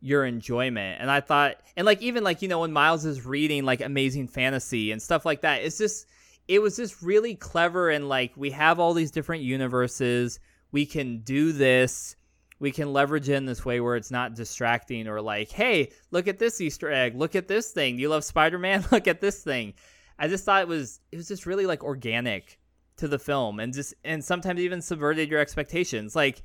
your 0.00 0.24
enjoyment. 0.24 1.00
And 1.00 1.10
I 1.10 1.20
thought, 1.20 1.56
and 1.76 1.84
like 1.84 2.00
even 2.02 2.22
like 2.22 2.40
you 2.42 2.48
know 2.48 2.60
when 2.60 2.72
Miles 2.72 3.04
is 3.04 3.26
reading 3.26 3.64
like 3.64 3.80
Amazing 3.80 4.28
Fantasy 4.28 4.92
and 4.92 5.02
stuff 5.02 5.24
like 5.26 5.40
that, 5.42 5.62
it's 5.62 5.78
just 5.78 6.06
it 6.48 6.62
was 6.62 6.76
just 6.76 7.02
really 7.02 7.34
clever 7.34 7.90
and 7.90 8.08
like 8.08 8.32
we 8.36 8.50
have 8.52 8.78
all 8.78 8.94
these 8.94 9.10
different 9.10 9.42
universes. 9.42 10.38
We 10.70 10.86
can 10.86 11.20
do 11.20 11.52
this. 11.52 12.14
We 12.58 12.70
can 12.70 12.92
leverage 12.92 13.28
in 13.28 13.44
this 13.44 13.64
way 13.64 13.80
where 13.80 13.96
it's 13.96 14.10
not 14.10 14.34
distracting 14.34 15.08
or 15.08 15.20
like, 15.20 15.50
hey, 15.50 15.90
look 16.10 16.26
at 16.26 16.38
this 16.38 16.60
Easter 16.60 16.90
egg. 16.90 17.14
Look 17.14 17.36
at 17.36 17.48
this 17.48 17.70
thing. 17.70 17.98
You 17.98 18.08
love 18.08 18.24
Spider 18.24 18.58
Man? 18.58 18.84
Look 18.92 19.06
at 19.06 19.20
this 19.20 19.42
thing. 19.42 19.74
I 20.18 20.28
just 20.28 20.44
thought 20.44 20.62
it 20.62 20.68
was 20.68 21.00
it 21.12 21.16
was 21.16 21.28
just 21.28 21.44
really 21.44 21.66
like 21.66 21.84
organic 21.84 22.58
to 22.96 23.08
the 23.08 23.18
film 23.18 23.60
and 23.60 23.74
just 23.74 23.94
and 24.04 24.24
sometimes 24.24 24.60
even 24.60 24.80
subverted 24.80 25.28
your 25.28 25.40
expectations. 25.40 26.16
Like, 26.16 26.42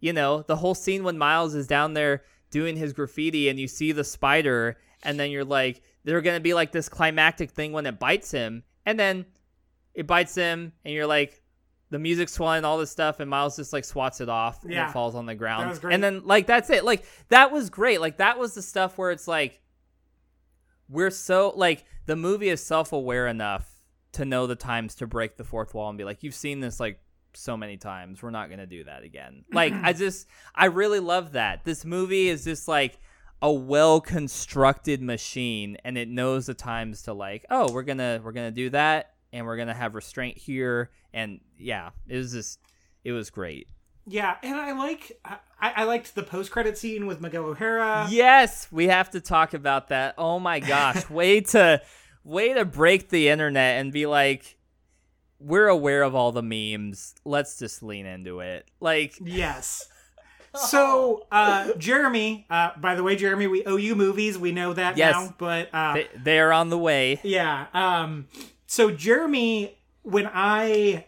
you 0.00 0.12
know, 0.12 0.42
the 0.42 0.56
whole 0.56 0.76
scene 0.76 1.02
when 1.02 1.18
Miles 1.18 1.54
is 1.54 1.66
down 1.66 1.94
there 1.94 2.22
doing 2.50 2.76
his 2.76 2.92
graffiti 2.92 3.48
and 3.48 3.58
you 3.58 3.68
see 3.68 3.92
the 3.92 4.04
spider 4.04 4.78
and 5.02 5.18
then 5.18 5.30
you're 5.30 5.44
like 5.44 5.82
they're 6.04 6.22
to 6.22 6.40
be 6.40 6.54
like 6.54 6.72
this 6.72 6.88
climactic 6.88 7.50
thing 7.50 7.72
when 7.72 7.86
it 7.86 7.98
bites 7.98 8.30
him 8.30 8.62
and 8.86 8.98
then 8.98 9.26
it 9.94 10.06
bites 10.06 10.34
him 10.34 10.72
and 10.84 10.94
you're 10.94 11.06
like 11.06 11.42
the 11.90 11.98
music's 11.98 12.32
swelling 12.32 12.64
all 12.64 12.78
this 12.78 12.90
stuff 12.90 13.20
and 13.20 13.30
Miles 13.30 13.56
just 13.56 13.72
like 13.72 13.84
swats 13.84 14.20
it 14.20 14.28
off 14.28 14.62
and 14.64 14.72
it 14.72 14.90
falls 14.90 15.14
on 15.14 15.26
the 15.26 15.34
ground. 15.34 15.64
That 15.64 15.70
was 15.70 15.78
great. 15.78 15.94
And 15.94 16.02
then 16.02 16.22
like 16.24 16.46
that's 16.46 16.70
it. 16.70 16.84
Like 16.84 17.04
that 17.28 17.50
was 17.50 17.70
great. 17.70 18.00
Like 18.00 18.18
that 18.18 18.38
was 18.38 18.54
the 18.54 18.62
stuff 18.62 18.98
where 18.98 19.10
it's 19.10 19.26
like 19.26 19.60
we're 20.88 21.10
so 21.10 21.52
like 21.56 21.84
the 22.06 22.16
movie 22.16 22.48
is 22.48 22.62
self-aware 22.62 23.26
enough 23.26 23.70
to 24.12 24.24
know 24.24 24.46
the 24.46 24.56
times 24.56 24.94
to 24.96 25.06
break 25.06 25.36
the 25.36 25.44
fourth 25.44 25.74
wall 25.74 25.88
and 25.88 25.98
be 25.98 26.04
like 26.04 26.22
you've 26.22 26.34
seen 26.34 26.60
this 26.60 26.80
like 26.80 27.00
so 27.34 27.56
many 27.56 27.76
times 27.76 28.22
we're 28.22 28.30
not 28.30 28.48
going 28.48 28.58
to 28.58 28.66
do 28.66 28.84
that 28.84 29.04
again 29.04 29.44
like 29.52 29.72
i 29.82 29.92
just 29.92 30.26
i 30.54 30.64
really 30.64 30.98
love 30.98 31.32
that 31.32 31.64
this 31.64 31.84
movie 31.84 32.28
is 32.28 32.42
just 32.42 32.66
like 32.66 32.98
a 33.42 33.52
well 33.52 34.00
constructed 34.00 35.00
machine 35.02 35.76
and 35.84 35.96
it 35.96 36.08
knows 36.08 36.46
the 36.46 36.54
times 36.54 37.02
to 37.02 37.12
like 37.12 37.44
oh 37.50 37.70
we're 37.70 37.84
to 37.84 38.20
we're 38.24 38.32
going 38.32 38.48
to 38.48 38.54
do 38.54 38.70
that 38.70 39.12
and 39.32 39.46
we're 39.46 39.56
going 39.56 39.68
to 39.68 39.74
have 39.74 39.94
restraint 39.94 40.38
here 40.38 40.90
and 41.12 41.40
yeah 41.58 41.90
it 42.08 42.16
was 42.16 42.32
just 42.32 42.58
it 43.04 43.12
was 43.12 43.30
great 43.30 43.68
Yeah, 44.06 44.36
and 44.42 44.54
I 44.56 44.72
like 44.72 45.20
I, 45.24 45.38
I 45.60 45.84
liked 45.84 46.14
the 46.14 46.22
post 46.22 46.50
credit 46.50 46.78
scene 46.78 47.06
with 47.06 47.20
Miguel 47.20 47.44
O'Hara. 47.44 48.06
yes, 48.10 48.68
we 48.70 48.88
have 48.88 49.10
to 49.10 49.20
talk 49.20 49.52
about 49.54 49.88
that. 49.88 50.14
Oh 50.16 50.38
my 50.38 50.60
gosh, 50.74 51.08
way 51.10 51.40
to 51.52 51.82
way 52.24 52.54
to 52.54 52.64
break 52.64 53.08
the 53.10 53.28
internet 53.28 53.80
and 53.80 53.92
be 53.92 54.06
like 54.06 54.56
we're 55.40 55.68
aware 55.68 56.02
of 56.02 56.14
all 56.14 56.32
the 56.32 56.42
memes. 56.42 57.14
Let's 57.24 57.58
just 57.58 57.82
lean 57.82 58.06
into 58.06 58.40
it. 58.40 58.66
Like 58.80 59.14
Yes. 59.20 59.86
So, 60.54 61.26
uh, 61.30 61.72
Jeremy, 61.74 62.46
uh, 62.50 62.70
by 62.80 62.94
the 62.96 63.02
way, 63.02 63.14
Jeremy, 63.14 63.46
we 63.46 63.64
owe 63.64 63.76
you 63.76 63.94
movies. 63.94 64.36
We 64.38 64.50
know 64.50 64.72
that 64.72 64.96
Yes. 64.96 65.12
now. 65.14 65.34
But 65.38 65.68
uh, 65.72 65.94
they, 65.94 66.08
they 66.16 66.38
are 66.40 66.52
on 66.52 66.70
the 66.70 66.78
way. 66.78 67.20
yeah. 67.22 67.66
Um, 67.74 68.26
so, 68.70 68.90
Jeremy, 68.90 69.78
when 70.02 70.28
I 70.30 71.06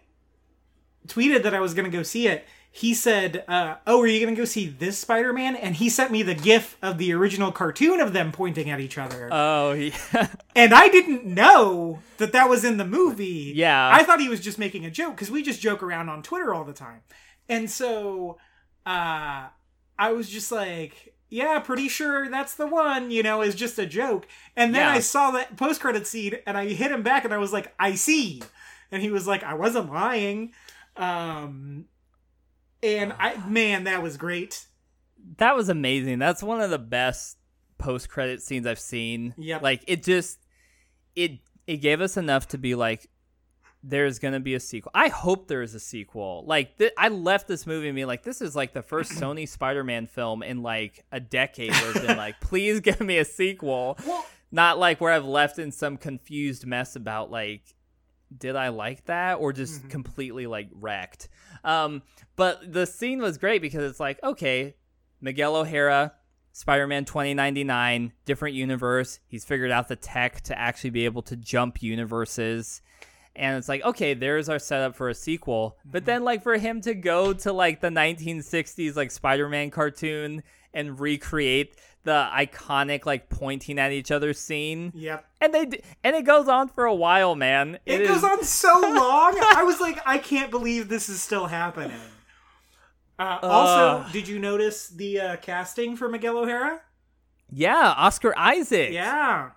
tweeted 1.07 1.43
that 1.43 1.55
I 1.55 1.61
was 1.61 1.74
going 1.74 1.91
to 1.91 1.95
go 1.95 2.03
see 2.03 2.27
it, 2.27 2.47
he 2.73 2.95
said, 2.95 3.45
uh, 3.49 3.77
Oh, 3.87 4.01
are 4.01 4.07
you 4.07 4.19
going 4.19 4.35
to 4.35 4.41
go 4.41 4.47
see 4.47 4.66
this 4.66 4.99
Spider 4.99 5.35
Man? 5.35 5.57
And 5.57 5.77
he 5.77 5.91
sent 5.91 6.11
me 6.11 6.23
the 6.23 6.35
gif 6.35 6.78
of 6.81 6.97
the 6.97 7.12
original 7.12 7.53
cartoon 7.53 8.01
of 8.01 8.15
them 8.15 8.32
pointing 8.32 8.70
at 8.70 8.81
each 8.81 8.97
other. 8.97 9.28
Oh 9.31 9.73
yeah. 9.74 10.28
and 10.57 10.73
I 10.73 10.89
didn't 10.89 11.27
know 11.27 11.99
that 12.16 12.32
that 12.32 12.49
was 12.49 12.65
in 12.65 12.78
the 12.78 12.87
movie. 12.87 13.53
Yeah. 13.55 13.91
I 13.93 14.05
thought 14.05 14.20
he 14.20 14.31
was 14.31 14.41
just 14.41 14.59
making 14.59 14.87
a 14.87 14.91
joke 14.91 15.16
because 15.16 15.31
we 15.31 15.43
just 15.43 15.61
joke 15.61 15.82
around 15.82 16.09
on 16.09 16.23
Twitter 16.23 16.55
all 16.55 16.65
the 16.65 16.73
time. 16.73 17.03
And 17.47 17.70
so 17.70 18.39
uh 18.87 19.49
I 19.99 20.12
was 20.12 20.31
just 20.31 20.51
like, 20.51 21.15
yeah, 21.31 21.59
pretty 21.61 21.89
sure 21.89 22.28
that's 22.28 22.55
the 22.55 22.66
one, 22.66 23.11
you 23.11 23.23
know, 23.23 23.40
is 23.40 23.55
just 23.55 23.78
a 23.78 23.86
joke. 23.86 24.27
And 24.57 24.74
then 24.74 24.82
Yeah. 24.82 24.93
I 24.93 25.01
saw 25.01 25.31
that 25.32 25.57
post 25.57 25.81
credit 25.81 26.07
scene 26.07 26.35
and 26.47 26.57
I 26.59 26.66
hit 26.69 26.90
him 26.90 27.02
back 27.02 27.24
and 27.24 27.32
I 27.32 27.39
was 27.39 27.52
like, 27.52 27.73
I 27.78 27.94
see. 27.94 28.43
And 28.93 29.01
he 29.02 29.11
was 29.11 29.27
like, 29.27 29.43
I 29.44 29.55
wasn't 29.55 29.93
lying. 29.93 30.52
Um 30.97 31.86
and 32.82 33.12
I 33.19 33.36
man, 33.48 33.85
that 33.85 34.02
was 34.02 34.16
great. 34.16 34.66
that 35.39 35.55
was 35.57 35.69
amazing. 35.69 36.19
That's 36.19 36.43
one 36.43 36.61
of 36.61 36.70
the 36.70 36.78
best 36.78 37.36
post 37.78 38.09
credit 38.09 38.43
scenes 38.43 38.66
I've 38.66 38.78
seen. 38.81 39.35
Yeah. 39.39 39.59
Like 39.62 39.82
it 39.86 40.02
just 40.02 40.39
it 41.15 41.40
it 41.66 41.77
gave 41.78 42.01
us 42.01 42.16
enough 42.16 42.48
to 42.48 42.59
be 42.59 42.74
like 42.74 43.09
there's 43.82 44.19
gonna 44.19 44.40
be 44.40 44.55
a 44.55 44.61
sequel. 44.61 44.93
I 44.94 45.09
hope 45.09 45.48
there 45.48 45.62
is 45.62 45.74
a 45.74 45.81
sequel. 45.81 46.44
Like 46.47 46.77
th- 46.78 46.93
I 46.98 47.09
left 47.09 47.48
this 47.48 47.66
movie 47.66 47.90
being 47.90 48.07
like, 48.07 48.23
this 48.23 48.40
is 48.40 48.55
like 48.55 48.73
the 48.73 48.82
first 48.82 49.12
Sony 49.20 49.48
Spider-Man 49.48 50.07
film 50.07 50.43
in 50.43 50.62
like 50.62 51.05
a 51.12 51.20
decade 51.20 51.73
where 51.73 51.90
it's 51.90 52.01
been 52.01 52.16
like, 52.16 52.40
please 52.43 52.81
give 52.81 53.01
me 53.01 53.19
a 53.19 53.24
sequel. 53.24 53.98
Well- 54.07 54.27
Not 54.52 54.78
like 54.78 55.01
where 55.01 55.12
I've 55.12 55.24
left 55.24 55.59
in 55.59 55.70
some 55.73 55.97
confused 55.97 56.66
mess 56.66 56.97
about 56.97 57.31
like, 57.31 57.62
did 58.36 58.55
I 58.57 58.69
like 58.69 59.07
that 59.07 59.35
or 59.35 59.52
just 59.52 59.89
completely 59.89 60.47
like 60.47 60.69
wrecked. 60.73 61.28
Um, 61.65 62.02
but 62.36 62.73
the 62.73 62.86
scene 62.86 63.20
was 63.20 63.39
great 63.39 63.61
because 63.62 63.89
it's 63.90 64.01
like, 64.01 64.20
okay, 64.23 64.74
Miguel 65.20 65.57
O'Hara, 65.57 66.12
Spider 66.52 66.86
Man 66.86 67.05
2099, 67.05 68.12
different 68.24 68.55
universe. 68.55 69.20
He's 69.27 69.44
figured 69.44 69.70
out 69.70 69.89
the 69.89 69.97
tech 69.97 70.40
to 70.43 70.59
actually 70.59 70.90
be 70.90 71.05
able 71.05 71.23
to 71.23 71.36
jump 71.36 71.82
universes. 71.82 72.82
And 73.41 73.57
it's 73.57 73.71
like, 73.71 73.83
okay, 73.83 74.12
there's 74.12 74.51
our 74.51 74.59
setup 74.59 74.95
for 74.95 75.09
a 75.09 75.15
sequel. 75.15 75.79
But 75.85 76.05
then, 76.05 76.25
like, 76.25 76.43
for 76.43 76.59
him 76.59 76.83
to 76.83 76.93
go 76.95 77.33
to 77.33 77.53
like 77.55 77.81
the 77.81 77.89
1960s, 77.89 78.97
like 78.97 79.11
Spider 79.11 79.49
Man 79.49 79.71
cartoon 79.71 80.43
and 80.75 81.01
recreate 81.01 81.75
the 82.05 82.29
iconic, 82.33 83.07
like, 83.07 83.31
pointing 83.31 83.79
at 83.79 83.93
each 83.93 84.11
other 84.11 84.35
scene. 84.35 84.93
Yep. 84.95 85.25
And 85.41 85.55
they 85.55 85.65
d- 85.65 85.81
and 86.05 86.15
it 86.15 86.27
goes 86.27 86.49
on 86.49 86.69
for 86.69 86.85
a 86.85 86.95
while, 86.95 87.35
man. 87.35 87.79
It 87.87 88.07
goes 88.07 88.23
on 88.23 88.45
so 88.45 88.69
long. 88.83 89.39
I 89.55 89.62
was 89.65 89.81
like, 89.81 89.99
I 90.05 90.19
can't 90.19 90.51
believe 90.51 90.91
this 90.91 91.09
is 91.09 91.23
still 91.23 91.47
happening. 91.47 91.97
Uh, 93.19 93.39
also, 93.43 94.05
Ugh. 94.05 94.12
did 94.12 94.29
you 94.29 94.39
notice 94.39 94.89
the 94.89 95.19
uh, 95.21 95.37
casting 95.37 95.97
for 95.97 96.11
Miguel 96.11 96.37
O'Hara? 96.37 96.83
Yeah, 97.51 97.95
Oscar 97.97 98.35
Isaac. 98.37 98.93
Yeah. 98.93 99.51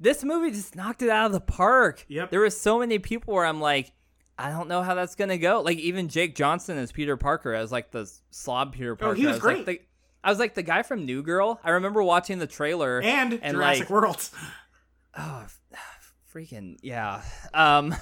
This 0.00 0.24
movie 0.24 0.50
just 0.50 0.74
knocked 0.74 1.02
it 1.02 1.10
out 1.10 1.26
of 1.26 1.32
the 1.32 1.40
park. 1.40 2.04
Yep. 2.08 2.30
There 2.30 2.40
was 2.40 2.58
so 2.58 2.78
many 2.78 2.98
people 2.98 3.34
where 3.34 3.44
I'm 3.44 3.60
like, 3.60 3.92
I 4.38 4.50
don't 4.50 4.68
know 4.68 4.82
how 4.82 4.94
that's 4.94 5.14
gonna 5.14 5.36
go. 5.38 5.60
Like 5.60 5.76
even 5.78 6.08
Jake 6.08 6.34
Johnson 6.34 6.78
as 6.78 6.90
Peter 6.90 7.16
Parker 7.18 7.52
as 7.52 7.70
like 7.70 7.90
the 7.90 8.10
slob 8.30 8.72
Peter 8.72 8.96
Parker. 8.96 9.12
Oh, 9.12 9.14
he 9.14 9.26
was 9.26 9.36
I 9.38 9.38
Like 9.38 9.42
great. 9.42 9.66
the, 9.66 9.80
I 10.24 10.30
was 10.30 10.38
like 10.38 10.54
the 10.54 10.62
guy 10.62 10.82
from 10.82 11.04
New 11.04 11.22
Girl. 11.22 11.60
I 11.62 11.70
remember 11.70 12.02
watching 12.02 12.38
the 12.38 12.46
trailer 12.46 13.00
And, 13.02 13.38
and 13.42 13.54
Jurassic 13.56 13.82
like, 13.82 13.90
World. 13.90 14.28
oh, 15.18 15.46
freaking 16.34 16.78
yeah. 16.82 17.22
Um, 17.52 17.94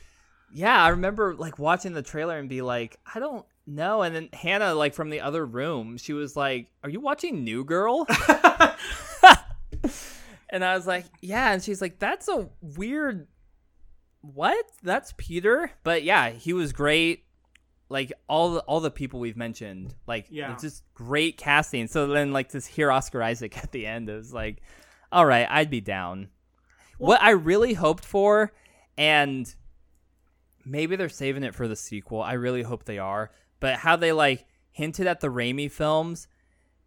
yeah, 0.54 0.82
I 0.82 0.88
remember 0.88 1.34
like 1.34 1.58
watching 1.58 1.92
the 1.92 2.02
trailer 2.02 2.38
and 2.38 2.48
be 2.48 2.62
like, 2.62 2.98
I 3.14 3.18
don't 3.20 3.44
know. 3.66 4.00
And 4.02 4.14
then 4.14 4.28
Hannah, 4.32 4.74
like 4.74 4.94
from 4.94 5.10
the 5.10 5.20
other 5.20 5.44
room, 5.44 5.98
she 5.98 6.14
was 6.14 6.34
like, 6.36 6.68
Are 6.82 6.88
you 6.90 7.00
watching 7.00 7.44
New 7.44 7.64
Girl? 7.64 8.06
and 10.52 10.64
I 10.64 10.76
was 10.76 10.86
like, 10.86 11.06
Yeah. 11.20 11.52
And 11.52 11.60
she's 11.62 11.80
like, 11.82 11.98
That's 11.98 12.28
a 12.28 12.48
weird. 12.60 13.26
What? 14.20 14.64
That's 14.84 15.12
Peter. 15.16 15.72
But 15.82 16.04
yeah, 16.04 16.30
he 16.30 16.52
was 16.52 16.72
great. 16.72 17.24
Like 17.88 18.12
all 18.28 18.54
the 18.54 18.60
all 18.60 18.78
the 18.80 18.90
people 18.90 19.18
we've 19.18 19.36
mentioned, 19.36 19.94
like 20.06 20.26
Yeah. 20.30 20.52
it's 20.52 20.62
just 20.62 20.84
great 20.94 21.36
casting. 21.36 21.88
So 21.88 22.06
then, 22.06 22.32
like 22.32 22.50
to 22.50 22.60
hear 22.60 22.92
Oscar 22.92 23.22
Isaac 23.22 23.58
at 23.62 23.72
the 23.72 23.86
end, 23.86 24.08
it 24.08 24.14
was 24.14 24.32
like, 24.32 24.62
all 25.10 25.26
right, 25.26 25.46
I'd 25.50 25.70
be 25.70 25.80
down. 25.80 26.28
what 26.98 27.20
I 27.20 27.30
really 27.30 27.74
hoped 27.74 28.04
for, 28.04 28.52
and 28.96 29.52
maybe 30.64 30.94
they're 30.96 31.08
saving 31.08 31.42
it 31.42 31.54
for 31.54 31.66
the 31.66 31.76
sequel. 31.76 32.22
I 32.22 32.34
really 32.34 32.62
hope 32.62 32.84
they 32.84 32.98
are. 32.98 33.30
But 33.60 33.76
how 33.76 33.96
they 33.96 34.12
like 34.12 34.46
hinted 34.70 35.06
at 35.06 35.20
the 35.20 35.28
Raimi 35.28 35.70
films, 35.70 36.28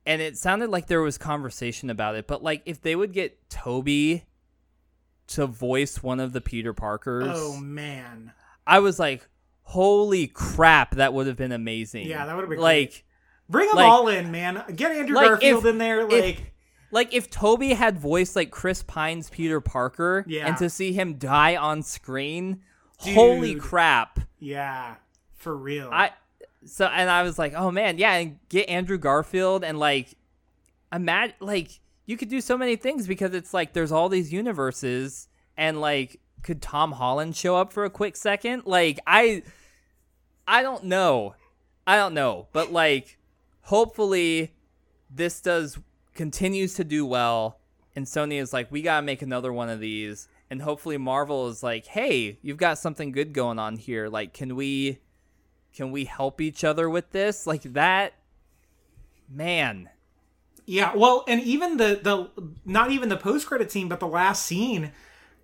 and 0.05 0.21
it 0.21 0.37
sounded 0.37 0.69
like 0.69 0.87
there 0.87 1.01
was 1.01 1.17
conversation 1.17 1.89
about 1.89 2.15
it. 2.15 2.27
But 2.27 2.43
like 2.43 2.61
if 2.65 2.81
they 2.81 2.95
would 2.95 3.13
get 3.13 3.49
Tobey 3.49 4.23
to 5.27 5.47
voice 5.47 6.03
one 6.03 6.19
of 6.19 6.33
the 6.33 6.41
Peter 6.41 6.73
Parkers, 6.73 7.27
oh, 7.31 7.57
man. 7.57 8.31
I 8.67 8.79
was 8.79 8.99
like, 8.99 9.27
holy 9.63 10.27
crap, 10.27 10.95
that 10.95 11.13
would 11.13 11.27
have 11.27 11.37
been 11.37 11.51
amazing. 11.51 12.07
Yeah, 12.07 12.25
that 12.25 12.35
would 12.35 12.43
have 12.43 12.49
been 12.49 12.59
like 12.59 13.03
Bring 13.47 13.67
them 13.67 13.75
Like- 13.75 13.85
all 13.85 14.07
in, 14.07 14.31
man. 14.31 14.63
Get 14.75 14.91
Andrew 14.91 15.15
Like, 15.15 15.27
Garfield 15.27 15.65
if- 15.65 15.69
in 15.71 15.77
there. 15.77 16.01
if- 16.09 16.11
Like, 16.11 16.53
like 16.91 17.13
if 17.13 17.29
Tobey 17.29 17.73
had 17.73 17.99
voiced 17.99 18.35
like 18.35 18.49
Chris 18.51 18.81
Pine's 18.81 19.29
Peter 19.29 19.61
Parker, 19.61 20.23
Yeah. 20.27 20.47
and 20.47 20.57
to 20.57 20.69
see 20.69 20.93
him 20.93 21.15
die 21.19 21.55
on 21.55 21.83
screen, 21.83 22.61
holy 22.97 23.53
crap! 23.55 24.19
yeah, 24.39 24.95
for 25.33 25.55
real. 25.55 25.89
I 25.91 26.11
so 26.65 26.85
and 26.85 27.09
I 27.09 27.23
was 27.23 27.37
like, 27.37 27.53
oh 27.55 27.71
man, 27.71 27.97
yeah, 27.97 28.13
and 28.13 28.39
get 28.49 28.69
Andrew 28.69 28.97
Garfield 28.97 29.63
and 29.63 29.79
like 29.79 30.15
imagine 30.91 31.35
like 31.39 31.79
you 32.05 32.17
could 32.17 32.29
do 32.29 32.41
so 32.41 32.57
many 32.57 32.75
things 32.75 33.07
because 33.07 33.33
it's 33.33 33.53
like 33.53 33.73
there's 33.73 33.91
all 33.91 34.09
these 34.09 34.33
universes 34.33 35.27
and 35.57 35.79
like 35.79 36.19
could 36.43 36.61
Tom 36.61 36.93
Holland 36.93 37.35
show 37.35 37.55
up 37.55 37.71
for 37.71 37.85
a 37.85 37.89
quick 37.89 38.15
second? 38.15 38.63
Like 38.65 38.99
I 39.07 39.43
I 40.47 40.61
don't 40.61 40.85
know. 40.85 41.35
I 41.87 41.97
don't 41.97 42.13
know, 42.13 42.47
but 42.51 42.71
like 42.71 43.17
hopefully 43.61 44.53
this 45.09 45.41
does 45.41 45.77
continues 46.13 46.75
to 46.75 46.83
do 46.83 47.05
well 47.05 47.59
and 47.95 48.05
Sony 48.05 48.41
is 48.41 48.53
like 48.53 48.71
we 48.71 48.81
got 48.81 49.01
to 49.01 49.05
make 49.05 49.21
another 49.21 49.51
one 49.53 49.69
of 49.69 49.79
these 49.79 50.27
and 50.49 50.61
hopefully 50.61 50.97
Marvel 50.97 51.47
is 51.47 51.63
like, 51.63 51.87
"Hey, 51.87 52.37
you've 52.41 52.57
got 52.57 52.77
something 52.77 53.11
good 53.11 53.33
going 53.33 53.59
on 53.59 53.77
here. 53.77 54.09
Like 54.09 54.33
can 54.33 54.55
we 54.55 54.99
can 55.75 55.91
we 55.91 56.05
help 56.05 56.39
each 56.41 56.63
other 56.63 56.89
with 56.89 57.11
this?" 57.11 57.45
Like 57.45 57.61
that 57.73 58.13
man. 59.29 59.89
Yeah, 60.67 60.93
well, 60.95 61.23
and 61.27 61.41
even 61.43 61.77
the 61.77 61.99
the 62.01 62.29
not 62.65 62.91
even 62.91 63.09
the 63.09 63.17
post 63.17 63.45
credit 63.47 63.71
scene, 63.71 63.87
but 63.87 63.99
the 63.99 64.07
last 64.07 64.45
scene 64.45 64.91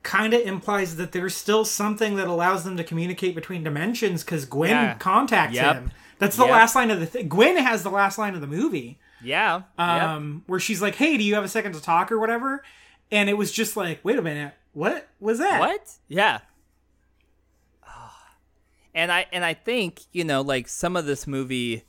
kind 0.04 0.34
of 0.34 0.42
implies 0.42 0.96
that 0.96 1.12
there's 1.12 1.36
still 1.36 1.64
something 1.64 2.16
that 2.16 2.28
allows 2.28 2.64
them 2.64 2.76
to 2.78 2.84
communicate 2.84 3.36
between 3.36 3.64
dimensions 3.64 4.24
because 4.24 4.46
Gwen 4.46 4.72
Yeah. 4.72 4.94
contacts 4.96 5.54
Yep. 5.56 5.76
him. 5.76 5.92
That's 6.18 6.36
the 6.38 6.46
Yep. 6.46 6.52
last 6.52 6.76
line 6.76 6.90
of 6.90 7.00
the 7.00 7.06
thing. 7.06 7.28
Gwen 7.30 7.58
has 7.58 7.84
the 7.84 7.92
last 7.92 8.18
line 8.18 8.34
of 8.34 8.42
the 8.42 8.48
movie, 8.48 9.00
Yeah. 9.22 9.62
yep. 9.78 9.88
um, 9.88 10.44
where 10.48 10.60
she's 10.60 10.82
like, 10.82 10.96
"Hey, 10.96 11.18
do 11.18 11.24
you 11.24 11.36
have 11.36 11.44
a 11.44 11.48
second 11.48 11.74
to 11.74 11.82
talk 11.82 12.12
or 12.12 12.18
whatever?" 12.20 12.64
And 13.12 13.30
it 13.30 13.38
was 13.38 13.52
just 13.52 13.78
like, 13.78 14.00
"Wait 14.04 14.18
a 14.18 14.22
minute, 14.24 14.54
what 14.74 15.08
was 15.20 15.38
that?" 15.38 15.60
What? 15.60 15.88
Yeah. 16.08 16.40
And 18.94 19.12
I 19.12 19.26
and 19.32 19.46
I 19.46 19.54
think, 19.54 20.02
you 20.12 20.24
know, 20.24 20.42
like 20.42 20.68
some 20.68 20.96
of 20.96 21.06
this 21.06 21.28
movie 21.28 21.84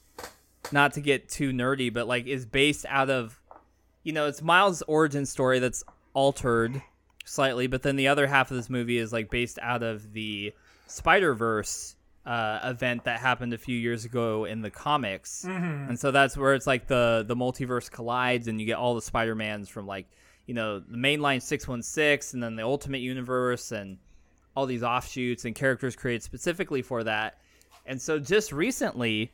not 0.70 0.94
to 0.94 1.00
get 1.00 1.28
too 1.28 1.50
nerdy, 1.50 1.92
but 1.92 2.06
like 2.06 2.26
is 2.26 2.46
based 2.46 2.86
out 2.88 3.10
of 3.10 3.38
you 4.04 4.12
know, 4.12 4.26
it's 4.26 4.42
Miles' 4.42 4.82
origin 4.82 5.26
story 5.26 5.58
that's 5.60 5.84
altered 6.12 6.82
slightly, 7.24 7.66
but 7.68 7.82
then 7.82 7.96
the 7.96 8.08
other 8.08 8.26
half 8.26 8.50
of 8.50 8.56
this 8.56 8.68
movie 8.68 8.98
is 8.98 9.12
like 9.12 9.30
based 9.30 9.58
out 9.62 9.82
of 9.82 10.12
the 10.12 10.52
Spider-Verse 10.88 11.94
uh, 12.26 12.60
event 12.64 13.04
that 13.04 13.20
happened 13.20 13.52
a 13.52 13.58
few 13.58 13.76
years 13.76 14.04
ago 14.04 14.44
in 14.44 14.60
the 14.60 14.70
comics. 14.70 15.44
And 15.88 15.98
so 15.98 16.10
that's 16.10 16.36
where 16.36 16.54
it's 16.54 16.66
like 16.66 16.86
the 16.86 17.24
the 17.26 17.36
multiverse 17.36 17.90
collides 17.90 18.48
and 18.48 18.60
you 18.60 18.66
get 18.66 18.76
all 18.76 18.94
the 18.94 19.02
Spider-Mans 19.02 19.68
from 19.68 19.86
like, 19.86 20.06
you 20.46 20.54
know, 20.54 20.80
the 20.80 20.96
mainline 20.96 21.40
616 21.42 22.36
and 22.36 22.42
then 22.42 22.56
the 22.56 22.62
Ultimate 22.62 23.00
Universe 23.00 23.72
and 23.72 23.98
all 24.54 24.66
these 24.66 24.82
offshoots 24.82 25.44
and 25.44 25.54
characters 25.54 25.96
created 25.96 26.22
specifically 26.22 26.82
for 26.82 27.04
that. 27.04 27.38
And 27.86 28.00
so 28.00 28.18
just 28.18 28.52
recently 28.52 29.32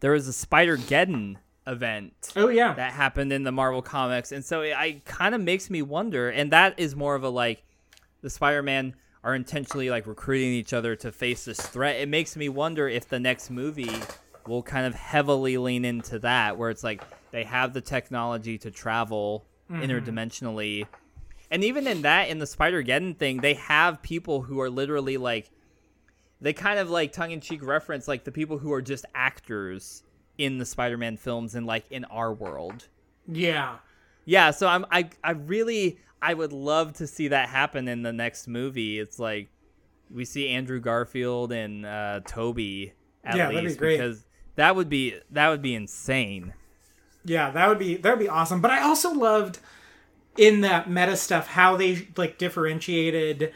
there 0.00 0.12
was 0.12 0.28
a 0.28 0.32
Spider-Geddon 0.32 1.36
event 1.66 2.32
Oh 2.34 2.48
yeah, 2.48 2.72
that 2.74 2.92
happened 2.92 3.32
in 3.32 3.42
the 3.44 3.52
Marvel 3.52 3.82
comics, 3.82 4.32
and 4.32 4.44
so 4.44 4.62
it, 4.62 4.74
I 4.74 5.02
kind 5.04 5.34
of 5.34 5.40
makes 5.40 5.70
me 5.70 5.82
wonder. 5.82 6.30
And 6.30 6.50
that 6.52 6.78
is 6.78 6.96
more 6.96 7.14
of 7.14 7.22
a 7.22 7.28
like 7.28 7.62
the 8.22 8.30
Spider-Man 8.30 8.94
are 9.22 9.34
intentionally 9.34 9.90
like 9.90 10.06
recruiting 10.06 10.52
each 10.52 10.72
other 10.72 10.96
to 10.96 11.12
face 11.12 11.44
this 11.44 11.60
threat. 11.60 12.00
It 12.00 12.08
makes 12.08 12.36
me 12.36 12.48
wonder 12.48 12.88
if 12.88 13.08
the 13.08 13.20
next 13.20 13.50
movie 13.50 14.00
will 14.46 14.62
kind 14.62 14.86
of 14.86 14.94
heavily 14.94 15.58
lean 15.58 15.84
into 15.84 16.18
that, 16.20 16.56
where 16.56 16.70
it's 16.70 16.82
like 16.82 17.02
they 17.30 17.44
have 17.44 17.74
the 17.74 17.82
technology 17.82 18.56
to 18.58 18.70
travel 18.70 19.44
mm-hmm. 19.70 19.82
interdimensionally. 19.82 20.86
And 21.50 21.64
even 21.64 21.86
in 21.86 22.02
that, 22.02 22.28
in 22.28 22.38
the 22.38 22.46
Spider-Geddon 22.46 23.16
thing, 23.16 23.38
they 23.38 23.54
have 23.54 24.02
people 24.02 24.42
who 24.42 24.60
are 24.60 24.70
literally 24.70 25.16
like, 25.16 25.50
they 26.40 26.52
kind 26.52 26.78
of 26.78 26.88
like 26.90 27.12
tongue-in-cheek 27.12 27.62
reference 27.64 28.06
like 28.06 28.24
the 28.24 28.32
people 28.32 28.58
who 28.58 28.72
are 28.72 28.80
just 28.82 29.04
actors 29.14 30.02
in 30.38 30.58
the 30.58 30.64
Spider-Man 30.64 31.16
films 31.16 31.54
and 31.54 31.66
like 31.66 31.84
in 31.90 32.04
our 32.06 32.32
world. 32.32 32.86
yeah. 33.26 33.76
Yeah, 34.26 34.50
so 34.52 34.68
I'm 34.68 34.84
I 34.92 35.08
I 35.24 35.32
really 35.32 35.98
I 36.22 36.34
would 36.34 36.52
love 36.52 36.92
to 36.94 37.06
see 37.06 37.28
that 37.28 37.48
happen 37.48 37.88
in 37.88 38.02
the 38.02 38.12
next 38.12 38.46
movie. 38.46 39.00
It's 39.00 39.18
like 39.18 39.48
we 40.10 40.24
see 40.24 40.48
Andrew 40.50 40.78
Garfield 40.78 41.50
and 41.52 41.84
uh, 41.84 42.20
Tobey 42.26 42.92
at 43.24 43.36
Yeah, 43.36 43.48
be 43.48 43.56
least 43.62 43.78
great. 43.78 43.96
because 43.96 44.24
that 44.56 44.76
would 44.76 44.88
be 44.88 45.14
that 45.30 45.48
would 45.48 45.62
be 45.62 45.74
insane. 45.74 46.52
Yeah, 47.24 47.50
that 47.50 47.66
would 47.68 47.78
be 47.78 47.96
that 47.96 48.10
would 48.10 48.18
be 48.22 48.28
awesome. 48.28 48.60
But 48.60 48.70
I 48.70 48.82
also 48.82 49.10
loved 49.12 49.58
in 50.36 50.60
that 50.62 50.88
meta 50.88 51.16
stuff 51.16 51.48
how 51.48 51.76
they 51.76 52.08
like 52.16 52.38
differentiated 52.38 53.52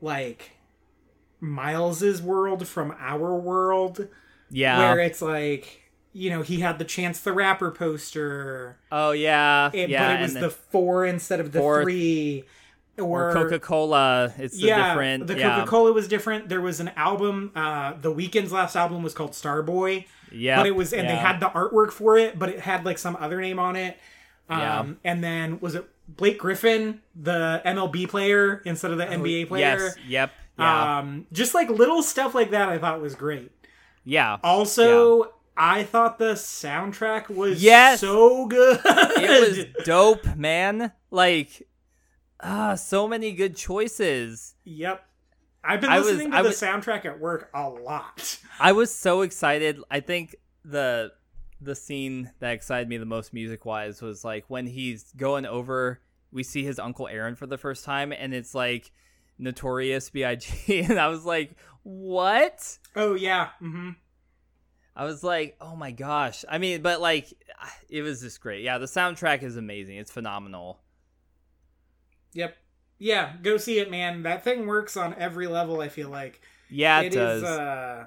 like 0.00 0.52
Miles's 1.40 2.22
world 2.22 2.66
from 2.68 2.94
our 2.98 3.34
world, 3.36 4.08
Yeah. 4.50 4.78
where 4.78 5.00
it's 5.00 5.22
like 5.22 5.80
you 6.12 6.30
know 6.30 6.42
he 6.42 6.60
had 6.60 6.78
the 6.78 6.84
Chance 6.84 7.20
the 7.20 7.32
Rapper 7.32 7.70
poster, 7.70 8.78
oh 8.90 9.12
yeah. 9.12 9.70
it, 9.72 9.88
yeah. 9.90 10.06
but 10.08 10.20
it 10.20 10.22
was 10.22 10.34
the 10.34 10.50
four 10.50 11.04
instead 11.06 11.40
of 11.40 11.52
the 11.52 11.58
Four- 11.58 11.82
three. 11.82 12.44
Or, 12.98 13.30
or 13.30 13.32
Coca 13.32 13.58
Cola. 13.58 14.34
It's 14.36 14.60
the 14.60 14.66
yeah, 14.66 14.90
different. 14.90 15.26
the. 15.26 15.34
Coca 15.36 15.66
Cola 15.66 15.92
was 15.94 16.06
different. 16.08 16.50
There 16.50 16.60
was 16.60 16.78
an 16.78 16.90
album. 16.94 17.50
Uh, 17.56 17.94
the 17.98 18.12
Weeknd's 18.14 18.52
last 18.52 18.76
album 18.76 19.02
was 19.02 19.14
called 19.14 19.30
Starboy. 19.30 20.04
Yeah. 20.30 20.56
but 20.56 20.66
it 20.66 20.74
was 20.74 20.92
and 20.92 21.08
they 21.08 21.14
had 21.16 21.40
the 21.40 21.48
artwork 21.48 21.90
for 21.90 22.16
it 22.16 22.38
but 22.38 22.48
it 22.48 22.60
had 22.60 22.84
like 22.86 22.98
some 22.98 23.16
other 23.20 23.40
name 23.40 23.58
on 23.58 23.76
it 23.76 23.98
um 24.52 24.58
Yeah. 25.04 25.10
and 25.12 25.24
then 25.24 25.60
was 25.60 25.74
it 25.74 25.88
blake 26.08 26.38
griffin 26.38 27.00
the 27.14 27.62
mlb 27.64 28.08
player 28.08 28.60
instead 28.64 28.90
of 28.90 28.98
the 28.98 29.06
nba 29.06 29.48
player 29.48 29.76
Oh, 29.78 29.84
Yes. 29.84 29.96
Yep. 30.06 30.30
Yeah. 30.58 30.98
um 30.98 31.26
just 31.32 31.54
like 31.54 31.70
little 31.70 32.02
stuff 32.02 32.34
like 32.34 32.50
that 32.50 32.68
i 32.68 32.78
thought 32.78 33.00
was 33.00 33.14
great 33.14 33.50
yeah. 34.04 34.36
also 34.44 35.32
i 35.56 35.82
thought 35.84 36.18
the 36.18 36.32
soundtrack 36.34 37.28
was 37.28 37.62
Yes. 37.62 38.00
so 38.00 38.46
good 38.46 38.80
it 38.84 39.74
was 39.76 39.84
dope, 39.86 40.36
man. 40.36 40.92
Like, 41.10 41.68
ah, 42.40 42.74
so 42.74 43.06
many 43.06 43.32
good 43.32 43.54
choices. 43.56 44.54
yep 44.64 45.04
i've 45.64 45.80
been 45.80 45.90
I 45.90 45.98
was- 45.98 46.08
listening 46.08 46.32
to 46.32 46.36
I 46.38 46.42
the 46.42 46.48
was- 46.48 46.60
soundtrack 46.60 47.04
at 47.04 47.20
work 47.20 47.48
a 47.54 47.68
lot 47.68 48.38
I 48.60 48.72
was 48.72 48.94
so 48.94 49.22
excited. 49.22 49.80
I 49.90 50.00
think 50.00 50.36
the 50.64 51.12
the 51.62 51.74
scene 51.74 52.32
that 52.40 52.52
excited 52.52 52.88
me 52.88 52.96
the 52.96 53.06
most 53.06 53.32
music 53.32 53.64
wise 53.64 54.02
was 54.02 54.24
like 54.24 54.44
when 54.48 54.66
he's 54.66 55.12
going 55.16 55.46
over. 55.46 56.00
We 56.30 56.42
see 56.42 56.64
his 56.64 56.78
uncle 56.78 57.08
Aaron 57.08 57.34
for 57.36 57.46
the 57.46 57.58
first 57.58 57.84
time, 57.84 58.12
and 58.12 58.32
it's 58.32 58.54
like 58.54 58.90
Notorious 59.38 60.08
B.I.G. 60.10 60.80
and 60.88 60.98
I 60.98 61.08
was 61.08 61.24
like, 61.24 61.56
"What?" 61.82 62.78
oh 62.96 63.14
yeah 63.14 63.50
hmm 63.58 63.90
I 64.94 65.04
was 65.04 65.22
like, 65.24 65.56
"Oh 65.60 65.74
my 65.76 65.90
gosh!" 65.90 66.44
I 66.50 66.58
mean, 66.58 66.82
but 66.82 67.00
like, 67.00 67.32
it 67.88 68.02
was 68.02 68.20
just 68.20 68.40
great. 68.40 68.62
Yeah, 68.62 68.78
the 68.78 68.86
soundtrack 68.86 69.42
is 69.42 69.56
amazing. 69.56 69.96
It's 69.96 70.10
phenomenal. 70.12 70.80
yep 72.32 72.56
yeah 72.98 73.32
go 73.42 73.56
see 73.56 73.78
it 73.78 73.90
man 73.90 74.22
that 74.22 74.44
thing 74.44 74.66
works 74.66 74.96
on 74.96 75.12
every 75.18 75.46
level 75.48 75.80
i 75.80 75.88
feel 75.88 76.08
like 76.08 76.40
Yeah, 76.70 77.00
it, 77.00 77.06
It 77.06 77.16
does. 77.16 77.42
is, 77.42 77.48
uh 77.48 78.06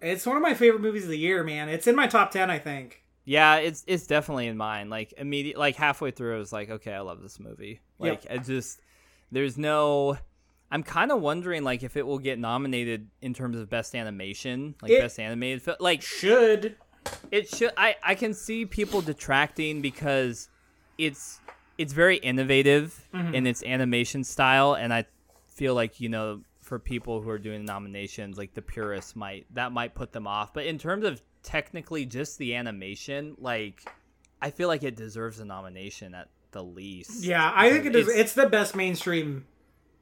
it's 0.00 0.24
one 0.26 0.36
of 0.36 0.42
my 0.42 0.54
favorite 0.54 0.80
movies 0.82 1.04
of 1.04 1.10
the 1.10 1.18
year 1.18 1.42
man 1.44 1.68
it's 1.68 1.86
in 1.86 1.94
my 1.96 2.06
top 2.06 2.30
10 2.30 2.50
i 2.50 2.58
think 2.58 3.02
Yeah, 3.24 3.56
it's 3.56 3.84
it's 3.86 4.06
definitely 4.06 4.46
in 4.48 4.56
mine. 4.56 4.88
Like 4.90 5.12
immediate, 5.16 5.56
like 5.58 5.76
halfway 5.76 6.10
through, 6.10 6.34
I 6.36 6.38
was 6.38 6.52
like, 6.52 6.70
okay, 6.70 6.92
I 6.94 7.00
love 7.00 7.20
this 7.22 7.38
movie. 7.38 7.80
Like 7.98 8.24
Yep. 8.24 8.32
I 8.32 8.38
just, 8.42 8.80
there's 9.30 9.56
no. 9.58 10.16
I'm 10.72 10.82
kind 10.82 11.12
of 11.12 11.20
wondering 11.20 11.62
like 11.62 11.82
if 11.84 11.96
it 11.96 12.04
will 12.06 12.18
get 12.18 12.38
nominated 12.38 13.08
in 13.20 13.34
terms 13.34 13.56
of 13.58 13.68
best 13.68 13.94
animation, 13.94 14.74
like 14.82 14.90
It- 14.92 15.00
best 15.02 15.20
animated 15.20 15.62
film. 15.62 15.76
Like 15.80 16.02
should 16.02 16.76
it 17.30 17.48
should. 17.54 17.70
I 17.76 17.94
I 18.02 18.14
can 18.16 18.34
see 18.34 18.64
people 18.66 19.00
detracting 19.02 19.80
because 19.82 20.48
it's 20.98 21.40
it's 21.78 21.92
very 21.92 22.16
innovative 22.16 23.06
Mm-hmm. 23.14 23.34
in 23.34 23.46
its 23.46 23.62
animation 23.62 24.24
style, 24.24 24.74
and 24.74 24.92
I 24.94 25.04
feel 25.46 25.74
like 25.74 26.00
you 26.00 26.08
know 26.08 26.40
for 26.70 26.78
people 26.78 27.20
who 27.20 27.28
are 27.28 27.38
doing 27.38 27.64
nominations, 27.66 28.38
like 28.38 28.54
the 28.54 28.62
purists 28.62 29.14
might 29.14 29.44
that 29.54 29.72
might 29.72 29.94
put 29.94 30.12
them 30.12 30.26
off. 30.26 30.54
But 30.54 30.64
in 30.66 30.78
terms 30.78 31.04
of 31.04 31.20
technically 31.42 32.06
just 32.06 32.38
the 32.38 32.54
animation, 32.54 33.34
like 33.38 33.84
I 34.40 34.50
feel 34.50 34.68
like 34.68 34.82
it 34.84 34.94
deserves 34.96 35.40
a 35.40 35.44
nomination 35.44 36.14
at 36.14 36.28
the 36.52 36.62
least. 36.64 37.22
yeah 37.22 37.52
i 37.54 37.70
think 37.70 37.86
it 37.86 37.94
is 37.94 38.08
It's- 38.08 38.20
it's 38.22 38.32
the 38.34 38.48
best 38.48 38.74
mainstream 38.74 39.46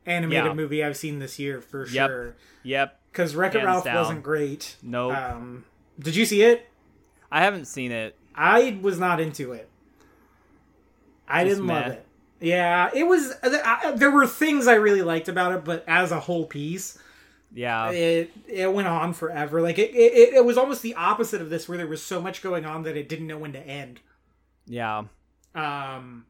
animated 0.06 0.46
Yeah. 0.46 0.54
movie 0.54 0.82
i've 0.82 0.96
seen 0.96 1.18
this 1.18 1.38
year 1.38 1.60
for 1.60 1.86
Yep. 1.86 2.08
sure 2.08 2.36
Yep. 2.62 3.00
because 3.12 3.34
wreck 3.36 3.54
it 3.54 3.64
ralph 3.64 3.84
down. 3.84 3.96
wasn't 3.96 4.22
great 4.22 4.76
Nope. 4.82 5.14
um 5.14 5.64
did 5.98 6.16
you 6.16 6.24
see 6.24 6.40
it 6.42 6.66
I 7.30 7.42
haven't 7.42 7.66
seen 7.66 7.92
it. 7.92 8.16
i 8.34 8.78
was 8.80 8.98
not 8.98 9.20
into 9.20 9.52
it 9.52 9.68
i 11.28 11.44
Just 11.44 11.56
didn't 11.56 11.66
love 11.68 11.86
it 11.92 12.06
yeah 12.40 12.90
it 12.94 13.04
was 13.04 13.32
I, 13.42 13.92
there 13.96 14.10
were 14.10 14.26
things 14.26 14.66
i 14.68 14.74
really 14.74 15.02
liked 15.02 15.28
about 15.28 15.52
it 15.52 15.64
but 15.64 15.84
as 15.88 16.12
a 16.12 16.20
whole 16.20 16.46
piece 16.46 16.98
Yeah. 17.52 17.90
it 17.90 18.30
it 18.46 18.72
went 18.72 18.86
on 18.88 19.12
forever. 19.14 19.60
Like 19.62 19.78
it, 19.78 19.94
it 19.94 20.34
it 20.34 20.44
was 20.44 20.56
almost 20.58 20.82
the 20.82 20.94
opposite 20.94 21.40
of 21.40 21.48
this, 21.50 21.66
where 21.68 21.78
there 21.78 21.86
was 21.86 22.02
so 22.02 22.20
much 22.20 22.42
going 22.42 22.64
on 22.66 22.82
that 22.82 22.96
it 22.96 23.08
didn't 23.08 23.26
know 23.26 23.38
when 23.38 23.52
to 23.54 23.58
end. 23.66 24.00
Yeah. 24.66 25.04
Um, 25.54 26.26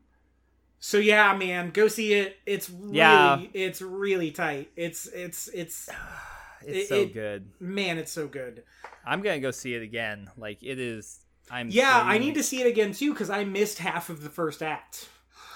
so 0.79 0.99
yeah, 0.99 1.37
man, 1.37 1.71
go 1.71 1.89
see 1.89 2.13
it. 2.15 2.37
It's 2.47 2.71
really, 2.71 2.97
Yeah. 2.99 3.41
it's 3.53 3.83
really 3.83 4.31
tight. 4.31 4.71
It's 4.77 5.07
it's 5.07 5.49
it's 5.49 5.89
It's 6.67 6.79
It- 6.85 6.89
so 6.89 6.95
it- 7.03 7.13
good. 7.15 7.51
man, 7.61 7.99
it's 7.99 8.13
so 8.13 8.27
good. 8.29 8.63
I'm 9.05 9.21
gonna 9.23 9.41
go 9.41 9.51
see 9.51 9.75
it 9.75 9.83
again. 9.83 10.31
Like 10.37 10.59
it 10.63 10.79
is. 10.79 11.19
I'm. 11.51 11.69
Yeah, 11.71 12.01
I 12.05 12.19
need 12.19 12.35
to 12.35 12.43
see 12.43 12.61
it 12.61 12.67
again 12.67 12.93
too 12.93 13.13
because 13.13 13.31
I 13.31 13.43
missed 13.45 13.79
half 13.79 14.09
of 14.11 14.23
the 14.23 14.31
first 14.31 14.63
act. 14.63 15.09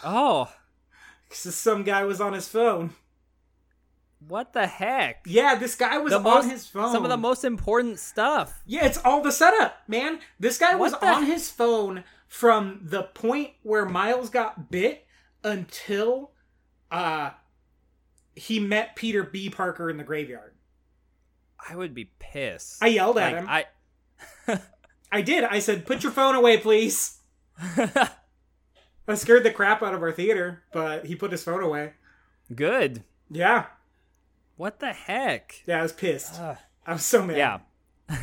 Oh, 0.05 0.53
Because 1.29 1.55
some 1.55 1.83
guy 1.85 2.05
was 2.05 2.21
on 2.21 2.33
his 2.33 2.49
phone. 2.49 2.91
what 4.29 4.53
the 4.53 4.67
heck? 4.67 5.23
Yeah, 5.27 5.55
this 5.57 5.75
guy 5.75 5.99
was 5.99 6.11
The 6.13 6.19
on 6.19 6.23
most- 6.25 6.51
his 6.51 6.67
phone. 6.67 6.93
Some 6.93 7.05
of 7.05 7.11
the 7.11 7.17
most 7.17 7.45
important 7.45 7.99
stuff. 7.99 8.63
Yeah, 8.67 8.85
it's 8.87 8.99
all 9.05 9.23
the 9.23 9.33
setup, 9.33 9.77
man. 9.89 10.21
This 10.39 10.59
guy 10.59 10.75
was 10.75 10.93
the- 10.93 11.07
on 11.07 11.25
his 11.27 11.51
phone 11.51 12.05
from 12.29 12.81
the 12.83 13.03
point 13.05 13.51
where 13.63 13.85
Miles 13.85 14.31
got 14.31 14.71
bit 14.71 15.07
until 15.45 16.31
uh 16.91 17.31
he 18.35 18.59
met 18.61 18.97
Peter 18.97 19.23
B. 19.25 19.51
Parker 19.51 19.91
in 19.91 19.97
the 19.99 20.05
graveyard. 20.05 20.55
I 21.69 21.77
would 21.77 21.95
be 21.95 22.11
pissed. 22.19 22.83
I 22.83 22.87
yelled 22.89 23.19
at 23.19 23.33
like, 23.33 23.43
him. 23.43 23.49
I. 23.49 24.61
I 25.13 25.21
did. 25.21 25.45
I 25.45 25.59
said, 25.59 25.85
"Put 25.87 26.03
your 26.03 26.13
phone 26.13 26.35
away, 26.35 26.57
please." 26.59 27.19
I 29.09 29.15
scared 29.15 29.43
the 29.45 29.51
crap 29.51 29.83
out 29.83 29.95
of 29.95 30.03
our 30.03 30.13
theater, 30.13 30.63
but 30.73 31.07
he 31.07 31.15
put 31.17 31.33
his 31.33 31.43
phone 31.43 31.63
away. 31.63 31.93
Good. 32.55 33.03
Yeah, 33.31 33.67
What 34.57 34.79
the 34.81 34.93
heck? 34.93 35.63
yeah, 35.67 35.81
I 35.81 35.83
was 35.83 35.93
pissed. 35.93 36.35
Ugh. 36.39 36.59
I 36.87 36.93
was 36.93 37.05
so 37.05 37.25
mad. 37.25 37.37
Yeah. 37.39 37.59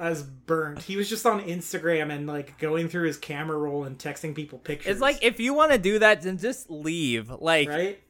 I 0.00 0.10
was 0.10 0.22
burnt. 0.22 0.82
He 0.82 0.96
was 0.96 1.08
just 1.08 1.24
on 1.26 1.40
Instagram 1.42 2.12
and 2.12 2.26
like 2.26 2.58
going 2.58 2.88
through 2.88 3.06
his 3.06 3.16
camera 3.16 3.56
roll 3.56 3.84
and 3.84 3.98
texting 3.98 4.34
people 4.34 4.58
pictures. 4.58 4.90
It's 4.92 5.00
like 5.00 5.18
if 5.22 5.38
you 5.40 5.54
want 5.54 5.72
to 5.72 5.78
do 5.78 5.98
that, 6.00 6.22
then 6.22 6.38
just 6.38 6.70
leave. 6.70 7.30
Like 7.30 7.68
right? 7.68 8.00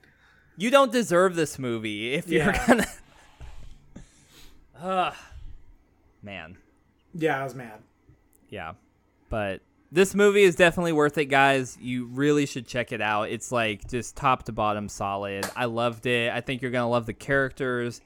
you 0.57 0.71
don't 0.71 0.93
deserve 0.93 1.35
this 1.35 1.59
movie 1.59 2.13
if 2.15 2.29
you're 2.29 2.45
Yeah. 2.47 2.67
gonna. 2.67 2.87
Ugh. 4.81 5.15
Man. 6.23 6.57
Yeah, 7.15 7.41
I 7.41 7.45
was 7.45 7.55
mad. 7.55 7.81
Yeah. 8.49 8.75
But 9.31 9.61
this 9.91 10.15
movie 10.15 10.43
is 10.43 10.55
definitely 10.55 10.93
worth 10.93 11.17
it, 11.19 11.27
guys. 11.27 11.79
You 11.81 12.07
really 12.07 12.47
should 12.47 12.67
check 12.67 12.93
it 12.93 13.01
out. 13.01 13.31
It's 13.31 13.51
like 13.51 13.89
just 13.89 14.17
top 14.17 14.45
to 14.45 14.53
bottom 14.53 14.89
solid. 14.89 15.47
I 15.57 15.65
loved 15.65 16.07
it. 16.07 16.33
I 16.33 16.41
think 16.41 16.61
you're 16.63 16.71
going 16.71 16.85
to 16.85 16.89
love 16.89 17.07
the 17.07 17.15
characters. 17.15 18.01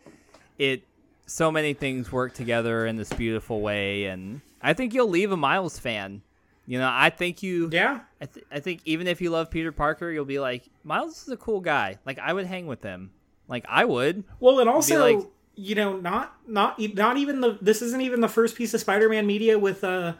It 0.58 0.84
so 1.26 1.50
many 1.50 1.72
things 1.72 2.12
work 2.12 2.34
together 2.34 2.86
in 2.86 2.96
this 2.96 3.12
beautiful 3.12 3.60
way 3.62 4.04
and 4.04 4.40
I 4.60 4.74
think 4.74 4.92
you'll 4.92 5.08
leave 5.08 5.32
a 5.32 5.36
Miles 5.36 5.78
fan. 5.78 6.22
You 6.66 6.78
know, 6.78 6.90
I 6.92 7.10
think 7.10 7.42
you 7.42 7.68
Yeah, 7.72 8.00
I, 8.20 8.26
th- 8.26 8.46
I 8.52 8.60
think 8.60 8.82
even 8.84 9.06
if 9.08 9.20
you 9.20 9.30
love 9.30 9.50
Peter 9.50 9.72
Parker, 9.72 10.10
you'll 10.10 10.24
be 10.24 10.38
like, 10.38 10.64
Miles 10.84 11.22
is 11.22 11.28
a 11.28 11.36
cool 11.36 11.60
guy. 11.60 11.98
Like 12.06 12.18
I 12.18 12.32
would 12.32 12.46
hang 12.46 12.66
with 12.66 12.82
him. 12.82 13.10
Like 13.48 13.64
I 13.68 13.84
would. 13.84 14.22
Well, 14.40 14.60
and 14.60 14.68
also, 14.68 15.18
like- 15.18 15.26
you 15.54 15.74
know, 15.74 15.96
not 15.96 16.34
not 16.46 16.78
not 16.94 17.16
even 17.16 17.40
the 17.40 17.58
this 17.60 17.82
isn't 17.82 18.00
even 18.00 18.20
the 18.20 18.28
first 18.28 18.54
piece 18.56 18.72
of 18.74 18.80
Spider-Man 18.80 19.26
media 19.26 19.58
with 19.58 19.82
uh, 19.84 20.14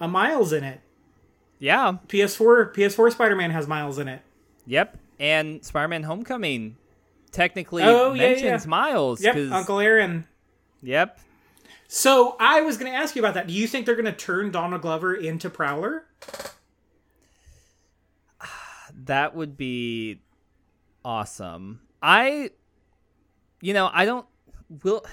a 0.00 0.06
Miles 0.08 0.52
in 0.52 0.62
it. 0.64 0.80
Yeah. 1.62 1.92
PS4 2.08 2.74
PS4 2.74 3.12
Spider-Man 3.12 3.52
has 3.52 3.68
Miles 3.68 3.98
in 3.98 4.08
it. 4.08 4.20
Yep. 4.66 4.98
And 5.20 5.64
Spider-Man 5.64 6.02
Homecoming 6.02 6.76
technically 7.30 7.84
Oh, 7.84 8.14
mentions 8.14 8.64
yeah. 8.64 8.68
Miles. 8.68 9.22
Yep, 9.22 9.34
'cause- 9.34 9.52
Uncle 9.52 9.78
Aaron. 9.78 10.26
Yep. 10.82 11.20
So 11.86 12.36
I 12.40 12.62
was 12.62 12.76
going 12.78 12.90
to 12.90 12.98
ask 12.98 13.14
you 13.14 13.22
about 13.22 13.34
that. 13.34 13.46
Do 13.46 13.52
you 13.52 13.68
think 13.68 13.86
they're 13.86 13.94
going 13.94 14.06
to 14.06 14.12
turn 14.12 14.50
Donald 14.50 14.82
Glover 14.82 15.14
into 15.14 15.48
Prowler? 15.48 16.04
That 19.04 19.34
would 19.34 19.56
be 19.56 20.20
awesome. 21.04 21.80
I 22.02 22.50
you 23.60 23.74
know, 23.74 23.90
I 23.92 24.04
don't 24.04 24.26
we'll 24.84 25.04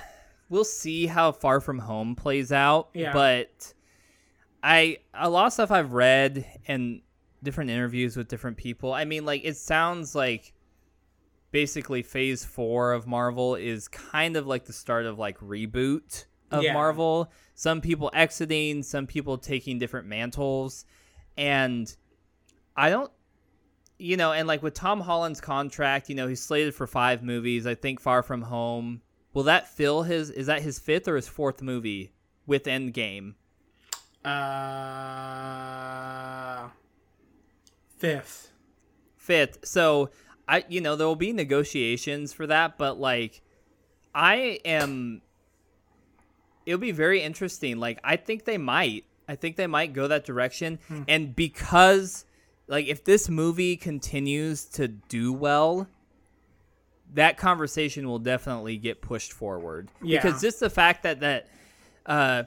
we'll 0.49 0.63
see 0.65 1.05
how 1.05 1.31
Far 1.31 1.59
From 1.61 1.79
Home 1.79 2.15
plays 2.15 2.51
out, 2.51 2.89
Yeah. 2.93 3.13
but 3.13 3.73
I 4.61 4.97
a 5.13 5.29
lot 5.29 5.47
of 5.47 5.53
stuff 5.53 5.71
I've 5.71 5.93
read 5.93 6.45
and 6.67 7.01
different 7.41 7.69
interviews 7.69 8.17
with 8.17 8.27
different 8.27 8.57
people. 8.57 8.93
I 8.93 9.05
mean, 9.05 9.25
like 9.25 9.41
it 9.45 9.57
sounds 9.57 10.15
like 10.15 10.53
basically 11.51 12.03
phase 12.03 12.45
4 12.45 12.93
of 12.93 13.07
Marvel 13.07 13.55
is 13.55 13.87
kind 13.87 14.35
of 14.35 14.45
like 14.45 14.65
the 14.65 14.73
start 14.73 15.05
of 15.05 15.17
like 15.17 15.39
reboot 15.39 16.25
of 16.51 16.63
Yeah. 16.63 16.73
Marvel. 16.73 17.31
Some 17.55 17.81
people 17.81 18.11
exiting, 18.13 18.83
some 18.83 19.07
people 19.07 19.37
taking 19.37 19.79
different 19.79 20.07
mantles 20.07 20.85
and 21.37 21.93
I 22.75 22.89
don't 22.89 23.11
you 24.01 24.15
know, 24.15 24.31
and 24.31 24.47
like 24.47 24.63
with 24.63 24.73
Tom 24.73 25.01
Holland's 25.01 25.41
contract, 25.41 26.07
you 26.07 26.15
know, 26.15 26.27
he's 26.27 26.41
slated 26.41 26.73
for 26.73 26.87
five 26.87 27.21
movies. 27.21 27.67
I 27.67 27.75
think 27.75 27.99
Far 27.99 28.23
From 28.23 28.43
Home. 28.43 29.01
Will 29.33 29.43
that 29.43 29.67
fill 29.67 30.03
his? 30.03 30.29
Is 30.29 30.47
that 30.47 30.61
his 30.61 30.79
fifth 30.79 31.07
or 31.07 31.15
his 31.17 31.27
fourth 31.27 31.61
movie 31.61 32.13
with 32.47 32.63
Endgame? 32.63 33.35
Uh 34.25 35.19
fifth. 37.99 38.51
Fifth. 39.17 39.59
So 39.63 40.09
I, 40.47 40.65
you 40.67 40.81
know, 40.81 40.95
there 40.95 41.05
will 41.05 41.15
be 41.15 41.31
negotiations 41.33 42.33
for 42.33 42.47
that, 42.47 42.77
but 42.77 42.99
like, 42.99 43.41
I 44.15 44.59
am. 44.65 45.21
It'll 46.65 46.79
be 46.79 46.91
very 46.91 47.21
interesting. 47.21 47.79
Like, 47.79 47.99
I 48.03 48.15
think 48.15 48.45
they 48.45 48.57
might. 48.57 49.05
I 49.27 49.35
think 49.35 49.57
they 49.57 49.67
might 49.67 49.93
go 49.93 50.07
that 50.07 50.25
direction, 50.25 50.79
and 51.07 51.35
because, 51.35 52.25
like, 52.67 52.87
if 52.87 53.03
this 53.03 53.29
movie 53.29 53.77
continues 53.77 54.65
to 54.65 54.87
do 54.87 55.31
well, 55.31 55.87
that 57.13 57.37
conversation 57.37 58.07
will 58.07 58.17
definitely 58.17 58.77
get 58.77 59.01
pushed 59.01 59.31
forward. 59.31 59.89
Yeah. 60.01 60.19
Because 60.21 60.41
just 60.41 60.59
the 60.59 60.69
fact 60.71 61.03
that 61.03 61.19
that 61.19 61.47
uh, 62.07 62.43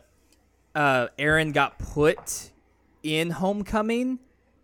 uh, 0.75 1.09
Aaron 1.19 1.53
got 1.53 1.79
put 1.79 2.51
in 3.03 3.31
Homecoming 3.31 4.19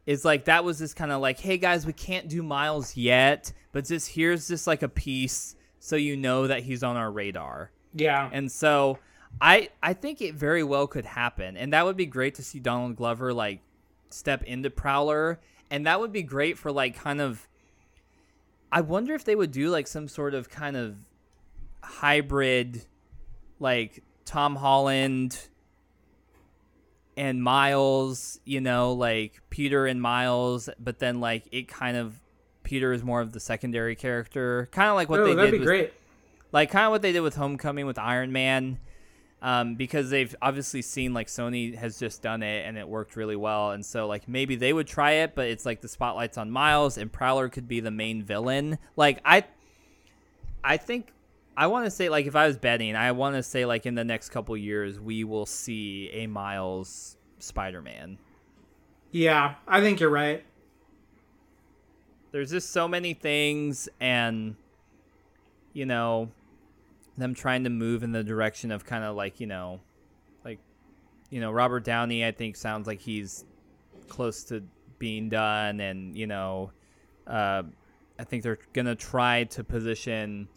is 0.06 0.24
like 0.24 0.46
that 0.46 0.64
was 0.64 0.78
just 0.78 0.96
kind 0.96 1.12
of 1.12 1.20
like, 1.20 1.38
hey 1.38 1.58
guys, 1.58 1.86
we 1.86 1.92
can't 1.92 2.28
do 2.28 2.42
Miles 2.42 2.96
yet, 2.96 3.52
but 3.72 3.84
just 3.84 4.08
here's 4.08 4.48
just 4.48 4.66
like 4.66 4.82
a 4.82 4.88
piece 4.88 5.54
so 5.80 5.96
you 5.96 6.16
know 6.16 6.46
that 6.46 6.62
he's 6.62 6.82
on 6.82 6.96
our 6.96 7.10
radar. 7.10 7.70
Yeah. 7.94 8.28
And 8.32 8.50
so 8.50 8.98
I 9.40 9.68
I 9.82 9.92
think 9.92 10.20
it 10.20 10.34
very 10.34 10.62
well 10.62 10.86
could 10.86 11.04
happen, 11.04 11.56
and 11.56 11.72
that 11.72 11.84
would 11.84 11.96
be 11.96 12.06
great 12.06 12.34
to 12.36 12.42
see 12.42 12.58
Donald 12.58 12.96
Glover 12.96 13.32
like 13.32 13.60
step 14.10 14.42
into 14.44 14.70
Prowler, 14.70 15.38
and 15.70 15.86
that 15.86 16.00
would 16.00 16.12
be 16.12 16.22
great 16.22 16.58
for 16.58 16.72
like 16.72 16.96
kind 16.96 17.20
of. 17.20 17.46
I 18.70 18.82
wonder 18.82 19.14
if 19.14 19.24
they 19.24 19.34
would 19.34 19.50
do 19.50 19.70
like 19.70 19.86
some 19.86 20.08
sort 20.08 20.34
of 20.34 20.50
kind 20.50 20.76
of 20.76 20.96
hybrid, 21.82 22.84
like 23.60 24.02
Tom 24.24 24.56
Holland 24.56 25.48
and 27.18 27.42
Miles, 27.42 28.38
you 28.44 28.60
know, 28.60 28.92
like 28.92 29.42
Peter 29.50 29.86
and 29.86 30.00
Miles, 30.00 30.70
but 30.78 31.00
then 31.00 31.18
like 31.18 31.48
it 31.50 31.66
kind 31.66 31.96
of 31.96 32.20
Peter 32.62 32.92
is 32.92 33.02
more 33.02 33.20
of 33.20 33.32
the 33.32 33.40
secondary 33.40 33.96
character, 33.96 34.68
kind 34.70 34.88
of 34.88 34.94
like 34.94 35.08
what 35.08 35.20
oh, 35.20 35.24
they 35.24 35.34
that'd 35.34 35.50
did 35.50 35.56
be 35.56 35.58
with 35.58 35.66
great. 35.66 35.92
like 36.52 36.70
kind 36.70 36.86
of 36.86 36.92
what 36.92 37.02
they 37.02 37.10
did 37.10 37.20
with 37.20 37.34
Homecoming 37.34 37.86
with 37.86 37.98
Iron 37.98 38.30
Man, 38.30 38.78
um, 39.42 39.74
because 39.74 40.10
they've 40.10 40.34
obviously 40.40 40.80
seen 40.80 41.12
like 41.12 41.26
Sony 41.26 41.74
has 41.74 41.98
just 41.98 42.22
done 42.22 42.44
it 42.44 42.64
and 42.64 42.78
it 42.78 42.86
worked 42.86 43.16
really 43.16 43.36
well, 43.36 43.72
and 43.72 43.84
so 43.84 44.06
like 44.06 44.28
maybe 44.28 44.54
they 44.54 44.72
would 44.72 44.86
try 44.86 45.10
it, 45.14 45.34
but 45.34 45.48
it's 45.48 45.66
like 45.66 45.80
the 45.80 45.88
spotlight's 45.88 46.38
on 46.38 46.52
Miles 46.52 46.96
and 46.96 47.12
Prowler 47.12 47.48
could 47.48 47.66
be 47.66 47.80
the 47.80 47.90
main 47.90 48.22
villain. 48.22 48.78
Like 48.94 49.20
I, 49.24 49.42
I 50.62 50.76
think 50.76 51.12
I 51.58 51.66
want 51.66 51.86
to 51.86 51.90
say 51.90 52.08
like 52.08 52.26
if 52.26 52.36
I 52.36 52.46
was 52.46 52.56
betting, 52.56 52.94
I 52.94 53.10
want 53.10 53.34
to 53.34 53.42
say 53.42 53.66
like 53.66 53.84
in 53.84 53.96
the 53.96 54.04
next 54.04 54.28
couple 54.28 54.56
years 54.56 55.00
we 55.00 55.24
will 55.24 55.44
see 55.44 56.08
a 56.12 56.28
Miles 56.28 57.16
Spider-Man. 57.40 58.16
Yeah, 59.10 59.56
I 59.66 59.80
think 59.80 59.98
you're 59.98 60.08
right. 60.08 60.44
there's 62.30 62.52
just 62.52 62.70
so 62.70 62.86
many 62.86 63.12
things 63.12 63.88
and 63.98 64.54
you 65.72 65.84
know 65.84 66.30
them 67.16 67.34
trying 67.34 67.64
to 67.64 67.70
move 67.70 68.04
in 68.04 68.12
the 68.12 68.22
direction 68.22 68.70
of 68.70 68.84
kind 68.84 69.02
of 69.02 69.16
like 69.16 69.40
you 69.40 69.46
know 69.46 69.80
like 70.44 70.60
you 71.30 71.40
know 71.40 71.50
robert 71.50 71.82
downey 71.84 72.24
i 72.24 72.30
think 72.30 72.54
sounds 72.54 72.86
like 72.86 73.00
he's 73.00 73.44
close 74.08 74.44
to 74.44 74.62
being 74.98 75.28
done 75.28 75.80
and 75.80 76.16
you 76.16 76.26
know 76.26 76.70
uh, 77.26 77.62
i 78.18 78.24
think 78.24 78.42
they're 78.42 78.58
gonna 78.72 78.94
try 78.94 79.44
to 79.44 79.64
position 79.64 80.48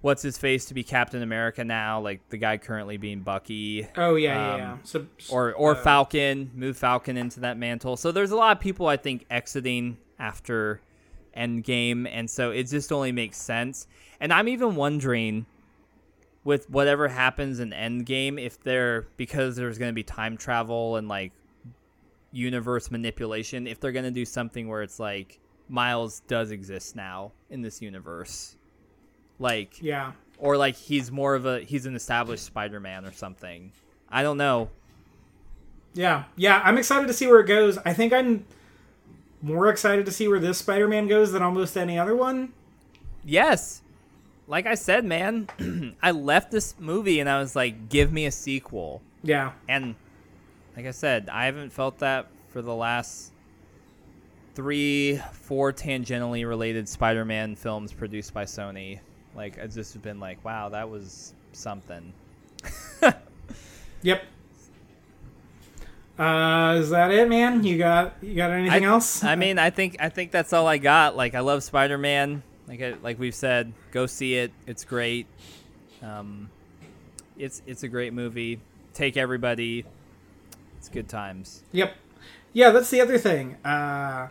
what's 0.00 0.22
his 0.22 0.38
face 0.38 0.64
to 0.66 0.74
be 0.74 0.84
captain 0.84 1.22
america 1.22 1.64
now 1.64 2.00
like 2.00 2.20
the 2.28 2.36
guy 2.36 2.56
currently 2.56 2.96
being 2.96 3.20
bucky 3.20 3.86
Oh 3.96 4.14
yeah, 4.14 4.34
yeah, 4.34 4.52
Um, 4.54 4.60
yeah. 4.60 4.76
So 4.84 5.06
or 5.30 5.52
or 5.54 5.72
uh, 5.72 5.82
Falcon, 5.82 6.50
move 6.54 6.76
Falcon 6.76 7.16
into 7.16 7.40
that 7.40 7.56
mantle. 7.58 7.96
So 7.96 8.12
there's 8.12 8.30
a 8.30 8.36
lot 8.36 8.56
of 8.56 8.60
people 8.62 8.86
I 8.86 8.96
think 8.96 9.26
exiting 9.30 9.96
after 10.18 10.80
Endgame, 11.36 12.08
and 12.10 12.28
so 12.30 12.50
it 12.50 12.64
just 12.64 12.92
only 12.92 13.12
makes 13.12 13.36
sense. 13.36 13.86
And 14.20 14.32
I'm 14.32 14.48
even 14.48 14.74
wondering 14.76 15.46
with 16.44 16.68
whatever 16.70 17.08
happens 17.08 17.60
in 17.60 17.70
Endgame, 17.70 18.40
if 18.40 18.60
they're 18.62 19.06
because 19.16 19.56
there's 19.56 19.78
going 19.78 19.90
to 19.90 19.94
be 19.94 20.02
time 20.04 20.36
travel 20.36 20.96
and 20.96 21.08
like 21.08 21.32
universe 22.32 22.90
manipulation, 22.90 23.66
if 23.66 23.80
they're 23.80 23.92
going 23.92 24.04
to 24.04 24.10
do 24.10 24.24
something 24.24 24.68
where 24.68 24.82
it's 24.82 24.98
like 25.00 25.40
Miles 25.68 26.20
does 26.20 26.50
exist 26.50 26.96
now 26.96 27.32
in 27.50 27.62
this 27.62 27.80
universe, 27.82 28.56
like 29.38 29.82
Yeah. 29.82 30.12
or 30.38 30.56
like 30.56 30.76
he's 30.76 31.10
more 31.10 31.34
of 31.34 31.46
a 31.46 31.60
he's 31.60 31.86
an 31.86 31.94
established 31.96 32.44
Spider-Man 32.44 33.04
or 33.04 33.12
something. 33.12 33.72
I 34.08 34.22
don't 34.22 34.36
know. 34.38 34.70
Yeah. 35.94 36.24
Yeah. 36.36 36.60
I'm 36.64 36.78
excited 36.78 37.06
to 37.08 37.12
see 37.12 37.26
where 37.26 37.40
it 37.40 37.46
goes. 37.46 37.78
I 37.78 37.92
think 37.92 38.12
I'm 38.12 38.44
more 39.42 39.68
excited 39.68 40.04
to 40.06 40.12
see 40.12 40.28
where 40.28 40.40
this 40.40 40.58
Spider 40.58 40.88
Man 40.88 41.06
goes 41.08 41.32
than 41.32 41.42
almost 41.42 41.76
any 41.76 41.98
other 41.98 42.14
one. 42.16 42.52
Yes. 43.24 43.82
Like 44.46 44.66
I 44.66 44.74
said, 44.76 45.04
man, 45.04 45.48
I 46.02 46.10
left 46.12 46.50
this 46.50 46.74
movie 46.78 47.20
and 47.20 47.28
I 47.28 47.38
was 47.38 47.54
like, 47.54 47.88
give 47.88 48.12
me 48.12 48.26
a 48.26 48.30
sequel. 48.32 49.02
Yeah. 49.22 49.52
And 49.68 49.94
like 50.76 50.86
I 50.86 50.90
said, 50.92 51.28
I 51.30 51.44
haven't 51.46 51.70
felt 51.70 51.98
that 51.98 52.28
for 52.48 52.62
the 52.62 52.74
last 52.74 53.32
three, 54.54 55.20
four 55.32 55.72
tangentially 55.72 56.46
related 56.48 56.88
Spider 56.88 57.24
Man 57.24 57.54
films 57.56 57.92
produced 57.92 58.32
by 58.32 58.44
Sony. 58.44 59.00
Like, 59.34 59.58
I've 59.58 59.72
just 59.72 59.92
have 59.94 60.02
been 60.02 60.20
like, 60.20 60.44
wow, 60.44 60.68
that 60.70 60.90
was 60.90 61.32
something. 61.52 62.12
Yep. 64.02 64.22
Uh, 66.18 66.78
is 66.80 66.90
that 66.90 67.10
it, 67.12 67.28
man? 67.28 67.62
You 67.62 67.78
got 67.78 68.14
you 68.20 68.34
got 68.34 68.50
anything 68.50 68.84
I, 68.84 68.88
else? 68.88 69.22
I 69.22 69.36
mean, 69.36 69.58
I 69.58 69.70
think 69.70 69.96
I 70.00 70.08
think 70.08 70.32
that's 70.32 70.52
all 70.52 70.66
I 70.66 70.78
got. 70.78 71.16
Like, 71.16 71.34
I 71.34 71.40
love 71.40 71.62
Spider 71.62 71.96
Man. 71.96 72.42
Like, 72.66 72.82
I, 72.82 72.94
like 73.02 73.18
we've 73.18 73.34
said, 73.34 73.72
go 73.92 74.06
see 74.06 74.34
it. 74.34 74.52
It's 74.66 74.84
great. 74.84 75.26
Um, 76.02 76.50
it's 77.36 77.62
it's 77.66 77.84
a 77.84 77.88
great 77.88 78.12
movie. 78.12 78.60
Take 78.94 79.16
everybody. 79.16 79.84
It's 80.78 80.88
good 80.88 81.08
times. 81.08 81.62
Yep. 81.72 81.94
Yeah, 82.52 82.70
that's 82.70 82.90
the 82.90 83.00
other 83.00 83.18
thing. 83.18 83.56
Uh, 83.64 84.28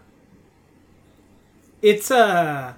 it's 1.81 2.11
uh, 2.11 2.73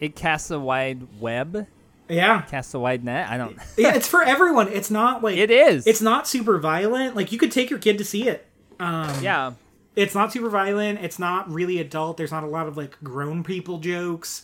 It 0.00 0.16
casts 0.16 0.50
a 0.50 0.58
wide 0.58 1.20
web, 1.20 1.66
yeah, 2.08 2.42
casts 2.42 2.72
a 2.74 2.78
wide 2.78 3.04
net. 3.04 3.28
I 3.28 3.36
don't. 3.36 3.56
yeah. 3.76 3.94
It's 3.94 4.08
for 4.08 4.22
everyone. 4.22 4.68
It's 4.68 4.90
not 4.90 5.22
like 5.22 5.36
it 5.36 5.50
is. 5.50 5.86
It's 5.86 6.00
not 6.00 6.26
super 6.26 6.58
violent. 6.58 7.14
Like 7.14 7.30
you 7.32 7.38
could 7.38 7.52
take 7.52 7.70
your 7.70 7.78
kid 7.78 7.98
to 7.98 8.04
see 8.04 8.28
it. 8.28 8.46
Um, 8.80 9.22
yeah. 9.22 9.52
it's 9.94 10.14
not 10.14 10.32
super 10.32 10.48
violent. 10.48 11.00
It's 11.00 11.18
not 11.18 11.50
really 11.50 11.78
adult. 11.78 12.16
There's 12.16 12.32
not 12.32 12.44
a 12.44 12.48
lot 12.48 12.66
of 12.66 12.76
like 12.78 12.96
grown 13.04 13.44
people 13.44 13.78
jokes. 13.78 14.42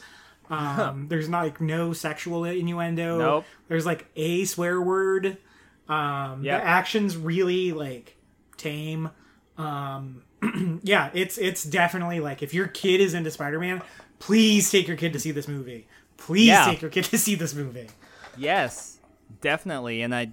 Um, 0.50 1.08
there's 1.08 1.28
not 1.28 1.42
like 1.42 1.60
no 1.60 1.92
sexual 1.92 2.44
innuendo. 2.44 3.18
Nope. 3.18 3.44
There's 3.68 3.86
like 3.86 4.06
a 4.14 4.44
swear 4.44 4.80
word. 4.80 5.38
Um, 5.88 6.42
Yep. 6.44 6.60
The 6.60 6.66
action's 6.66 7.16
really 7.16 7.72
like 7.72 8.16
tame. 8.56 9.10
Um, 9.58 10.22
yeah, 10.84 11.10
it's 11.14 11.38
it's 11.38 11.64
definitely 11.64 12.20
like 12.20 12.42
if 12.42 12.52
your 12.52 12.68
kid 12.68 13.00
is 13.00 13.14
into 13.14 13.30
Spider-Man, 13.30 13.82
please 14.18 14.70
take 14.70 14.88
your 14.88 14.96
kid 14.96 15.12
to 15.12 15.20
see 15.20 15.30
this 15.30 15.48
movie. 15.48 15.86
Please 16.16 16.48
Yeah. 16.48 16.64
take 16.66 16.80
your 16.82 16.90
kid 16.90 17.04
to 17.06 17.18
see 17.18 17.34
this 17.34 17.54
movie. 17.54 17.88
Yes, 18.36 18.98
definitely. 19.40 20.02
And 20.02 20.14
I 20.14 20.30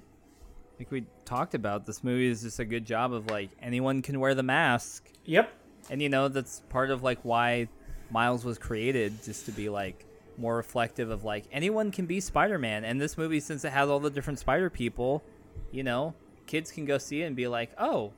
think 0.77 0.91
we 0.91 1.05
talked 1.25 1.53
about 1.55 1.85
this 1.85 2.03
movie 2.03 2.27
is 2.27 2.41
just 2.41 2.59
a 2.59 2.65
good 2.65 2.85
job 2.85 3.13
of 3.13 3.27
like 3.29 3.49
anyone 3.61 4.01
can 4.01 4.19
wear 4.19 4.35
the 4.35 4.43
mask, 4.43 5.09
Yep. 5.25 5.51
and 5.89 6.01
you 6.01 6.09
know 6.09 6.27
that's 6.27 6.61
part 6.69 6.89
of 6.89 7.03
like 7.03 7.19
why 7.23 7.67
Miles 8.11 8.43
was 8.45 8.57
created, 8.57 9.23
just 9.23 9.45
to 9.45 9.51
be 9.51 9.69
like 9.69 10.05
more 10.37 10.55
reflective 10.57 11.09
of 11.09 11.23
like 11.23 11.45
anyone 11.51 11.91
can 11.91 12.05
be 12.05 12.19
Spider-Man. 12.19 12.83
And 12.83 12.99
this 12.99 13.17
movie, 13.17 13.39
since 13.39 13.63
it 13.65 13.71
has 13.71 13.89
all 13.89 13.99
the 13.99 14.09
different 14.09 14.39
Spider 14.39 14.69
people, 14.69 15.23
you 15.71 15.83
know, 15.83 16.13
kids 16.47 16.71
can 16.71 16.85
go 16.85 16.97
see 16.97 17.21
it 17.21 17.25
and 17.25 17.35
be 17.35 17.47
like, 17.47 17.71
oh. 17.77 18.11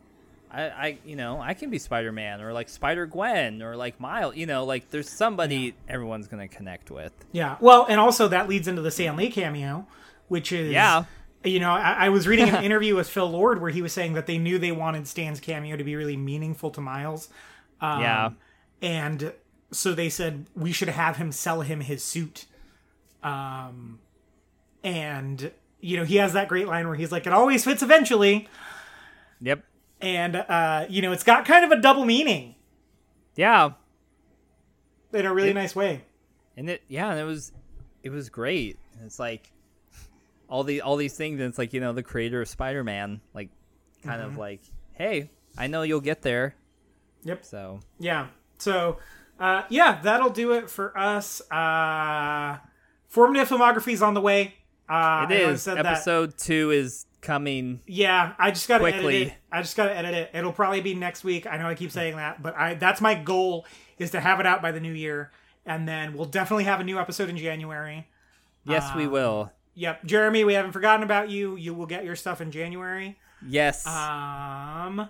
I, 0.55 0.63
I, 0.63 0.97
you 1.05 1.17
know, 1.17 1.41
I 1.41 1.53
can 1.53 1.69
be 1.69 1.77
Spider-Man 1.79 2.41
or 2.41 2.53
like 2.53 2.69
Spider 2.69 3.05
Gwen 3.05 3.61
or 3.61 3.75
like 3.75 3.99
Miles. 3.99 4.37
You 4.37 4.45
know, 4.45 4.63
like 4.63 4.89
there's 4.89 5.09
somebody 5.09 5.75
everyone's 5.89 6.27
gonna 6.27 6.47
connect 6.47 6.89
with. 6.89 7.11
Yeah. 7.33 7.57
Well, 7.59 7.85
and 7.89 7.99
also 7.99 8.29
that 8.29 8.47
leads 8.47 8.67
into 8.67 8.81
the 8.81 8.91
Stan 8.91 9.17
Lee 9.17 9.29
cameo, 9.29 9.85
which 10.29 10.51
is 10.51 10.71
Yeah. 10.71 11.03
You 11.43 11.59
know, 11.59 11.71
I, 11.71 12.05
I 12.05 12.09
was 12.09 12.27
reading 12.27 12.49
an 12.49 12.63
interview 12.69 12.95
with 12.95 13.09
Phil 13.09 13.29
Lord 13.29 13.61
where 13.61 13.69
he 13.69 13.81
was 13.81 13.93
saying 13.93 14.13
that 14.13 14.25
they 14.27 14.37
knew 14.37 14.57
they 14.57 14.71
wanted 14.71 15.07
Stan's 15.07 15.39
cameo 15.39 15.75
to 15.75 15.83
be 15.83 15.95
really 15.95 16.17
meaningful 16.17 16.71
to 16.71 16.81
Miles. 16.81 17.29
Um, 17.81 18.01
Yeah. 18.01 18.29
And 18.81 19.33
so 19.71 19.93
they 19.93 20.09
said 20.09 20.45
we 20.55 20.71
should 20.71 20.89
have 20.89 21.17
him 21.17 21.31
sell 21.31 21.61
him 21.61 21.81
his 21.81 22.03
suit. 22.03 22.45
Um, 23.21 23.99
and 24.83 25.51
you 25.81 25.97
know 25.97 26.03
he 26.05 26.15
has 26.15 26.33
that 26.33 26.47
great 26.47 26.67
line 26.67 26.87
where 26.87 26.95
he's 26.95 27.11
like, 27.11 27.27
"It 27.27 27.33
always 27.33 27.63
fits 27.65 27.83
eventually," 27.83 28.47
Yep. 29.41 29.63
And 30.01 30.35
uh, 30.35 30.85
you 30.89 31.01
know 31.01 31.11
it's 31.11 31.23
got 31.23 31.45
kind 31.45 31.63
of 31.65 31.71
a 31.71 31.81
double 31.81 32.05
meaning 32.05 32.55
Yeah. 33.35 33.71
in 35.13 35.25
a 35.25 35.33
really 35.33 35.53
nice 35.53 35.75
way. 35.75 36.03
and 36.57 36.69
it 36.69 36.81
yeah 36.87 37.09
and 37.11 37.19
it 37.19 37.23
was 37.23 37.51
it 38.03 38.09
was 38.09 38.29
great 38.29 38.77
and 38.95 39.05
it's 39.05 39.19
like 39.19 39.51
all 40.49 40.63
the 40.63 40.81
all 40.81 40.95
these 40.95 41.15
things 41.15 41.39
and 41.39 41.49
it's 41.49 41.57
like 41.57 41.73
you 41.73 41.79
know 41.81 41.91
the 41.93 42.03
creator 42.03 42.41
of 42.41 42.47
spider-man 42.47 43.19
like 43.33 43.49
kind 44.03 44.21
Mm-hmm. 44.21 44.31
of 44.31 44.37
like 44.37 44.61
hey 44.93 45.29
i 45.57 45.67
know 45.67 45.81
you'll 45.81 46.01
get 46.01 46.21
there 46.21 46.55
Yep. 47.23 47.43
so 47.43 47.79
Yeah. 47.99 48.27
So, 48.59 48.99
uh, 49.39 49.63
yeah, 49.69 49.99
that'll 50.03 50.29
do 50.29 50.51
it 50.53 50.69
for 50.69 50.95
us. 50.97 51.41
Uh, 51.51 52.57
formative 53.09 53.49
filmography 53.49 53.93
is 53.93 54.01
on 54.03 54.13
the 54.13 54.21
way. 54.21 54.53
Uh, 54.87 55.25
it 55.29 55.33
I 55.33 55.35
know 55.39 55.49
I 55.49 55.53
that. 55.55 55.85
episode 55.87 56.37
two 56.37 56.69
is 56.71 57.05
coming 57.25 57.81
Yeah, 57.85 58.33
I 58.39 58.51
just 58.51 58.67
got 58.67 58.77
to 58.77 58.85
edit 58.85 59.01
Quickly. 59.01 59.23
it. 59.23 59.33
I 59.51 59.61
just 59.61 59.75
got 59.75 59.85
to 59.87 59.95
edit 59.95 60.13
it. 60.13 60.31
It'll 60.33 60.53
probably 60.53 60.81
be 60.81 60.93
next 60.93 61.23
week. 61.23 61.45
I 61.45 61.57
know 61.57 61.67
I 61.67 61.75
keep 61.75 61.91
saying 61.91 62.15
that, 62.15 62.41
but 62.41 62.55
I 62.55 62.75
that's 62.75 63.01
my 63.01 63.15
goal 63.15 63.65
is 63.97 64.11
to 64.11 64.19
have 64.21 64.39
it 64.39 64.45
out 64.45 64.61
by 64.61 64.71
the 64.71 64.79
new 64.79 64.93
year, 64.93 65.31
and 65.65 65.87
then 65.87 66.13
we'll 66.13 66.25
definitely 66.25 66.63
have 66.65 66.79
a 66.79 66.83
new 66.83 66.97
episode 66.99 67.29
in 67.29 67.37
January. 67.37 68.07
yes 68.63 68.95
we 68.95 69.07
will 69.07 69.51
Yep, 69.77 70.05
Jeremy, 70.05 70.45
we 70.45 70.53
haven't 70.53 70.71
forgotten 70.71 71.03
about 71.03 71.29
you. 71.29 71.57
You 71.57 71.73
will 71.73 71.85
get 71.85 72.05
your 72.05 72.15
stuff 72.15 72.39
in 72.39 72.49
January. 72.51 73.17
yes 73.45 73.85
Um, 73.85 75.09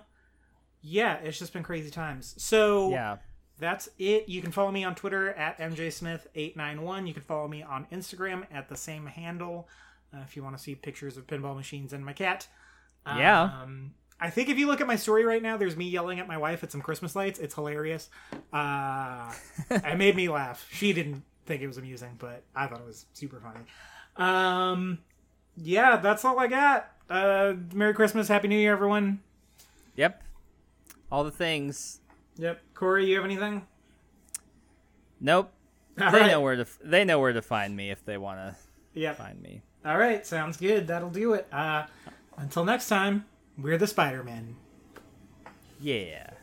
yeah, 0.82 1.18
it's 1.18 1.38
just 1.38 1.52
been 1.52 1.62
crazy 1.62 1.90
times. 1.90 2.34
So 2.38 2.90
yeah 2.90 3.18
that's 3.58 3.88
it. 3.98 4.28
You 4.28 4.42
can 4.42 4.52
follow 4.52 4.70
me 4.70 4.84
on 4.84 4.94
Twitter 4.94 5.30
at 5.32 5.58
mjsmith891. 5.58 7.06
You 7.08 7.14
can 7.14 7.22
follow 7.22 7.48
me 7.48 7.62
on 7.62 7.86
Instagram 7.92 8.44
at 8.52 8.68
the 8.68 8.76
same 8.76 9.06
handle 9.06 9.68
uh, 10.16 10.22
if 10.26 10.36
you 10.36 10.42
want 10.42 10.56
to 10.56 10.62
see 10.62 10.74
pictures 10.74 11.16
of 11.16 11.26
pinball 11.26 11.54
machines 11.56 11.92
and 11.92 12.04
my 12.04 12.12
cat. 12.12 12.48
Yeah. 13.06 13.42
Um, 13.62 13.92
I 14.20 14.30
think 14.30 14.48
if 14.48 14.58
you 14.58 14.66
look 14.66 14.80
at 14.80 14.86
my 14.86 14.96
story 14.96 15.24
right 15.24 15.42
now, 15.42 15.56
there's 15.56 15.76
me 15.76 15.84
yelling 15.88 16.18
at 16.20 16.26
my 16.26 16.38
wife 16.38 16.64
at 16.64 16.72
some 16.72 16.80
Christmas 16.80 17.14
lights. 17.14 17.38
It's 17.38 17.54
hilarious. 17.54 18.08
Uh, 18.52 19.32
it 19.70 19.96
made 19.98 20.16
me 20.16 20.28
laugh. 20.28 20.66
She 20.72 20.92
didn't 20.92 21.22
think 21.44 21.60
it 21.62 21.66
was 21.66 21.76
amusing, 21.78 22.16
but 22.18 22.42
I 22.54 22.66
thought 22.66 22.80
it 22.80 22.86
was 22.86 23.06
super 23.12 23.40
funny. 23.40 23.60
Um, 24.16 24.98
yeah, 25.56 25.96
that's 25.98 26.24
all 26.24 26.38
I 26.40 26.46
got. 26.46 26.90
Uh, 27.10 27.54
Merry 27.74 27.94
Christmas, 27.94 28.26
Happy 28.28 28.48
New 28.48 28.58
Year, 28.58 28.72
everyone. 28.72 29.20
yep 29.94 30.22
all 31.12 31.22
the 31.22 31.30
things 31.30 32.00
Yep, 32.38 32.60
Corey, 32.74 33.06
you 33.06 33.14
have 33.16 33.24
anything? 33.24 33.64
nope 35.20 35.52
All 36.00 36.10
they 36.10 36.20
right. 36.20 36.30
know 36.30 36.40
where 36.40 36.56
to 36.56 36.62
f- 36.62 36.78
they 36.84 37.04
know 37.04 37.20
where 37.20 37.32
to 37.32 37.42
find 37.42 37.76
me 37.76 37.90
if 37.90 38.04
they 38.04 38.18
want 38.18 38.38
to 38.40 38.56
Yep. 38.98 39.16
find 39.18 39.40
me 39.40 39.62
All 39.86 39.96
right, 39.96 40.26
sounds 40.26 40.56
good. 40.56 40.88
That'll 40.88 41.10
do 41.10 41.34
it. 41.34 41.46
Uh, 41.52 41.86
until 42.36 42.64
next 42.64 42.88
time, 42.88 43.24
we're 43.56 43.78
the 43.78 43.86
Spider 43.86 44.24
Men. 44.24 44.56
yeah 45.80 46.35